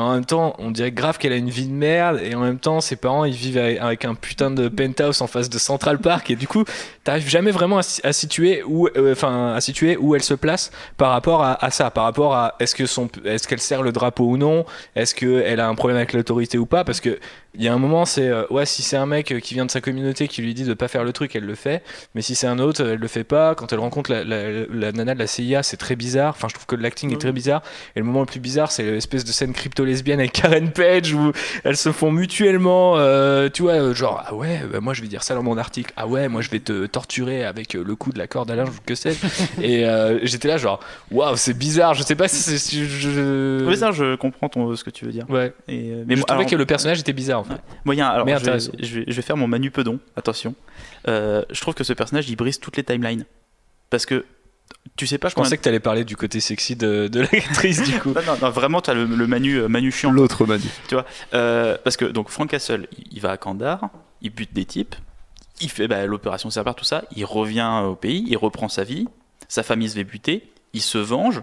En 0.00 0.14
même 0.14 0.24
temps, 0.24 0.54
on 0.58 0.70
dirait 0.70 0.92
grave 0.92 1.18
qu'elle 1.18 1.32
a 1.32 1.36
une 1.36 1.50
vie 1.50 1.66
de 1.66 1.72
merde, 1.72 2.20
et 2.22 2.34
en 2.34 2.40
même 2.40 2.58
temps, 2.58 2.80
ses 2.80 2.96
parents 2.96 3.24
ils 3.24 3.34
vivent 3.34 3.58
avec, 3.58 4.04
un 4.04 4.14
putain 4.14 4.50
de 4.50 4.68
penthouse 4.68 5.20
en 5.22 5.26
face 5.26 5.48
de 5.48 5.58
Central 5.58 5.98
Park, 5.98 6.30
et 6.30 6.36
du 6.36 6.48
coup, 6.48 6.64
t'arrives 7.04 7.28
jamais 7.28 7.50
vraiment 7.50 7.78
à, 7.78 7.82
euh, 8.04 8.12
situer 8.12 8.62
où 8.64 10.14
elle 10.14 10.22
se 10.22 10.34
place 10.34 10.70
par 10.96 11.10
rapport 11.10 11.42
à, 11.42 11.70
ça, 11.70 11.90
par 11.90 12.04
rapport 12.04 12.34
à 12.34 12.54
est-ce 12.60 12.80
est-ce 13.24 13.48
qu'elle 13.48 13.60
sert 13.60 13.82
le 13.82 13.92
drapeau 13.92 14.24
ou 14.24 14.36
non, 14.36 14.64
est-ce 14.96 15.14
qu'elle 15.14 15.60
a 15.60 15.68
un 15.68 15.74
problème 15.74 15.96
avec 15.96 16.12
l'autorité 16.12 16.58
ou 16.58 16.66
pas, 16.66 16.84
parce 16.84 17.00
que 17.00 17.18
il 17.54 17.62
y 17.62 17.68
a 17.68 17.74
un 17.74 17.78
moment, 17.78 18.04
c'est 18.04 18.28
euh, 18.28 18.44
ouais, 18.50 18.64
si 18.66 18.82
c'est 18.82 18.96
un 18.96 19.06
mec 19.06 19.34
qui 19.42 19.54
vient 19.54 19.66
de 19.66 19.70
sa 19.70 19.80
communauté 19.80 20.28
qui 20.28 20.40
lui 20.42 20.54
dit 20.54 20.64
de 20.64 20.74
pas 20.74 20.88
faire 20.88 21.04
le 21.04 21.12
truc, 21.12 21.34
elle 21.34 21.44
le 21.44 21.54
fait, 21.54 21.82
mais 22.14 22.22
si 22.22 22.34
c'est 22.34 22.46
un 22.46 22.58
autre, 22.58 22.82
elle 22.84 22.98
le 22.98 23.08
fait 23.08 23.24
pas. 23.24 23.54
Quand 23.54 23.72
elle 23.72 23.78
rencontre 23.80 24.10
la, 24.12 24.24
la- 24.24 24.66
la 24.72 24.92
nana 24.92 25.14
de 25.14 25.18
la 25.18 25.26
CIA, 25.26 25.62
c'est 25.62 25.76
très 25.76 25.96
bizarre. 25.96 26.34
Enfin, 26.36 26.48
je 26.48 26.54
trouve 26.54 26.66
que 26.66 26.76
l'acting 26.76 27.12
est 27.12 27.20
très 27.20 27.32
bizarre. 27.32 27.62
Et 27.96 27.98
le 28.00 28.04
moment 28.04 28.20
le 28.20 28.26
plus 28.26 28.40
bizarre, 28.40 28.70
c'est 28.70 28.82
l'espèce 28.84 29.24
de 29.24 29.32
scène 29.32 29.52
crypto-lesbienne 29.52 30.20
avec 30.20 30.32
Karen 30.32 30.70
Page 30.70 31.12
où 31.12 31.32
elles 31.64 31.76
se 31.76 31.90
font 31.92 32.10
mutuellement, 32.12 32.94
euh, 32.98 33.48
tu 33.52 33.62
vois, 33.62 33.72
euh, 33.72 33.94
genre, 33.94 34.22
ah 34.26 34.34
ouais, 34.34 34.60
bah, 34.72 34.80
moi 34.80 34.94
je 34.94 35.02
vais 35.02 35.08
dire 35.08 35.22
ça 35.22 35.34
dans 35.34 35.42
mon 35.42 35.58
article. 35.58 35.92
Ah 35.96 36.06
ouais, 36.06 36.28
moi 36.28 36.42
je 36.42 36.50
vais 36.50 36.60
te 36.60 36.86
torturer 36.86 37.44
avec 37.44 37.74
euh, 37.74 37.82
le 37.86 37.96
coup 37.96 38.12
de 38.12 38.18
la 38.18 38.26
corde 38.26 38.50
à 38.50 38.56
linge 38.56 38.68
ou 38.68 38.72
que 38.86 38.94
sais-je. 38.94 39.18
Et 39.62 39.84
euh, 39.86 40.20
j'étais 40.22 40.48
là, 40.48 40.56
genre, 40.56 40.80
waouh, 41.10 41.36
c'est 41.36 41.54
bizarre. 41.56 41.94
Je 41.94 42.02
sais 42.02 42.14
pas 42.14 42.28
si 42.28 42.36
c'est. 42.36 42.58
si 42.58 42.86
je... 42.86 43.64
Oui, 43.66 43.76
ça, 43.76 43.90
je 43.92 44.14
comprends 44.16 44.48
ton, 44.48 44.74
ce 44.76 44.84
que 44.84 44.90
tu 44.90 45.04
veux 45.04 45.12
dire. 45.12 45.26
Ouais. 45.28 45.52
Et, 45.68 45.90
euh, 45.90 46.04
Mais 46.06 46.14
je 46.14 46.20
moi- 46.20 46.26
trouvais 46.26 46.40
alors, 46.42 46.50
que 46.50 46.56
le 46.56 46.66
personnage 46.66 47.00
était 47.00 47.12
bizarre 47.12 47.39
en 47.40 47.44
fait. 47.44 47.60
moi, 47.84 47.94
il 47.94 47.98
y 47.98 48.00
a 48.00 48.08
un- 48.08 48.12
alors, 48.12 48.26
Mais 48.26 48.32
je, 48.32 48.36
vais, 48.38 48.42
intéressant. 48.42 48.72
je, 48.80 48.98
vais, 49.00 49.04
je 49.06 49.12
vais 49.14 49.22
faire 49.22 49.36
mon 49.36 49.48
Manu 49.48 49.70
Pedon, 49.70 49.98
attention. 50.16 50.54
Euh, 51.08 51.42
je 51.50 51.60
trouve 51.60 51.74
que 51.74 51.84
ce 51.84 51.92
personnage, 51.92 52.28
il 52.30 52.36
brise 52.36 52.58
toutes 52.60 52.76
les 52.76 52.84
timelines. 52.84 53.24
Parce 53.90 54.06
que 54.06 54.24
tu 54.96 55.06
sais 55.06 55.18
pas 55.18 55.28
Je 55.28 55.34
pensais 55.34 55.56
que 55.58 55.62
t'allais 55.62 55.80
parler 55.80 56.04
du 56.04 56.16
côté 56.16 56.38
sexy 56.40 56.76
de, 56.76 57.08
de 57.08 57.20
l'actrice 57.20 57.82
du 57.82 57.98
coup. 57.98 58.10
Non, 58.14 58.22
non, 58.26 58.36
non, 58.40 58.50
vraiment, 58.50 58.80
tu 58.80 58.90
as 58.90 58.94
le, 58.94 59.04
le 59.04 59.26
Manu, 59.26 59.56
euh, 59.56 59.68
Manu 59.68 59.90
chiant. 59.90 60.12
L'autre 60.12 60.46
Manu. 60.46 60.64
Euh, 61.34 61.76
parce 61.82 61.96
que 61.96 62.04
donc 62.04 62.28
Frank 62.30 62.48
Castle, 62.50 62.86
il, 62.96 63.04
il 63.12 63.20
va 63.20 63.32
à 63.32 63.36
Kandahar, 63.36 63.90
il 64.22 64.30
bute 64.30 64.52
des 64.52 64.64
types, 64.64 64.94
il 65.60 65.70
fait 65.70 65.88
bah, 65.88 66.06
l'opération 66.06 66.50
Cerber, 66.50 66.72
tout 66.76 66.84
ça, 66.84 67.02
il 67.16 67.24
revient 67.24 67.82
au 67.84 67.94
pays, 67.96 68.24
il 68.28 68.36
reprend 68.36 68.68
sa 68.68 68.84
vie, 68.84 69.08
sa 69.48 69.62
famille 69.62 69.88
se 69.88 69.96
fait 69.96 70.04
buter, 70.04 70.48
il 70.72 70.82
se 70.82 70.98
venge, 70.98 71.42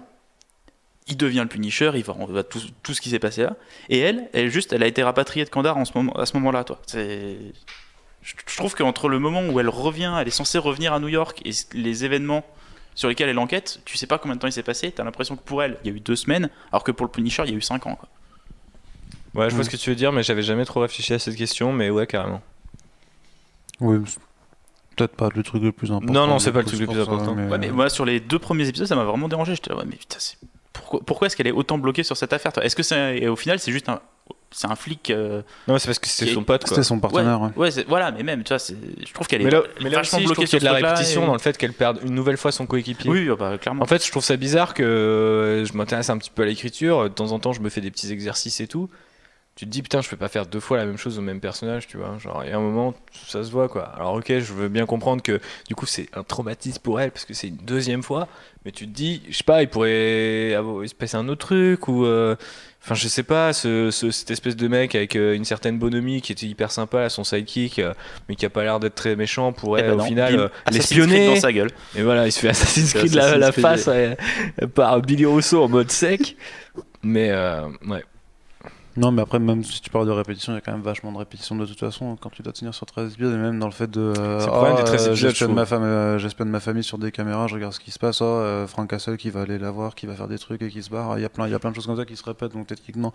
il 1.08 1.18
devient 1.18 1.40
le 1.40 1.48
Punisher, 1.48 1.92
il 1.96 2.04
va, 2.04 2.16
on 2.18 2.26
va 2.26 2.44
tout, 2.44 2.62
tout 2.84 2.94
ce 2.94 3.02
qui 3.02 3.10
s'est 3.10 3.20
passé 3.20 3.44
là. 3.44 3.56
Et 3.90 4.00
elle, 4.00 4.30
elle 4.34 4.50
juste, 4.50 4.74
elle 4.74 4.84
a 4.84 4.88
été 4.88 5.04
rapatriée 5.04 5.46
de 5.46 5.50
Kandahar 5.50 5.78
en 5.78 5.86
ce 5.86 5.92
moment, 5.96 6.14
à 6.14 6.26
ce 6.26 6.36
moment-là, 6.38 6.64
toi. 6.64 6.80
C'est 6.86 7.38
je 8.24 8.34
je 8.46 8.58
trouve 8.58 8.76
qu'entre 8.76 9.08
le 9.08 9.20
moment 9.20 9.42
où 9.48 9.60
elle 9.60 9.70
revient, 9.70 10.14
elle 10.20 10.28
est 10.28 10.32
censée 10.32 10.58
revenir 10.58 10.92
à 10.92 11.00
New 11.00 11.08
York 11.08 11.42
et 11.46 11.52
les 11.74 12.04
événements 12.04 12.44
sur 12.94 13.08
lesquels 13.08 13.30
elle 13.30 13.40
enquête, 13.40 13.80
tu 13.86 13.96
sais 13.96 14.08
pas 14.08 14.18
combien 14.18 14.36
de 14.36 14.42
temps 14.42 14.48
il 14.48 14.52
s'est 14.52 14.64
passé, 14.64 14.92
t'as 14.92 15.04
l'impression 15.04 15.36
que 15.36 15.44
pour 15.44 15.62
elle, 15.64 15.78
il 15.84 15.92
y 15.92 15.94
a 15.94 15.96
eu 15.96 16.00
deux 16.00 16.16
semaines, 16.16 16.50
alors 16.72 16.84
que 16.84 16.92
pour 16.92 17.06
le 17.06 17.12
Punisher, 17.12 17.44
il 17.46 17.52
y 17.52 17.54
a 17.54 17.58
eu 17.58 17.62
cinq 17.62 17.86
ans. 17.86 17.96
Quoi. 17.96 18.10
Ouais, 19.36 19.50
je 19.50 19.56
vois 19.56 19.64
ce 19.64 19.70
que 19.70 19.78
tu 19.78 19.92
veux 19.92 19.96
dire, 19.96 20.12
mais 20.12 20.24
j'avais 20.24 20.42
jamais 20.42 20.66
trop 20.66 20.82
réfléchi 20.82 21.14
à 21.14 21.20
cette 21.20 21.36
question, 21.36 21.72
mais 21.72 21.92
ouais, 21.92 22.08
carrément. 22.08 22.42
Oui, 23.80 24.00
peut-être 24.96 25.16
pas 25.16 25.30
le 25.34 25.44
truc 25.44 25.62
le 25.62 25.72
plus 25.72 25.92
important. 25.92 26.12
Non, 26.12 26.26
non, 26.28 26.40
c'est 26.40 26.52
pas 26.52 26.62
le 26.62 26.66
truc 26.66 26.80
le 26.80 26.88
plus 26.88 26.96
ça, 26.96 27.02
important. 27.04 27.36
Ouais, 27.36 27.58
mais 27.60 27.70
moi, 27.70 27.90
sur 27.90 28.04
les 28.04 28.20
deux 28.20 28.40
premiers 28.40 28.68
épisodes, 28.68 28.88
ça 28.88 28.96
m'a 28.96 29.04
vraiment 29.04 29.30
dérangé. 29.30 29.54
J'étais 29.54 29.70
là, 29.70 29.78
ouais, 29.78 29.86
mais 29.86 29.96
putain, 29.96 30.18
c'est- 30.20 30.38
pourquoi, 30.78 31.00
pourquoi 31.06 31.28
est-ce 31.28 31.36
qu'elle 31.36 31.48
est 31.48 31.52
autant 31.52 31.78
bloquée 31.78 32.04
sur 32.04 32.16
cette 32.18 32.34
affaire 32.34 32.52
Est-ce 32.62 32.76
que 32.76 32.84
c'est. 32.84 33.18
Et 33.18 33.28
au 33.28 33.36
final, 33.36 33.60
c'est 33.60 33.72
juste 33.72 33.90
un. 33.90 34.00
C'est 34.50 34.68
un 34.68 34.76
flic. 34.76 35.10
euh, 35.10 35.42
Non, 35.68 35.78
c'est 35.78 35.88
parce 35.88 36.00
que 36.00 36.08
c'était 36.08 36.28
Qui- 36.30 36.34
son 36.34 36.44
pote. 36.44 36.66
C'était 36.68 36.82
son 36.84 37.00
partenaire. 37.00 37.42
ouais. 37.42 37.50
Ouais, 37.58 37.72
c'est- 37.72 37.86
voilà, 37.88 38.12
mais 38.12 38.24
même, 38.24 38.44
tu 38.44 38.50
vois, 38.50 38.60
c'est- 38.60 38.76
je 39.06 39.14
trouve 39.14 39.28
qu'elle 39.28 39.42
est 39.42 39.46
Mais 39.46 39.52
là, 39.52 39.62
mais 39.82 39.90
là 39.90 39.98
vachement 39.98 40.20
aussi, 40.20 40.28
je 40.28 40.34
trouve 40.34 40.36
bloquée 40.46 40.50
qu'il 40.50 40.64
y 40.64 40.68
a 40.68 40.70
sur 40.72 40.78
de 40.78 40.82
la 40.84 40.90
répétition 40.90 41.24
et- 41.24 41.28
dans 41.28 41.34
le 41.34 41.40
fait 41.40 41.58
qu'elle 41.58 41.74
perde 41.74 42.00
une 42.04 42.14
nouvelle 42.16 42.38
fois 42.38 42.52
son 42.54 42.66
coéquipier. 42.66 43.10
Oui, 43.10 43.30
bah, 43.38 43.58
clairement. 43.58 43.84
En 43.84 43.86
fait, 43.88 44.04
je 44.06 44.10
trouve 44.10 44.24
ça 44.24 44.38
bizarre 44.38 44.74
que 44.74 44.84
euh, 44.84 45.66
je 45.66 45.74
m'intéresse 45.74 46.10
un 46.10 46.18
petit 46.18 46.30
peu 46.34 46.44
à 46.44 46.46
l'écriture. 46.46 47.04
De 47.04 47.10
temps 47.10 47.34
en 47.34 47.40
temps, 47.40 47.52
je 47.52 47.60
me 47.60 47.70
fais 47.70 47.82
des 47.82 47.92
petits 47.92 48.12
exercices 48.12 48.62
et 48.62 48.68
tout. 48.68 48.90
Tu 49.58 49.66
te 49.66 49.72
dis, 49.72 49.82
putain, 49.82 50.02
je 50.02 50.08
peux 50.10 50.16
pas 50.18 50.28
faire 50.28 50.46
deux 50.46 50.60
fois 50.60 50.78
la 50.78 50.86
même 50.86 50.98
chose 50.98 51.18
au 51.18 51.22
même 51.22 51.40
personnage, 51.40 51.88
tu 51.88 51.98
vois. 51.98 52.16
Genre, 52.20 52.44
il 52.46 52.52
y 52.52 52.54
a 52.54 52.58
un 52.58 52.62
moment, 52.62 52.94
ça 53.28 53.44
se 53.44 53.50
voit, 53.50 53.68
quoi. 53.68 53.86
Alors, 53.96 54.14
ok, 54.14 54.28
je 54.38 54.54
veux 54.54 54.70
bien 54.70 54.86
comprendre 54.86 55.24
que, 55.24 55.40
du 55.68 55.74
coup, 55.74 55.88
c'est 55.88 56.08
un 56.14 56.22
traumatisme 56.24 56.80
pour 56.84 57.02
elle, 57.02 57.10
parce 57.10 57.26
que 57.26 57.34
c'est 57.34 57.48
une 57.48 57.58
deuxième 57.58 58.04
fois. 58.04 58.28
Mais 58.66 58.72
tu 58.72 58.86
te 58.86 58.92
dis, 58.94 59.24
je 59.30 59.36
sais 59.38 59.44
pas, 59.44 59.64
il 59.64 59.68
pourrait 59.68 60.54
avoir- 60.54 60.84
il 60.84 60.90
se 60.90 60.94
passer 60.94 61.18
un 61.18 61.28
autre 61.28 61.46
truc, 61.48 61.88
ou. 61.88 62.06
euh, 62.06 62.36
Enfin, 62.84 62.96
je 62.96 63.08
sais 63.10 63.24
pas, 63.24 63.52
ce, 63.52 63.92
ce- 63.92 64.12
cette 64.12 64.32
espèce 64.32 64.56
de 64.56 64.66
mec 64.70 64.96
avec 64.96 65.18
euh, 65.18 65.34
une 65.36 65.44
certaine 65.44 65.78
bonhomie 65.78 66.22
qui 66.22 66.32
était 66.32 66.46
hyper 66.46 66.72
sympa, 66.72 67.02
à 67.02 67.10
son 67.10 67.26
sidekick, 67.26 67.80
euh, 67.80 67.94
mais 68.30 68.36
qui 68.36 68.46
a 68.46 68.50
pas 68.50 68.64
l'air 68.64 68.80
d'être 68.80 68.96
très 68.96 69.18
méchant, 69.18 69.52
Eh 69.54 69.60
pourrait 69.60 69.82
ben 69.84 69.94
au 69.94 69.98
non, 69.98 70.06
final 70.06 70.50
l'espionner. 70.72 71.26
dans 71.28 71.36
sa 71.36 71.52
gueule. 71.52 71.72
Et 71.98 72.02
voilà, 72.04 72.28
il 72.28 72.32
se 72.32 72.40
fait 72.40 72.48
Assassin's 72.50 72.94
Creed 72.94 73.14
la, 73.14 73.52
face 73.52 73.90
par 74.74 75.02
Billy 75.02 75.26
Rousseau 75.26 75.64
en 75.64 75.68
mode 75.68 75.92
sec. 75.92 76.38
Mais 77.04 77.32
ouais. 77.34 78.04
Non, 78.98 79.12
mais 79.12 79.22
après, 79.22 79.38
même 79.40 79.64
si 79.64 79.80
tu 79.82 79.90
parles 79.92 80.08
de 80.08 80.12
répétition, 80.12 80.52
il 80.54 80.56
y 80.56 80.58
a 80.58 80.62
quand 80.62 80.72
même 80.72 80.82
vachement 80.82 81.12
de 81.12 81.18
répétition 81.18 81.56
de 81.56 81.66
toute 81.66 81.80
façon 81.80 82.18
quand 82.20 82.30
tu 82.32 82.42
dois 82.42 82.52
tenir 82.52 82.74
sur 82.74 82.86
13 82.88 83.14
épisodes, 83.14 83.34
et 83.34 83.38
même 83.38 83.60
dans 83.60 83.68
le 83.68 83.72
fait 83.72 83.90
de. 83.90 84.02
euh, 84.02 84.40
C'est 84.40 84.46
le 84.48 84.52
problème 84.52 84.74
oh, 84.76 84.78
des 84.80 84.84
13 84.86 84.92
euh, 84.92 85.12
épisodes, 85.12 85.16
je 85.16 85.28
J'espionne 85.28 85.54
ma, 85.54 85.66
femme, 85.68 85.84
euh, 85.84 86.20
ma 86.46 86.60
famille 86.60 86.84
sur 86.84 86.98
des 86.98 87.12
caméras, 87.12 87.46
je 87.48 87.54
regarde 87.56 87.74
ce 87.74 87.80
qui 87.80 87.92
se 87.92 88.00
passe. 88.00 88.22
Oh, 88.22 88.26
euh, 88.26 88.66
Frank 88.66 88.90
Castle 88.90 89.18
qui 89.18 89.30
va 89.30 89.42
aller 89.42 89.60
la 89.60 89.70
voir, 89.72 89.94
qui 89.94 90.08
va 90.08 90.16
faire 90.16 90.28
des 90.28 90.40
trucs 90.40 90.62
et 90.64 90.70
qui 90.70 90.82
se 90.82 90.90
barre. 90.90 91.18
Il 91.20 91.22
y 91.22 91.26
a 91.26 91.30
plein, 91.30 91.46
il 91.48 91.52
y 91.52 91.54
a 91.54 91.60
plein 91.60 91.70
de 91.70 91.76
choses 91.76 91.86
comme 91.86 91.96
ça 91.98 92.06
qui 92.06 92.16
se 92.16 92.24
répètent. 92.24 92.54
Donc, 92.54 92.66
techniquement, 92.68 93.14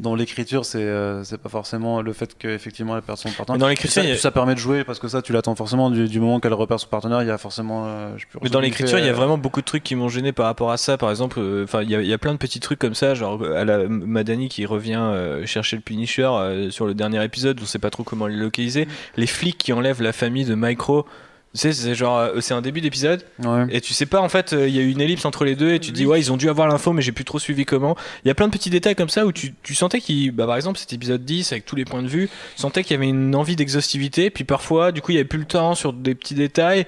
dans 0.00 0.14
l'écriture, 0.16 0.64
c'est 0.64 0.82
euh, 0.82 1.22
c'est 1.22 1.38
pas 1.38 1.48
forcément 1.48 2.02
le 2.02 2.12
fait 2.12 2.36
qu'effectivement 2.36 2.96
elle 2.96 3.02
perd 3.02 3.18
son 3.18 3.28
partenaire. 3.30 3.54
Mais 3.56 3.60
dans 3.60 3.68
l'écriture, 3.68 4.02
ça, 4.02 4.08
a- 4.08 4.16
ça 4.16 4.30
permet 4.32 4.54
de 4.54 4.60
jouer 4.60 4.82
parce 4.82 4.98
que 4.98 5.06
ça, 5.06 5.22
tu 5.22 5.32
l'attends 5.32 5.54
forcément 5.54 5.90
du, 5.90 6.08
du 6.08 6.18
moment 6.18 6.40
qu'elle 6.40 6.54
repère 6.54 6.80
son 6.80 6.88
partenaire. 6.88 7.22
Il 7.22 7.28
y 7.28 7.30
a 7.30 7.38
forcément. 7.38 7.84
euh, 7.86 8.16
je 8.16 8.26
Mais 8.42 8.48
dans 8.50 8.58
l'écriture, 8.60 8.98
il 8.98 9.04
y 9.04 9.08
a 9.08 9.12
euh, 9.12 9.14
vraiment 9.14 9.38
beaucoup 9.38 9.60
de 9.60 9.66
trucs 9.66 9.84
qui 9.84 9.94
m'ont 9.94 10.08
gêné 10.08 10.32
par 10.32 10.46
rapport 10.46 10.72
à 10.72 10.76
ça. 10.76 10.98
Par 10.98 11.10
exemple, 11.10 11.38
euh, 11.38 11.62
enfin, 11.64 11.82
il 11.82 11.90
y, 11.90 11.94
a- 11.94 12.02
il 12.02 12.08
y 12.08 12.12
a 12.12 12.18
plein 12.18 12.32
de 12.32 12.38
petits 12.38 12.58
trucs 12.60 12.78
comme 12.80 12.94
ça, 12.94 13.14
genre 13.14 13.40
à 13.44 13.64
la 13.64 13.86
Madani 13.88 14.48
qui 14.48 14.66
revient 14.66 15.18
euh, 15.20 15.46
chercher 15.46 15.76
le 15.76 15.82
Punisher 15.82 16.22
euh, 16.22 16.70
sur 16.70 16.86
le 16.86 16.94
dernier 16.94 17.22
épisode, 17.24 17.58
on 17.62 17.66
sait 17.66 17.78
pas 17.78 17.90
trop 17.90 18.02
comment 18.04 18.26
le 18.26 18.34
localiser. 18.34 18.88
Les 19.16 19.26
flics 19.26 19.58
qui 19.58 19.72
enlèvent 19.72 20.02
la 20.02 20.12
famille 20.12 20.44
de 20.44 20.54
Micro. 20.54 21.06
Tu 21.52 21.58
sais, 21.62 21.72
c'est 21.72 21.96
genre, 21.96 22.16
euh, 22.18 22.40
c'est 22.40 22.54
un 22.54 22.62
début 22.62 22.80
d'épisode 22.80 23.24
Ouais. 23.44 23.66
et 23.70 23.80
tu 23.80 23.92
sais 23.92 24.06
pas 24.06 24.20
en 24.20 24.28
fait, 24.28 24.52
euh, 24.52 24.68
il 24.68 24.76
y 24.76 24.78
a 24.78 24.82
eu 24.82 24.90
une 24.90 25.00
ellipse 25.00 25.24
entre 25.24 25.44
les 25.44 25.56
deux 25.56 25.72
et 25.74 25.80
tu 25.80 25.90
te 25.90 25.96
dis 25.96 26.06
ouais, 26.06 26.20
ils 26.20 26.30
ont 26.30 26.36
dû 26.36 26.48
avoir 26.48 26.68
l'info, 26.68 26.92
mais 26.92 27.02
j'ai 27.02 27.10
plus 27.10 27.24
trop 27.24 27.40
suivi 27.40 27.64
comment. 27.64 27.96
Il 28.24 28.28
y 28.28 28.30
a 28.30 28.36
plein 28.36 28.46
de 28.46 28.52
petits 28.52 28.70
détails 28.70 28.94
comme 28.94 29.08
ça 29.08 29.26
où 29.26 29.32
tu, 29.32 29.52
tu 29.64 29.74
sentais 29.74 30.00
qu'il, 30.00 30.30
bah, 30.30 30.46
par 30.46 30.54
exemple, 30.54 30.78
cet 30.78 30.92
épisode 30.92 31.24
10 31.24 31.50
avec 31.50 31.64
tous 31.66 31.74
les 31.74 31.84
points 31.84 32.04
de 32.04 32.08
vue, 32.08 32.28
tu 32.54 32.62
sentais 32.62 32.84
qu'il 32.84 32.92
y 32.92 32.96
avait 32.98 33.08
une 33.08 33.34
envie 33.34 33.56
d'exhaustivité, 33.56 34.30
puis 34.30 34.44
parfois, 34.44 34.92
du 34.92 35.02
coup, 35.02 35.10
il 35.10 35.16
y 35.16 35.18
avait 35.18 35.26
plus 35.26 35.40
le 35.40 35.44
temps 35.44 35.74
sur 35.74 35.92
des 35.92 36.14
petits 36.14 36.34
détails. 36.36 36.86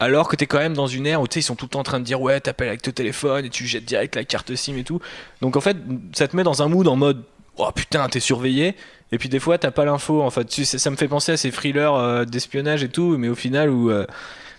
Alors 0.00 0.26
que 0.26 0.34
t'es 0.34 0.46
quand 0.46 0.58
même 0.58 0.74
dans 0.74 0.88
une 0.88 1.06
ère 1.06 1.20
où 1.20 1.28
tu 1.28 1.34
sais, 1.34 1.40
ils 1.40 1.44
sont 1.44 1.54
tout 1.54 1.66
le 1.66 1.70
temps 1.70 1.78
en 1.78 1.84
train 1.84 2.00
de 2.00 2.04
dire 2.04 2.20
ouais, 2.20 2.40
t'appelles 2.40 2.66
avec 2.66 2.82
ton 2.82 2.90
téléphone 2.90 3.44
et 3.44 3.50
tu 3.50 3.68
jettes 3.68 3.84
direct 3.84 4.16
la 4.16 4.24
carte 4.24 4.52
SIM 4.56 4.76
et 4.78 4.82
tout. 4.82 4.98
Donc 5.42 5.56
en 5.56 5.60
fait, 5.60 5.76
ça 6.12 6.26
te 6.26 6.34
met 6.34 6.42
dans 6.42 6.60
un 6.60 6.66
mood 6.66 6.88
en 6.88 6.96
mode 6.96 7.22
oh 7.56 7.70
putain, 7.74 8.08
t'es 8.08 8.20
surveillé. 8.20 8.74
Et 9.12 9.18
puis 9.18 9.28
des 9.28 9.40
fois, 9.40 9.58
t'as 9.58 9.70
pas 9.70 9.84
l'info. 9.84 10.22
En 10.22 10.30
fait, 10.30 10.44
Tu 10.44 10.64
sais, 10.64 10.78
ça 10.78 10.90
me 10.90 10.96
fait 10.96 11.08
penser 11.08 11.32
à 11.32 11.36
ces 11.36 11.50
thrillers 11.50 11.94
euh, 11.94 12.24
d'espionnage 12.24 12.82
et 12.82 12.88
tout, 12.88 13.16
mais 13.18 13.28
au 13.28 13.34
final 13.34 13.68
où 13.70 13.90
euh, 13.90 14.06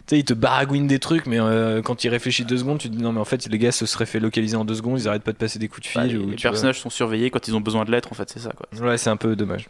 tu 0.05 0.15
sais, 0.15 0.19
ils 0.19 0.25
te 0.25 0.33
baragouinent 0.33 0.85
des 0.87 0.99
trucs, 0.99 1.25
mais 1.25 1.39
euh, 1.39 1.81
quand 1.81 2.03
ils 2.03 2.09
réfléchissent 2.09 2.45
deux 2.45 2.57
secondes, 2.57 2.77
tu 2.77 2.89
te 2.89 2.95
dis 2.95 3.01
non, 3.01 3.11
mais 3.13 3.19
en 3.19 3.25
fait, 3.25 3.47
les 3.49 3.57
gars 3.57 3.71
se 3.71 3.85
seraient 3.85 4.05
fait 4.05 4.19
localiser 4.19 4.55
en 4.55 4.65
deux 4.65 4.75
secondes, 4.75 4.99
ils 4.99 5.07
arrêtent 5.07 5.23
pas 5.23 5.31
de 5.31 5.37
passer 5.37 5.57
des 5.59 5.67
coups 5.69 5.81
de 5.83 5.87
fil. 5.87 6.01
Bah, 6.01 6.07
les 6.07 6.15
ou, 6.17 6.29
les 6.29 6.35
tu 6.35 6.43
vois. 6.43 6.51
personnages 6.51 6.79
sont 6.79 6.89
surveillés 6.89 7.29
quand 7.31 7.47
ils 7.47 7.55
ont 7.55 7.61
besoin 7.61 7.83
de 7.85 7.91
l'être, 7.91 8.11
en 8.11 8.15
fait, 8.15 8.29
c'est 8.29 8.39
ça 8.39 8.51
quoi. 8.51 8.67
Ouais, 8.85 8.97
c'est 8.97 9.09
un 9.09 9.17
peu 9.17 9.35
dommage. 9.35 9.67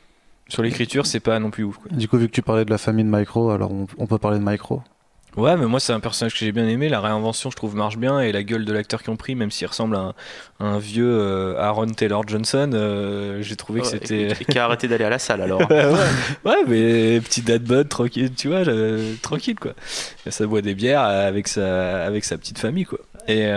Sur 0.50 0.62
l'écriture, 0.64 1.06
c'est 1.06 1.22
pas 1.22 1.40
non 1.40 1.50
plus 1.52 1.64
ouf. 1.64 1.78
Quoi. 1.78 1.90
Du 1.96 2.08
coup, 2.10 2.18
vu 2.18 2.28
que 2.28 2.34
tu 2.34 2.42
parlais 2.42 2.66
de 2.66 2.70
la 2.70 2.78
famille 2.78 3.06
de 3.06 3.10
Micro, 3.10 3.52
alors 3.52 3.72
on, 3.72 3.88
on 3.98 4.08
peut 4.08 4.18
parler 4.18 4.40
de 4.40 4.44
Micro. 4.44 4.82
Ouais, 5.36 5.58
mais 5.58 5.66
moi, 5.66 5.80
c'est 5.80 5.94
un 5.94 6.00
personnage 6.00 6.34
que 6.34 6.40
j'ai 6.40 6.52
bien 6.52 6.68
aimé. 6.68 6.90
La 6.90 7.02
réinvention, 7.02 7.50
je 7.50 7.56
trouve, 7.56 7.76
marche 7.76 7.98
bien. 7.98 8.20
Et 8.20 8.32
la 8.32 8.44
gueule 8.44 8.66
de 8.66 8.72
l'acteur 8.74 9.02
qu'ils 9.02 9.12
ont 9.12 9.16
pris, 9.16 9.34
même 9.36 9.50
s'il 9.50 9.66
ressemble 9.68 9.96
à 9.96 10.00
un, 10.00 10.14
à 10.60 10.66
un 10.66 10.78
vieux 10.78 11.08
euh, 11.10 11.60
Aaron 11.60 11.88
Taylor 11.88 12.24
Johnson, 12.28 12.70
euh, 12.74 13.40
j'ai 13.42 13.56
trouvé 13.56 13.82
que 13.82 13.88
c'était. 13.88 14.22
et- 14.28 14.32
et 14.42 14.46
qui 14.46 14.60
a 14.60 14.66
arrêté 14.66 14.88
d'aller 14.88 15.06
à 15.06 15.10
la 15.10 15.18
salle 15.20 15.42
alors. 15.44 15.60
ouais, 15.72 15.86
ouais, 16.46 16.64
mais 16.68 17.20
petit 17.22 17.42
dad 17.42 17.64
bod 17.64 17.90
tranquille, 17.90 18.32
tu 18.36 18.50
vois, 18.50 18.68
euh, 18.68 19.14
tranquille 19.24 19.58
quoi. 19.60 19.74
Et 20.26 20.32
ça 20.32 20.46
boit 20.46 20.62
des 20.62 20.76
bières 20.76 21.02
avec 21.02 21.48
sa, 21.48 22.06
avec 22.06 22.24
sa 22.26 22.38
petite 22.38 22.60
famille 22.60 22.86
quoi. 22.86 23.00
Et. 23.28 23.48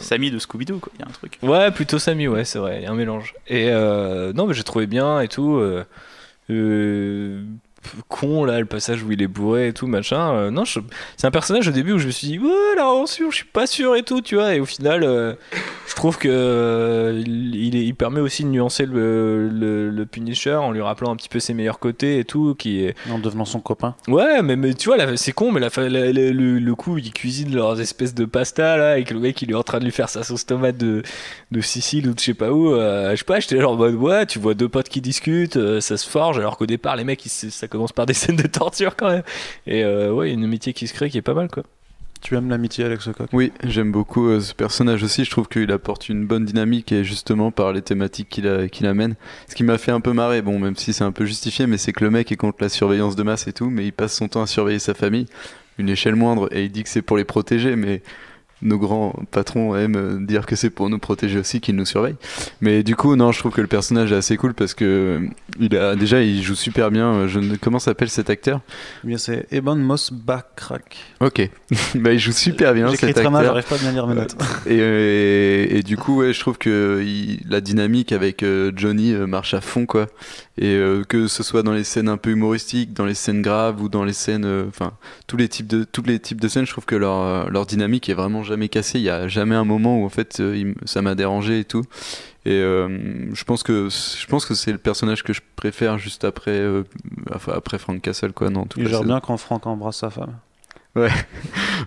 Samy 0.00 0.30
de 0.30 0.38
Scooby-Doo, 0.38 0.78
quoi. 0.80 0.92
Il 0.96 1.00
y 1.00 1.02
a 1.02 1.08
un 1.08 1.12
truc. 1.12 1.38
Ouais, 1.42 1.70
plutôt 1.72 1.98
Samy, 1.98 2.28
ouais, 2.28 2.44
c'est 2.44 2.58
vrai, 2.58 2.76
il 2.78 2.82
y 2.84 2.86
a 2.86 2.90
un 2.90 2.94
mélange. 2.94 3.34
Et 3.48 3.70
non, 3.72 4.46
mais 4.46 4.54
j'ai 4.54 4.62
trouvé 4.64 4.86
bien 4.86 5.20
et 5.20 5.28
tout. 5.28 5.56
euh, 6.50 7.42
con 8.08 8.44
là, 8.44 8.58
le 8.60 8.66
passage 8.66 9.02
où 9.02 9.12
il 9.12 9.22
est 9.22 9.26
bourré 9.28 9.68
et 9.68 9.72
tout, 9.72 9.86
machin. 9.86 10.32
euh, 10.34 10.50
non, 10.50 10.64
je- 10.64 10.80
c'est 11.16 11.26
un 11.26 11.30
personnage 11.30 11.68
au 11.68 11.70
début 11.70 11.92
où 11.92 11.98
je 11.98 12.06
me 12.06 12.10
suis 12.10 12.26
dit, 12.26 12.38
ouais, 12.38 12.48
la 12.76 12.82
invention, 12.84 13.30
je 13.30 13.36
suis 13.36 13.44
pas 13.46 13.66
sûr 13.66 13.96
et 13.96 14.02
tout, 14.02 14.20
tu 14.20 14.34
vois. 14.34 14.54
Et 14.54 14.60
au 14.60 14.64
final, 14.66 15.04
euh, 15.04 15.34
je 15.86 15.94
trouve 15.94 16.18
que 16.18 16.28
euh, 16.30 17.22
il, 17.26 17.94
permet 17.94 18.20
aussi 18.20 18.44
de 18.44 18.48
nuancer 18.48 18.86
le, 18.86 19.48
le, 19.48 19.90
le 19.90 20.06
Punisher 20.06 20.54
en 20.54 20.70
lui 20.70 20.80
rappelant 20.80 21.10
un 21.12 21.16
petit 21.16 21.28
peu 21.28 21.40
ses 21.40 21.54
meilleurs 21.54 21.78
côtés 21.78 22.18
et 22.18 22.24
tout, 22.24 22.54
qui 22.54 22.84
est 22.84 22.94
En 23.10 23.18
devenant 23.18 23.44
son 23.44 23.60
copain. 23.60 23.94
Ouais, 24.06 24.42
mais, 24.42 24.56
mais 24.56 24.74
tu 24.74 24.88
vois, 24.88 24.96
là, 24.96 25.16
c'est 25.16 25.32
con, 25.32 25.50
mais 25.52 25.60
la, 25.60 25.70
fa- 25.70 25.88
la- 25.88 26.12
la- 26.12 26.30
le, 26.30 26.58
le 26.58 26.74
coup, 26.74 26.98
ils 26.98 27.12
cuisinent 27.12 27.54
leurs 27.54 27.80
espèces 27.80 28.14
de 28.14 28.24
pasta 28.24 28.76
là, 28.76 28.98
et 28.98 29.04
que 29.04 29.14
le 29.14 29.20
mec 29.20 29.40
il 29.42 29.50
est 29.50 29.54
en 29.54 29.62
train 29.62 29.78
de 29.78 29.84
lui 29.84 29.90
faire 29.92 30.08
sa 30.08 30.22
sauce 30.22 30.46
tomate 30.46 30.76
de, 30.76 31.02
de 31.50 31.60
Sicile 31.60 32.08
ou 32.08 32.14
de 32.14 32.18
je 32.20 32.24
sais 32.26 32.34
pas 32.34 32.50
où. 32.52 32.74
je 32.74 33.14
sais 33.16 33.24
pas, 33.24 33.40
j'étais 33.40 33.56
là 33.56 33.62
genre 33.62 33.78
ouais, 33.80 34.26
tu 34.26 34.38
vois 34.38 34.54
deux 34.54 34.68
potes 34.68 34.88
qui 34.88 35.00
discutent, 35.00 35.58
ça 35.80 35.96
se 35.96 36.08
forge, 36.08 36.38
alors 36.38 36.56
qu'au 36.56 36.66
départ, 36.66 36.94
les 36.96 37.04
mecs, 37.04 37.24
ils 37.26 37.30
se- 37.30 37.50
ça 37.68 37.72
commence 37.72 37.92
par 37.92 38.06
des 38.06 38.14
scènes 38.14 38.36
de 38.36 38.46
torture 38.46 38.96
quand 38.96 39.10
même. 39.10 39.22
Et 39.66 39.84
euh, 39.84 40.10
ouais, 40.10 40.28
il 40.28 40.30
y 40.30 40.32
a 40.32 40.38
une 40.38 40.44
amitié 40.44 40.72
qui 40.72 40.86
se 40.86 40.94
crée 40.94 41.10
qui 41.10 41.18
est 41.18 41.22
pas 41.22 41.34
mal 41.34 41.48
quoi. 41.48 41.64
Tu 42.20 42.34
aimes 42.34 42.48
l'amitié, 42.48 42.84
Alex 42.84 43.06
Lecoq? 43.06 43.28
Oui, 43.32 43.52
j'aime 43.62 43.92
beaucoup 43.92 44.26
euh, 44.26 44.40
ce 44.40 44.52
personnage 44.52 45.04
aussi. 45.04 45.24
Je 45.24 45.30
trouve 45.30 45.46
qu'il 45.46 45.70
apporte 45.70 46.08
une 46.08 46.26
bonne 46.26 46.44
dynamique 46.44 46.90
et 46.90 47.04
justement 47.04 47.52
par 47.52 47.72
les 47.72 47.82
thématiques 47.82 48.28
qu'il 48.28 48.86
amène. 48.86 49.14
Ce 49.48 49.54
qui 49.54 49.62
m'a 49.62 49.78
fait 49.78 49.92
un 49.92 50.00
peu 50.00 50.12
marrer, 50.12 50.42
bon, 50.42 50.58
même 50.58 50.74
si 50.74 50.92
c'est 50.92 51.04
un 51.04 51.12
peu 51.12 51.26
justifié, 51.26 51.68
mais 51.68 51.76
c'est 51.76 51.92
que 51.92 52.02
le 52.02 52.10
mec 52.10 52.32
est 52.32 52.36
contre 52.36 52.58
la 52.60 52.70
surveillance 52.70 53.14
de 53.14 53.22
masse 53.22 53.46
et 53.46 53.52
tout, 53.52 53.70
mais 53.70 53.86
il 53.86 53.92
passe 53.92 54.16
son 54.16 54.26
temps 54.26 54.42
à 54.42 54.48
surveiller 54.48 54.80
sa 54.80 54.94
famille, 54.94 55.26
une 55.78 55.88
échelle 55.88 56.16
moindre, 56.16 56.48
et 56.50 56.64
il 56.64 56.72
dit 56.72 56.82
que 56.82 56.88
c'est 56.88 57.02
pour 57.02 57.18
les 57.18 57.24
protéger, 57.24 57.76
mais 57.76 58.02
nos 58.62 58.78
grands 58.78 59.14
patrons 59.30 59.76
aiment 59.76 60.26
dire 60.26 60.46
que 60.46 60.56
c'est 60.56 60.70
pour 60.70 60.88
nous 60.90 60.98
protéger 60.98 61.38
aussi 61.38 61.60
qu'ils 61.60 61.76
nous 61.76 61.84
surveillent. 61.86 62.16
Mais 62.60 62.82
du 62.82 62.96
coup, 62.96 63.14
non, 63.16 63.32
je 63.32 63.38
trouve 63.38 63.52
que 63.52 63.60
le 63.60 63.66
personnage 63.66 64.12
est 64.12 64.16
assez 64.16 64.36
cool 64.36 64.54
parce 64.54 64.74
que 64.74 64.84
euh, 64.84 65.28
il 65.60 65.76
a 65.76 65.94
déjà 65.96 66.22
il 66.22 66.42
joue 66.42 66.54
super 66.54 66.90
bien. 66.90 67.12
Euh, 67.12 67.28
Je 67.28 67.38
ne 67.40 67.56
comment 67.56 67.78
s'appelle 67.78 68.08
cet 68.10 68.30
acteur? 68.30 68.60
Eh 69.04 69.08
bien, 69.08 69.18
c'est 69.18 69.46
Eban 69.52 69.76
Moss 69.76 70.12
Backrack. 70.12 70.96
Ok, 71.20 71.48
bah 71.94 72.12
il 72.12 72.18
joue 72.18 72.32
super 72.32 72.74
bien 72.74 72.88
J'écris 72.88 73.08
cet 73.08 73.16
très 73.16 73.30
mal, 73.30 73.46
acteur. 73.46 73.54
j'arrive 73.54 73.68
pas 73.68 73.74
à 73.76 73.78
bien 73.78 73.92
lire 73.92 74.06
mes 74.06 74.14
notes. 74.14 74.36
Et, 74.66 74.78
euh, 74.80 75.66
et, 75.70 75.78
et 75.78 75.82
du 75.82 75.96
coup, 75.96 76.18
ouais, 76.18 76.32
je 76.32 76.40
trouve 76.40 76.58
que 76.58 77.02
il- 77.04 77.40
la 77.48 77.60
dynamique 77.60 78.12
avec 78.12 78.44
Johnny 78.76 79.12
marche 79.14 79.54
à 79.54 79.60
fond, 79.60 79.86
quoi. 79.86 80.06
Et 80.60 80.74
euh, 80.74 81.04
que 81.04 81.28
ce 81.28 81.42
soit 81.44 81.62
dans 81.62 81.72
les 81.72 81.84
scènes 81.84 82.08
un 82.08 82.16
peu 82.16 82.30
humoristiques, 82.30 82.92
dans 82.92 83.04
les 83.06 83.14
scènes 83.14 83.42
graves 83.42 83.80
ou 83.80 83.88
dans 83.88 84.04
les 84.04 84.12
scènes, 84.12 84.44
euh, 84.44 84.64
enfin, 84.68 84.92
tous 85.28 85.36
les 85.36 85.48
types 85.48 85.68
de 85.68 85.84
tous 85.84 86.02
les 86.02 86.18
types 86.18 86.40
de 86.40 86.48
scènes, 86.48 86.66
je 86.66 86.72
trouve 86.72 86.84
que 86.84 86.96
leur 86.96 87.48
leur 87.50 87.64
dynamique 87.64 88.08
est 88.08 88.14
vraiment 88.14 88.42
jamais 88.48 88.68
cassée. 88.68 88.98
Il 88.98 89.04
y 89.04 89.10
a 89.10 89.28
jamais 89.28 89.54
un 89.54 89.64
moment 89.64 90.00
où 90.00 90.04
en 90.04 90.08
fait 90.08 90.40
euh, 90.40 90.74
ça 90.84 91.02
m'a 91.02 91.14
dérangé 91.14 91.60
et 91.60 91.64
tout. 91.64 91.84
Et 92.44 92.52
euh, 92.52 93.32
je 93.34 93.44
pense 93.44 93.62
que 93.62 93.88
je 93.90 94.26
pense 94.26 94.46
que 94.46 94.54
c'est 94.54 94.72
le 94.72 94.78
personnage 94.78 95.22
que 95.22 95.32
je 95.32 95.40
préfère 95.56 95.98
juste 95.98 96.24
après 96.24 96.50
euh, 96.50 96.82
enfin, 97.34 97.52
après 97.54 97.78
Frank 97.78 98.00
Castle, 98.00 98.32
quoi. 98.32 98.50
Non, 98.50 98.66
Il 98.76 98.88
gère 98.88 99.04
bien 99.04 99.20
quand 99.20 99.36
Franck 99.36 99.66
embrasse 99.66 99.98
sa 99.98 100.10
femme. 100.10 100.34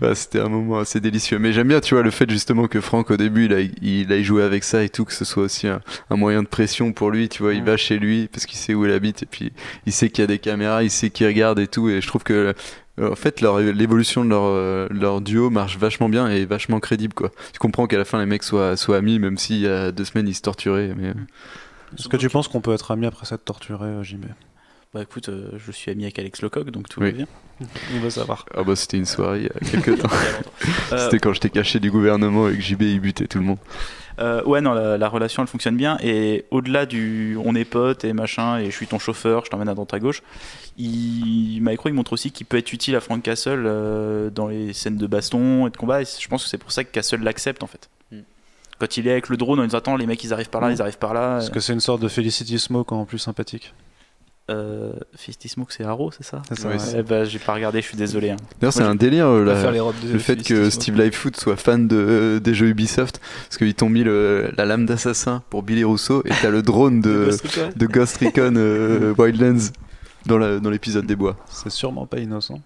Ouais, 0.02 0.16
c'était 0.16 0.40
un 0.40 0.48
moment 0.48 0.80
assez 0.80 1.00
délicieux. 1.00 1.38
Mais 1.38 1.52
j'aime 1.52 1.68
bien, 1.68 1.82
tu 1.82 1.96
vois, 1.96 2.04
le 2.04 2.12
fait 2.12 2.30
justement 2.30 2.68
que 2.68 2.80
Franck, 2.80 3.12
au 3.12 3.18
début, 3.18 3.46
il 3.46 3.54
aille, 3.54 3.72
il 3.82 4.24
jouer 4.24 4.44
avec 4.44 4.64
ça 4.64 4.84
et 4.84 4.90
tout, 4.90 5.04
que 5.04 5.14
ce 5.14 5.26
soit 5.26 5.44
aussi 5.44 5.68
un, 5.68 5.82
un 6.10 6.16
moyen 6.16 6.44
de 6.44 6.48
pression 6.48 6.94
pour 6.94 7.12
lui. 7.12 7.28
Tu 7.28 7.44
vois, 7.44 7.54
il 7.54 7.64
va 7.64 7.76
chez 7.76 8.00
lui 8.00 8.28
parce 8.28 8.46
qu'il 8.46 8.58
sait 8.58 8.74
où 8.74 8.86
il 8.86 8.92
habite 8.92 9.24
et 9.24 9.26
puis 9.26 9.52
il 9.86 9.92
sait 9.92 10.10
qu'il 10.10 10.22
y 10.22 10.24
a 10.24 10.28
des 10.28 10.40
caméras, 10.40 10.84
il 10.84 10.90
sait 10.90 11.10
qu'il 11.10 11.28
regarde 11.28 11.60
et 11.60 11.68
tout. 11.68 11.90
Et 11.90 12.00
je 12.00 12.08
trouve 12.08 12.24
que, 12.24 12.54
en 13.00 13.16
fait, 13.16 13.42
l'évolution 13.42 14.24
de 14.26 14.30
leur, 14.30 14.44
euh, 14.44 14.88
leur 14.92 15.22
duo 15.22 15.50
marche 15.50 15.78
vachement 15.78 16.10
bien 16.10 16.28
et 16.30 16.46
vachement 16.46 16.80
crédible, 16.80 17.14
quoi. 17.14 17.32
Tu 17.54 17.60
comprends 17.60 17.88
qu'à 17.88 17.98
la 17.98 18.06
fin, 18.06 18.20
les 18.20 18.26
mecs 18.26 18.44
soient, 18.44 18.76
soient 18.78 18.98
amis, 18.98 19.18
même 19.20 19.38
s'il 19.38 19.58
y 19.60 19.68
a 19.68 19.92
deux 19.92 20.06
semaines, 20.06 20.28
ils 20.28 20.36
se 20.36 20.42
torturaient. 20.42 20.94
Mais... 20.98 21.10
euh, 21.10 21.14
Est-ce 21.98 22.08
que 22.10 22.18
tu 22.18 22.30
penses 22.30 22.48
qu'on 22.48 22.62
peut 22.62 22.74
être 22.74 22.92
amis 22.92 23.06
après 23.06 23.26
s'être 23.26 23.46
torturé, 23.46 23.88
euh, 23.88 24.04
JB 24.04 24.26
Bah 24.94 25.04
écoute, 25.04 25.30
euh, 25.30 25.52
je 25.58 25.72
suis 25.72 25.90
ami 25.90 26.04
avec 26.04 26.20
Alex 26.20 26.42
Lecoq, 26.42 26.70
donc 26.70 26.90
tout 26.90 27.00
Oui. 27.00 27.12
va 27.12 27.18
bien. 27.18 27.28
On 27.96 28.00
veut 28.02 28.10
savoir. 28.10 28.44
Ah 28.54 28.64
bah, 28.64 28.76
c'était 28.76 28.98
une 28.98 29.06
soirée 29.06 29.38
il 29.40 29.44
y 29.44 29.48
a 29.48 29.72
quelques 29.82 29.98
temps. 30.02 30.10
Euh, 30.92 31.06
C'était 31.06 31.20
quand 31.20 31.32
j'étais 31.32 31.50
caché 31.50 31.80
du 31.80 31.90
gouvernement 31.90 32.50
et 32.50 32.56
que 32.56 32.62
JB, 32.62 32.82
il 32.82 33.00
butait 33.00 33.28
tout 33.28 33.38
le 33.38 33.46
monde. 33.46 33.58
Euh, 34.20 34.44
ouais, 34.44 34.60
non, 34.60 34.74
la, 34.74 34.98
la 34.98 35.08
relation 35.08 35.42
elle 35.44 35.48
fonctionne 35.48 35.78
bien. 35.78 35.98
Et 36.04 36.44
au-delà 36.52 36.86
du 36.86 37.38
on 37.42 37.56
est 37.56 37.64
potes 37.64 38.04
et 38.04 38.12
machin, 38.12 38.58
et 38.60 38.66
je 38.66 38.72
suis 38.76 38.86
ton 38.88 39.00
chauffeur, 39.00 39.46
je 39.46 39.50
t'emmène 39.52 39.70
à 39.70 39.74
droite 39.76 39.94
à 39.94 40.00
gauche, 40.00 40.22
il, 40.78 41.60
Micro 41.62 41.88
il 41.88 41.94
montre 41.94 42.12
aussi 42.12 42.32
qu'il 42.32 42.46
peut 42.46 42.58
être 42.58 42.74
utile 42.74 42.98
à 42.98 43.00
Frank 43.00 43.24
Castle 43.24 43.64
euh, 43.66 44.30
dans 44.30 44.48
les 44.48 44.74
scènes 44.74 44.98
de 44.98 45.08
baston 45.08 45.68
et 45.68 45.70
de 45.70 45.78
combat. 45.78 46.02
Et 46.02 46.06
je 46.06 46.28
pense 46.28 46.44
que 46.44 46.50
c'est 46.50 46.58
pour 46.58 46.74
ça 46.74 46.84
que 46.84 46.92
Castle 46.92 47.22
l'accepte 47.24 47.64
en 47.64 47.68
fait. 47.68 47.90
Mm. 48.12 48.18
Quand 48.78 48.98
il 48.98 49.08
est 49.08 49.12
avec 49.12 49.30
le 49.30 49.38
drone, 49.38 49.62
on 49.62 49.66
dit 49.66 49.74
attends, 49.76 49.96
les 49.96 50.06
mecs 50.06 50.22
ils 50.26 50.34
arrivent 50.34 50.50
par 50.50 50.60
là, 50.60 50.68
Mm. 50.68 50.74
ils 50.74 50.82
arrivent 50.82 50.98
par 50.98 51.14
là. 51.14 51.38
Est-ce 51.38 51.50
que 51.50 51.62
c'est 51.62 51.72
une 51.72 51.80
sorte 51.80 52.02
de 52.02 52.10
Felicity 52.10 52.60
Smoke 52.60 52.94
en 52.94 53.06
plus 53.06 53.20
sympathique 53.20 53.74
Euh, 54.50 54.92
Fisty 55.16 55.48
Smoke 55.48 55.72
c'est 55.72 55.84
Arrow, 55.86 56.12
c'est 56.12 56.24
ça 56.26 56.42
ça, 56.52 56.68
ouais. 56.68 56.76
Eh 56.98 57.04
bah, 57.04 57.24
j'ai 57.24 57.40
pas 57.40 57.54
regardé, 57.54 57.80
je 57.82 57.88
suis 57.88 57.96
désolé. 57.96 58.32
hein. 58.32 58.38
D'ailleurs, 58.60 58.74
c'est 58.74 58.82
un 58.84 58.96
délire, 58.96 59.28
euh, 59.28 59.42
On 59.44 59.46
va 59.46 59.54
la- 59.54 59.62
faire 59.62 59.72
les 59.72 59.80
robes 59.80 59.96
de 60.06 60.12
Le 60.12 60.20
fait 60.20 60.44
que 60.44 60.70
Steve 60.70 60.98
Lightfoot 60.98 61.38
soit 61.38 61.56
fan 61.56 61.88
de, 61.88 62.42
des 62.44 62.54
jeux 62.54 62.68
Ubisoft, 62.68 63.22
parce 63.48 63.58
qu'ils 63.58 63.76
t'ont 63.76 63.88
mis 63.90 64.04
le- 64.04 64.52
la 64.58 64.66
lame 64.66 64.86
d'assassin 64.86 65.44
pour 65.50 65.64
Billy 65.64 65.84
Rousseau, 65.86 66.22
et 66.26 66.32
t'as 66.42 66.50
le 66.50 66.64
drone 66.64 67.00
de, 67.02 67.26
Ghost 67.26 67.48
Recon. 67.48 67.70
de 67.76 67.86
Ghost 67.86 68.18
Recon 68.18 68.54
euh, 68.58 69.14
Wildlands 69.18 69.72
dans 70.26 70.38
la- 70.38 70.60
dans 70.60 70.70
l'épisode 70.70 71.06
des 71.06 71.16
bois. 71.16 71.38
C'est 71.48 71.70
sûrement 71.72 72.06
pas 72.08 72.20
innocent. 72.20 72.60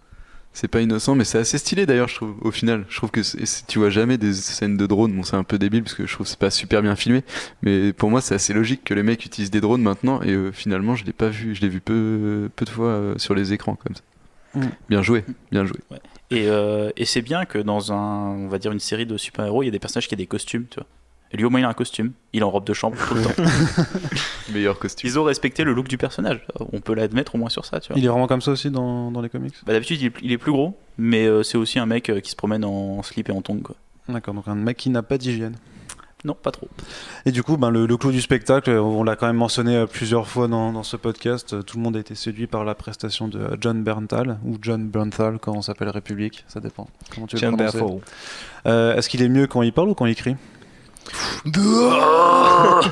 C'est 0.55 0.69
pas 0.69 0.79
innocent, 0.79 1.15
mais 1.15 1.25
c'est 1.25 1.37
assez 1.37 1.57
stylé 1.57 1.85
d'ailleurs, 1.85 2.07
je 2.07 2.15
trouve, 2.15 2.35
au 2.39 2.49
final. 2.49 2.85
Je 2.87 2.95
trouve 2.95 3.11
que 3.11 3.19
tu 3.67 3.77
vois 3.77 3.89
jamais 3.89 4.17
des 4.17 4.31
scènes 4.31 4.77
de 4.77 4.87
drones. 4.87 5.13
Bon, 5.13 5.21
c'est 5.21 5.35
un 5.35 5.43
peu 5.43 5.59
débile 5.59 5.83
parce 5.83 5.95
que 5.95 6.07
je 6.07 6.13
trouve 6.13 6.25
que 6.25 6.29
c'est 6.29 6.39
pas 6.39 6.49
super 6.49 6.81
bien 6.81 6.95
filmé, 6.95 7.25
mais 7.61 7.91
pour 7.91 8.09
moi, 8.09 8.21
c'est 8.21 8.35
assez 8.35 8.53
logique 8.53 8.85
que 8.85 8.93
les 8.93 9.03
mecs 9.03 9.25
utilisent 9.25 9.51
des 9.51 9.59
drones 9.59 9.81
maintenant, 9.81 10.21
et 10.21 10.31
euh, 10.31 10.53
finalement, 10.53 10.95
je 10.95 11.03
l'ai 11.03 11.11
pas 11.11 11.27
vu, 11.27 11.53
je 11.53 11.59
l'ai 11.59 11.67
vu 11.67 11.81
peu, 11.81 12.49
peu 12.55 12.63
de 12.63 12.69
fois 12.69 12.87
euh, 12.87 13.17
sur 13.17 13.35
les 13.35 13.51
écrans 13.51 13.75
comme 13.75 13.95
ça. 13.95 14.01
Mm. 14.53 14.69
Bien 14.87 15.01
joué, 15.01 15.25
bien 15.51 15.65
joué. 15.65 15.77
Et, 16.31 16.47
euh, 16.47 16.89
et 16.95 17.03
c'est 17.03 17.21
bien 17.21 17.43
que 17.43 17.57
dans 17.57 17.91
un, 17.91 18.29
on 18.29 18.47
va 18.47 18.57
dire 18.57 18.71
une 18.71 18.79
série 18.79 19.05
de 19.05 19.17
super-héros, 19.17 19.61
il 19.61 19.65
y 19.65 19.69
a 19.69 19.73
des 19.73 19.79
personnages 19.79 20.07
qui 20.07 20.15
ont 20.15 20.17
des 20.17 20.25
costumes, 20.25 20.67
tu 20.71 20.79
vois. 20.79 20.87
Et 21.31 21.37
lui, 21.37 21.43
au 21.45 21.49
moins, 21.49 21.59
il 21.59 21.65
a 21.65 21.69
un 21.69 21.73
costume. 21.73 22.11
Il 22.33 22.41
est 22.41 22.43
en 22.43 22.51
robe 22.51 22.65
de 22.65 22.73
chambre 22.73 22.95
tout 23.07 23.15
le 23.15 23.21
temps. 23.23 23.43
Meilleur 24.53 24.77
costume. 24.79 25.09
Ils 25.09 25.19
ont 25.19 25.23
respecté 25.23 25.63
le 25.63 25.73
look 25.73 25.87
du 25.87 25.97
personnage. 25.97 26.41
On 26.71 26.79
peut 26.79 26.93
l'admettre 26.93 27.35
au 27.35 27.37
moins 27.37 27.49
sur 27.49 27.65
ça, 27.65 27.79
tu 27.79 27.89
vois. 27.91 27.99
Il 27.99 28.05
est 28.05 28.07
vraiment 28.07 28.27
comme 28.27 28.41
ça 28.41 28.51
aussi 28.51 28.69
dans, 28.71 29.11
dans 29.11 29.21
les 29.21 29.29
comics 29.29 29.55
Bah, 29.65 29.73
D'habitude, 29.73 29.99
il, 30.01 30.07
est- 30.07 30.13
il 30.21 30.31
est 30.31 30.37
plus 30.37 30.51
gros, 30.51 30.77
mais 30.97 31.25
euh, 31.25 31.43
c'est 31.43 31.57
aussi 31.57 31.79
un 31.79 31.85
mec 31.85 32.09
euh, 32.09 32.19
qui 32.21 32.31
se 32.31 32.35
promène 32.35 32.63
en 32.63 33.01
slip 33.03 33.29
et 33.29 33.31
en 33.31 33.41
tongs. 33.41 33.63
D'accord, 34.07 34.33
donc 34.33 34.47
un 34.47 34.55
mec 34.55 34.77
qui 34.77 34.89
n'a 34.89 35.01
pas 35.03 35.17
d'hygiène. 35.17 35.55
Non, 36.23 36.33
pas 36.33 36.49
trop. 36.51 36.67
Et 37.27 37.31
du 37.31 37.43
coup, 37.43 37.55
ben, 37.55 37.69
le, 37.69 37.85
le 37.85 37.97
clou 37.97 38.11
du 38.11 38.19
spectacle, 38.21 38.71
on 38.71 39.03
l'a 39.03 39.15
quand 39.15 39.27
même 39.27 39.35
mentionné 39.35 39.75
euh, 39.75 39.85
plusieurs 39.85 40.27
fois 40.27 40.47
dans, 40.47 40.71
dans 40.73 40.81
ce 40.81 40.95
podcast, 40.97 41.53
euh, 41.53 41.61
tout 41.61 41.77
le 41.77 41.83
monde 41.83 41.95
a 41.97 41.99
été 41.99 42.15
séduit 42.15 42.47
par 42.47 42.63
la 42.63 42.73
prestation 42.73 43.27
de 43.27 43.39
euh, 43.39 43.55
John 43.61 43.83
Berntal, 43.83 44.39
ou 44.43 44.57
John 44.59 44.87
Bernthal 44.87 45.37
quand 45.39 45.53
on 45.55 45.61
s'appelle 45.61 45.89
République, 45.89 46.43
ça 46.47 46.59
dépend. 46.59 46.87
Comment 47.13 47.27
tu 47.27 47.35
veux 47.35 47.51
le 47.51 47.57
John. 47.71 47.99
Euh, 48.65 48.95
Est-ce 48.95 49.07
qu'il 49.09 49.21
est 49.21 49.29
mieux 49.29 49.45
quand 49.45 49.61
il 49.61 49.71
parle 49.73 49.89
ou 49.89 49.93
quand 49.93 50.07
il 50.07 50.15
crie? 50.15 50.35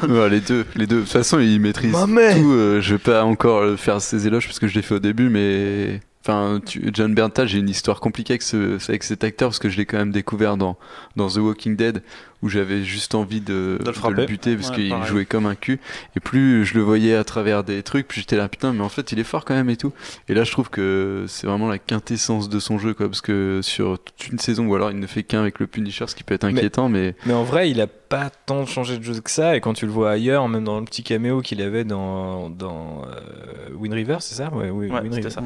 Ouais, 0.09 0.29
les 0.29 0.39
deux, 0.41 0.65
les 0.75 0.87
deux. 0.87 0.97
De 0.97 1.01
toute 1.01 1.11
façon, 1.11 1.39
il 1.39 1.59
maîtrise 1.59 1.91
tout. 2.35 2.51
euh, 2.53 2.81
je 2.81 2.93
vais 2.95 2.99
pas 2.99 3.23
encore 3.23 3.77
faire 3.79 4.01
ses 4.01 4.27
éloges 4.27 4.45
parce 4.47 4.59
que 4.59 4.67
je 4.67 4.75
l'ai 4.75 4.81
fait 4.81 4.95
au 4.95 4.99
début, 4.99 5.29
mais 5.29 5.99
enfin, 6.21 6.59
tu- 6.65 6.89
John 6.93 7.13
Berntal, 7.13 7.47
j'ai 7.47 7.59
une 7.59 7.69
histoire 7.69 7.99
compliquée 7.99 8.33
avec, 8.33 8.41
ce, 8.43 8.77
avec 8.89 9.03
cet 9.03 9.23
acteur 9.23 9.49
parce 9.49 9.59
que 9.59 9.69
je 9.69 9.77
l'ai 9.77 9.85
quand 9.85 9.97
même 9.97 10.11
découvert 10.11 10.57
dans 10.57 10.77
dans 11.15 11.27
The 11.29 11.37
Walking 11.37 11.75
Dead 11.75 12.01
où 12.43 12.49
j'avais 12.49 12.83
juste 12.83 13.15
envie 13.15 13.41
de, 13.41 13.79
De 13.79 13.85
le 13.87 13.93
frapper. 13.93 14.21
le 14.21 14.25
buter 14.27 14.55
parce 14.55 14.69
Ouais, 14.69 14.75
qu'il 14.75 14.89
pareil. 14.89 15.07
jouait 15.07 15.25
comme 15.25 15.45
un 15.47 15.55
cul. 15.55 15.79
Et 16.15 16.19
plus 16.19 16.65
je 16.65 16.75
le 16.75 16.81
voyais 16.81 17.15
à 17.15 17.23
travers 17.23 17.63
des 17.63 17.81
trucs, 17.81 18.07
plus 18.07 18.19
j'étais 18.21 18.35
là 18.35 18.47
putain, 18.49 18.73
mais 18.73 18.81
en 18.81 18.89
fait, 18.89 19.11
il 19.13 19.19
est 19.19 19.23
fort 19.23 19.45
quand 19.45 19.55
même 19.55 19.69
et 19.71 19.77
tout. 19.77 19.93
Et 20.29 20.33
là, 20.35 20.43
je 20.43 20.51
trouve 20.51 20.69
que 20.69 21.25
c'est 21.27 21.47
vraiment 21.47 21.67
la 21.69 21.79
quintessence 21.79 22.49
de 22.49 22.59
son 22.59 22.77
jeu, 22.77 22.93
quoi, 22.93 23.07
parce 23.07 23.21
que 23.21 23.61
sur 23.63 23.97
toute 23.97 24.27
une 24.27 24.37
saison, 24.39 24.67
ou 24.67 24.75
alors 24.75 24.91
il 24.91 24.99
ne 24.99 25.07
fait 25.07 25.23
qu'un 25.23 25.41
avec 25.41 25.59
le 25.59 25.65
Punisher, 25.67 26.05
ce 26.07 26.13
qui 26.15 26.23
peut 26.23 26.35
être 26.35 26.43
inquiétant, 26.43 26.89
mais, 26.89 27.15
Mais 27.25 27.33
en 27.33 27.43
vrai, 27.43 27.71
il 27.71 27.79
a 27.81 27.87
pas 27.87 28.29
tant 28.45 28.65
changé 28.65 28.97
de 28.97 29.03
jeu 29.03 29.19
que 29.21 29.31
ça. 29.31 29.55
Et 29.55 29.61
quand 29.61 29.73
tu 29.73 29.85
le 29.85 29.91
vois 29.91 30.11
ailleurs, 30.11 30.47
même 30.49 30.65
dans 30.65 30.79
le 30.79 30.85
petit 30.85 31.01
caméo 31.03 31.41
qu'il 31.41 31.61
avait 31.61 31.85
dans, 31.85 32.49
dans 32.49 33.03
euh, 33.07 33.73
Wind 33.75 33.93
River, 33.93 34.17
c'est 34.19 34.35
ça? 34.35 34.53
Ouais, 34.53 34.69
oui, 34.69 34.87
Ouais, 34.89 34.99
Wind 35.01 35.13
c'était 35.13 35.27
River. 35.29 35.29
ça. 35.29 35.43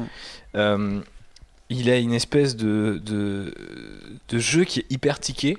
Euh, 0.58 1.00
il 1.70 1.90
a 1.90 1.98
une 1.98 2.14
espèce 2.14 2.56
de, 2.56 3.00
de, 3.04 3.52
de 4.30 4.38
jeu 4.38 4.64
qui 4.64 4.80
est 4.80 4.86
hyper 4.90 5.20
tiqué, 5.20 5.58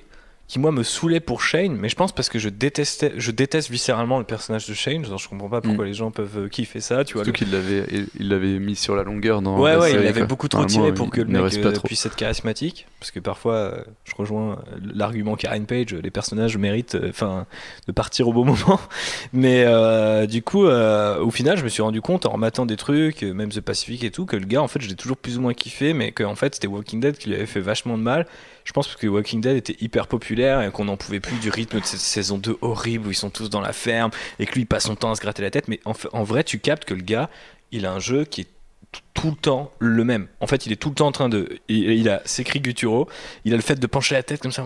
qui 0.50 0.58
moi 0.58 0.72
me 0.72 0.82
saoulait 0.82 1.20
pour 1.20 1.42
Shane, 1.42 1.76
mais 1.76 1.88
je 1.88 1.94
pense 1.94 2.10
parce 2.10 2.28
que 2.28 2.40
je 2.40 2.48
détestais, 2.48 3.12
je 3.16 3.30
déteste 3.30 3.70
viscéralement 3.70 4.18
le 4.18 4.24
personnage 4.24 4.66
de 4.66 4.74
Shane. 4.74 5.04
Genre, 5.04 5.16
je 5.16 5.28
comprends 5.28 5.48
pas 5.48 5.60
pourquoi 5.60 5.84
les 5.84 5.94
gens 5.94 6.10
peuvent 6.10 6.46
euh, 6.46 6.48
kiffer 6.48 6.80
ça. 6.80 7.04
Tu 7.04 7.14
vois, 7.14 7.22
surtout 7.22 7.38
qu'il 7.38 7.52
l'avait, 7.52 7.84
il 8.18 8.28
l'avait 8.28 8.58
mis 8.58 8.74
sur 8.74 8.96
la 8.96 9.04
longueur 9.04 9.42
dans. 9.42 9.60
Ouais, 9.60 9.70
la 9.70 9.78
ouais, 9.78 9.90
il 9.90 9.92
série, 9.92 10.08
avait 10.08 10.20
quoi. 10.22 10.26
beaucoup 10.26 10.48
trop 10.48 10.64
tiré 10.64 10.92
pour 10.92 11.06
il 11.06 11.10
que 11.12 11.20
le 11.20 11.28
mec 11.28 11.56
euh, 11.64 11.72
puisse 11.84 12.04
être 12.04 12.16
charismatique. 12.16 12.88
Parce 12.98 13.12
que 13.12 13.20
parfois, 13.20 13.54
euh, 13.54 13.84
je 14.02 14.12
rejoins 14.16 14.58
l'argument 14.92 15.36
Karen 15.36 15.66
Page, 15.66 15.94
les 15.94 16.10
personnages 16.10 16.58
méritent 16.58 16.96
euh, 16.96 17.10
enfin 17.10 17.46
de 17.86 17.92
partir 17.92 18.26
au 18.26 18.32
bon 18.32 18.44
moment. 18.44 18.80
Mais 19.32 19.64
du 20.26 20.42
coup, 20.42 20.64
au 20.64 21.30
final, 21.30 21.58
je 21.58 21.62
me 21.62 21.68
suis 21.68 21.82
rendu 21.82 22.00
compte 22.00 22.26
en 22.26 22.30
rematant 22.30 22.66
des 22.66 22.76
trucs, 22.76 23.22
même 23.22 23.50
The 23.50 23.60
Pacific 23.60 24.02
et 24.02 24.10
tout, 24.10 24.26
que 24.26 24.34
le 24.34 24.46
gars, 24.46 24.62
en 24.62 24.68
fait, 24.68 24.80
je 24.80 24.88
l'ai 24.88 24.96
toujours 24.96 25.16
plus 25.16 25.38
ou 25.38 25.42
moins 25.42 25.54
kiffé, 25.54 25.92
mais 25.92 26.10
qu'en 26.10 26.34
fait, 26.34 26.56
c'était 26.56 26.66
Walking 26.66 26.98
Dead 26.98 27.16
qui 27.16 27.28
lui 27.28 27.36
avait 27.36 27.46
fait 27.46 27.60
vachement 27.60 27.96
de 27.96 28.02
mal. 28.02 28.26
Je 28.70 28.72
pense 28.72 28.94
que 28.94 29.08
Walking 29.08 29.40
Dead 29.40 29.56
était 29.56 29.76
hyper 29.80 30.06
populaire 30.06 30.62
et 30.62 30.70
qu'on 30.70 30.84
n'en 30.84 30.96
pouvait 30.96 31.18
plus 31.18 31.36
du 31.40 31.50
rythme 31.50 31.80
de 31.80 31.84
cette 31.84 31.98
saison 31.98 32.38
2 32.38 32.58
horrible 32.60 33.08
où 33.08 33.10
ils 33.10 33.16
sont 33.16 33.28
tous 33.28 33.50
dans 33.50 33.60
la 33.60 33.72
ferme 33.72 34.12
et 34.38 34.46
que 34.46 34.54
lui 34.54 34.60
il 34.60 34.66
passe 34.66 34.84
son 34.84 34.94
temps 34.94 35.10
à 35.10 35.16
se 35.16 35.20
gratter 35.20 35.42
la 35.42 35.50
tête. 35.50 35.66
Mais 35.66 35.80
en, 35.86 35.92
en 36.12 36.22
vrai, 36.22 36.44
tu 36.44 36.60
captes 36.60 36.84
que 36.84 36.94
le 36.94 37.02
gars, 37.02 37.30
il 37.72 37.84
a 37.84 37.92
un 37.92 37.98
jeu 37.98 38.24
qui 38.24 38.42
est 38.42 38.46
tout 39.14 39.30
le 39.30 39.36
temps 39.36 39.70
le 39.78 40.02
même. 40.04 40.28
En 40.40 40.46
fait, 40.46 40.66
il 40.66 40.72
est 40.72 40.76
tout 40.76 40.88
le 40.88 40.94
temps 40.94 41.06
en 41.08 41.12
train 41.12 41.28
de. 41.28 41.48
Il, 41.68 41.90
il 41.90 42.08
a 42.08 42.22
ses 42.24 42.44
cris 42.44 42.60
gutturaux, 42.60 43.08
il 43.44 43.52
a 43.52 43.56
le 43.56 43.62
fait 43.62 43.78
de 43.78 43.86
pencher 43.86 44.14
la 44.14 44.22
tête 44.22 44.40
comme 44.40 44.52
ça. 44.52 44.64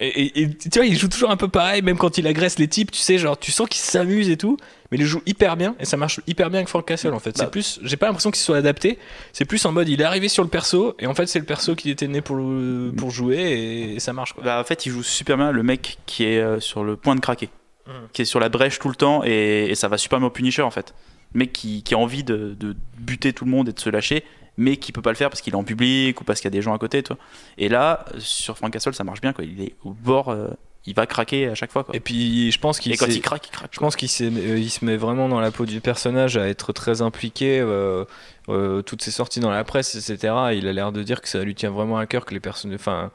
Et, 0.00 0.06
et- 0.08 0.42
et 0.42 0.54
tu 0.56 0.70
vois, 0.74 0.86
il 0.86 0.98
joue 0.98 1.06
toujours 1.08 1.30
un 1.30 1.36
peu 1.36 1.46
pareil, 1.48 1.82
même 1.82 1.96
quand 1.96 2.18
il 2.18 2.26
agresse 2.26 2.58
les 2.58 2.66
types, 2.66 2.90
tu 2.90 2.98
sais, 2.98 3.16
genre, 3.18 3.38
tu 3.38 3.52
sens 3.52 3.68
qu'il 3.68 3.80
s'amuse 3.80 4.28
et 4.28 4.36
tout, 4.36 4.56
mais 4.90 4.98
il 4.98 5.04
joue 5.04 5.22
hyper 5.24 5.56
bien 5.56 5.76
et 5.78 5.84
ça 5.84 5.96
marche 5.96 6.20
hyper 6.26 6.50
bien 6.50 6.58
avec 6.58 6.68
Frank 6.68 6.84
Castle 6.84 7.14
en 7.14 7.20
fait. 7.20 7.30
Bah. 7.30 7.44
C'est 7.44 7.50
plus, 7.50 7.78
j'ai 7.82 7.96
pas 7.96 8.06
l'impression 8.06 8.32
qu'il 8.32 8.42
soit 8.42 8.56
adapté, 8.56 8.98
c'est 9.32 9.44
plus 9.44 9.64
en 9.64 9.70
mode 9.72 9.88
il 9.88 10.00
est 10.00 10.04
arrivé 10.04 10.26
sur 10.28 10.42
le 10.42 10.48
perso 10.50 10.96
et 10.98 11.06
en 11.06 11.14
fait 11.14 11.26
c'est 11.26 11.38
le 11.38 11.44
perso 11.44 11.76
qui 11.76 11.90
était 11.90 12.08
né 12.08 12.20
pour, 12.22 12.34
le- 12.36 12.92
pour 12.96 13.10
jouer 13.10 13.92
et, 13.94 14.00
ça 14.00 14.12
marche 14.12 14.32
quoi. 14.32 14.42
Bah, 14.42 14.60
en 14.60 14.64
fait, 14.64 14.84
il 14.84 14.90
joue 14.90 15.04
super 15.04 15.36
bien 15.36 15.52
le 15.52 15.62
mec 15.62 15.98
qui 16.06 16.24
est 16.24 16.40
euh, 16.40 16.58
sur 16.58 16.82
le 16.82 16.96
point 16.96 17.14
de 17.14 17.20
craquer, 17.20 17.48
Mm. 17.86 17.90
qui 18.12 18.22
est 18.22 18.24
sur 18.26 18.38
la 18.40 18.48
brèche 18.48 18.78
tout 18.78 18.88
le 18.88 18.94
temps, 18.94 19.22
et, 19.24 19.66
et 19.70 19.74
ça 19.74 19.88
va 19.88 19.96
super 19.98 20.18
bien 20.20 20.28
au 20.28 20.30
Punisher 20.30 20.62
en 20.62 20.70
fait. 20.70 20.94
Mec 21.34 21.52
qui, 21.52 21.82
qui 21.82 21.94
a 21.94 21.98
envie 21.98 22.24
de, 22.24 22.56
de 22.58 22.76
buter 22.98 23.32
tout 23.32 23.44
le 23.44 23.50
monde 23.50 23.68
et 23.68 23.72
de 23.72 23.80
se 23.80 23.90
lâcher, 23.90 24.24
mais 24.56 24.76
qui 24.76 24.92
peut 24.92 25.02
pas 25.02 25.10
le 25.10 25.16
faire 25.16 25.30
parce 25.30 25.40
qu'il 25.40 25.52
est 25.54 25.56
en 25.56 25.64
public 25.64 26.20
ou 26.20 26.24
parce 26.24 26.40
qu'il 26.40 26.46
y 26.46 26.52
a 26.52 26.56
des 26.56 26.62
gens 26.62 26.74
à 26.74 26.78
côté, 26.78 27.02
toi. 27.02 27.16
Et 27.58 27.68
là, 27.68 28.04
sur 28.18 28.56
Frank 28.56 28.72
Castle, 28.72 28.94
ça 28.94 29.04
marche 29.04 29.20
bien, 29.20 29.32
quoi. 29.32 29.44
Il 29.44 29.60
est 29.62 29.74
au 29.84 29.92
bord, 29.92 30.28
euh, 30.28 30.48
il 30.84 30.94
va 30.94 31.06
craquer 31.06 31.48
à 31.48 31.54
chaque 31.54 31.72
fois, 31.72 31.84
quoi. 31.84 31.96
Et 31.96 32.00
puis 32.00 32.50
je 32.52 32.58
pense 32.58 32.78
qu'il 32.78 32.96
quand 32.98 33.06
il 33.06 33.20
craque, 33.22 33.46
il 33.46 33.50
craque. 33.50 33.70
Je 33.72 33.80
pense 33.80 33.96
qu'il 33.96 34.08
euh, 34.20 34.58
il 34.58 34.70
se 34.70 34.84
met 34.84 34.96
vraiment 34.96 35.28
dans 35.28 35.40
la 35.40 35.50
peau 35.50 35.64
du 35.64 35.80
personnage 35.80 36.36
à 36.36 36.48
être 36.48 36.72
très 36.72 37.00
impliqué. 37.02 37.60
euh, 37.60 38.82
toutes 38.82 39.02
ses 39.02 39.12
sorties 39.12 39.40
dans 39.40 39.50
la 39.50 39.64
presse, 39.64 39.94
etc. 39.94 40.34
Il 40.54 40.66
a 40.66 40.72
l'air 40.72 40.92
de 40.92 41.02
dire 41.02 41.22
que 41.22 41.28
ça 41.28 41.42
lui 41.42 41.54
tient 41.54 41.70
vraiment 41.70 41.96
à 41.98 42.06
cœur 42.06 42.24
que 42.24 42.34
les 42.34 42.40
personnes, 42.40 42.74
enfin, 42.74 43.10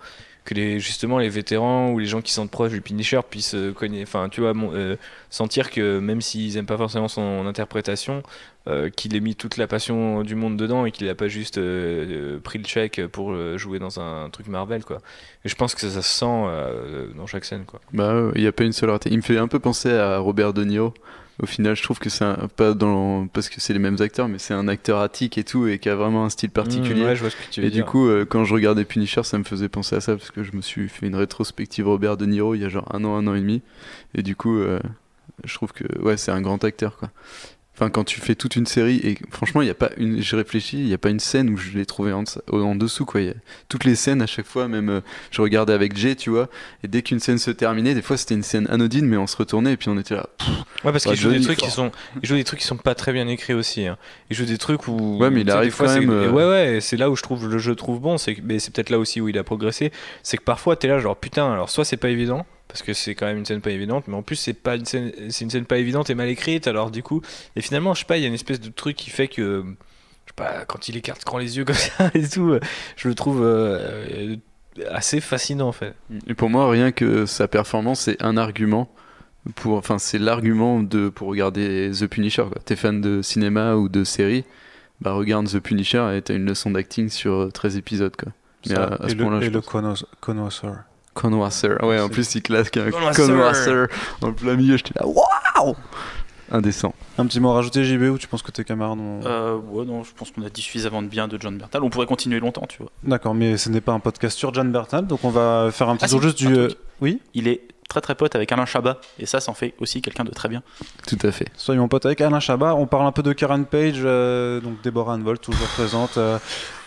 que 0.47 0.53
les 0.53 0.79
justement 0.79 1.19
les 1.19 1.27
vétérans 1.27 1.91
ou 1.91 1.99
les 1.99 2.05
gens 2.05 2.21
qui 2.21 2.31
sont 2.31 2.47
proches 2.47 2.71
du 2.71 2.79
Punisher 2.79 3.19
puissent 3.29 3.53
euh, 3.53 3.73
enfin, 4.01 4.29
tu 4.29 4.39
vois, 4.39 4.53
euh, 4.55 4.95
sentir 5.29 5.69
que 5.69 5.99
même 5.99 6.21
s'ils 6.21 6.55
aiment 6.55 6.65
pas 6.65 6.77
forcément 6.77 7.09
son 7.09 7.45
interprétation, 7.45 8.23
euh, 8.67 8.89
qu'il 8.89 9.13
ait 9.17 9.19
mis 9.19 9.35
toute 9.35 9.57
la 9.57 9.67
passion 9.67 10.23
du 10.23 10.35
monde 10.35 10.55
dedans 10.55 10.85
et 10.85 10.91
qu'il 10.91 11.07
a 11.09 11.15
pas 11.15 11.27
juste 11.27 11.59
pris 12.43 12.59
le 12.59 12.65
chèque 12.65 13.05
pour 13.07 13.35
jouer 13.57 13.77
dans 13.77 13.99
un 13.99 14.29
truc 14.29 14.47
Marvel, 14.47 14.85
quoi. 14.85 14.99
Et 15.43 15.49
je 15.49 15.55
pense 15.55 15.75
que 15.75 15.81
ça, 15.81 16.01
se 16.01 16.01
sent 16.01 17.13
dans 17.15 17.27
chaque 17.27 17.43
scène, 17.43 17.65
quoi. 17.65 17.81
Bah, 17.91 18.31
il 18.35 18.41
n'y 18.41 18.47
a 18.47 18.53
pas 18.53 18.63
une 18.63 18.71
seule 18.71 18.89
rareté. 18.89 19.09
Il 19.11 19.17
me 19.17 19.21
fait 19.21 19.37
un 19.37 19.49
peu 19.49 19.59
penser 19.59 19.91
à 19.91 20.17
Robert 20.19 20.53
De 20.53 20.63
Niro. 20.63 20.93
Au 21.39 21.45
final, 21.45 21.75
je 21.75 21.83
trouve 21.83 21.99
que 21.99 22.09
c'est 22.09 22.25
un- 22.25 22.47
pas 22.55 22.73
dans 22.73 23.27
parce 23.27 23.47
que 23.49 23.61
c'est 23.61 23.71
les 23.73 23.79
mêmes 23.79 23.97
acteurs, 23.99 24.27
mais 24.27 24.39
c'est 24.39 24.55
un 24.55 24.67
acteur 24.67 24.99
attique 25.01 25.37
et 25.37 25.43
tout 25.43 25.67
et 25.67 25.77
qui 25.77 25.87
a 25.87 25.95
vraiment 25.95 26.25
un 26.25 26.29
style 26.29 26.49
particulier. 26.49 27.03
Mmh, 27.03 27.05
ouais, 27.05 27.15
je 27.15 27.21
vois 27.21 27.29
ce 27.29 27.35
que 27.35 27.43
tu 27.51 27.61
veux 27.61 27.67
et 27.67 27.69
du 27.69 27.83
coup, 27.83 28.07
euh, 28.07 28.25
quand 28.25 28.43
je 28.43 28.53
regardais 28.55 28.85
Punisher, 28.85 29.21
ça 29.23 29.37
me 29.37 29.43
faisait 29.43 29.69
penser 29.69 29.95
à 29.95 30.01
ça 30.01 30.15
parce 30.15 30.31
que 30.31 30.41
je 30.43 30.51
me 30.53 30.61
suis 30.61 30.89
fait 30.89 31.05
une 31.05 31.15
rétrospective 31.15 31.87
Robert 31.87 32.17
De 32.17 32.25
Niro 32.25 32.55
il 32.55 32.61
y 32.61 32.65
a 32.65 32.69
genre 32.69 32.87
un 32.93 33.03
an, 33.05 33.15
un 33.17 33.27
an 33.27 33.35
et 33.35 33.41
demi. 33.41 33.61
Et 34.15 34.23
du 34.23 34.35
coup, 34.35 34.57
euh, 34.57 34.79
je 35.43 35.53
trouve 35.53 35.73
que 35.73 35.83
ouais, 36.01 36.17
c'est 36.17 36.31
un 36.31 36.41
grand 36.41 36.63
acteur 36.63 36.97
quoi. 36.97 37.11
Enfin, 37.79 37.91
quand 37.91 38.03
tu 38.03 38.19
fais 38.19 38.33
toute 38.33 38.55
une 38.55 38.65
série 38.65 38.97
et 39.03 39.19
franchement, 39.29 39.61
il 39.61 39.67
y 39.67 39.69
a 39.69 39.75
pas 39.75 39.91
une, 39.97 40.19
j'ai 40.19 40.35
réfléchi, 40.35 40.79
il 40.79 40.87
y 40.87 40.95
a 40.95 40.97
pas 40.97 41.09
une 41.11 41.19
scène 41.19 41.51
où 41.51 41.57
je 41.57 41.77
l'ai 41.77 41.85
trouvé 41.85 42.11
en, 42.11 42.23
dessous- 42.23 42.39
en 42.51 42.73
dessous 42.73 43.05
quoi. 43.05 43.21
Il 43.21 43.27
y 43.27 43.29
a 43.29 43.33
toutes 43.69 43.83
les 43.83 43.93
scènes 43.95 44.23
à 44.23 44.25
chaque 44.25 44.47
fois, 44.47 44.67
même 44.67 44.89
euh, 44.89 45.01
je 45.29 45.43
regardais 45.43 45.73
avec 45.73 45.95
Jay, 45.95 46.15
tu 46.15 46.31
vois, 46.31 46.49
et 46.83 46.87
dès 46.87 47.03
qu'une 47.03 47.19
scène 47.19 47.37
se 47.37 47.51
terminait, 47.51 47.93
des 47.93 48.01
fois 48.01 48.17
c'était 48.17 48.33
une 48.33 48.41
scène 48.41 48.65
anodine, 48.71 49.05
mais 49.05 49.17
on 49.17 49.27
se 49.27 49.37
retournait 49.37 49.73
et 49.73 49.77
puis 49.77 49.89
on 49.89 49.97
était 49.99 50.15
là. 50.15 50.27
pff, 50.39 50.47
Ouais, 50.83 50.91
parce 50.91 51.05
Ouais, 51.05 51.11
qu'il 51.13 51.21
joue 51.21 51.29
des 51.31 51.39
trucs 51.41 51.59
fort. 51.59 51.67
qui 51.67 51.73
sont, 51.73 51.91
il 52.23 52.27
joue 52.27 52.35
des 52.35 52.43
trucs 52.43 52.59
qui 52.61 52.65
sont 52.65 52.77
pas 52.77 52.95
très 52.95 53.13
bien 53.13 53.27
écrits 53.27 53.53
aussi. 53.53 53.85
hein. 53.85 53.97
Il 54.31 54.35
joue 54.35 54.45
des 54.45 54.57
trucs 54.57 54.87
où. 54.87 55.17
Ouais, 55.19 55.29
mais 55.29 55.41
il 55.41 55.51
arrive 55.51 55.71
fois, 55.71 55.85
quand 55.85 55.99
même, 55.99 56.09
euh, 56.09 56.31
Ouais, 56.31 56.45
ouais, 56.49 56.77
et 56.77 56.81
c'est 56.81 56.97
là 56.97 57.11
où 57.11 57.15
je 57.15 57.21
trouve 57.21 57.47
le 57.47 57.59
jeu 57.59 57.75
trouve 57.75 57.99
bon. 57.99 58.17
C'est, 58.17 58.37
mais 58.43 58.57
c'est 58.57 58.73
peut-être 58.73 58.89
là 58.89 58.97
aussi 58.97 59.21
où 59.21 59.29
il 59.29 59.37
a 59.37 59.43
progressé. 59.43 59.91
C'est 60.23 60.37
que 60.37 60.43
parfois 60.43 60.75
t'es 60.75 60.87
là 60.87 60.97
genre 60.99 61.15
putain. 61.15 61.51
Alors 61.53 61.69
soit 61.69 61.85
c'est 61.85 61.97
pas 61.97 62.09
évident 62.09 62.43
parce 62.67 62.81
que 62.81 62.93
c'est 62.93 63.15
quand 63.15 63.25
même 63.25 63.37
une 63.37 63.45
scène 63.45 63.61
pas 63.61 63.71
évidente, 63.71 64.05
mais 64.07 64.15
en 64.15 64.21
plus 64.21 64.35
c'est 64.35 64.53
pas 64.53 64.75
une 64.75 64.85
scène, 64.85 65.11
c'est 65.29 65.45
une 65.45 65.49
scène 65.51 65.65
pas 65.65 65.77
évidente 65.77 66.09
et 66.09 66.15
mal 66.15 66.29
écrite. 66.29 66.67
Alors 66.67 66.91
du 66.91 67.03
coup, 67.03 67.21
et 67.55 67.61
finalement 67.61 67.93
je 67.93 67.99
sais 67.99 68.05
pas, 68.05 68.17
il 68.17 68.21
y 68.21 68.25
a 68.25 68.27
une 68.27 68.33
espèce 68.33 68.59
de 68.59 68.69
truc 68.69 68.95
qui 68.95 69.09
fait 69.09 69.27
que 69.27 69.63
je 69.63 70.29
sais 70.31 70.33
pas 70.35 70.65
quand 70.65 70.89
il 70.89 70.97
écarte 70.97 71.23
grand 71.25 71.37
les 71.37 71.57
yeux 71.57 71.65
comme 71.65 71.75
ça 71.75 72.11
et 72.13 72.27
tout, 72.27 72.57
je 72.97 73.07
le 73.07 73.15
trouve 73.15 73.41
euh, 73.43 74.35
assez 74.91 75.21
fascinant 75.21 75.67
en 75.67 75.71
fait. 75.71 75.93
Et 76.27 76.33
pour 76.33 76.49
moi, 76.49 76.69
rien 76.69 76.91
que 76.91 77.25
sa 77.25 77.47
performance, 77.47 78.01
c'est 78.01 78.21
un 78.21 78.37
argument. 78.37 78.89
Pour, 79.55 79.77
enfin, 79.77 79.97
c'est 79.97 80.17
l'argument 80.17 80.83
de 80.83 81.07
pour 81.07 81.29
regarder 81.29 81.89
The 81.97 82.07
Punisher. 82.07 82.43
Quoi. 82.51 82.61
T'es 82.65 82.75
fan 82.75 82.99
de 82.99 83.21
cinéma 83.21 83.75
ou 83.75 83.87
de 83.87 84.03
série, 84.03 84.43
bah 84.99 85.13
regarde 85.13 85.47
The 85.47 85.59
Punisher 85.59 86.05
et 86.17 86.21
t'as 86.21 86.35
une 86.35 86.43
leçon 86.45 86.71
d'acting 86.71 87.07
sur 87.07 87.33
euh, 87.33 87.49
13 87.49 87.77
épisodes. 87.77 88.13
Quoi. 88.17 88.33
Mais 88.67 88.75
Ça, 88.75 88.83
à- 88.83 89.03
à 89.05 89.07
ce 89.07 89.13
et 89.13 89.15
le, 89.15 89.23
point-là, 89.23 89.41
et 89.41 89.45
je 89.45 89.51
le 89.51 89.61
connoisseur. 90.19 90.75
Connoisseur. 91.21 91.83
Ouais, 91.83 91.99
en 91.99 92.07
C'est- 92.07 92.13
plus, 92.13 92.35
il 92.35 92.41
classe 92.41 92.67
un 92.75 92.91
Connoisseur. 92.91 93.25
connoisseur 93.27 93.87
en 94.21 94.31
plein 94.31 94.55
milieu. 94.55 94.77
J'étais 94.77 94.93
là, 94.99 95.05
waouh 95.07 95.75
Indécent. 96.49 96.93
Un 97.17 97.25
petit 97.25 97.41
mot 97.41 97.49
à 97.49 97.55
rajouter, 97.55 97.83
JB, 97.83 98.03
ou 98.03 98.17
tu 98.17 98.27
penses 98.27 98.41
que 98.41 98.51
tes 98.51 98.63
camarades 98.63 98.99
ont... 98.99 99.19
Euh, 99.25 99.57
ouais, 99.57 99.83
non, 99.85 100.03
je 100.05 100.11
pense 100.15 100.31
qu'on 100.31 100.43
a 100.43 100.49
dit 100.49 100.61
suffisamment 100.61 101.01
de 101.01 101.07
bien 101.07 101.27
de 101.27 101.37
John 101.41 101.57
Bertal. 101.57 101.83
On 101.83 101.89
pourrait 101.89 102.05
continuer 102.05 102.39
longtemps, 102.39 102.65
tu 102.69 102.77
vois. 102.77 102.89
D'accord, 103.03 103.33
mais 103.35 103.57
ce 103.57 103.67
n'est 103.69 103.81
pas 103.81 103.91
un 103.91 103.99
podcast 103.99 104.37
sur 104.37 104.53
John 104.53 104.71
Bertal, 104.71 105.05
donc 105.07 105.19
on 105.25 105.29
va 105.29 105.69
faire 105.73 105.89
un 105.89 105.97
petit 105.97 106.05
Ah, 106.05 106.09
tour 106.09 106.21
juste 106.21 106.37
du... 106.37 106.47
euh. 106.55 106.69
Oui? 107.01 107.19
Il 107.33 107.49
est 107.49 107.61
très 107.87 108.01
très 108.01 108.15
pote 108.15 108.35
avec 108.35 108.51
Alain 108.51 108.65
Chabat, 108.65 108.99
et 109.19 109.25
ça, 109.25 109.39
ça 109.39 109.49
en 109.49 109.53
fait 109.53 109.73
aussi 109.79 110.01
quelqu'un 110.01 110.23
de 110.25 110.31
très 110.31 110.49
bien. 110.49 110.61
Tout 111.07 111.17
à 111.23 111.31
fait. 111.31 111.47
Soyons 111.55 111.87
potes 111.87 112.05
avec 112.05 112.19
Alain 112.21 112.39
Chabat. 112.39 112.75
On 112.75 112.85
parle 112.85 113.05
un 113.07 113.11
peu 113.11 113.23
de 113.23 113.31
Karen 113.33 113.65
Page, 113.65 113.95
euh, 114.03 114.59
donc 114.59 114.81
Deborah 114.83 115.13
Anvolt, 115.13 115.39
toujours 115.41 115.67
présente, 115.67 116.17
euh, 116.17 116.37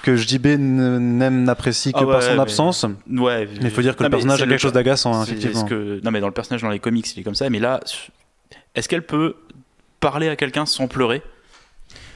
que 0.03 0.16
JB 0.16 0.46
n'aime, 0.59 1.44
n'apprécie 1.44 1.92
que 1.92 1.98
Ah 2.03 2.07
par 2.07 2.22
son 2.22 2.34
mais- 2.34 2.40
absence. 2.40 2.84
Ouais, 3.11 3.46
Mais 3.46 3.68
il 3.68 3.70
faut 3.70 3.82
dire 3.82 3.96
que 3.96 4.03
non, 4.03 4.09
le 4.09 4.11
personnage 4.11 4.42
a 4.42 4.44
le- 4.44 4.51
quelque 4.51 4.61
chose 4.61 4.72
d'agaçant, 4.72 5.14
hein, 5.14 5.24
effectivement. 5.24 5.64
que- 5.64 6.01
Non, 6.05 6.11
mais 6.11 6.20
dans 6.20 6.26
le 6.28 6.32
personnage, 6.34 6.62
dans 6.62 6.68
les 6.70 6.78
comics, 6.80 7.07
il 7.16 7.20
est 7.20 7.22
comme 7.24 7.34
ça. 7.34 7.48
Mais 7.51 7.59
là, 7.61 7.80
est-ce 8.74 8.88
qu'elle 8.88 9.05
peut 9.07 9.36
parler 10.01 10.28
à 10.28 10.36
quelqu'un 10.36 10.66
sans 10.66 10.86
pleurer? 10.88 11.22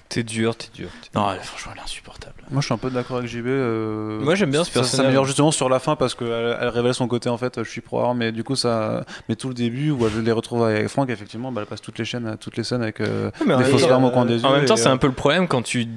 T'es 0.09 0.23
dur, 0.23 0.55
t'es 0.55 0.69
dur. 0.75 0.89
t'es- 1.03 1.19
Non, 1.19 1.33
elle- 1.33 1.41
franchement, 1.41 1.73
elle 1.75 1.81
est 1.81 1.85
insupportable. 1.85 2.35
Moi, 2.51 2.61
je 2.61 2.67
suis 2.67 2.75
un 2.75 2.79
peu 2.79 2.91
d'accord 2.91 3.17
avec 3.17 3.29
JB. 3.29 3.47
euh, 3.47 4.21
Moi, 4.21 4.35
j'aime 4.37 4.51
bien 4.51 4.63
ce 4.63 4.71
ça- 4.71 4.81
personnage. 4.81 5.07
s'améliore 5.07 5.25
justement 5.25 5.51
sur 5.51 5.69
la 5.69 5.79
fin 5.81 5.97
parce 5.97 6.15
qu'elle 6.15 6.57
elle 6.61 6.69
révèle 6.69 6.95
son 6.95 7.09
côté 7.09 7.29
en 7.31 7.39
fait. 7.39 7.63
Je 7.65 7.69
suis 7.69 7.81
pro 7.81 8.15
mais 8.15 8.31
du 8.31 8.45
coup, 8.45 8.55
ça. 8.55 9.05
Mais 9.29 9.35
tout 9.35 9.49
le 9.49 9.55
début 9.55 9.91
où 9.91 10.09
je 10.09 10.21
les 10.21 10.31
retrouve 10.33 10.63
avec 10.65 10.87
Franck, 10.89 11.11
effectivement, 11.11 11.51
bah, 11.51 11.63
elle 11.63 11.67
passe 11.67 11.81
toutes 11.81 11.99
les 11.99 12.05
chaînes, 12.05 12.37
toutes 12.39 12.57
les 12.57 12.65
scènes 12.65 12.83
avec 12.83 13.01
euh, 13.01 13.31
mais 13.47 13.55
en 13.55 13.59
des 13.59 13.63
même 13.65 13.73
fausses 13.73 13.83
temps, 13.83 13.89
larmes 13.89 14.05
au 14.05 14.11
coin 14.11 14.25
des 14.27 14.37
yeux. 14.41 14.45
En 14.47 14.53
même 14.53 14.67
temps, 14.67 14.75
et, 14.75 14.79
c'est 14.79 14.89
euh, 14.89 14.93
un 14.93 14.99
peu 14.99 15.07
le 15.09 15.15
problème 15.15 15.49
quand 15.49 15.63
tu, 15.63 15.89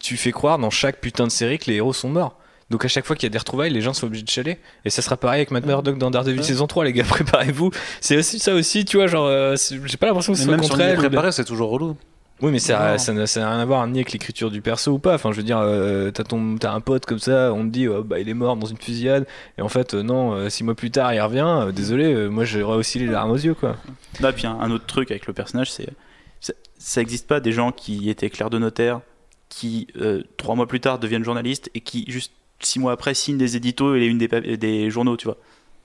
tu 0.00 0.16
fais 0.16 0.32
croire 0.32 0.58
dans 0.58 0.70
chaque 0.70 1.00
putain 1.00 1.24
de 1.26 1.32
série 1.32 1.58
que 1.58 1.66
les 1.70 1.76
héros 1.76 1.92
sont 1.92 2.08
morts. 2.10 2.36
Donc 2.68 2.84
à 2.84 2.88
chaque 2.88 3.06
fois 3.06 3.14
qu'il 3.14 3.26
y 3.28 3.30
a 3.30 3.30
des 3.30 3.38
retrouvailles, 3.38 3.70
les 3.70 3.80
gens 3.80 3.94
sont 3.94 4.06
obligés 4.06 4.24
de 4.24 4.28
chialer. 4.28 4.58
Et 4.84 4.90
ça 4.90 5.00
sera 5.00 5.16
pareil 5.16 5.38
avec 5.38 5.52
Matt 5.52 5.64
Murdock 5.64 5.98
dans 5.98 6.10
Daredevil 6.10 6.40
Ouais. 6.40 6.44
saison 6.44 6.66
3, 6.66 6.84
les 6.84 6.92
gars, 6.92 7.04
préparez-vous. 7.08 7.70
C'est 8.00 8.16
aussi 8.18 8.40
ça 8.40 8.52
aussi, 8.54 8.84
tu 8.84 8.96
vois, 8.96 9.06
genre, 9.06 9.26
euh, 9.26 9.54
c'est- 9.56 9.78
j'ai 9.86 9.96
pas 9.96 10.06
l'impression 10.06 10.32
que 10.32 10.38
mais 10.38 10.42
ce 10.42 10.48
soit 10.48 10.56
même 10.56 10.60
contre 10.68 10.80
elle. 10.80 10.98
ou 10.98 11.02
de- 11.02 11.06
préparés, 11.06 11.30
c'est 11.32 11.44
toujours 11.44 11.70
relou. 11.70 11.96
Oui, 12.42 12.52
mais 12.52 12.58
ça, 12.58 12.96
n'a 13.14 13.26
ça 13.26 13.40
n'a 13.40 13.50
rien 13.50 13.60
à 13.60 13.64
voir 13.64 13.86
ni 13.86 13.98
avec 13.98 14.12
l'écriture 14.12 14.50
du 14.50 14.60
perso 14.60 14.92
ou 14.92 14.98
pas. 14.98 15.14
Enfin, 15.14 15.32
je 15.32 15.38
veux 15.38 15.42
dire, 15.42 15.58
euh, 15.58 16.10
t'as 16.10 16.22
ton- 16.24 16.56
t'as 16.58 16.72
un 16.72 16.80
pote 16.82 17.06
comme 17.06 17.18
ça, 17.18 17.50
on 17.54 17.64
te 17.64 17.70
dit, 17.70 17.88
oh, 17.88 18.02
bah, 18.04 18.20
il 18.20 18.28
est 18.28 18.34
mort 18.34 18.56
dans 18.56 18.66
une 18.66 18.76
fusillade. 18.76 19.26
Et 19.56 19.62
en 19.62 19.70
fait, 19.70 19.94
euh, 19.94 20.02
non, 20.02 20.32
euh, 20.34 20.48
six 20.50 20.62
mois 20.62 20.74
plus 20.74 20.90
tard, 20.90 21.14
il 21.14 21.20
revient. 21.20 21.46
Euh, 21.46 21.72
désolé, 21.72 22.12
euh, 22.12 22.28
moi 22.28 22.44
j'aurais 22.44 22.76
aussi 22.76 22.98
les 22.98 23.06
larmes 23.06 23.30
aux 23.30 23.36
yeux, 23.36 23.54
quoi. 23.54 23.76
Là, 24.20 24.32
puis 24.34 24.46
un, 24.46 24.58
un 24.60 24.70
autre 24.70 24.84
truc 24.84 25.10
avec 25.10 25.26
le 25.26 25.32
personnage, 25.32 25.72
c'est 25.72 25.88
ça- 26.40 26.52
ça 26.78 27.00
n'existe 27.00 27.26
pas 27.26 27.40
des 27.40 27.52
gens 27.52 27.72
qui 27.72 28.10
étaient 28.10 28.28
clercs 28.28 28.50
de 28.50 28.58
notaire, 28.58 29.00
qui 29.48 29.86
euh, 29.98 30.22
trois 30.36 30.54
mois 30.56 30.66
plus 30.66 30.80
tard 30.80 30.98
deviennent 30.98 31.24
journalistes 31.24 31.70
et 31.74 31.80
qui 31.80 32.04
juste 32.08 32.32
six 32.60 32.78
mois 32.78 32.92
après 32.92 33.14
signent 33.14 33.38
des 33.38 33.56
éditos 33.56 33.96
et 33.96 34.04
une 34.04 34.18
des 34.18 34.90
journaux, 34.90 35.16
tu 35.16 35.24
vois. 35.26 35.38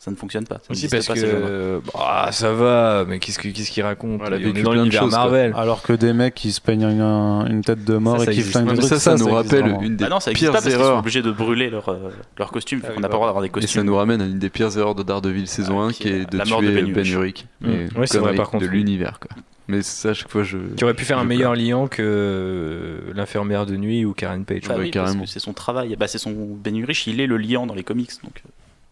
Ça 0.03 0.09
ne 0.09 0.15
fonctionne 0.15 0.47
pas. 0.47 0.55
Ça 0.63 0.71
Aussi 0.71 0.87
parce 0.87 1.05
pas, 1.05 1.13
que 1.13 1.19
euh, 1.23 1.79
bah, 1.93 2.29
ça 2.31 2.51
va, 2.53 3.05
mais 3.07 3.19
qu'est-ce 3.19 3.37
que- 3.37 3.49
qu'est-ce 3.49 3.69
qu'il 3.69 3.83
raconte 3.83 4.17
Voilà, 4.19 4.37
On 4.37 4.39
est 4.39 4.45
dans 4.63 4.71
plein 4.71 4.71
de 4.71 4.75
l'univers 4.77 5.01
quoi. 5.01 5.09
Marvel. 5.11 5.53
Alors 5.55 5.83
que 5.83 5.93
des 5.93 6.11
mecs 6.11 6.33
qui 6.33 6.51
se 6.51 6.59
peignent 6.59 6.89
une, 6.89 7.01
une 7.01 7.61
tête 7.63 7.85
de 7.85 7.97
mort 7.97 8.19
Ça, 8.19 8.31
et 8.31 8.33
qui 8.35 8.41
flinguent 8.41 8.69
des 8.71 8.77
trucs, 8.79 8.89
ça, 8.89 8.97
ça, 8.99 9.15
nous 9.15 9.29
rappelle 9.29 9.59
vraiment. 9.61 9.81
une 9.83 9.97
des 9.97 10.05
Ah 10.05 10.09
non, 10.09 10.19
ça 10.19 10.31
pires 10.31 10.47
pas 10.49 10.53
parce 10.53 10.63
qu'ils 10.65 10.73
sont 10.73 10.79
erreurs. 10.79 10.97
obligés 10.97 11.21
de 11.21 11.29
brûler 11.29 11.69
leur, 11.69 11.87
euh, 11.89 12.09
leur 12.39 12.51
costume. 12.51 12.79
Ah 12.83 12.87
on 12.87 12.95
oui, 12.95 12.95
n'a 12.95 13.01
bah, 13.03 13.09
pas 13.09 13.13
le 13.13 13.17
droit 13.17 13.27
d'avoir 13.27 13.43
des 13.43 13.49
Et 13.49 13.51
ça 13.51 13.59
costumes. 13.61 13.83
nous 13.83 13.95
ramène 13.95 14.21
à 14.21 14.25
une 14.25 14.39
des 14.39 14.49
pires 14.49 14.75
erreurs 14.75 14.95
de 14.95 15.03
Daredevil 15.03 15.47
saison 15.47 15.79
Ah, 15.81 15.89
1 15.89 15.91
qui 15.91 16.07
est 16.07 16.21
est 16.21 16.31
de 16.31 16.35
la 16.39 16.45
mort 16.45 16.63
de 16.63 16.67
tuer 16.71 16.81
Ben 16.91 17.05
Urich. 17.05 17.45
Ouais, 17.63 18.07
c'est 18.07 18.17
vrai, 18.17 18.33
par 18.33 18.49
contre, 18.49 18.63
De 18.65 18.69
oui. 18.71 18.77
l'univers, 18.77 19.19
quoi. 19.19 19.29
Mais 19.67 19.83
ça, 19.83 20.09
à 20.09 20.13
chaque 20.15 20.29
fois, 20.31 20.41
je. 20.41 20.57
Qui 20.75 20.83
aurait 20.83 20.95
pu 20.95 21.05
faire 21.05 21.19
un 21.19 21.25
meilleur 21.25 21.53
liant 21.53 21.87
que 21.87 22.01
euh, 22.03 23.13
l'infirmière 23.13 23.67
de 23.67 23.75
nuit 23.77 24.03
ou 24.03 24.13
Karen 24.13 24.43
Page. 24.45 24.63
Bah 24.67 24.75
oui, 24.79 24.91
c'est 25.27 25.37
son 25.39 25.53
travail. 25.53 25.95
Bah, 25.99 26.07
c'est 26.07 26.17
son 26.17 26.31
Ben 26.61 26.75
Urich, 26.75 27.05
il 27.05 27.21
est 27.21 27.27
le 27.27 27.37
liant 27.37 27.67
dans 27.67 27.75
les 27.75 27.83
comics. 27.83 28.09
Donc, 28.23 28.41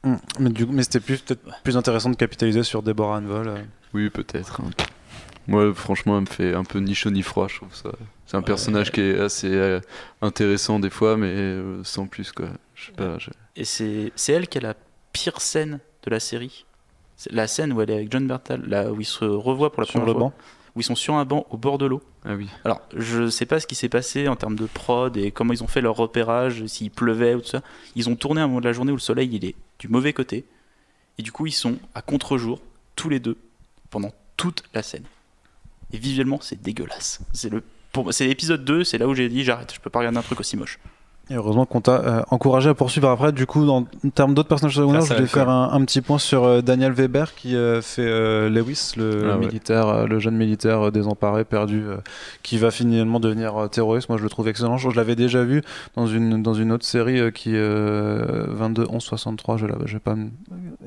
Hum, 0.04 0.18
Mais, 0.40 0.50
du 0.50 0.66
coup, 0.66 0.72
mais 0.72 0.84
c'était 0.84 1.00
plus- 1.02 1.20
peut-être 1.22 1.62
plus 1.64 1.76
intéressant 1.78 2.10
de 2.10 2.16
capitaliser 2.16 2.64
sur 2.64 2.82
Deborah 2.84 3.18
Anvol. 3.18 3.48
euh. 3.50 3.58
Oui, 3.94 4.10
peut-être. 4.10 4.62
hein. 4.62 4.70
Moi, 5.48 5.74
franchement, 5.74 6.16
elle 6.16 6.22
me 6.22 6.26
fait 6.28 6.54
un 6.54 6.64
peu 6.64 6.80
ni 6.80 6.94
chaud 6.94 7.10
ni 7.10 7.24
froid, 7.24 7.48
je 7.48 7.56
trouve 7.58 7.74
ça. 7.76 7.90
C'est 8.28 8.38
un 8.38 8.44
personnage 8.44 8.92
qui 8.92 9.02
est 9.02 9.20
assez 9.20 9.50
euh, 9.52 9.80
intéressant 10.22 10.80
des 10.80 10.92
fois, 10.92 11.18
mais 11.18 11.34
euh, 11.34 11.84
sans 11.84 12.06
plus, 12.06 12.32
quoi. 12.32 12.50
Je 12.76 12.86
sais 12.86 12.92
pas. 12.92 13.18
je- 13.18 13.32
Et 13.56 13.66
c'est 13.66 14.12
c'est 14.16 14.34
elle 14.34 14.48
qui 14.48 14.60
a 14.60 14.62
la 14.62 14.76
pire 15.12 15.42
scène 15.42 15.80
de 16.04 16.10
la 16.12 16.20
série? 16.20 16.66
La 17.32 17.48
scène 17.48 17.74
où 17.74 17.82
elle 17.82 17.90
est 17.90 17.96
avec 17.96 18.12
John 18.12 18.28
Bertal, 18.28 18.64
là 18.68 18.92
où 18.92 19.02
ils 19.02 19.06
se 19.06 19.26
revoient 19.26 19.72
pour 19.72 19.82
la 19.82 19.86
sur 19.86 20.00
première 20.00 20.08
le 20.08 20.14
fois, 20.14 20.30
banc. 20.30 20.34
où 20.76 20.80
ils 20.80 20.84
sont 20.84 20.96
sur 20.96 21.16
un 21.16 21.26
banc 21.26 21.46
au 21.50 21.58
bord 21.58 21.78
de 21.78 21.86
l'eau. 21.86 22.02
Ah 22.26 22.36
oui. 22.36 22.48
Alors, 22.64 22.82
je 22.96 23.30
sais 23.30 23.46
pas 23.46 23.60
ce 23.60 23.68
qui 23.68 23.76
s'est 23.76 23.90
passé 23.90 24.28
en 24.28 24.36
termes 24.36 24.56
de 24.56 24.66
prod 24.66 25.16
et 25.18 25.32
comment 25.32 25.54
ils 25.54 25.64
ont 25.64 25.68
fait 25.68 25.82
leur 25.82 25.96
repérage, 25.96 26.66
s'il 26.68 26.92
pleuvait 26.92 27.34
ou 27.36 27.42
tout 27.42 27.48
ça. 27.48 27.62
Ils 27.96 28.10
ont 28.10 28.16
tourné 28.16 28.42
à 28.42 28.46
un 28.46 28.48
moment 28.48 28.62
de 28.62 28.66
la 28.66 28.74
journée 28.74 28.92
où 28.92 28.96
le 28.96 29.02
soleil 29.02 29.30
il 29.34 29.44
est 29.46 29.56
du 29.80 29.88
mauvais 29.90 30.14
côté. 30.14 30.46
Et 31.18 31.22
du 31.22 31.32
coup, 31.32 31.46
ils 31.46 31.52
sont 31.52 31.78
à 31.96 32.02
contre-jour, 32.02 32.62
tous 32.96 33.10
les 33.10 33.20
deux, 33.20 33.38
pendant 33.90 34.14
toute 34.38 34.64
la 34.74 34.82
scène. 34.84 35.04
Et 35.92 35.98
visuellement, 35.98 36.40
c'est 36.42 36.62
dégueulasse. 36.62 37.20
C'est 37.34 37.50
le. 37.50 37.64
pour 37.92 38.04
moi, 38.06 38.14
C'est 38.14 38.28
l'épisode 38.28 38.64
2, 38.64 38.84
c'est 38.86 38.98
là 38.98 39.08
où 39.08 39.14
j'ai 39.16 39.28
dit 39.28 39.44
j'arrête, 39.44 39.74
je 39.74 39.80
peux 39.82 39.90
pas 39.90 40.00
regarder 40.00 40.18
un 40.20 40.22
truc 40.22 40.40
aussi 40.40 40.56
moche. 40.56 40.80
Et 41.32 41.36
heureusement 41.36 41.66
qu'on 41.66 41.82
t'a 41.82 41.92
euh, 42.02 42.22
encouragé 42.32 42.70
à 42.70 42.74
poursuivre 42.74 43.08
après. 43.10 43.32
Du 43.32 43.46
coup, 43.46 43.64
dans, 43.66 43.86
en 44.06 44.10
termes 44.14 44.34
d'autres 44.34 44.50
personnages 44.50 44.76
secondaires, 44.76 45.02
je 45.02 45.14
voulais 45.14 45.28
faire 45.28 45.48
un, 45.50 45.72
un 45.74 45.86
petit 45.86 46.02
point 46.02 46.18
sur 46.18 46.44
euh, 46.44 46.62
Daniel 46.62 46.92
Weber 46.92 47.36
qui 47.36 47.56
euh, 47.56 47.82
fait 47.84 48.02
euh, 48.02 48.50
Lewis, 48.50 48.94
le 48.98 49.32
Ah 49.34 49.38
militaire, 49.38 49.88
euh, 49.88 50.06
le 50.08 50.18
jeune 50.18 50.36
militaire 50.36 50.92
désemparé, 50.92 51.46
perdu, 51.46 51.84
euh, 51.86 51.98
qui 52.42 52.58
va 52.58 52.72
finalement 52.72 53.20
devenir 53.20 53.70
terroriste. 53.72 54.10
Moi, 54.10 54.18
je 54.18 54.24
le 54.24 54.30
trouve 54.30 54.48
excellent. 54.48 54.78
Je, 54.78 54.90
je 54.90 54.96
l'avais 54.96 55.16
déjà 55.16 55.44
vu 55.44 55.62
dans 55.96 56.08
une, 56.08 56.42
dans 56.42 56.56
une 56.56 56.72
autre 56.72 56.86
série 56.86 57.20
euh, 57.20 57.30
qui 57.30 57.52
euh, 57.54 58.46
22 58.50 58.88
11 58.90 59.04
63, 59.04 59.58
je, 59.58 59.68
l'avais- 59.68 60.00
pas 60.00 60.16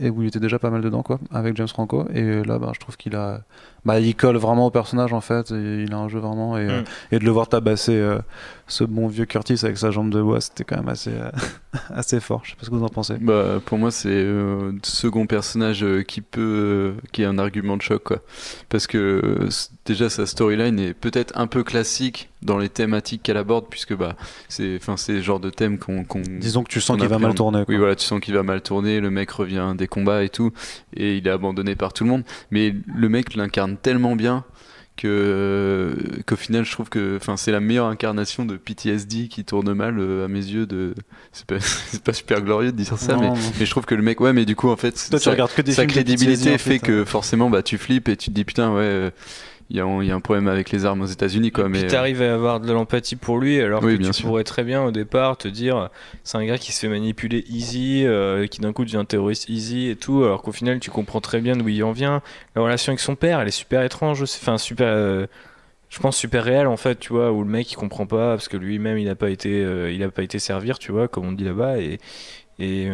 et 0.00 0.10
où 0.10 0.22
il 0.22 0.28
était 0.28 0.40
déjà 0.40 0.58
pas 0.58 0.70
mal 0.70 0.80
dedans, 0.80 1.02
quoi, 1.02 1.18
avec 1.32 1.56
James 1.56 1.68
Franco. 1.68 2.06
Et 2.14 2.42
là, 2.42 2.58
bah, 2.58 2.70
je 2.74 2.80
trouve 2.80 2.96
qu'il 2.96 3.14
a, 3.14 3.42
bah, 3.84 4.00
il 4.00 4.14
colle 4.16 4.36
vraiment 4.38 4.66
au 4.66 4.70
personnage 4.70 5.12
en 5.12 5.20
fait. 5.20 5.50
Et 5.52 5.84
il 5.84 5.92
a 5.94 5.98
un 5.98 6.08
jeu 6.08 6.18
vraiment 6.18 6.56
et, 6.58 6.66
euh, 6.66 6.80
Mm. 6.80 6.84
et 7.12 7.18
de 7.20 7.24
le 7.24 7.30
voir 7.30 7.46
tabasser 7.48 7.94
euh, 7.94 8.18
ce 8.72 8.84
bon 8.84 9.06
vieux 9.06 9.26
Curtis 9.26 9.58
avec 9.64 9.76
sa 9.76 9.90
jambe 9.90 10.10
de 10.10 10.20
bois, 10.22 10.40
c'était 10.40 10.64
quand 10.64 10.76
même 10.76 10.88
assez, 10.88 11.10
euh, 11.10 11.30
assez 11.94 12.20
fort. 12.20 12.40
Je 12.44 12.50
sais 12.50 12.56
pas 12.56 12.64
ce 12.64 12.70
que 12.70 12.74
vous 12.74 12.84
en 12.84 12.88
pensez. 12.88 13.14
Bah, 13.20 13.60
pour 13.64 13.76
moi, 13.76 13.90
c'est 13.90 14.08
euh, 14.08 14.72
le 14.72 14.78
second 14.82 15.26
personnage 15.26 15.84
euh, 15.84 16.02
qui 16.02 16.22
peut, 16.22 16.40
euh, 16.40 16.92
qui 17.12 17.22
est 17.22 17.26
un 17.26 17.38
argument 17.38 17.76
de 17.76 17.82
choc, 17.82 18.02
quoi. 18.02 18.20
Parce 18.70 18.86
que 18.86 18.98
euh, 18.98 19.48
déjà 19.84 20.08
sa 20.08 20.24
storyline 20.24 20.78
est 20.78 20.94
peut-être 20.94 21.38
un 21.38 21.46
peu 21.46 21.62
classique 21.62 22.30
dans 22.40 22.56
les 22.56 22.70
thématiques 22.70 23.22
qu'elle 23.22 23.36
aborde, 23.36 23.66
puisque 23.68 23.94
bah, 23.94 24.16
c'est, 24.48 24.76
enfin, 24.76 24.96
c'est 24.96 25.12
le 25.12 25.20
genre 25.22 25.38
de 25.38 25.50
thème 25.50 25.78
qu'on, 25.78 26.04
Disons 26.40 26.64
que 26.64 26.70
tu 26.70 26.80
sens 26.80 26.96
qu'il 26.98 27.08
va 27.08 27.18
mal 27.18 27.34
tourner. 27.34 27.64
quoi. 27.64 27.74
Oui, 27.74 27.76
voilà, 27.76 27.94
tu 27.94 28.06
sens 28.06 28.20
qu'il 28.20 28.34
va 28.34 28.42
mal 28.42 28.62
tourner, 28.62 29.00
le 29.00 29.10
mec 29.10 29.30
revient 29.30 29.74
des 29.76 29.86
combats 29.86 30.24
et 30.24 30.30
tout, 30.30 30.50
et 30.96 31.18
il 31.18 31.26
est 31.26 31.30
abandonné 31.30 31.76
par 31.76 31.92
tout 31.92 32.04
le 32.04 32.10
monde. 32.10 32.24
Mais 32.50 32.74
le 32.96 33.08
mec 33.10 33.34
l'incarne 33.34 33.76
tellement 33.76 34.16
bien 34.16 34.44
que 34.96 35.96
qu'au 36.26 36.36
final, 36.36 36.64
je 36.64 36.72
trouve 36.72 36.88
que, 36.88 37.16
enfin, 37.16 37.36
c'est 37.36 37.52
la 37.52 37.60
meilleure 37.60 37.86
incarnation 37.86 38.44
de 38.44 38.56
PTSD 38.56 39.28
qui 39.28 39.44
tourne 39.44 39.72
mal 39.72 39.98
euh, 39.98 40.24
à 40.24 40.28
mes 40.28 40.44
yeux. 40.44 40.66
De, 40.66 40.94
c'est 41.32 41.46
pas, 41.46 41.60
c'est 41.60 42.02
pas 42.02 42.12
super 42.12 42.42
glorieux 42.42 42.72
de 42.72 42.76
dire 42.76 42.98
ça, 42.98 43.14
Non, 43.14 43.20
mais, 43.20 43.28
non. 43.28 43.34
mais 43.58 43.66
je 43.66 43.70
trouve 43.70 43.86
que 43.86 43.94
le 43.94 44.02
mec, 44.02 44.20
ouais, 44.20 44.32
mais 44.32 44.44
du 44.44 44.56
coup, 44.56 44.68
en 44.68 44.76
fait, 44.76 44.92
Toi, 44.92 45.18
tu 45.18 45.24
sa, 45.24 45.30
regardes 45.30 45.52
que 45.52 45.62
des 45.62 45.72
sa 45.72 45.82
films 45.82 45.94
de 45.94 46.00
PTSD, 46.00 46.16
crédibilité 46.16 46.58
fait 46.58 46.78
que 46.78 47.02
hein. 47.02 47.06
forcément, 47.06 47.50
bah, 47.50 47.62
tu 47.62 47.78
flippes 47.78 48.08
et 48.08 48.16
tu 48.16 48.30
te 48.30 48.34
dis 48.34 48.44
putain, 48.44 48.72
ouais. 48.74 49.12
Il 49.70 49.76
y, 49.76 49.80
a, 49.80 49.86
il 50.02 50.06
y 50.06 50.10
a 50.10 50.14
un 50.14 50.20
problème 50.20 50.48
avec 50.48 50.70
les 50.70 50.84
armes 50.84 51.00
aux 51.02 51.06
États-Unis, 51.06 51.50
quoi. 51.50 51.64
Et 51.64 51.68
mais 51.68 51.78
puis 51.78 51.86
euh, 51.86 51.90
t'arrives 51.90 52.20
à 52.22 52.34
avoir 52.34 52.60
de 52.60 52.72
l'empathie 52.72 53.16
pour 53.16 53.38
lui, 53.38 53.60
alors 53.60 53.82
Oui, 53.82 53.94
que 53.94 53.98
bien 53.98 54.10
tu 54.10 54.18
sûr. 54.20 54.28
pourrais 54.28 54.44
très 54.44 54.64
bien 54.64 54.82
au 54.84 54.90
départ 54.90 55.36
te 55.38 55.48
dire 55.48 55.88
c'est 56.24 56.36
un 56.38 56.44
gars 56.44 56.58
qui 56.58 56.72
se 56.72 56.80
fait 56.80 56.88
manipuler 56.88 57.44
easy, 57.48 58.04
euh, 58.06 58.46
qui 58.46 58.60
d'un 58.60 58.72
coup 58.72 58.84
devient 58.84 59.04
terroriste 59.08 59.48
easy 59.48 59.88
et 59.88 59.96
tout, 59.96 60.24
alors 60.24 60.42
qu'au 60.42 60.52
final 60.52 60.78
tu 60.80 60.90
comprends 60.90 61.20
très 61.20 61.40
bien 61.40 61.56
d'où 61.56 61.68
il 61.68 61.82
en 61.84 61.92
vient. 61.92 62.22
La 62.54 62.62
relation 62.62 62.90
avec 62.90 63.00
son 63.00 63.14
père, 63.14 63.40
elle 63.40 63.48
est 63.48 63.50
super 63.50 63.82
étrange, 63.82 64.22
enfin 64.22 64.58
super, 64.58 64.88
euh, 64.88 65.26
je 65.88 65.98
pense 66.00 66.16
super 66.16 66.44
réelle 66.44 66.66
en 66.66 66.76
fait, 66.76 66.98
tu 66.98 67.12
vois, 67.12 67.32
où 67.32 67.42
le 67.42 67.48
mec 67.50 67.70
il 67.72 67.76
comprend 67.76 68.06
pas 68.06 68.30
parce 68.34 68.48
que 68.48 68.56
lui-même 68.56 68.98
il 68.98 69.06
n'a 69.06 69.14
pas 69.14 69.30
été, 69.30 69.62
euh, 69.64 69.90
il 69.92 70.02
a 70.02 70.10
pas 70.10 70.22
été 70.22 70.38
servir, 70.38 70.78
tu 70.78 70.92
vois, 70.92 71.08
comme 71.08 71.26
on 71.26 71.32
dit 71.32 71.44
là-bas 71.44 71.78
et 71.78 71.98
et 72.58 72.88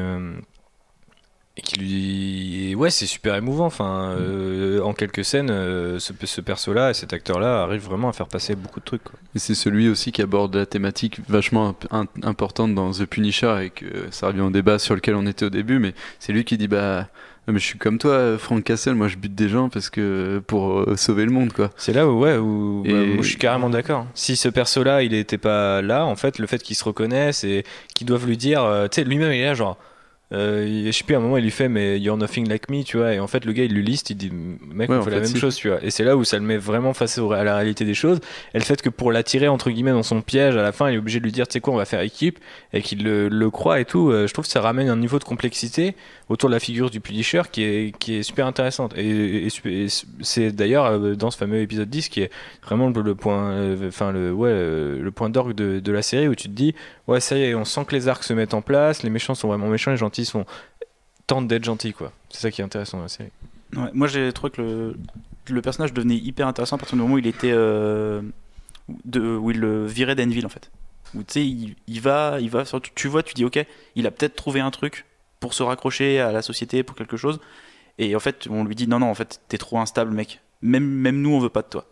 et 1.58 1.60
qui 1.60 1.76
lui 1.80 2.70
et 2.70 2.74
ouais 2.76 2.88
c'est 2.90 3.06
super 3.06 3.34
émouvant 3.34 3.66
enfin 3.66 4.14
euh, 4.18 4.80
en 4.80 4.92
quelques 4.94 5.24
scènes 5.24 5.50
euh, 5.50 5.98
ce, 5.98 6.12
ce 6.24 6.40
perso 6.40 6.72
là 6.72 6.94
cet 6.94 7.12
acteur 7.12 7.40
là 7.40 7.62
arrive 7.62 7.82
vraiment 7.82 8.08
à 8.08 8.12
faire 8.12 8.28
passer 8.28 8.54
beaucoup 8.54 8.80
de 8.80 8.84
trucs 8.84 9.02
quoi. 9.02 9.18
Et 9.34 9.38
c'est 9.38 9.54
celui 9.54 9.88
aussi 9.88 10.12
qui 10.12 10.22
aborde 10.22 10.54
la 10.54 10.66
thématique 10.66 11.18
vachement 11.28 11.70
imp- 11.70 11.86
in- 11.90 12.06
importante 12.28 12.74
dans 12.74 12.92
The 12.92 13.04
Punisher 13.06 13.56
et 13.64 13.70
que 13.70 13.86
ça 14.10 14.28
revient 14.28 14.40
au 14.42 14.50
débat 14.50 14.78
sur 14.78 14.94
lequel 14.94 15.14
on 15.16 15.26
était 15.26 15.44
au 15.46 15.50
début, 15.50 15.78
mais 15.78 15.94
c'est 16.20 16.32
lui 16.32 16.44
qui 16.44 16.56
dit 16.56 16.68
bah 16.68 17.08
ah, 17.46 17.52
mais 17.52 17.58
je 17.60 17.64
suis 17.64 17.78
comme 17.78 17.96
toi, 17.98 18.36
Frank 18.38 18.62
Castle, 18.62 18.92
moi 18.94 19.08
je 19.08 19.16
bute 19.16 19.34
des 19.34 19.48
gens 19.48 19.68
parce 19.70 19.88
que 19.90 20.42
pour 20.46 20.80
euh, 20.80 20.96
sauver 20.96 21.24
le 21.24 21.30
monde 21.30 21.52
quoi. 21.54 21.70
C'est 21.78 21.94
là 21.94 22.06
où, 22.06 22.20
ouais, 22.20 22.36
où 22.36 22.82
bah, 22.84 22.90
Et- 22.92 23.06
moi, 23.14 23.22
je 23.22 23.28
suis 23.28 23.38
carrément 23.38 23.70
d'accord. 23.70 24.06
Si 24.14 24.36
ce 24.36 24.48
perso-là, 24.50 25.02
il 25.02 25.14
était 25.14 25.38
pas 25.38 25.80
là, 25.80 26.04
en 26.04 26.14
fait, 26.14 26.38
le 26.38 26.46
fait 26.46 26.62
qu'il 26.62 26.76
se 26.76 26.84
reconnaisse 26.84 27.44
et 27.44 27.64
qu'ils 27.94 28.06
doivent 28.06 28.26
lui 28.26 28.36
dire, 28.36 28.60
tu 28.90 28.96
sais, 28.96 29.04
lui-même, 29.04 29.32
il 29.32 29.40
est 29.40 29.44
là, 29.46 29.54
genre, 29.54 29.78
euh, 30.32 30.84
je 30.86 30.90
sais 30.92 31.04
plus, 31.04 31.14
à 31.14 31.18
un 31.18 31.20
moment, 31.22 31.38
il 31.38 31.44
lui 31.44 31.50
fait, 31.50 31.68
mais 31.68 31.98
you're 31.98 32.16
nothing 32.16 32.46
like 32.48 32.68
me, 32.70 32.82
tu 32.82 32.98
vois, 32.98 33.14
et 33.14 33.18
en 33.20 33.26
fait, 33.26 33.44
le 33.46 33.52
gars, 33.52 33.64
il 33.64 33.72
lui 33.72 33.82
liste, 33.82 34.10
il 34.10 34.16
dit, 34.16 34.30
mec, 34.30 34.90
Ouais, 34.90 34.96
on 34.96 35.02
fait 35.02 35.10
la 35.10 35.16
même 35.20 35.24
si. 35.26 35.38
chose, 35.38 35.56
tu 35.56 35.68
vois. 35.68 35.82
Et 35.82 35.90
c'est 35.90 36.04
là 36.04 36.16
où 36.16 36.24
ça 36.24 36.36
le 36.38 36.42
met 36.44 36.58
vraiment 36.58 36.92
face 36.92 37.18
à 37.18 37.44
la 37.44 37.56
réalité 37.56 37.84
des 37.86 37.94
choses. 37.94 38.20
Et 38.52 38.58
le 38.58 38.64
fait 38.64 38.82
que 38.82 38.90
pour 38.90 39.10
l'attirer, 39.10 39.48
entre 39.48 39.70
guillemets, 39.70 39.92
dans 39.92 40.02
son 40.02 40.20
piège, 40.20 40.56
à 40.56 40.62
la 40.62 40.72
fin, 40.72 40.90
il 40.90 40.96
est 40.96 40.98
obligé 40.98 41.18
de 41.18 41.24
lui 41.24 41.32
dire, 41.32 41.48
tu 41.48 41.54
sais 41.54 41.60
quoi, 41.60 41.72
on 41.72 41.76
va 41.78 41.86
faire 41.86 42.00
équipe, 42.02 42.38
et 42.74 42.82
qu'il 42.82 43.04
le, 43.04 43.28
le 43.28 43.50
croit 43.50 43.80
et 43.80 43.84
tout, 43.86 44.10
euh, 44.10 44.26
je 44.26 44.32
trouve 44.34 44.44
que 44.44 44.50
ça 44.50 44.60
ramène 44.60 44.88
un 44.90 44.96
niveau 44.96 45.18
de 45.18 45.24
complexité 45.24 45.94
autour 46.28 46.50
de 46.50 46.54
la 46.54 46.60
figure 46.60 46.90
du 46.90 47.00
Punisher 47.00 47.42
qui 47.50 47.62
est, 47.62 47.98
qui 47.98 48.16
est 48.16 48.22
super 48.22 48.46
intéressante. 48.46 48.92
Et, 48.98 49.46
et- 49.46 49.48
et 49.64 49.86
c'est 50.20 50.52
d'ailleurs 50.52 50.84
euh, 50.86 51.14
dans 51.14 51.30
ce 51.30 51.38
fameux 51.38 51.60
épisode 51.60 51.88
10 51.88 52.10
qui 52.10 52.20
est 52.20 52.30
vraiment 52.62 52.90
le, 52.90 53.00
le 53.00 53.14
point, 53.14 53.50
euh, 53.52 53.88
enfin 53.88 54.12
le, 54.12 54.30
ouais, 54.32 54.50
le 54.50 55.10
point 55.10 55.30
d'orgue 55.30 55.54
de, 55.54 55.80
de 55.80 55.92
la 55.92 56.02
série 56.02 56.28
où 56.28 56.34
tu 56.34 56.48
te 56.48 56.52
dis, 56.54 56.74
ouais, 57.06 57.20
ça 57.20 57.36
y 57.38 57.42
est, 57.44 57.54
on 57.54 57.64
sent 57.64 57.86
que 57.86 57.94
les 57.94 58.08
arcs 58.08 58.24
se 58.24 58.34
mettent 58.34 58.52
en 58.52 58.60
place, 58.60 59.02
les 59.02 59.08
méchants 59.10 59.34
sont 59.34 59.48
vraiment 59.48 59.68
méchants, 59.68 59.90
les 59.90 59.96
gentils 59.96 60.17
sont 60.26 60.44
tentent 61.26 61.48
d'être 61.48 61.64
gentils, 61.64 61.92
quoi. 61.92 62.12
C'est 62.30 62.40
ça 62.40 62.50
qui 62.50 62.60
est 62.60 62.64
intéressant 62.64 62.98
dans 62.98 63.04
la 63.04 63.08
série. 63.08 63.30
Moi 63.92 64.06
j'ai 64.06 64.32
trouvé 64.32 64.50
que 64.50 64.94
le, 65.50 65.62
personnage 65.62 65.92
devenait 65.92 66.16
hyper 66.16 66.46
intéressant 66.46 66.76
à 66.76 66.78
partir 66.78 66.96
du 66.96 67.02
moment 67.02 67.14
où 67.14 67.18
il 67.18 67.26
était. 67.26 67.52
euh, 67.52 68.22
où 68.88 69.50
il 69.50 69.60
le 69.60 69.86
virait 69.86 70.14
d'Enville 70.14 70.46
en 70.46 70.50
fait. 70.50 70.70
Où 71.14 71.22
tu 71.22 71.32
sais, 71.34 71.74
il, 71.86 72.00
va, 72.00 72.38
il 72.40 72.50
va 72.50 72.64
tu 72.94 73.08
vois, 73.08 73.22
tu 73.22 73.34
dis 73.34 73.44
ok, 73.44 73.64
il 73.94 74.06
a 74.06 74.10
peut-être 74.10 74.36
trouvé 74.36 74.60
un 74.60 74.70
truc 74.70 75.04
pour 75.40 75.54
se 75.54 75.62
raccrocher 75.62 76.20
à 76.20 76.32
la 76.32 76.42
société, 76.42 76.82
pour 76.82 76.96
quelque 76.96 77.16
chose. 77.16 77.40
Et 77.98 78.14
en 78.14 78.20
fait, 78.20 78.46
on 78.50 78.64
lui 78.64 78.74
dit 78.74 78.86
non, 78.86 79.00
non, 79.00 79.10
en 79.10 79.14
fait, 79.14 79.40
t'es 79.48 79.58
trop 79.58 79.78
instable, 79.78 80.12
mec. 80.12 80.40
Même, 80.62 80.84
même 80.84 81.20
nous, 81.20 81.30
on 81.30 81.38
veut 81.40 81.48
pas 81.48 81.62
de 81.62 81.68
toi. 81.68 81.86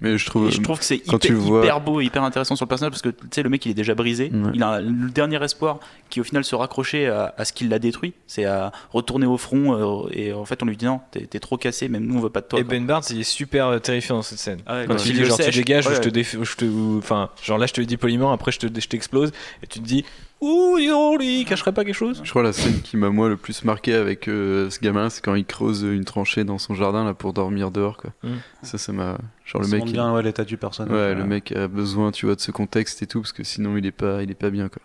Mais 0.00 0.18
je 0.18 0.26
trouve. 0.26 0.48
Et 0.48 0.50
je 0.50 0.60
trouve 0.60 0.78
que 0.78 0.84
c'est 0.84 0.96
hyper, 0.96 1.32
vois- 1.36 1.62
hyper 1.64 1.80
beau 1.80 2.00
et 2.00 2.04
hyper 2.04 2.24
intéressant 2.24 2.56
sur 2.56 2.64
le 2.64 2.68
personnage 2.68 2.90
parce 2.90 3.02
que 3.02 3.10
tu 3.10 3.16
sais, 3.32 3.42
le 3.44 3.48
mec 3.48 3.64
il 3.64 3.70
est 3.70 3.74
déjà 3.74 3.94
brisé. 3.94 4.24
Ouais. 4.34 4.50
Il 4.54 4.62
a 4.62 4.80
le 4.80 5.08
dernier 5.10 5.42
espoir 5.42 5.78
qui 6.10 6.20
au 6.20 6.24
final 6.24 6.42
se 6.44 6.56
raccrochait 6.56 7.06
à, 7.06 7.32
à 7.38 7.44
ce 7.44 7.52
qui 7.52 7.68
l'a 7.68 7.78
détruit. 7.78 8.12
C'est 8.26 8.44
à 8.44 8.72
retourner 8.92 9.26
au 9.26 9.36
front 9.38 10.04
euh, 10.06 10.08
et 10.12 10.32
en 10.32 10.44
fait 10.44 10.62
on 10.64 10.66
lui 10.66 10.76
dit 10.76 10.84
non, 10.86 11.00
t'es 11.12 11.38
trop 11.38 11.56
cassé, 11.56 11.88
même 11.88 12.04
nous 12.06 12.16
on 12.16 12.20
veut 12.20 12.28
pas 12.28 12.40
de 12.40 12.46
toi. 12.46 12.58
Et 12.58 12.64
quoi. 12.64 12.70
Ben 12.72 12.84
Barnes, 12.86 13.04
il 13.10 13.20
est 13.20 13.22
super 13.22 13.68
euh, 13.68 13.78
terrifiant 13.78 14.16
dans 14.16 14.22
cette 14.22 14.38
scène. 14.40 14.58
Ah 14.66 14.78
ouais, 14.78 14.86
Quand 14.86 14.94
quand 14.96 15.04
il 15.04 15.10
il 15.10 15.14
dit 15.14 15.20
le 15.20 15.26
genre 15.26 15.38
tu 15.38 15.50
dégages, 15.50 15.86
ou 15.86 15.90
ouais, 15.90 15.94
je 15.94 16.00
te 16.00 16.06
ouais. 16.06 16.10
déf... 16.12 16.36
ou 16.40 16.44
je 16.44 16.56
te, 16.56 16.64
ou- 16.64 16.98
enfin 16.98 17.30
genre 17.42 17.58
là 17.58 17.66
je 17.66 17.72
te 17.74 17.80
le 17.80 17.86
dis 17.86 17.96
poliment, 17.96 18.32
après 18.32 18.50
je 18.50 18.58
te, 18.58 18.80
je 18.80 18.88
t'explose 18.88 19.30
et 19.62 19.66
tu 19.68 19.78
te 19.78 19.84
dis 19.84 20.04
ouh 20.40 20.76
dis 20.78 20.88
donc, 20.88 21.20
lui, 21.20 21.40
il 21.40 21.44
cacherait 21.44 21.72
pas 21.72 21.84
quelque 21.84 21.94
chose. 21.94 22.20
Je 22.24 22.30
crois 22.30 22.42
la 22.42 22.52
scène 22.52 22.80
qui 22.82 22.96
m'a 22.96 23.10
moi 23.10 23.28
le 23.28 23.36
plus 23.36 23.64
marqué 23.64 23.94
avec 23.94 24.28
euh, 24.28 24.70
ce 24.70 24.78
gamin, 24.80 25.10
c'est 25.10 25.22
quand 25.24 25.34
il 25.34 25.44
creuse 25.44 25.82
une 25.82 26.04
tranchée 26.04 26.44
dans 26.44 26.58
son 26.58 26.74
jardin 26.74 27.04
là 27.04 27.14
pour 27.14 27.32
dormir 27.32 27.70
dehors 27.70 27.96
quoi. 27.96 28.10
Mm. 28.22 28.28
Ça, 28.62 28.78
ça 28.78 28.92
m'a. 28.92 29.18
Genre 29.44 29.62
le 29.62 29.66
Ça 29.68 29.72
mec. 29.72 29.80
montre 29.80 29.90
il- 29.90 29.94
bien 29.94 30.12
ouais, 30.12 30.22
l'état 30.22 30.44
du 30.44 30.56
personnage. 30.56 30.92
Ouais, 30.92 31.14
le 31.14 31.24
mec 31.24 31.52
a 31.52 31.66
besoin, 31.68 32.10
tu 32.12 32.26
vois, 32.26 32.34
de 32.34 32.40
ce 32.40 32.50
contexte 32.50 33.02
et 33.02 33.06
tout, 33.06 33.20
parce 33.20 33.32
que 33.32 33.42
sinon 33.44 33.76
il 33.76 33.86
est 33.86 33.90
pas, 33.92 34.22
il 34.22 34.30
est 34.30 34.34
pas 34.34 34.50
bien 34.50 34.68
quoi. 34.68 34.82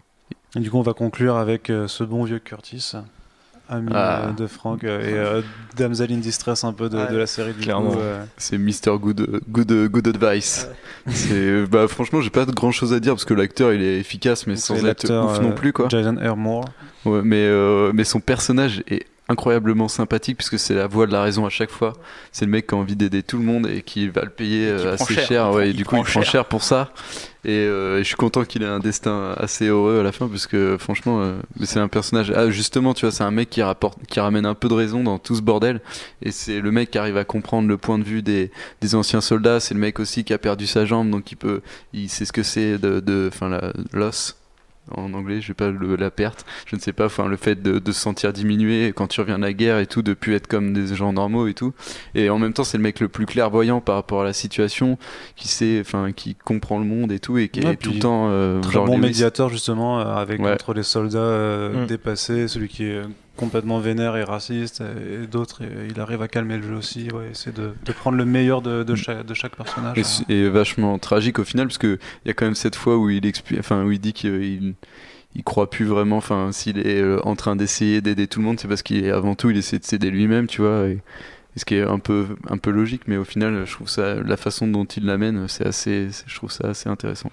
Et 0.55 0.59
du 0.59 0.69
coup, 0.71 0.77
on 0.77 0.81
va 0.83 0.93
conclure 0.93 1.35
avec 1.37 1.69
euh, 1.69 1.87
ce 1.87 2.03
bon 2.03 2.23
vieux 2.23 2.39
Curtis, 2.39 2.93
ami 3.69 3.91
Ah. 3.93 4.27
euh, 4.27 4.31
de 4.33 4.45
Frank 4.47 4.83
euh, 4.83 4.99
et 5.01 5.13
euh, 5.17 5.41
damsel 5.77 6.11
in 6.11 6.17
distress 6.17 6.63
un 6.63 6.73
peu 6.73 6.89
de, 6.89 6.97
Ouais, 6.97 7.11
de 7.11 7.17
la 7.17 7.27
série. 7.27 7.53
Du 7.53 7.61
clairement. 7.61 7.91
coup, 7.91 7.99
euh, 7.99 8.23
C'est 8.37 8.57
Mr. 8.57 8.97
Good, 8.99 9.41
good, 9.49 9.87
good 9.89 10.07
Advice. 10.07 10.67
C'est, 11.07 11.65
bah 11.67 11.87
franchement, 11.87 12.21
j'ai 12.21 12.29
pas 12.29 12.45
grand 12.45 12.71
chose 12.71 12.93
à 12.93 12.99
dire 12.99 13.13
parce 13.13 13.25
que 13.25 13.33
l'acteur 13.33 13.73
il 13.73 13.81
est 13.81 13.99
efficace, 13.99 14.47
mais 14.47 14.53
donc 14.53 14.61
sans 14.63 14.85
être 14.85 15.05
ouf 15.05 15.39
euh, 15.39 15.41
non 15.41 15.51
plus 15.53 15.73
quoi. 15.73 15.87
Jason 15.89 16.17
Airmore. 16.17 16.65
Ouais, 17.05 17.21
mais, 17.23 17.45
euh, 17.45 17.91
mais 17.93 18.03
son 18.05 18.19
personnage 18.21 18.83
est 18.87 19.05
incroyablement 19.33 19.87
sympathique 19.87 20.37
puisque 20.37 20.57
c'est 20.57 20.73
la 20.73 20.87
voix 20.87 21.05
de 21.05 21.11
la 21.11 21.21
raison 21.21 21.45
à 21.45 21.49
chaque 21.49 21.69
fois. 21.69 21.93
C'est 22.31 22.45
le 22.45 22.51
mec 22.51 22.67
qui 22.67 22.75
a 22.75 22.77
envie 22.77 22.95
d'aider 22.95 23.23
tout 23.23 23.37
le 23.37 23.43
monde 23.43 23.67
et 23.67 23.81
qui 23.81 24.07
va 24.07 24.23
le 24.23 24.29
payer 24.29 24.67
euh, 24.67 24.93
assez 24.93 25.13
cher. 25.13 25.27
cher. 25.27 25.51
Ouais, 25.51 25.69
et 25.69 25.73
du 25.73 25.85
coup, 25.85 25.95
il 25.95 26.03
prend 26.03 26.11
prend 26.11 26.21
cher. 26.21 26.31
cher 26.31 26.45
pour 26.45 26.63
ça. 26.63 26.93
Et, 27.45 27.51
euh, 27.51 27.99
et 27.99 28.03
je 28.03 28.07
suis 28.07 28.15
content 28.15 28.45
qu'il 28.45 28.63
ait 28.63 28.67
un 28.67 28.79
destin 28.79 29.33
assez 29.37 29.67
heureux 29.67 29.99
à 29.99 30.03
la 30.03 30.13
fin 30.13 30.29
parce 30.29 30.47
que 30.47 30.77
franchement, 30.79 31.21
euh, 31.21 31.35
c'est 31.63 31.79
un 31.79 31.89
personnage. 31.89 32.31
Ah, 32.35 32.49
justement, 32.49 32.93
tu 32.93 33.05
vois, 33.05 33.11
c'est 33.11 33.23
un 33.23 33.31
mec 33.31 33.49
qui, 33.49 33.61
rapporte, 33.61 33.97
qui 34.07 34.19
ramène 34.19 34.45
un 34.45 34.55
peu 34.55 34.69
de 34.69 34.73
raison 34.73 35.03
dans 35.03 35.19
tout 35.19 35.35
ce 35.35 35.41
bordel. 35.41 35.81
Et 36.21 36.31
c'est 36.31 36.61
le 36.61 36.71
mec 36.71 36.91
qui 36.91 36.97
arrive 36.97 37.17
à 37.17 37.25
comprendre 37.25 37.67
le 37.67 37.77
point 37.77 37.99
de 37.99 38.03
vue 38.03 38.21
des, 38.21 38.51
des 38.81 38.95
anciens 38.95 39.21
soldats. 39.21 39.59
C'est 39.59 39.73
le 39.73 39.79
mec 39.79 39.99
aussi 39.99 40.23
qui 40.23 40.33
a 40.33 40.37
perdu 40.37 40.67
sa 40.67 40.85
jambe, 40.85 41.09
donc 41.09 41.31
il 41.31 41.35
peut, 41.35 41.61
il 41.91 42.09
sait 42.09 42.25
ce 42.25 42.31
que 42.31 42.43
c'est 42.43 42.77
de, 42.77 43.29
enfin, 43.33 43.49
la 43.49 43.73
l'os 43.91 44.35
en 44.91 45.13
anglais, 45.13 45.39
je 45.41 45.47
sais 45.47 45.53
pas 45.53 45.69
le- 45.71 45.95
la 45.95 46.11
perte, 46.11 46.45
je 46.65 46.75
ne 46.75 46.81
sais 46.81 46.91
pas, 46.93 47.05
enfin 47.05 47.27
le 47.27 47.37
fait 47.37 47.61
de, 47.61 47.79
de 47.79 47.91
se 47.91 47.99
sentir 47.99 48.33
diminué 48.33 48.91
quand 48.93 49.07
tu 49.07 49.21
reviens 49.21 49.37
de 49.37 49.43
la 49.43 49.53
guerre 49.53 49.79
et 49.79 49.87
tout, 49.87 50.01
de 50.01 50.13
plus 50.13 50.33
être 50.35 50.47
comme 50.47 50.73
des 50.73 50.93
gens 50.95 51.13
normaux 51.13 51.47
et 51.47 51.53
tout. 51.53 51.73
Et 52.15 52.29
en 52.29 52.37
même 52.37 52.53
temps, 52.53 52.63
c'est 52.63 52.77
le 52.77 52.83
mec 52.83 52.99
le 52.99 53.07
plus 53.07 53.25
clairvoyant 53.25 53.79
par 53.81 53.95
rapport 53.95 54.21
à 54.21 54.25
la 54.25 54.33
situation, 54.33 54.97
qui 55.35 55.47
sait, 55.47 55.79
enfin 55.81 56.11
qui 56.11 56.35
comprend 56.35 56.79
le 56.79 56.85
monde 56.85 57.11
et 57.11 57.19
tout 57.19 57.37
et 57.37 57.47
qui 57.49 57.61
Ouais, 57.61 57.73
est 57.73 57.77
tout 57.77 57.91
le 57.93 57.99
temps 57.99 58.27
euh, 58.29 58.59
Très 58.61 58.73
genre 58.73 58.85
bon 58.85 58.97
Lewis. 58.97 59.07
médiateur 59.07 59.49
justement 59.49 59.99
euh, 60.01 60.15
avec 60.15 60.41
Ouais. 60.41 60.51
entre 60.51 60.73
les 60.73 60.83
soldats 60.83 61.17
euh, 61.19 61.83
Mm. 61.83 61.87
dépassés, 61.87 62.47
celui 62.47 62.67
qui 62.67 62.83
est 62.85 63.01
complètement 63.37 63.79
vénère 63.79 64.15
et 64.15 64.23
raciste 64.23 64.81
et, 64.81 65.23
et 65.23 65.27
d'autres. 65.27 65.61
il 65.89 65.99
arrive 65.99 66.21
à 66.21 66.27
calmer 66.27 66.57
le 66.57 66.63
jeu 66.63 66.75
aussi. 66.75 67.09
Ouais, 67.11 67.29
essaie 67.31 67.51
de, 67.51 67.73
de 67.83 67.91
prendre 67.91 68.17
le 68.17 68.25
meilleur 68.25 68.61
de, 68.61 68.83
de, 68.83 68.95
chaque, 68.95 69.25
de 69.25 69.33
chaque 69.33 69.55
personnage. 69.55 69.97
Et, 70.29 70.47
vachement 70.49 70.97
tragique 70.99 71.39
au 71.39 71.43
final 71.43 71.67
parce 71.67 71.77
que 71.77 71.97
il 72.25 72.27
y 72.27 72.31
a 72.31 72.33
quand 72.33 72.45
même 72.45 72.55
cette 72.55 72.75
fois 72.75 72.97
où 72.97 73.09
il 73.09 73.25
expli- 73.25 73.57
enfin 73.59 73.83
où 73.83 73.91
il 73.91 73.99
dit 73.99 74.13
qu'il 74.13 74.75
il 75.35 75.43
croit 75.43 75.69
plus 75.69 75.85
vraiment 75.85 76.17
enfin 76.17 76.51
s'il 76.51 76.77
est 76.79 77.01
euh, 77.01 77.19
en 77.23 77.35
train 77.35 77.55
d'essayer 77.55 78.01
d'aider 78.01 78.27
tout 78.27 78.39
le 78.39 78.45
monde 78.45 78.59
c'est 78.59 78.67
parce 78.67 78.83
qu'il 78.83 79.03
est 79.03 79.09
avant 79.09 79.33
tout 79.33 79.49
il 79.49 79.57
essaie 79.57 79.79
de 79.79 79.83
s'aider 79.83 80.11
lui-même 80.11 80.45
tu 80.45 80.61
vois 80.61 80.87
et, 80.87 80.91
et 81.55 81.59
ce 81.59 81.65
qui 81.65 81.75
est 81.75 81.81
un 81.81 81.97
peu 81.97 82.27
un 82.49 82.57
peu 82.59 82.69
logique 82.69 83.03
mais 83.07 83.17
au 83.17 83.23
final 83.23 83.65
je 83.65 83.71
trouve 83.73 83.89
ça 83.89 84.15
la 84.15 84.37
façon 84.37 84.67
dont 84.67 84.85
il 84.85 85.05
l'amène 85.05 85.47
c'est 85.47 85.65
assez 85.65 86.09
je 86.27 86.35
trouve 86.35 86.51
ça 86.51 86.67
assez 86.69 86.87
intéressant 86.87 87.31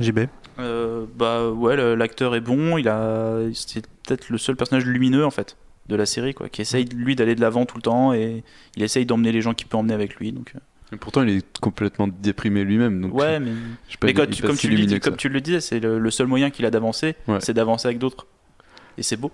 JB. 0.00 0.20
Euh, 0.60 1.06
bah 1.16 1.50
ouais, 1.50 1.96
l'acteur 1.96 2.34
est 2.36 2.40
bon. 2.40 2.78
Il 2.78 2.88
a, 2.88 3.38
c'est 3.52 3.82
peut-être 4.08 4.28
le 4.30 4.38
seul 4.38 4.56
personnage 4.56 4.84
lumineux 4.86 5.24
en 5.26 5.30
fait 5.30 5.56
de 5.88 5.96
la 5.96 6.04
série, 6.06 6.34
quoi, 6.34 6.48
qui 6.48 6.60
essaye 6.62 6.84
lui 6.84 7.16
d'aller 7.16 7.34
de 7.34 7.40
l'avant 7.40 7.64
tout 7.66 7.76
le 7.76 7.82
temps 7.82 8.12
et 8.12 8.42
il 8.76 8.82
essaye 8.82 9.06
d'emmener 9.06 9.32
les 9.32 9.40
gens 9.40 9.54
qu'il 9.54 9.66
peut 9.68 9.76
emmener 9.76 9.94
avec 9.94 10.16
lui. 10.16 10.32
Donc 10.32 10.52
euh, 10.54 10.58
et 10.92 10.96
pourtant 10.96 11.22
il 11.22 11.30
est 11.30 11.58
complètement 11.60 12.08
déprimé 12.08 12.64
lui-même 12.64 13.00
donc 13.02 13.14
ouais, 13.14 13.38
mais, 13.40 13.50
je 13.86 13.92
sais 13.92 13.98
pas, 13.98 14.06
mais 14.06 14.14
quand 14.14 14.26
tu- 14.30 14.42
comme, 14.42 14.54
si 14.56 14.62
tu 14.62 14.68
le, 14.68 14.74
lumineux 14.76 14.94
dis- 14.94 14.98
que 15.00 15.04
ça. 15.04 15.10
comme 15.10 15.18
tu 15.18 15.28
le 15.28 15.40
disais, 15.40 15.60
c'est 15.60 15.80
le, 15.80 15.98
le 15.98 16.10
seul 16.10 16.26
moyen 16.26 16.50
qu'il 16.50 16.64
a 16.66 16.70
d'avancer, 16.70 17.14
Ouais. 17.26 17.38
c'est 17.40 17.52
d'avancer 17.54 17.86
avec 17.88 17.98
d'autres. 17.98 18.26
Et 18.98 19.02
c'est 19.02 19.16
beau. 19.16 19.30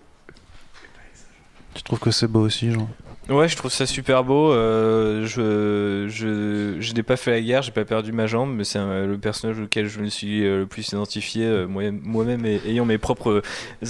Tu 1.74 1.82
trouves 1.82 1.98
que 2.00 2.10
c'est 2.12 2.28
beau 2.28 2.40
aussi, 2.40 2.70
Jean 2.70 2.88
Ouais, 3.30 3.48
je 3.48 3.56
trouve 3.56 3.72
ça 3.72 3.86
super 3.86 4.22
beau. 4.22 4.52
euh, 4.52 5.24
je, 5.24 6.06
je, 6.10 6.76
je 6.78 6.92
n'ai 6.92 7.02
pas 7.02 7.16
fait 7.16 7.30
la 7.30 7.40
guerre, 7.40 7.62
j'ai 7.62 7.70
pas 7.72 7.86
perdu 7.86 8.12
ma 8.12 8.26
jambe, 8.26 8.52
mais 8.54 8.64
c'est 8.64 8.78
le 8.78 9.16
personnage 9.16 9.58
auquel 9.60 9.88
je 9.88 9.98
me 10.00 10.08
suis 10.08 10.44
euh, 10.44 10.58
le 10.58 10.66
plus 10.66 10.86
identifié. 10.88 11.46
euh, 11.46 11.66
moi- 11.66 11.90
Moi-même 11.90 12.44
ayant 12.44 12.84
mes 12.84 12.98
propres 12.98 13.40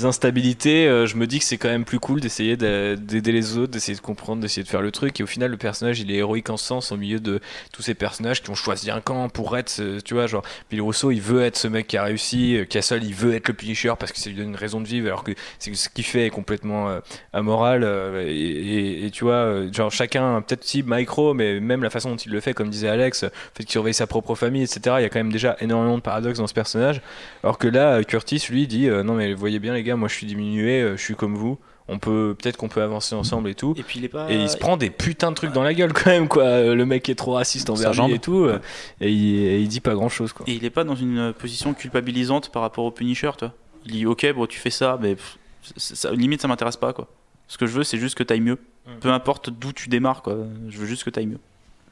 instabilités, 0.05 0.85
je 1.07 1.16
me 1.16 1.26
dis 1.26 1.41
que 1.41 1.45
c'est 1.45 1.57
quand 1.59 1.68
même 1.68 1.85
plus 1.85 1.99
cool 1.99 2.20
d'essayer 2.20 2.57
d'a- 2.57 2.95
d'aider 2.95 3.32
les 3.32 3.59
autres, 3.59 3.72
d'essayer 3.72 3.97
de 3.97 4.01
comprendre, 4.01 4.41
d'essayer 4.41 4.62
de 4.62 4.68
faire 4.68 4.82
le 4.82 4.93
truc. 4.93 5.18
Et 5.18 5.24
au 5.24 5.26
final, 5.26 5.51
le 5.51 5.57
personnage, 5.57 5.99
il 5.99 6.12
est 6.12 6.16
héroïque 6.18 6.51
en 6.51 6.57
sens 6.57 6.93
au 6.93 6.97
milieu 6.97 7.18
de 7.18 7.41
tous 7.72 7.82
ces 7.82 7.95
personnages 7.95 8.41
qui 8.41 8.51
ont 8.51 8.55
choisi 8.55 8.89
un 8.93 9.01
camp 9.01 9.28
pour 9.30 9.57
être, 9.59 9.68
ce- 9.68 9.99
tu 9.99 10.14
vois, 10.14 10.28
genre 10.28 10.45
Billy 10.70 10.80
Rousseau, 10.80 11.11
il 11.11 11.20
veut 11.20 11.43
être 11.43 11.57
ce 11.57 11.66
mec 11.66 11.89
qui 11.89 11.97
a 11.97 12.05
réussi. 12.05 12.59
Cassel, 12.70 13.03
il 13.03 13.14
veut 13.14 13.35
être 13.35 13.49
le 13.49 13.55
Punisher 13.55 13.95
parce 13.99 14.12
que 14.12 14.18
ça 14.20 14.30
lui 14.30 14.37
donne 14.37 14.51
une 14.51 14.55
raison 14.57 14.80
de 14.80 14.87
vivre, 14.87 15.09
alors 15.09 15.24
que 15.24 15.32
ce 15.59 15.89
qu'il 15.89 16.05
fait 16.05 16.26
est 16.26 16.30
complètement 16.30 17.01
amoral 17.32 17.82
et, 18.28 18.30
et- 18.32 19.07
et 19.07 19.11
vois 19.25 19.33
euh, 19.35 19.72
genre 19.72 19.91
chacun 19.91 20.41
peut-être 20.43 20.62
si 20.64 20.83
micro 20.87 21.35
mais 21.35 21.59
même 21.61 21.83
la 21.83 21.91
façon 21.91 22.11
dont 22.11 22.16
il 22.16 22.31
le 22.33 22.41
fait 22.41 22.55
comme 22.55 22.70
disait 22.70 22.89
Alex 22.89 23.25
le 23.25 23.31
fait 23.55 23.64
qu'il 23.64 23.70
surveille 23.72 23.95
sa 23.95 24.07
propre 24.07 24.35
famille 24.35 24.62
etc 24.62 24.97
il 24.99 25.03
y 25.03 25.05
a 25.05 25.09
quand 25.09 25.18
même 25.18 25.33
déjà 25.33 25.57
énormément 25.61 25.97
de 25.97 26.03
paradoxes 26.03 26.39
dans 26.39 26.47
ce 26.47 26.55
personnage 26.55 27.01
alors 27.43 27.59
que 27.59 27.66
là 27.68 27.95
euh, 27.99 28.03
Curtis 28.03 28.47
lui 28.51 28.66
dit 28.66 28.89
euh, 28.89 29.03
non 29.03 29.14
mais 29.14 29.33
vous 29.35 29.41
voyez 29.41 29.59
bien 29.59 29.75
les 29.75 29.83
gars 29.83 29.97
moi 29.97 30.09
je 30.09 30.14
suis 30.14 30.27
diminué 30.27 30.81
euh, 30.83 30.97
je 30.97 31.03
suis 31.03 31.14
comme 31.16 31.35
vous 31.35 31.59
on 31.87 31.99
peut 31.99 32.35
peut-être 32.41 32.57
qu'on 32.57 32.68
peut 32.68 32.81
avancer 32.81 33.14
ensemble 33.14 33.51
et 33.51 33.55
tout 33.55 33.75
Et 33.77 33.83
puis 33.83 33.99
il 33.99 34.07
est 34.07 34.09
pas. 34.09 34.31
et 34.33 34.37
il 34.37 34.49
se 34.49 34.57
prend 34.57 34.79
des 34.79 34.89
putains 34.89 35.31
de 35.31 35.37
trucs 35.37 35.53
dans 35.53 35.62
la 35.62 35.75
gueule 35.75 35.93
quand 35.93 36.07
même 36.11 36.29
quoi 36.29 36.45
Euh, 36.45 36.75
le 36.75 36.87
mec 36.87 37.09
est 37.11 37.14
trop 37.14 37.33
raciste 37.35 37.68
envers 37.68 37.93
lui 38.07 38.14
et 38.14 38.18
tout 38.18 38.45
euh, 38.45 38.59
et, 39.03 39.11
il, 39.12 39.37
et 39.45 39.61
il 39.61 39.68
dit 39.68 39.81
pas 39.81 39.93
grand 39.95 40.09
chose 40.09 40.33
quoi 40.33 40.47
Et 40.49 40.53
il 40.55 40.64
est 40.64 40.70
pas 40.70 40.85
dans 40.85 40.95
une 40.95 41.18
euh, 41.18 41.33
position 41.33 41.75
culpabilisante 41.75 42.51
par 42.51 42.62
rapport 42.62 42.85
au 42.87 42.91
Punisher, 42.91 43.31
toi. 43.37 43.53
Il 43.85 43.93
dit 43.93 44.07
ok, 44.07 44.33
bon, 44.35 44.47
tu 44.47 44.59
fais 44.59 44.70
ça, 44.70 44.99
mais 45.03 45.14
pff, 45.14 45.37
ça- 45.77 46.11
limite 46.12 46.41
ça 46.41 46.49
m'intéresse 46.49 46.79
pas, 46.79 46.95
quoi. 46.95 47.07
Ce 47.49 47.59
que 47.59 47.66
je 47.66 47.72
veux, 47.72 47.85
c'est 47.85 47.99
juste 47.99 48.16
que 48.16 48.22
t'ailles 48.22 48.41
mieux. 48.41 48.57
Mm. 48.87 48.99
Peu 49.01 49.11
importe 49.11 49.51
d'où 49.51 49.72
tu 49.72 49.89
démarres, 49.89 50.22
quoi. 50.22 50.37
Je 50.68 50.78
veux 50.78 50.87
juste 50.87 51.05
que 51.05 51.11
t'ailles 51.11 51.26
mieux. 51.26 51.41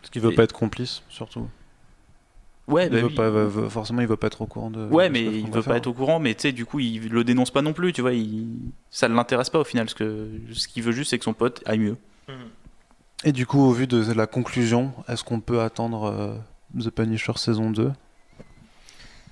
Parce 0.00 0.10
qu'il 0.10 0.20
veut 0.22 0.32
Et- 0.32 0.34
pas 0.34 0.42
être 0.44 0.52
complice, 0.52 1.02
surtout. 1.08 1.46
Ouais, 2.68 2.86
il 2.86 2.90
bah 2.92 3.00
veut 3.00 3.06
oui. 3.08 3.14
pas, 3.14 3.28
veut- 3.28 3.68
forcément, 3.68 4.02
il 4.02 4.06
veut 4.06 4.16
pas 4.16 4.28
être 4.28 4.40
au 4.42 4.46
courant 4.46 4.70
de. 4.70 4.86
Ouais, 4.86 5.08
de 5.08 5.12
mais 5.12 5.24
il 5.24 5.40
Franck 5.42 5.54
veut 5.54 5.62
pas 5.62 5.76
être 5.78 5.86
au 5.88 5.92
courant, 5.92 6.20
mais 6.20 6.34
tu 6.34 6.42
sais, 6.42 6.52
du 6.52 6.64
coup, 6.64 6.78
il 6.78 7.08
le 7.08 7.24
dénonce 7.24 7.50
pas 7.50 7.60
non 7.62 7.72
plus, 7.72 7.92
tu 7.92 8.02
vois, 8.02 8.12
il... 8.12 8.46
ça 8.90 9.08
ne 9.08 9.14
l'intéresse 9.14 9.50
pas 9.50 9.58
au 9.58 9.64
final, 9.64 9.86
parce 9.86 9.94
que 9.94 10.28
ce 10.52 10.68
qu'il 10.68 10.82
veut 10.84 10.92
juste, 10.92 11.10
c'est 11.10 11.18
que 11.18 11.24
son 11.24 11.34
pote 11.34 11.60
aille 11.66 11.80
mieux. 11.80 11.96
Et 13.24 13.32
du 13.32 13.46
coup, 13.46 13.60
au 13.60 13.72
vu 13.72 13.86
de 13.86 14.12
la 14.12 14.26
conclusion, 14.26 14.92
est-ce 15.08 15.22
qu'on 15.24 15.40
peut 15.40 15.60
attendre 15.60 16.04
euh, 16.04 16.34
The 16.80 16.90
Punisher 16.90 17.32
saison 17.36 17.70
2 17.70 17.92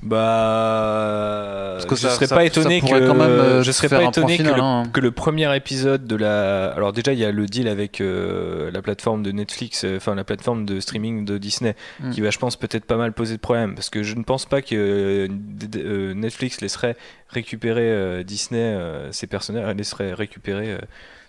Bah, 0.03 1.73
Parce 1.75 1.87
que 1.87 1.95
je 1.97 2.01
ça- 2.03 2.11
serais 2.11 2.27
ça- 2.27 2.35
pas 2.37 2.45
étonné 2.45 2.81
que 2.81 2.87
quand 3.07 3.15
même, 3.15 3.21
euh, 3.31 3.63
je 3.63 3.71
serais 3.73 3.89
pas 3.89 4.03
étonné 4.05 4.37
que, 4.39 4.43
final, 4.43 4.57
le, 4.57 4.63
hein. 4.63 4.83
que 4.93 5.01
le 5.01 5.11
premier 5.11 5.55
épisode 5.55 6.05
de 6.07 6.17
la. 6.17 6.69
Alors 6.73 6.93
déjà, 6.93 7.13
il 7.13 7.19
y 7.19 7.25
a 7.25 7.31
le 7.33 7.47
deal 7.47 7.69
avec 7.69 8.01
euh, 8.01 8.71
la 8.71 8.83
plateforme 8.83 9.23
de 9.23 9.31
Netflix, 9.31 9.85
euh, 9.85 9.97
enfin 9.99 10.15
la 10.15 10.25
plateforme 10.25 10.65
de 10.65 10.81
streaming 10.81 11.25
de 11.25 11.39
Disney, 11.39 11.75
Mm. 12.01 12.11
qui 12.11 12.21
va, 12.21 12.31
je 12.31 12.39
pense, 12.39 12.57
peut-être 12.57 12.85
pas 12.85 12.97
mal 12.97 13.13
poser 13.13 13.37
de 13.37 13.41
problème, 13.41 13.75
parce 13.75 13.91
que 13.91 14.03
je 14.03 14.15
ne 14.15 14.23
pense 14.23 14.47
pas 14.47 14.63
que 14.63 14.75
euh, 14.75 15.29
euh, 15.77 16.15
Netflix 16.15 16.61
laisserait 16.61 16.97
récupérer 17.29 17.89
euh, 17.91 18.23
Disney 18.23 18.59
euh, 18.61 19.13
ces 19.13 19.27
personnages, 19.27 19.75
laisserait 19.77 20.13
récupérer 20.15 20.73
euh, 20.73 20.79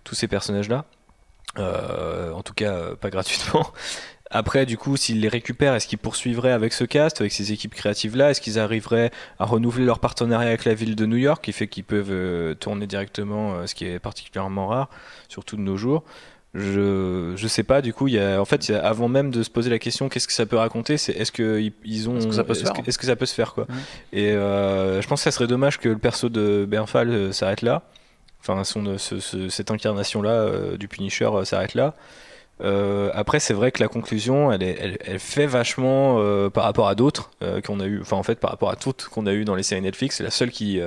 tous 0.03 0.15
ces 0.15 0.28
personnages-là. 0.28 0.86
Euh, 1.59 2.32
en 2.32 2.41
tout 2.43 2.53
cas, 2.53 2.72
euh, 2.74 2.95
pas 2.95 3.09
gratuitement. 3.09 3.67
Après, 4.32 4.65
du 4.65 4.77
coup, 4.77 4.95
s'ils 4.97 5.19
les 5.19 5.27
récupèrent, 5.27 5.75
est-ce 5.75 5.88
qu'ils 5.88 5.97
poursuivraient 5.99 6.51
avec 6.53 6.71
ce 6.73 6.84
cast, 6.86 7.19
avec 7.21 7.34
ces 7.34 7.51
équipes 7.51 7.75
créatives-là? 7.75 8.32
Est-ce 8.32 8.39
qu'ils 8.41 8.57
arriveraient 8.59 9.11
à 9.39 9.45
renouveler 9.45 9.86
leur 9.86 9.99
partenariat 9.99 10.47
avec 10.49 10.63
la 10.65 10.73
ville 10.73 10.95
de 10.95 11.05
New 11.05 11.17
York, 11.17 11.43
qui 11.43 11.51
fait 11.51 11.67
qu'ils 11.67 11.84
peuvent 11.84 12.11
euh, 12.11 12.53
tourner 12.55 12.88
directement, 12.88 13.53
euh, 13.55 13.67
ce 13.67 13.75
qui 13.75 13.86
est 13.86 13.99
particulièrement 13.99 14.67
rare, 14.67 14.89
surtout 15.27 15.57
de 15.57 15.61
nos 15.61 15.75
jours? 15.77 16.03
Je, 16.53 17.31
je 17.38 17.47
sais 17.47 17.64
pas, 17.64 17.81
du 17.81 17.93
coup, 17.93 18.07
y 18.10 18.19
a, 18.19 18.41
en 18.41 18.43
fait, 18.45 18.68
il 18.68 18.73
y 18.73 18.76
a- 18.76 18.85
avant 18.85 19.07
même 19.07 19.31
de 19.31 19.41
se 19.41 19.49
poser 19.49 19.69
la 19.69 19.80
question 19.80 20.10
qu'est-ce 20.10 20.27
que 20.27 20.34
ça 20.34 20.45
peut 20.45 20.57
raconter, 20.57 20.97
c'est 20.97 21.14
est-ce 21.14 21.31
que 21.31 21.60
ils- 21.85 22.10
ont. 22.10 22.18
Est-ce 22.18 22.27
que 22.27 22.34
ça 22.34 22.43
peut 22.43 22.53
se 22.53 22.64
faire 22.64 22.73
que, 22.73 22.88
est-ce 22.89 22.97
que 22.97 23.06
ça 23.06 23.15
peut 23.15 23.26
se 23.26 23.34
faire, 23.34 23.53
quoi? 23.53 23.65
Mhm. 23.69 23.76
Et 24.14 24.31
euh, 24.31 25.01
je 25.01 25.07
pense 25.07 25.22
que 25.22 25.23
ça 25.23 25.31
serait 25.31 25.47
dommage 25.47 25.77
que 25.80 25.88
le 25.88 25.97
perso 25.97 26.27
de 26.27 26.65
Bernfal 26.68 27.10
euh, 27.10 27.31
s'arrête 27.31 27.61
là. 27.61 27.84
Enfin, 28.41 28.64
son, 28.65 28.97
ce- 28.97 29.19
ce- 29.19 29.47
cette 29.49 29.72
incarnation-là 29.72 30.76
du 30.77 30.88
Punisher 30.89 31.30
s'arrête 31.45 31.73
là. 31.73 31.93
Euh, 32.63 33.09
après, 33.13 33.39
c'est 33.39 33.53
vrai 33.53 33.71
que 33.71 33.81
la 33.81 33.88
conclusion, 33.88 34.51
elle, 34.51 34.97
fait 35.19 35.45
vachement 35.45 36.17
euh, 36.19 36.49
par 36.49 36.63
rapport 36.63 36.88
à 36.88 36.95
d'autres 36.95 37.31
euh, 37.43 37.61
qu'on 37.61 37.79
a 37.79 37.85
eu, 37.85 38.01
enfin 38.01 38.17
en 38.17 38.23
fait 38.23 38.39
par 38.39 38.51
rapport 38.51 38.69
à 38.69 38.75
toutes 38.75 39.05
qu'on 39.05 39.25
a 39.25 39.33
eu 39.33 39.45
dans 39.45 39.55
les 39.55 39.63
séries 39.63 39.81
Netflix, 39.81 40.17
c'est 40.17 40.23
la 40.23 40.31
seule 40.31 40.51
qui 40.51 40.79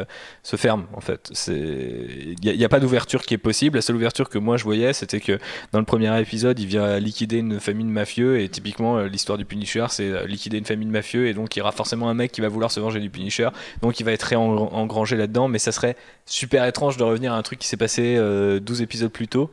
se 0.43 0.57
ferme 0.57 0.87
en 0.93 1.01
fait. 1.01 1.33
Il 1.49 2.37
n'y 2.43 2.65
a, 2.65 2.69
pas 2.69 2.81
d'ouverture 2.81 3.23
qui 3.23 3.35
est 3.35 3.39
possible. 3.39 3.77
La 3.77 3.83
seule 3.83 3.97
ouverture 3.97 4.29
que 4.29 4.39
moi 4.39 4.57
je 4.57 4.65
voyais, 4.65 4.93
c'était 4.93 5.21
que 5.21 5.39
dans 5.73 5.79
le 5.79 5.85
premier 5.85 6.21
épisode, 6.21 6.59
il 6.59 6.67
vient 6.67 6.99
liquider 6.99 7.39
une 7.39 7.61
famille 7.61 7.87
de 7.87 7.91
mafieux 7.91 8.41
et 8.41 8.49
typiquement 8.49 9.01
l'histoire 9.03 9.39
du 9.39 9.45
Punisher, 9.45 9.87
c'est 9.89 10.27
liquider 10.27 10.59
une 10.59 10.65
famille 10.65 10.87
de 10.87 10.93
mafieux 10.93 11.27
et 11.29 11.35
donc 11.35 11.57
il 11.57 11.59
y 11.59 11.63
aura 11.63 11.73
forcément 11.73 12.09
un 12.09 12.15
mec 12.15 12.33
qui 12.33 12.41
va 12.41 12.49
vouloir 12.49 12.71
se 12.71 12.81
venger 12.81 13.01
du 13.01 13.11
Punisher, 13.11 13.49
donc 13.83 14.01
il 14.01 14.05
va 14.05 14.13
être 14.13 14.23
réengrangé 14.23 15.17
là-dedans. 15.17 15.49
Mais 15.49 15.59
ça 15.59 15.73
serait 15.73 15.97
super 16.27 16.65
étrange 16.65 16.97
de 16.97 17.05
revenir 17.05 17.33
à 17.33 17.37
un 17.37 17.43
truc 17.43 17.59
qui 17.59 17.69
s'est 17.69 17.77
passé 17.77 18.17
euh, 18.17 18.61
12 18.61 18.83
épisodes 18.83 19.11
plus 19.11 19.29
tôt. 19.29 19.51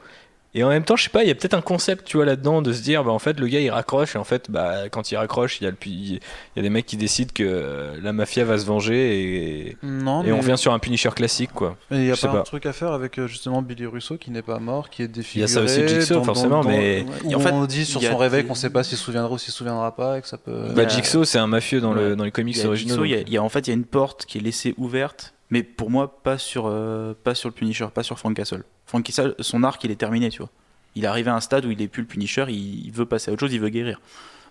Et 0.53 0.65
en 0.65 0.69
même 0.69 0.83
temps, 0.83 0.97
je 0.97 1.03
sais 1.03 1.09
pas, 1.09 1.23
il 1.23 1.29
y 1.29 1.31
a 1.31 1.35
peut-être 1.35 1.53
un 1.53 1.61
concept, 1.61 2.05
tu 2.05 2.17
vois, 2.17 2.25
là-dedans, 2.25 2.61
de 2.61 2.73
se 2.73 2.81
dire, 2.81 3.05
bah, 3.05 3.11
en 3.11 3.19
fait, 3.19 3.39
le 3.39 3.47
gars, 3.47 3.61
il 3.61 3.69
raccroche, 3.69 4.15
et 4.15 4.17
en 4.19 4.25
fait, 4.25 4.51
bah, 4.51 4.89
quand 4.89 5.09
il 5.09 5.15
raccroche, 5.15 5.61
il 5.61 5.63
y 5.63 5.67
a, 5.67 5.71
le, 5.71 5.77
il 5.85 6.13
y 6.15 6.59
a 6.59 6.61
des 6.61 6.69
mecs 6.69 6.85
qui 6.85 6.97
décident 6.97 7.31
que 7.33 7.43
euh, 7.43 7.95
la 8.03 8.11
mafia 8.11 8.43
va 8.43 8.57
se 8.57 8.65
venger, 8.65 9.67
et, 9.69 9.77
Non, 9.81 10.23
et 10.25 10.33
on 10.33 10.41
vient 10.41 10.57
sur 10.57 10.73
un 10.73 10.79
Punisher 10.79 11.11
classique, 11.15 11.51
quoi. 11.53 11.77
Mais 11.89 11.99
il 11.99 12.05
y 12.07 12.11
a 12.11 12.15
Je 12.15 12.19
sais 12.19 12.27
pas, 12.27 12.33
un 12.33 12.37
pas. 12.37 12.43
truc 12.43 12.65
à 12.65 12.73
faire 12.73 12.91
avec 12.91 13.17
euh, 13.17 13.27
justement 13.27 13.61
Billy 13.61 13.85
Russo 13.85 14.17
qui 14.17 14.29
n'est 14.29 14.41
pas 14.41 14.59
mort, 14.59 14.89
qui 14.89 15.03
est 15.03 15.05
Il 15.05 15.09
y 15.09 15.13
défiguré. 15.13 15.45
a 15.45 15.47
ça 15.47 15.61
aussi, 15.61 15.87
Jigsaw, 15.87 16.21
forcément, 16.23 16.63
mais- 16.65 17.05
où 17.23 17.33
en 17.33 17.39
fait, 17.39 17.51
on 17.51 17.65
dit 17.65 17.85
sur 17.85 18.01
son 18.01 18.17
réveil 18.17 18.41
des- 18.41 18.47
qu'on 18.49 18.55
sait 18.55 18.69
pas 18.69 18.83
s'il 18.83 18.97
se 18.97 19.03
souviendra 19.05 19.31
ou 19.31 19.37
s'il 19.37 19.51
se 19.53 19.57
souviendra 19.57 19.95
pas 19.95 20.17
et 20.17 20.21
que 20.21 20.27
ça 20.27 20.37
peut. 20.37 20.65
Bah, 20.75 20.85
Jigsaw, 20.85 21.23
c'est 21.23 21.39
un 21.39 21.47
mafieux 21.47 21.79
dans, 21.79 21.93
le, 21.93 22.17
dans 22.17 22.25
les 22.25 22.31
comics 22.31 22.57
originaux. 22.65 22.95
Jigsaw, 22.95 23.05
il 23.05 23.11
y 23.11 23.13
a- 23.13 23.17
donc- 23.19 23.27
il 23.27 23.33
y 23.33 23.37
a- 23.37 23.43
en 23.43 23.47
fait, 23.49 23.67
il 23.67 23.69
y 23.69 23.71
a 23.71 23.75
une 23.75 23.85
porte 23.85 24.25
qui 24.25 24.37
est 24.37 24.41
laissée 24.41 24.73
ouverte, 24.77 25.33
mais 25.51 25.61
pour 25.63 25.89
moi, 25.91 26.21
pas 26.23 26.37
sur, 26.39 26.65
euh, 26.65 27.13
pas 27.23 27.35
sur 27.35 27.49
le 27.49 27.53
Punisher, 27.53 27.87
pas 27.93 28.03
sur 28.03 28.17
Frank 28.17 28.35
Castle. 28.35 28.63
Frank 28.87 29.03
Castle, 29.03 29.35
son 29.39 29.63
arc, 29.63 29.83
il 29.83 29.91
est 29.91 29.95
terminé, 29.95 30.29
tu 30.29 30.39
vois. 30.39 30.49
Il 30.95 31.03
est 31.03 31.07
arrivé 31.07 31.29
à 31.29 31.35
un 31.35 31.39
stade 31.41 31.65
où 31.65 31.71
il 31.71 31.81
est 31.81 31.87
plus 31.87 32.01
le 32.01 32.07
Punisher, 32.07 32.45
il, 32.49 32.85
il 32.85 32.91
veut 32.91 33.05
passer 33.05 33.29
à 33.29 33.33
autre 33.33 33.41
chose, 33.41 33.53
il 33.53 33.59
veut 33.61 33.69
guérir. 33.69 34.01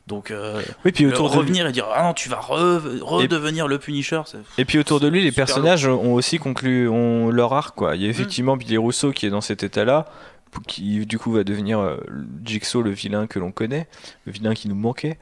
Donc, 0.06 0.30
euh, 0.30 0.62
Oui, 0.84 0.92
puis 0.92 1.06
autour 1.06 1.28
de 1.28 1.34
lui- 1.34 1.40
revenir 1.40 1.66
et 1.66 1.72
dire 1.72 1.86
Ah 1.94 2.02
non, 2.04 2.14
tu 2.14 2.28
vas 2.30 2.40
re- 2.40 3.00
redevenir 3.02 3.68
le 3.68 3.78
Punisher. 3.78 4.22
Et 4.56 4.64
puis 4.64 4.78
autour 4.78 4.98
de 4.98 5.06
lui, 5.08 5.22
les 5.22 5.30
personnages 5.32 5.86
ont 5.86 6.14
aussi 6.14 6.38
conclu 6.38 6.88
ont 6.88 7.30
leur 7.30 7.52
arc. 7.52 7.76
Quoi. 7.76 7.96
Il 7.96 8.02
y 8.02 8.06
a 8.06 8.08
effectivement 8.08 8.56
Billy 8.56 8.78
Rousseau 8.78 9.12
qui 9.12 9.26
est 9.26 9.30
dans 9.30 9.42
cet 9.42 9.62
état-là, 9.62 10.06
pour- 10.50 10.62
qui 10.64 11.04
du 11.06 11.18
coup 11.18 11.30
va 11.32 11.44
devenir 11.44 11.78
euh, 11.78 11.98
Jigsaw, 12.44 12.80
le 12.82 12.90
vilain 12.90 13.26
que 13.26 13.38
l'on 13.38 13.52
connaît, 13.52 13.86
le 14.24 14.32
vilain 14.32 14.54
qui 14.54 14.68
nous 14.68 14.74
manquait. 14.74 15.18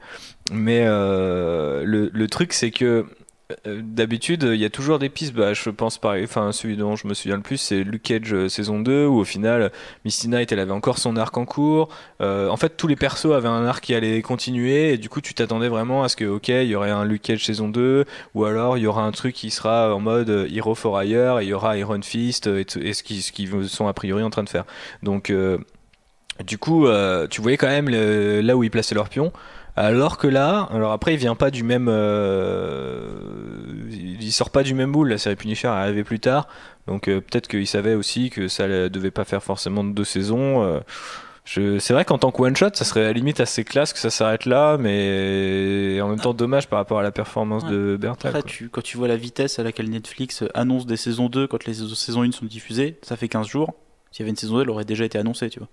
Mais 0.51 0.83
euh, 0.85 1.83
le, 1.83 2.09
le 2.11 2.27
truc, 2.27 2.53
c'est 2.53 2.71
que 2.71 3.05
d'habitude, 3.65 4.43
il 4.43 4.59
y 4.59 4.65
a 4.65 4.69
toujours 4.69 4.99
des 4.99 5.09
pistes. 5.09 5.33
Bah, 5.33 5.53
je 5.53 5.69
pense 5.71 5.97
par, 5.97 6.15
enfin 6.23 6.51
celui 6.51 6.77
dont 6.77 6.95
je 6.95 7.07
me 7.07 7.15
souviens 7.15 7.35
le 7.35 7.41
plus, 7.41 7.57
c'est 7.57 7.83
Luke 7.83 8.03
Cage 8.03 8.33
euh, 8.33 8.47
saison 8.47 8.79
2, 8.79 9.07
où 9.07 9.17
au 9.17 9.23
final, 9.23 9.71
Misty 10.05 10.27
Knight, 10.27 10.51
elle 10.51 10.59
avait 10.59 10.71
encore 10.71 10.99
son 10.99 11.17
arc 11.17 11.35
en 11.37 11.45
cours. 11.45 11.89
Euh, 12.21 12.47
en 12.49 12.57
fait, 12.57 12.77
tous 12.77 12.87
les 12.87 12.95
persos 12.95 13.33
avaient 13.33 13.47
un 13.47 13.65
arc 13.65 13.83
qui 13.83 13.95
allait 13.95 14.21
continuer, 14.21 14.93
et 14.93 14.97
du 14.97 15.09
coup, 15.09 15.19
tu 15.19 15.33
t'attendais 15.33 15.67
vraiment 15.67 16.03
à 16.03 16.09
ce 16.09 16.15
que, 16.15 16.25
ok, 16.25 16.49
il 16.49 16.65
y 16.65 16.75
aurait 16.75 16.91
un 16.91 17.05
Luke 17.05 17.23
Cage 17.23 17.43
saison 17.43 17.69
2, 17.69 18.05
ou 18.35 18.45
alors 18.45 18.77
il 18.77 18.83
y 18.83 18.87
aura 18.87 19.03
un 19.03 19.11
truc 19.11 19.33
qui 19.33 19.49
sera 19.49 19.95
en 19.95 19.99
mode 19.99 20.29
euh, 20.29 20.47
Hero 20.51 20.75
for 20.75 21.01
Hire, 21.01 21.39
et 21.39 21.45
il 21.45 21.49
y 21.49 21.53
aura 21.53 21.75
Iron 21.77 22.01
Fist, 22.03 22.45
euh, 22.47 22.63
et, 22.63 22.89
et 22.89 22.93
ce 22.93 23.03
qu'ils 23.03 23.67
sont 23.67 23.87
a 23.87 23.93
priori 23.93 24.21
en 24.21 24.29
train 24.29 24.43
de 24.43 24.49
faire. 24.49 24.65
Donc, 25.01 25.31
euh, 25.31 25.57
du 26.45 26.57
coup, 26.57 26.87
euh, 26.87 27.27
tu 27.27 27.41
voyais 27.41 27.57
quand 27.57 27.67
même 27.67 27.89
là 27.89 28.55
où 28.55 28.63
ils 28.63 28.71
plaçaient 28.71 28.95
leur 28.95 29.09
pion. 29.09 29.31
Alors 29.75 30.17
que 30.17 30.27
là, 30.27 30.67
alors 30.71 30.91
après, 30.91 31.13
il 31.13 31.17
vient 31.17 31.35
pas 31.35 31.51
du 31.51 31.63
même, 31.63 31.87
euh, 31.89 33.07
il 33.91 34.31
sort 34.31 34.49
pas 34.49 34.63
du 34.63 34.73
même 34.73 34.89
moule. 34.91 35.09
La 35.09 35.17
série 35.17 35.35
Punisher 35.35 35.67
est 35.67 35.71
arrivée 35.71 36.03
plus 36.03 36.19
tard, 36.19 36.47
donc 36.87 37.07
euh, 37.07 37.21
peut-être 37.21 37.47
qu'il 37.47 37.65
savait 37.67 37.95
aussi 37.95 38.29
que 38.29 38.47
ça 38.47 38.89
devait 38.89 39.11
pas 39.11 39.23
faire 39.25 39.43
forcément 39.43 39.83
deux 39.83 40.03
saisons. 40.03 40.63
euh, 40.63 40.79
je- 41.45 41.79
c'est 41.79 41.93
vrai 41.93 42.05
qu'en 42.05 42.17
tant 42.19 42.31
que 42.31 42.41
one 42.41 42.55
shot, 42.55 42.69
ça 42.73 42.85
serait 42.85 43.01
à 43.01 43.03
la 43.05 43.13
limite 43.13 43.39
assez 43.39 43.63
classe 43.63 43.91
que 43.93 43.99
ça 43.99 44.09
s'arrête 44.11 44.45
là, 44.45 44.77
mais 44.77 45.99
en 46.01 46.09
même 46.09 46.19
temps 46.19 46.33
dommage 46.33 46.67
par 46.67 46.77
rapport 46.77 46.99
à 46.99 47.03
la 47.03 47.11
performance 47.11 47.63
Ouais. 47.63 47.71
de 47.71 47.97
Bertal. 47.99 48.29
Après, 48.35 48.43
tu, 48.43 48.69
quand 48.69 48.81
tu 48.83 48.97
vois 48.97 49.07
la 49.07 49.15
vitesse 49.15 49.57
à 49.59 49.63
laquelle 49.63 49.89
Netflix 49.89 50.43
annonce 50.53 50.85
des 50.85 50.97
saisons 50.97 51.27
2 51.29 51.47
quand 51.47 51.65
les 51.65 51.73
saisons 51.75 52.21
1 52.23 52.31
sont 52.31 52.45
diffusées, 52.45 52.99
ça 53.01 53.15
fait 53.15 53.29
15 53.29 53.47
jours. 53.47 53.73
S'il 54.11 54.21
y 54.21 54.23
avait 54.23 54.31
une 54.31 54.35
saison 54.35 54.57
2, 54.57 54.61
elle 54.63 54.69
aurait 54.69 54.85
déjà 54.85 55.05
été 55.05 55.17
annoncée, 55.17 55.49
tu 55.49 55.59
vois. 55.59 55.69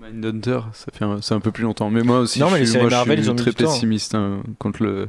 Mindhunter, 0.00 0.60
ça 0.72 0.86
fait 0.92 1.04
un, 1.04 1.20
c'est 1.20 1.34
un 1.34 1.40
peu 1.40 1.52
plus 1.52 1.64
longtemps. 1.64 1.90
Mais 1.90 2.02
moi 2.02 2.20
aussi, 2.20 2.40
Non, 2.40 2.50
mais 2.50 2.60
je 2.64 2.70
suis, 2.70 2.80
je 2.80 3.30
très 3.32 3.52
pessimiste 3.52 4.14
hein, 4.14 4.42
contre 4.58 4.82
le, 4.82 5.08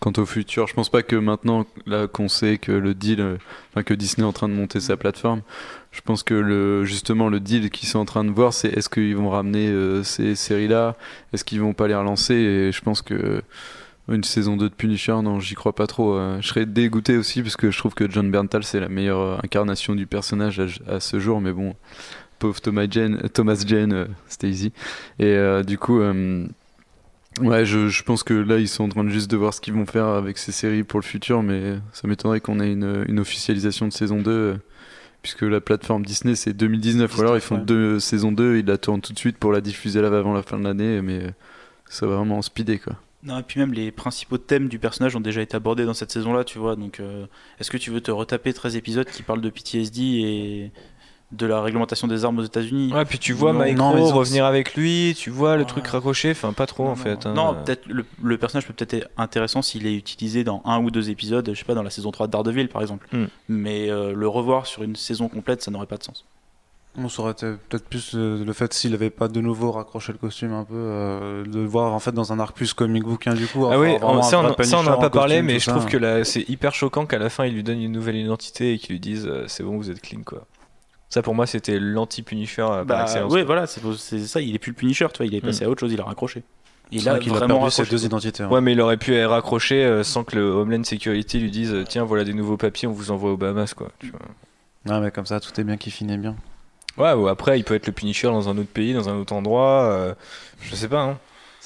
quant 0.00 0.12
au 0.16 0.26
futur. 0.26 0.66
Je 0.66 0.74
pense 0.74 0.88
pas 0.90 1.02
que 1.02 1.16
maintenant, 1.16 1.66
là, 1.86 2.06
qu'on 2.06 2.28
sait 2.28 2.58
que 2.58 2.72
le 2.72 2.94
deal, 2.94 3.20
euh, 3.20 3.36
enfin, 3.70 3.82
que 3.82 3.94
Disney 3.94 4.24
est 4.24 4.28
en 4.28 4.32
train 4.32 4.48
de 4.48 4.54
monter 4.54 4.80
sa 4.80 4.96
plateforme, 4.96 5.42
je 5.92 6.00
pense 6.00 6.22
que 6.22 6.34
le, 6.34 6.84
justement, 6.84 7.28
le 7.28 7.40
deal 7.40 7.70
qu'ils 7.70 7.88
sont 7.88 7.98
en 8.00 8.04
train 8.04 8.24
de 8.24 8.30
voir, 8.30 8.52
c'est 8.52 8.68
est-ce 8.68 8.88
qu'ils 8.88 9.16
vont 9.16 9.30
ramener 9.30 9.68
euh, 9.68 10.02
ces 10.02 10.34
séries-là? 10.34 10.96
Est-ce 11.32 11.44
qu'ils 11.44 11.60
vont 11.60 11.72
pas 11.72 11.88
les 11.88 11.94
relancer? 11.94 12.34
Et 12.34 12.72
je 12.72 12.80
pense 12.82 13.00
que 13.02 13.42
une 14.08 14.22
saison 14.24 14.58
2 14.58 14.68
de 14.68 14.74
Punisher, 14.74 15.16
non, 15.22 15.40
j'y 15.40 15.54
crois 15.54 15.74
pas 15.74 15.86
trop. 15.86 16.14
euh. 16.14 16.36
Je 16.42 16.48
serais 16.48 16.66
dégoûté 16.66 17.16
aussi 17.16 17.40
parce 17.42 17.56
que 17.56 17.70
je 17.70 17.78
trouve 17.78 17.94
que 17.94 18.10
John 18.10 18.30
Berntal, 18.30 18.62
c'est 18.62 18.80
la 18.80 18.90
meilleure 18.90 19.20
euh, 19.20 19.36
incarnation 19.42 19.94
du 19.94 20.06
personnage 20.06 20.60
à, 20.60 20.96
à 20.96 21.00
ce 21.00 21.18
jour, 21.18 21.40
mais 21.40 21.52
bon. 21.52 21.74
Pauvre 22.38 22.60
Thomas 22.60 22.86
Jane, 22.90 23.28
Thomas 23.32 23.62
Jane, 23.66 23.92
euh, 23.92 24.06
easy. 24.42 24.72
Et 25.18 25.26
euh, 25.26 25.62
du 25.62 25.78
coup, 25.78 26.00
euh, 26.00 26.46
ouais, 27.40 27.64
je, 27.64 27.88
je 27.88 28.02
pense 28.02 28.22
que 28.22 28.34
là, 28.34 28.58
ils 28.58 28.68
sont 28.68 28.84
en 28.84 28.88
train 28.88 29.04
de 29.04 29.08
juste 29.08 29.30
de 29.30 29.36
voir 29.36 29.54
ce 29.54 29.60
qu'ils 29.60 29.74
vont 29.74 29.86
faire 29.86 30.06
avec 30.06 30.38
ces 30.38 30.52
séries 30.52 30.84
pour 30.84 31.00
le 31.00 31.04
futur, 31.04 31.42
mais 31.42 31.76
ça 31.92 32.06
m'étonnerait 32.08 32.40
qu'on 32.40 32.60
ait 32.60 32.72
une, 32.72 33.04
une 33.08 33.18
officialisation 33.18 33.86
de 33.86 33.92
saison 33.92 34.20
2, 34.20 34.30
euh, 34.30 34.54
puisque 35.22 35.42
la 35.42 35.60
plateforme 35.60 36.04
Disney, 36.04 36.34
c'est 36.34 36.52
2019, 36.52 37.16
ou 37.16 37.20
alors 37.20 37.36
ils 37.36 37.40
font 37.40 37.56
ouais. 37.56 37.64
deux 37.64 37.98
saison 37.98 38.32
2, 38.32 38.58
ils 38.58 38.66
la 38.66 38.78
tournent 38.78 39.00
tout 39.00 39.12
de 39.12 39.18
suite 39.18 39.38
pour 39.38 39.52
la 39.52 39.60
diffuser 39.60 40.00
là 40.00 40.08
avant 40.08 40.34
la 40.34 40.42
fin 40.42 40.58
de 40.58 40.64
l'année, 40.64 41.00
mais 41.02 41.22
euh, 41.24 41.30
ça 41.88 42.06
va 42.06 42.16
vraiment 42.16 42.42
speeder, 42.42 42.80
quoi. 42.80 42.96
Non, 43.24 43.38
et 43.38 43.42
puis 43.42 43.58
même 43.58 43.72
les 43.72 43.90
principaux 43.90 44.36
thèmes 44.36 44.68
du 44.68 44.78
personnage 44.78 45.16
ont 45.16 45.20
déjà 45.20 45.40
été 45.40 45.56
abordés 45.56 45.86
dans 45.86 45.94
cette 45.94 46.12
saison-là, 46.12 46.44
tu 46.44 46.58
vois. 46.58 46.76
Donc, 46.76 47.00
euh, 47.00 47.24
est-ce 47.58 47.70
que 47.70 47.78
tu 47.78 47.90
veux 47.90 48.02
te 48.02 48.10
retaper 48.10 48.52
13 48.52 48.76
épisodes 48.76 49.06
qui 49.06 49.22
parlent 49.22 49.40
de 49.40 49.48
PTSD 49.48 50.02
et 50.02 50.72
de 51.32 51.46
la 51.46 51.60
réglementation 51.60 52.06
des 52.06 52.24
armes 52.24 52.38
aux 52.38 52.44
États-Unis 52.44 52.92
Ouais, 52.92 53.04
puis 53.04 53.18
tu 53.18 53.32
vois 53.32 53.52
Non, 53.52 53.64
ils 53.64 53.80
ont- 53.80 54.14
revenir 54.14 54.44
avec 54.44 54.74
lui, 54.76 55.14
tu 55.16 55.30
vois 55.30 55.54
le 55.56 55.62
Ouais. 55.62 55.66
truc 55.66 55.86
raccroché, 55.88 56.30
enfin 56.30 56.52
pas 56.52 56.66
trop 56.66 56.84
Non, 56.84 56.90
en 56.90 56.96
fait. 56.96 57.26
hein. 57.26 57.34
Non, 57.34 57.54
peut-être 57.64 57.86
le, 57.88 58.04
le 58.22 58.38
personnage 58.38 58.66
peut 58.66 58.72
peut-être 58.72 58.94
être 58.94 59.08
intéressant 59.16 59.60
s'il 59.62 59.86
est 59.86 59.94
utilisé 59.96 60.44
dans 60.44 60.62
un 60.64 60.80
ou 60.80 60.90
deux 60.92 61.10
épisodes, 61.10 61.48
je 61.52 61.58
sais 61.58 61.64
pas, 61.64 61.74
dans 61.74 61.82
la 61.82 61.90
saison 61.90 62.12
3 62.12 62.26
de 62.28 62.32
Daredevil 62.32 62.68
par 62.68 62.82
exemple. 62.82 63.08
Hmm. 63.12 63.24
Mais 63.48 63.90
euh, 63.90 64.12
le 64.14 64.28
revoir 64.28 64.66
sur 64.66 64.82
une 64.84 64.94
saison 64.96 65.28
complète, 65.28 65.62
ça 65.62 65.70
n'aurait 65.72 65.86
pas 65.86 65.96
de 65.96 66.04
sens. 66.04 66.24
On 66.96 67.08
saurait 67.08 67.34
peut-être 67.34 67.86
plus 67.88 68.12
euh, 68.14 68.44
le 68.44 68.52
fait 68.52 68.72
s'il 68.72 68.94
avait 68.94 69.10
pas 69.10 69.26
de 69.26 69.40
nouveau 69.40 69.72
raccroché 69.72 70.12
le 70.12 70.18
costume 70.18 70.52
un 70.52 70.62
peu, 70.62 70.74
euh, 70.76 71.44
de 71.44 71.58
le 71.58 71.66
voir 71.66 71.92
en 71.92 71.98
fait 71.98 72.12
dans 72.12 72.32
un 72.32 72.38
arc 72.38 72.54
plus 72.54 72.72
comic 72.72 73.02
book 73.02 73.26
hein, 73.26 73.34
du 73.34 73.48
coup. 73.48 73.66
Ah 73.66 73.80
oui, 73.80 73.94
ça, 73.98 74.06
on, 74.06 74.22
ça, 74.22 74.38
on 74.38 74.54
Punisher 74.54 74.76
a 74.88 74.96
pas 74.98 75.10
parlé, 75.10 75.34
costume, 75.34 75.46
mais 75.46 75.58
je 75.58 75.64
ça. 75.64 75.72
trouve 75.72 75.86
que 75.86 75.96
là, 75.96 76.22
c'est 76.24 76.48
hyper 76.48 76.72
choquant 76.72 77.04
qu'à 77.04 77.18
la 77.18 77.30
fin, 77.30 77.46
il 77.46 77.54
lui 77.54 77.64
donne 77.64 77.80
une 77.80 77.90
nouvelle 77.90 78.14
identité 78.14 78.74
et 78.74 78.78
qu'il 78.78 78.92
lui 78.92 79.00
dise 79.00 79.26
euh, 79.26 79.46
c'est 79.48 79.64
bon, 79.64 79.76
vous 79.76 79.90
êtes 79.90 80.00
clean 80.00 80.20
quoi. 80.24 80.46
Ça 81.14 81.22
pour 81.22 81.36
moi, 81.36 81.46
c'était 81.46 81.78
l'anti-Punisher 81.78 82.62
euh, 82.62 82.66
par 82.66 82.84
Bah, 82.86 83.02
excellence. 83.02 83.32
ouais, 83.32 83.44
quoi. 83.44 83.54
voilà, 83.54 83.66
c'est 83.68 84.18
ça, 84.18 84.40
il 84.40 84.52
est 84.52 84.58
plus 84.58 84.72
le 84.72 84.76
Punisher, 84.76 85.06
tu 85.12 85.18
vois, 85.18 85.26
il 85.26 85.34
est 85.36 85.40
passé 85.40 85.64
à 85.64 85.70
autre 85.70 85.78
chose, 85.78 85.92
il 85.92 86.00
a 86.00 86.04
raccroché. 86.04 86.42
Là, 86.90 87.12
vrai 87.12 87.20
qu'il 87.20 87.30
a 87.32 87.36
vraiment 87.36 87.58
perdu 87.60 87.70
ses 87.70 87.84
deux 87.84 88.04
identités. 88.04 88.42
hein. 88.42 88.48
Ouais, 88.50 88.60
mais 88.60 88.72
il 88.72 88.80
aurait 88.80 88.96
pu 88.96 89.24
raccrocher 89.24 89.84
euh, 89.84 90.02
sans 90.02 90.24
que 90.24 90.34
le 90.34 90.42
Homeland 90.42 90.82
Security 90.82 91.38
lui 91.38 91.52
dise 91.52 91.72
euh, 91.72 91.84
tiens, 91.88 92.02
voilà 92.02 92.24
des 92.24 92.32
nouveaux 92.34 92.56
papiers, 92.56 92.88
on 92.88 92.92
vous 92.92 93.12
envoie 93.12 93.30
aux 93.30 93.36
Bahamas 93.36 93.74
quoi. 93.74 93.90
tu 94.00 94.10
vois. 94.10 94.92
Ouais, 94.96 95.00
mais 95.04 95.12
comme 95.12 95.24
ça, 95.26 95.38
tout 95.38 95.58
est 95.60 95.62
bien 95.64 95.76
qui 95.76 95.92
finit 95.92 96.18
bien. 96.18 96.34
Ouais, 96.98 97.12
ou 97.12 97.28
après, 97.28 97.60
il 97.60 97.62
peut 97.62 97.74
être 97.74 97.86
le 97.86 97.92
Punisher 97.92 98.26
dans 98.26 98.48
un 98.48 98.58
autre 98.58 98.68
pays, 98.70 98.92
dans 98.92 99.08
un 99.08 99.14
autre 99.16 99.34
endroit. 99.34 99.84
euh, 99.84 100.14
je 100.62 100.74
sais 100.74 100.88
pas. 100.88 101.02
Hein. 101.02 101.18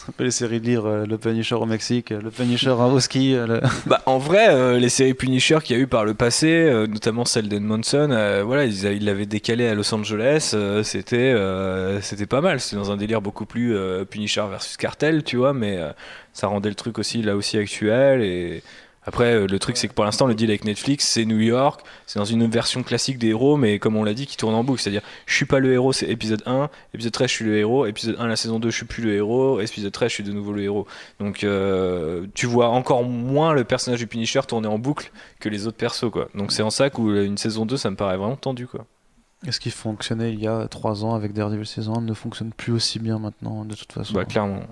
Un 0.06 0.12
peu 0.12 0.24
les 0.24 0.30
séries 0.30 0.60
de 0.60 0.66
lire 0.66 0.86
euh, 0.86 1.04
le 1.04 1.18
Punisher 1.18 1.56
au 1.56 1.66
Mexique, 1.66 2.12
euh, 2.12 2.20
le 2.22 2.30
Punisher 2.30 2.70
au 2.70 3.00
ski. 3.00 3.34
euh, 3.34 3.60
Bah, 3.86 4.00
en 4.06 4.18
vrai, 4.18 4.78
les 4.78 4.88
séries 4.88 5.14
Punisher 5.14 5.58
qu'il 5.62 5.76
y 5.76 5.78
a 5.78 5.82
eu 5.82 5.86
par 5.86 6.04
le 6.04 6.14
passé, 6.14 6.70
notamment 6.88 7.24
celle 7.24 7.48
d'Edmondson, 7.48 8.10
euh, 8.10 8.42
voilà, 8.44 8.64
ils 8.64 8.84
ils 8.84 9.04
l'avaient 9.04 9.26
décalé 9.26 9.66
à 9.66 9.74
Los 9.74 9.92
Angeles, 9.94 10.54
c'était 10.84 11.34
c'était 12.00 12.26
pas 12.26 12.40
mal. 12.40 12.60
C'était 12.60 12.76
dans 12.76 12.90
un 12.90 12.96
délire 12.96 13.20
beaucoup 13.20 13.46
plus 13.46 13.76
Punisher 14.10 14.44
versus 14.48 14.76
Cartel, 14.76 15.24
tu 15.24 15.36
vois, 15.36 15.52
mais 15.52 15.78
ça 16.32 16.46
rendait 16.46 16.68
le 16.68 16.74
truc 16.74 16.98
aussi 16.98 17.22
là 17.22 17.36
aussi 17.36 17.58
actuel. 17.58 18.62
Après, 19.04 19.32
euh, 19.32 19.46
le 19.46 19.58
truc, 19.58 19.76
c'est 19.76 19.88
que 19.88 19.94
pour 19.94 20.04
l'instant, 20.04 20.26
le 20.26 20.34
deal 20.34 20.50
avec 20.50 20.64
Netflix, 20.64 21.06
c'est 21.06 21.24
New 21.24 21.38
York, 21.38 21.80
c'est 22.06 22.18
dans 22.18 22.24
une 22.24 22.46
version 22.46 22.82
classique 22.82 23.18
des 23.18 23.28
héros, 23.28 23.56
mais 23.56 23.78
comme 23.78 23.96
on 23.96 24.04
l'a 24.04 24.14
dit, 24.14 24.26
qui 24.26 24.36
tourne 24.36 24.54
en 24.54 24.64
boucle. 24.64 24.80
C'est-à-dire, 24.80 25.02
je 25.26 25.34
suis 25.34 25.46
pas 25.46 25.60
le 25.60 25.72
héros, 25.72 25.92
c'est 25.92 26.06
épisode 26.06 26.42
1, 26.46 26.68
épisode 26.94 27.12
13, 27.12 27.28
je 27.28 27.34
suis 27.34 27.44
le 27.44 27.56
héros, 27.56 27.86
épisode 27.86 28.16
1, 28.18 28.26
la 28.26 28.36
saison 28.36 28.58
2, 28.58 28.70
je 28.70 28.76
suis 28.76 28.86
plus 28.86 29.02
le 29.02 29.14
héros, 29.14 29.60
épisode 29.60 29.92
13, 29.92 30.08
je 30.10 30.14
suis 30.14 30.24
de 30.24 30.32
nouveau 30.32 30.52
le 30.52 30.62
héros. 30.62 30.86
Donc 31.20 31.44
euh, 31.44 32.26
tu 32.34 32.46
vois 32.46 32.68
encore 32.68 33.04
moins 33.04 33.52
le 33.52 33.64
personnage 33.64 34.00
du 34.00 34.06
Punisher 34.06 34.40
tourner 34.46 34.68
en 34.68 34.78
boucle 34.78 35.10
que 35.40 35.48
les 35.48 35.66
autres 35.66 35.76
persos 35.78 36.10
quoi. 36.10 36.28
Donc 36.34 36.52
c'est 36.52 36.62
en 36.62 36.70
ça 36.70 36.90
qu'une 36.90 37.38
saison 37.38 37.66
2 37.66 37.76
ça 37.76 37.90
me 37.90 37.96
paraît 37.96 38.16
vraiment 38.16 38.36
tendu 38.36 38.66
quoi. 38.66 38.84
Et 39.46 39.52
ce 39.52 39.60
qui 39.60 39.70
fonctionnait 39.70 40.32
il 40.32 40.40
y 40.40 40.48
a 40.48 40.66
3 40.66 41.04
ans 41.04 41.14
avec 41.14 41.32
Daredevil 41.32 41.66
saison 41.66 41.98
1 41.98 42.00
ne 42.00 42.14
fonctionne 42.14 42.52
plus 42.52 42.72
aussi 42.72 42.98
bien 42.98 43.18
maintenant, 43.18 43.64
de 43.64 43.74
toute 43.74 43.92
façon. 43.92 44.14
Bah 44.14 44.24
clairement. 44.24 44.62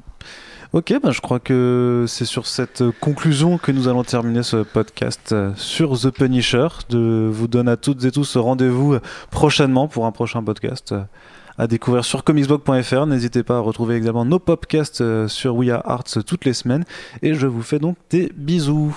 Ok, 0.73 0.93
bah, 1.01 1.13
je 1.13 1.21
crois 1.21 1.39
que 1.39 2.05
c'est 2.09 2.25
sur 2.25 2.47
cette 2.47 2.83
conclusion 3.01 3.59
que 3.59 3.71
nous 3.71 3.87
allons 3.87 4.03
terminer 4.03 4.43
ce 4.43 4.65
podcast 4.65 5.31
euh, 5.33 5.53
sur 5.55 5.99
The 5.99 6.11
Punisher. 6.11 6.67
De 6.89 7.31
vous 7.33 7.47
donne 7.47 7.69
à 7.69 7.77
toutes 7.77 8.05
et 8.05 8.11
tous 8.11 8.37
rendez-vous 8.37 8.95
euh, 8.95 9.01
prochainement 9.31 9.87
pour 9.87 10.07
un 10.07 10.13
prochain 10.13 10.43
podcast. 10.43 10.93
Euh, 10.93 11.05
à 11.59 11.67
découvrir 11.67 12.05
sur 12.05 12.23
comicsblog.fr. 12.25 13.07
N'hésitez 13.07 13.43
pas 13.43 13.57
à 13.57 13.61
retrouver 13.61 13.97
également 13.97 14.27
nos 14.27 14.39
podcasts 14.39 15.27
sur 15.27 15.57
We 15.57 15.71
Are 15.71 15.81
Arts 15.89 16.19
toutes 16.27 16.45
les 16.45 16.53
semaines. 16.53 16.85
Et 17.23 17.33
je 17.33 17.47
vous 17.47 17.63
fais 17.63 17.79
donc 17.79 17.97
des 18.11 18.31
bisous. 18.37 18.95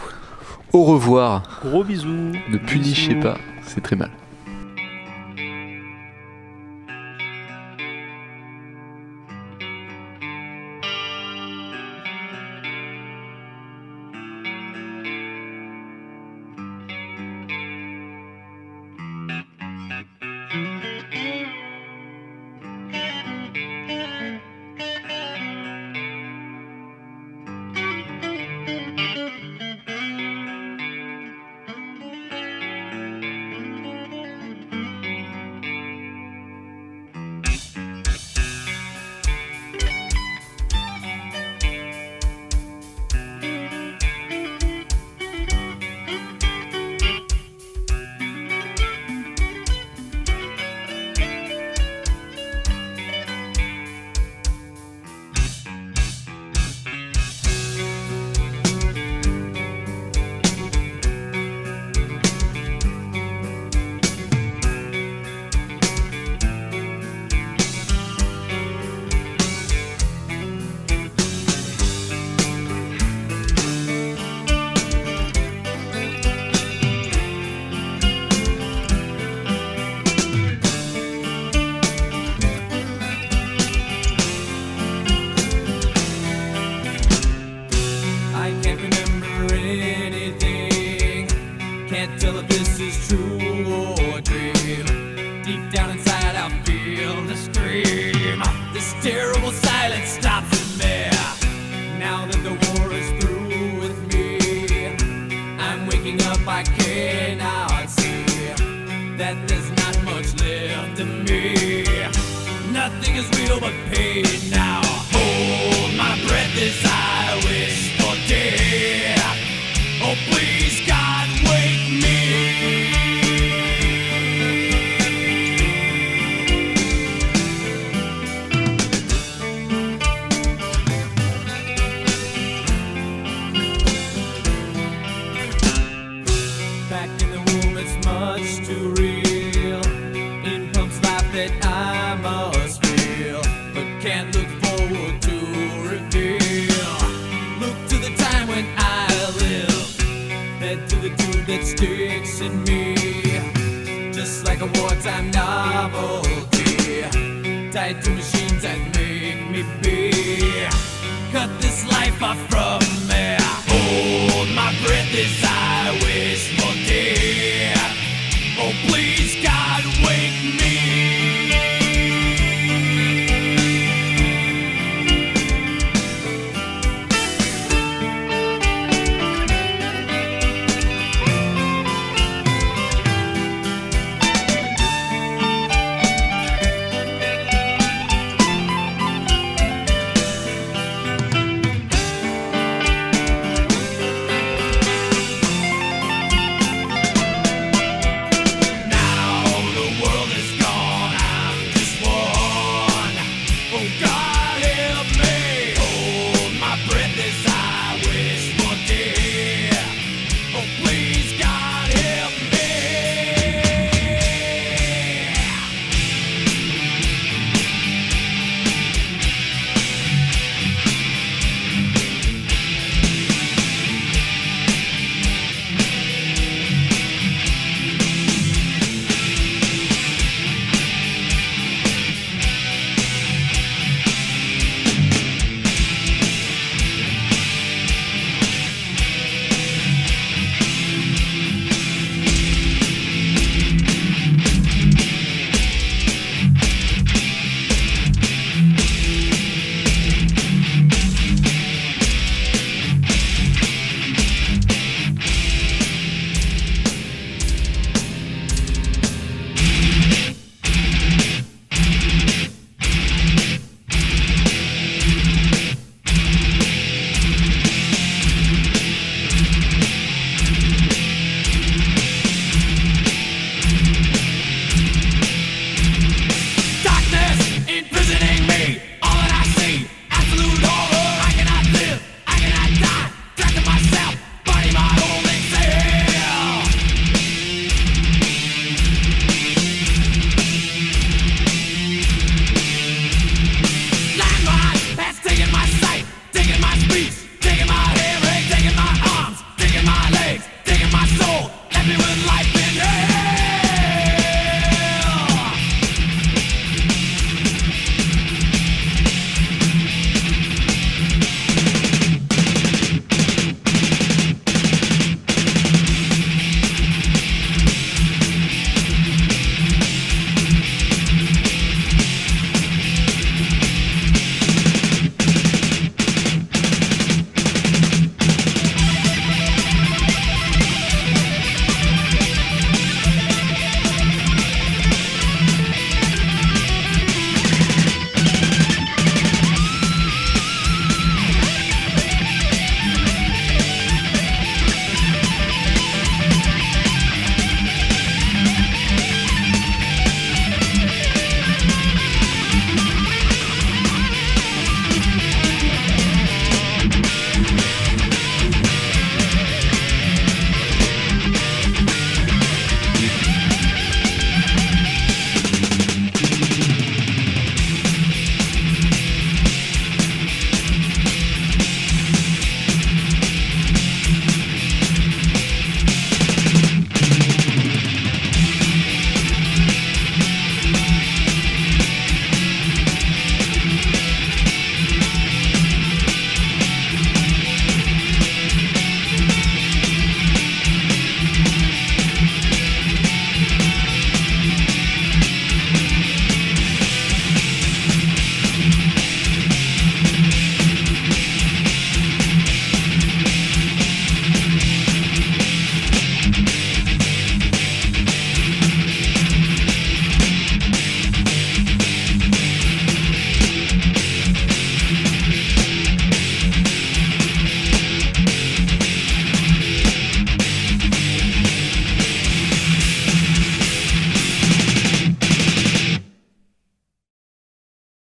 Au 0.73 0.83
revoir. 0.83 1.61
Gros 1.63 1.85
bisous. 1.85 2.33
Ne 2.49 2.57
punichez 2.57 3.15
pas, 3.15 3.37
c'est 3.63 3.81
très 3.81 3.95
mal. 3.95 4.11